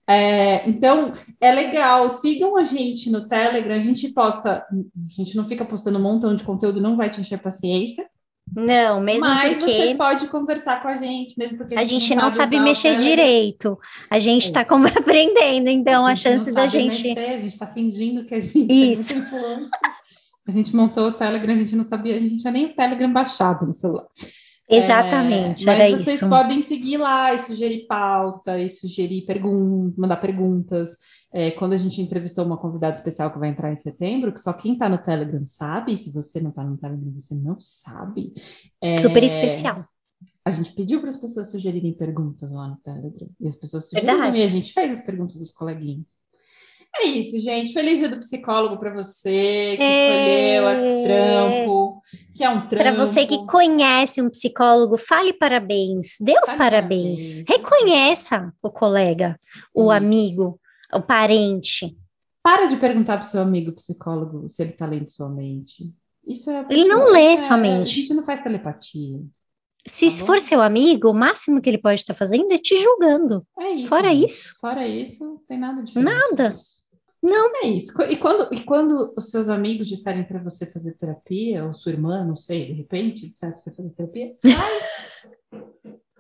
É, 0.08 0.68
então, 0.68 1.12
é 1.40 1.52
legal, 1.54 2.10
sigam 2.10 2.58
a 2.58 2.64
gente 2.64 3.10
no 3.10 3.28
Telegram, 3.28 3.76
a 3.76 3.80
gente 3.80 4.10
posta, 4.10 4.58
a 4.58 4.66
gente 5.10 5.36
não 5.38 5.46
fica 5.46 5.64
postando 5.64 6.00
um 6.00 6.02
montão 6.02 6.36
de 6.36 6.44
conteúdo, 6.44 6.82
não 6.82 6.98
vai 6.98 7.10
te 7.10 7.22
encher 7.22 7.38
paciência, 7.38 8.06
Não, 8.54 9.00
mesmo 9.00 9.22
mas 9.22 9.58
porque 9.60 9.72
você 9.72 9.96
pode 9.96 10.28
conversar 10.28 10.82
com 10.82 10.90
a 10.90 10.96
gente, 10.98 11.38
mesmo 11.38 11.58
porque 11.60 11.76
a 11.76 11.84
gente 11.86 12.14
não 12.16 12.30
sabe 12.30 12.58
o 12.58 12.64
mexer 12.64 12.98
direito. 12.98 13.80
A 14.10 14.20
gente 14.20 14.46
está 14.46 14.66
como 14.66 14.86
aprendendo, 14.90 15.70
então 15.70 16.06
a, 16.06 16.10
não 16.10 16.16
chance 16.16 16.52
da 16.52 16.68
sabe 16.68 16.90
gente. 16.90 17.04
mexer, 17.08 17.30
a 17.30 17.38
gente 17.38 17.54
está 17.54 17.68
fingindo 17.68 18.26
que 18.26 18.36
a 18.36 18.40
gente 18.40 18.68
Isso. 18.70 19.14
é 19.14 19.18
influência. 19.18 19.80
A 20.46 20.52
gente 20.52 20.76
montou 20.76 21.08
o 21.08 21.14
Telegram, 21.14 21.54
a 21.54 21.58
gente 21.58 21.76
não 21.76 21.84
sabia, 21.84 22.16
a 22.16 22.20
gente 22.20 22.38
tinha 22.38 22.52
nem 22.52 22.66
o 22.66 22.76
Telegram 22.76 23.14
baixado 23.14 23.66
no 23.66 23.72
celular. 23.72 24.08
Exatamente, 24.72 25.70
É, 25.70 25.78
mas 25.78 26.00
vocês 26.00 26.18
isso. 26.18 26.30
podem 26.30 26.62
seguir 26.62 26.98
lá 26.98 27.34
e 27.34 27.40
sugerir 27.40 27.86
pauta, 27.88 28.60
e 28.60 28.70
sugerir 28.70 29.22
perguntas, 29.26 29.98
mandar 29.98 30.18
perguntas. 30.18 30.98
É, 31.34 31.52
quando 31.52 31.74
a 31.74 31.78
gente 31.78 32.02
entrevistou 32.02 32.46
uma 32.46 32.58
convidada 32.58 32.94
especial 32.94 33.32
que 33.32 33.40
vai 33.40 33.50
entrar 33.50 33.72
em 33.72 33.76
setembro, 33.76 34.34
que 34.34 34.42
só 34.42 34.52
quem 34.52 34.74
está 34.74 34.90
no 34.90 34.98
Telegram 34.98 35.44
sabe, 35.46 35.98
se 35.98 36.12
você 36.12 36.42
não 36.42 36.50
está 36.50 36.64
no 36.64 36.78
Telegram, 36.78 37.12
você 37.12 37.34
não 37.34 37.58
sabe. 37.60 38.34
É, 38.82 38.96
Super 38.96 39.24
especial. 39.24 39.86
A 40.44 40.52
gente 40.52 40.74
pediu 40.74 41.00
para 41.00 41.10
as 41.10 41.18
pessoas 41.18 41.50
sugerirem 41.52 41.94
perguntas 41.94 42.52
lá 42.52 42.68
no 42.68 42.76
Telegram. 42.78 43.30
E 43.40 43.48
as 43.48 43.56
pessoas 43.56 43.90
sugeriram 43.90 44.14
Verdade. 44.16 44.40
e 44.40 44.44
a 44.44 44.48
gente 44.48 44.74
fez 44.74 44.92
as 44.92 45.06
perguntas 45.06 45.38
dos 45.38 45.52
coleguinhas. 45.52 46.20
É 46.96 47.06
isso, 47.06 47.40
gente. 47.40 47.72
Feliz 47.72 48.00
dia 48.00 48.10
do 48.10 48.18
psicólogo 48.20 48.78
para 48.78 48.94
você 48.94 49.78
que 49.78 49.84
escolheu 49.84 50.70
esse 50.70 51.04
trampo, 51.06 52.02
que 52.36 52.44
é 52.44 52.50
um 52.50 52.68
trampo. 52.68 52.84
Para 52.84 52.94
você 52.94 53.26
que 53.26 53.46
conhece 53.46 54.22
um 54.22 54.30
psicólogo, 54.30 54.98
fale 54.98 55.34
parabéns. 55.34 56.18
Deus 56.20 56.48
Fale 56.48 56.58
parabéns. 56.58 57.44
Reconheça 57.48 58.54
o 58.62 58.70
colega, 58.70 59.40
o 59.74 59.84
Isso. 59.84 59.92
amigo, 59.92 60.60
o 60.94 61.02
parente. 61.02 61.98
Para 62.44 62.66
de 62.66 62.76
perguntar 62.76 63.18
para 63.18 63.26
o 63.26 63.30
seu 63.30 63.42
amigo 63.42 63.72
psicólogo 63.72 64.50
se 64.50 64.62
ele 64.62 64.72
está 64.72 64.86
lendo 64.86 65.08
sua 65.08 65.30
mente. 65.30 65.94
Isso 66.26 66.50
é. 66.52 66.66
Ele 66.70 66.86
não 66.86 67.06
isso 67.06 67.14
lê 67.14 67.34
é- 67.34 67.38
sua 67.38 67.56
A 67.56 67.84
gente 67.86 68.14
não 68.14 68.24
faz 68.24 68.40
telepatia. 68.42 69.20
Se 69.88 70.20
Tá 70.20 70.26
for 70.26 70.40
seu 70.40 70.62
amigo, 70.62 71.10
o 71.10 71.14
máximo 71.14 71.62
que 71.62 71.70
ele 71.70 71.78
pode 71.78 72.02
estar 72.02 72.14
fazendo 72.14 72.52
é 72.52 72.58
te 72.58 72.76
julgando. 72.78 73.46
É 73.60 73.72
isso. 73.72 73.90
Fora 73.90 74.10
gente. 74.10 74.26
isso. 74.26 74.54
Fora 74.60 74.88
isso, 74.88 75.26
não 75.26 75.38
tem 75.38 75.60
nada 75.60 75.82
diferente. 75.82 76.10
Nada. 76.10 76.50
disso. 76.50 76.82
Não. 77.22 77.52
É 77.64 77.68
isso. 77.68 77.94
E 78.04 78.18
quando, 78.18 78.54
e 78.54 78.64
quando 78.64 79.14
os 79.16 79.30
seus 79.30 79.48
amigos 79.48 79.88
disserem 79.88 80.24
para 80.24 80.42
você 80.42 80.66
fazer 80.66 80.94
terapia, 80.94 81.66
ou 81.66 81.74
sua 81.74 81.92
irmã, 81.92 82.26
não 82.26 82.36
sei, 82.36 82.66
de 82.66 82.74
repente, 82.74 83.30
disser 83.30 83.50
para 83.50 83.58
você 83.58 83.72
fazer 83.72 83.94
terapia, 83.94 84.36
vai. 84.44 84.72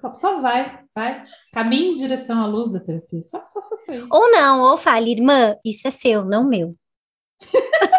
Só 0.13 0.41
vai, 0.41 0.83
vai. 0.95 1.23
Caminhe 1.53 1.91
em 1.91 1.95
direção 1.95 2.41
à 2.41 2.47
luz 2.47 2.69
da 2.71 2.79
terapia. 2.79 3.21
Só, 3.21 3.43
só 3.45 3.61
faça 3.61 3.95
isso. 3.95 4.07
Ou 4.11 4.31
não, 4.31 4.61
ou 4.61 4.75
fale, 4.75 5.11
irmã, 5.11 5.55
isso 5.63 5.87
é 5.87 5.91
seu, 5.91 6.25
não 6.25 6.43
meu. 6.43 6.75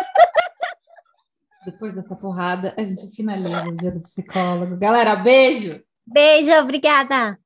Depois 1.64 1.94
dessa 1.94 2.16
porrada, 2.16 2.74
a 2.76 2.82
gente 2.82 3.14
finaliza 3.14 3.68
o 3.68 3.76
dia 3.76 3.90
do 3.92 4.02
psicólogo. 4.02 4.76
Galera, 4.76 5.14
beijo! 5.14 5.80
Beijo, 6.06 6.52
obrigada! 6.54 7.38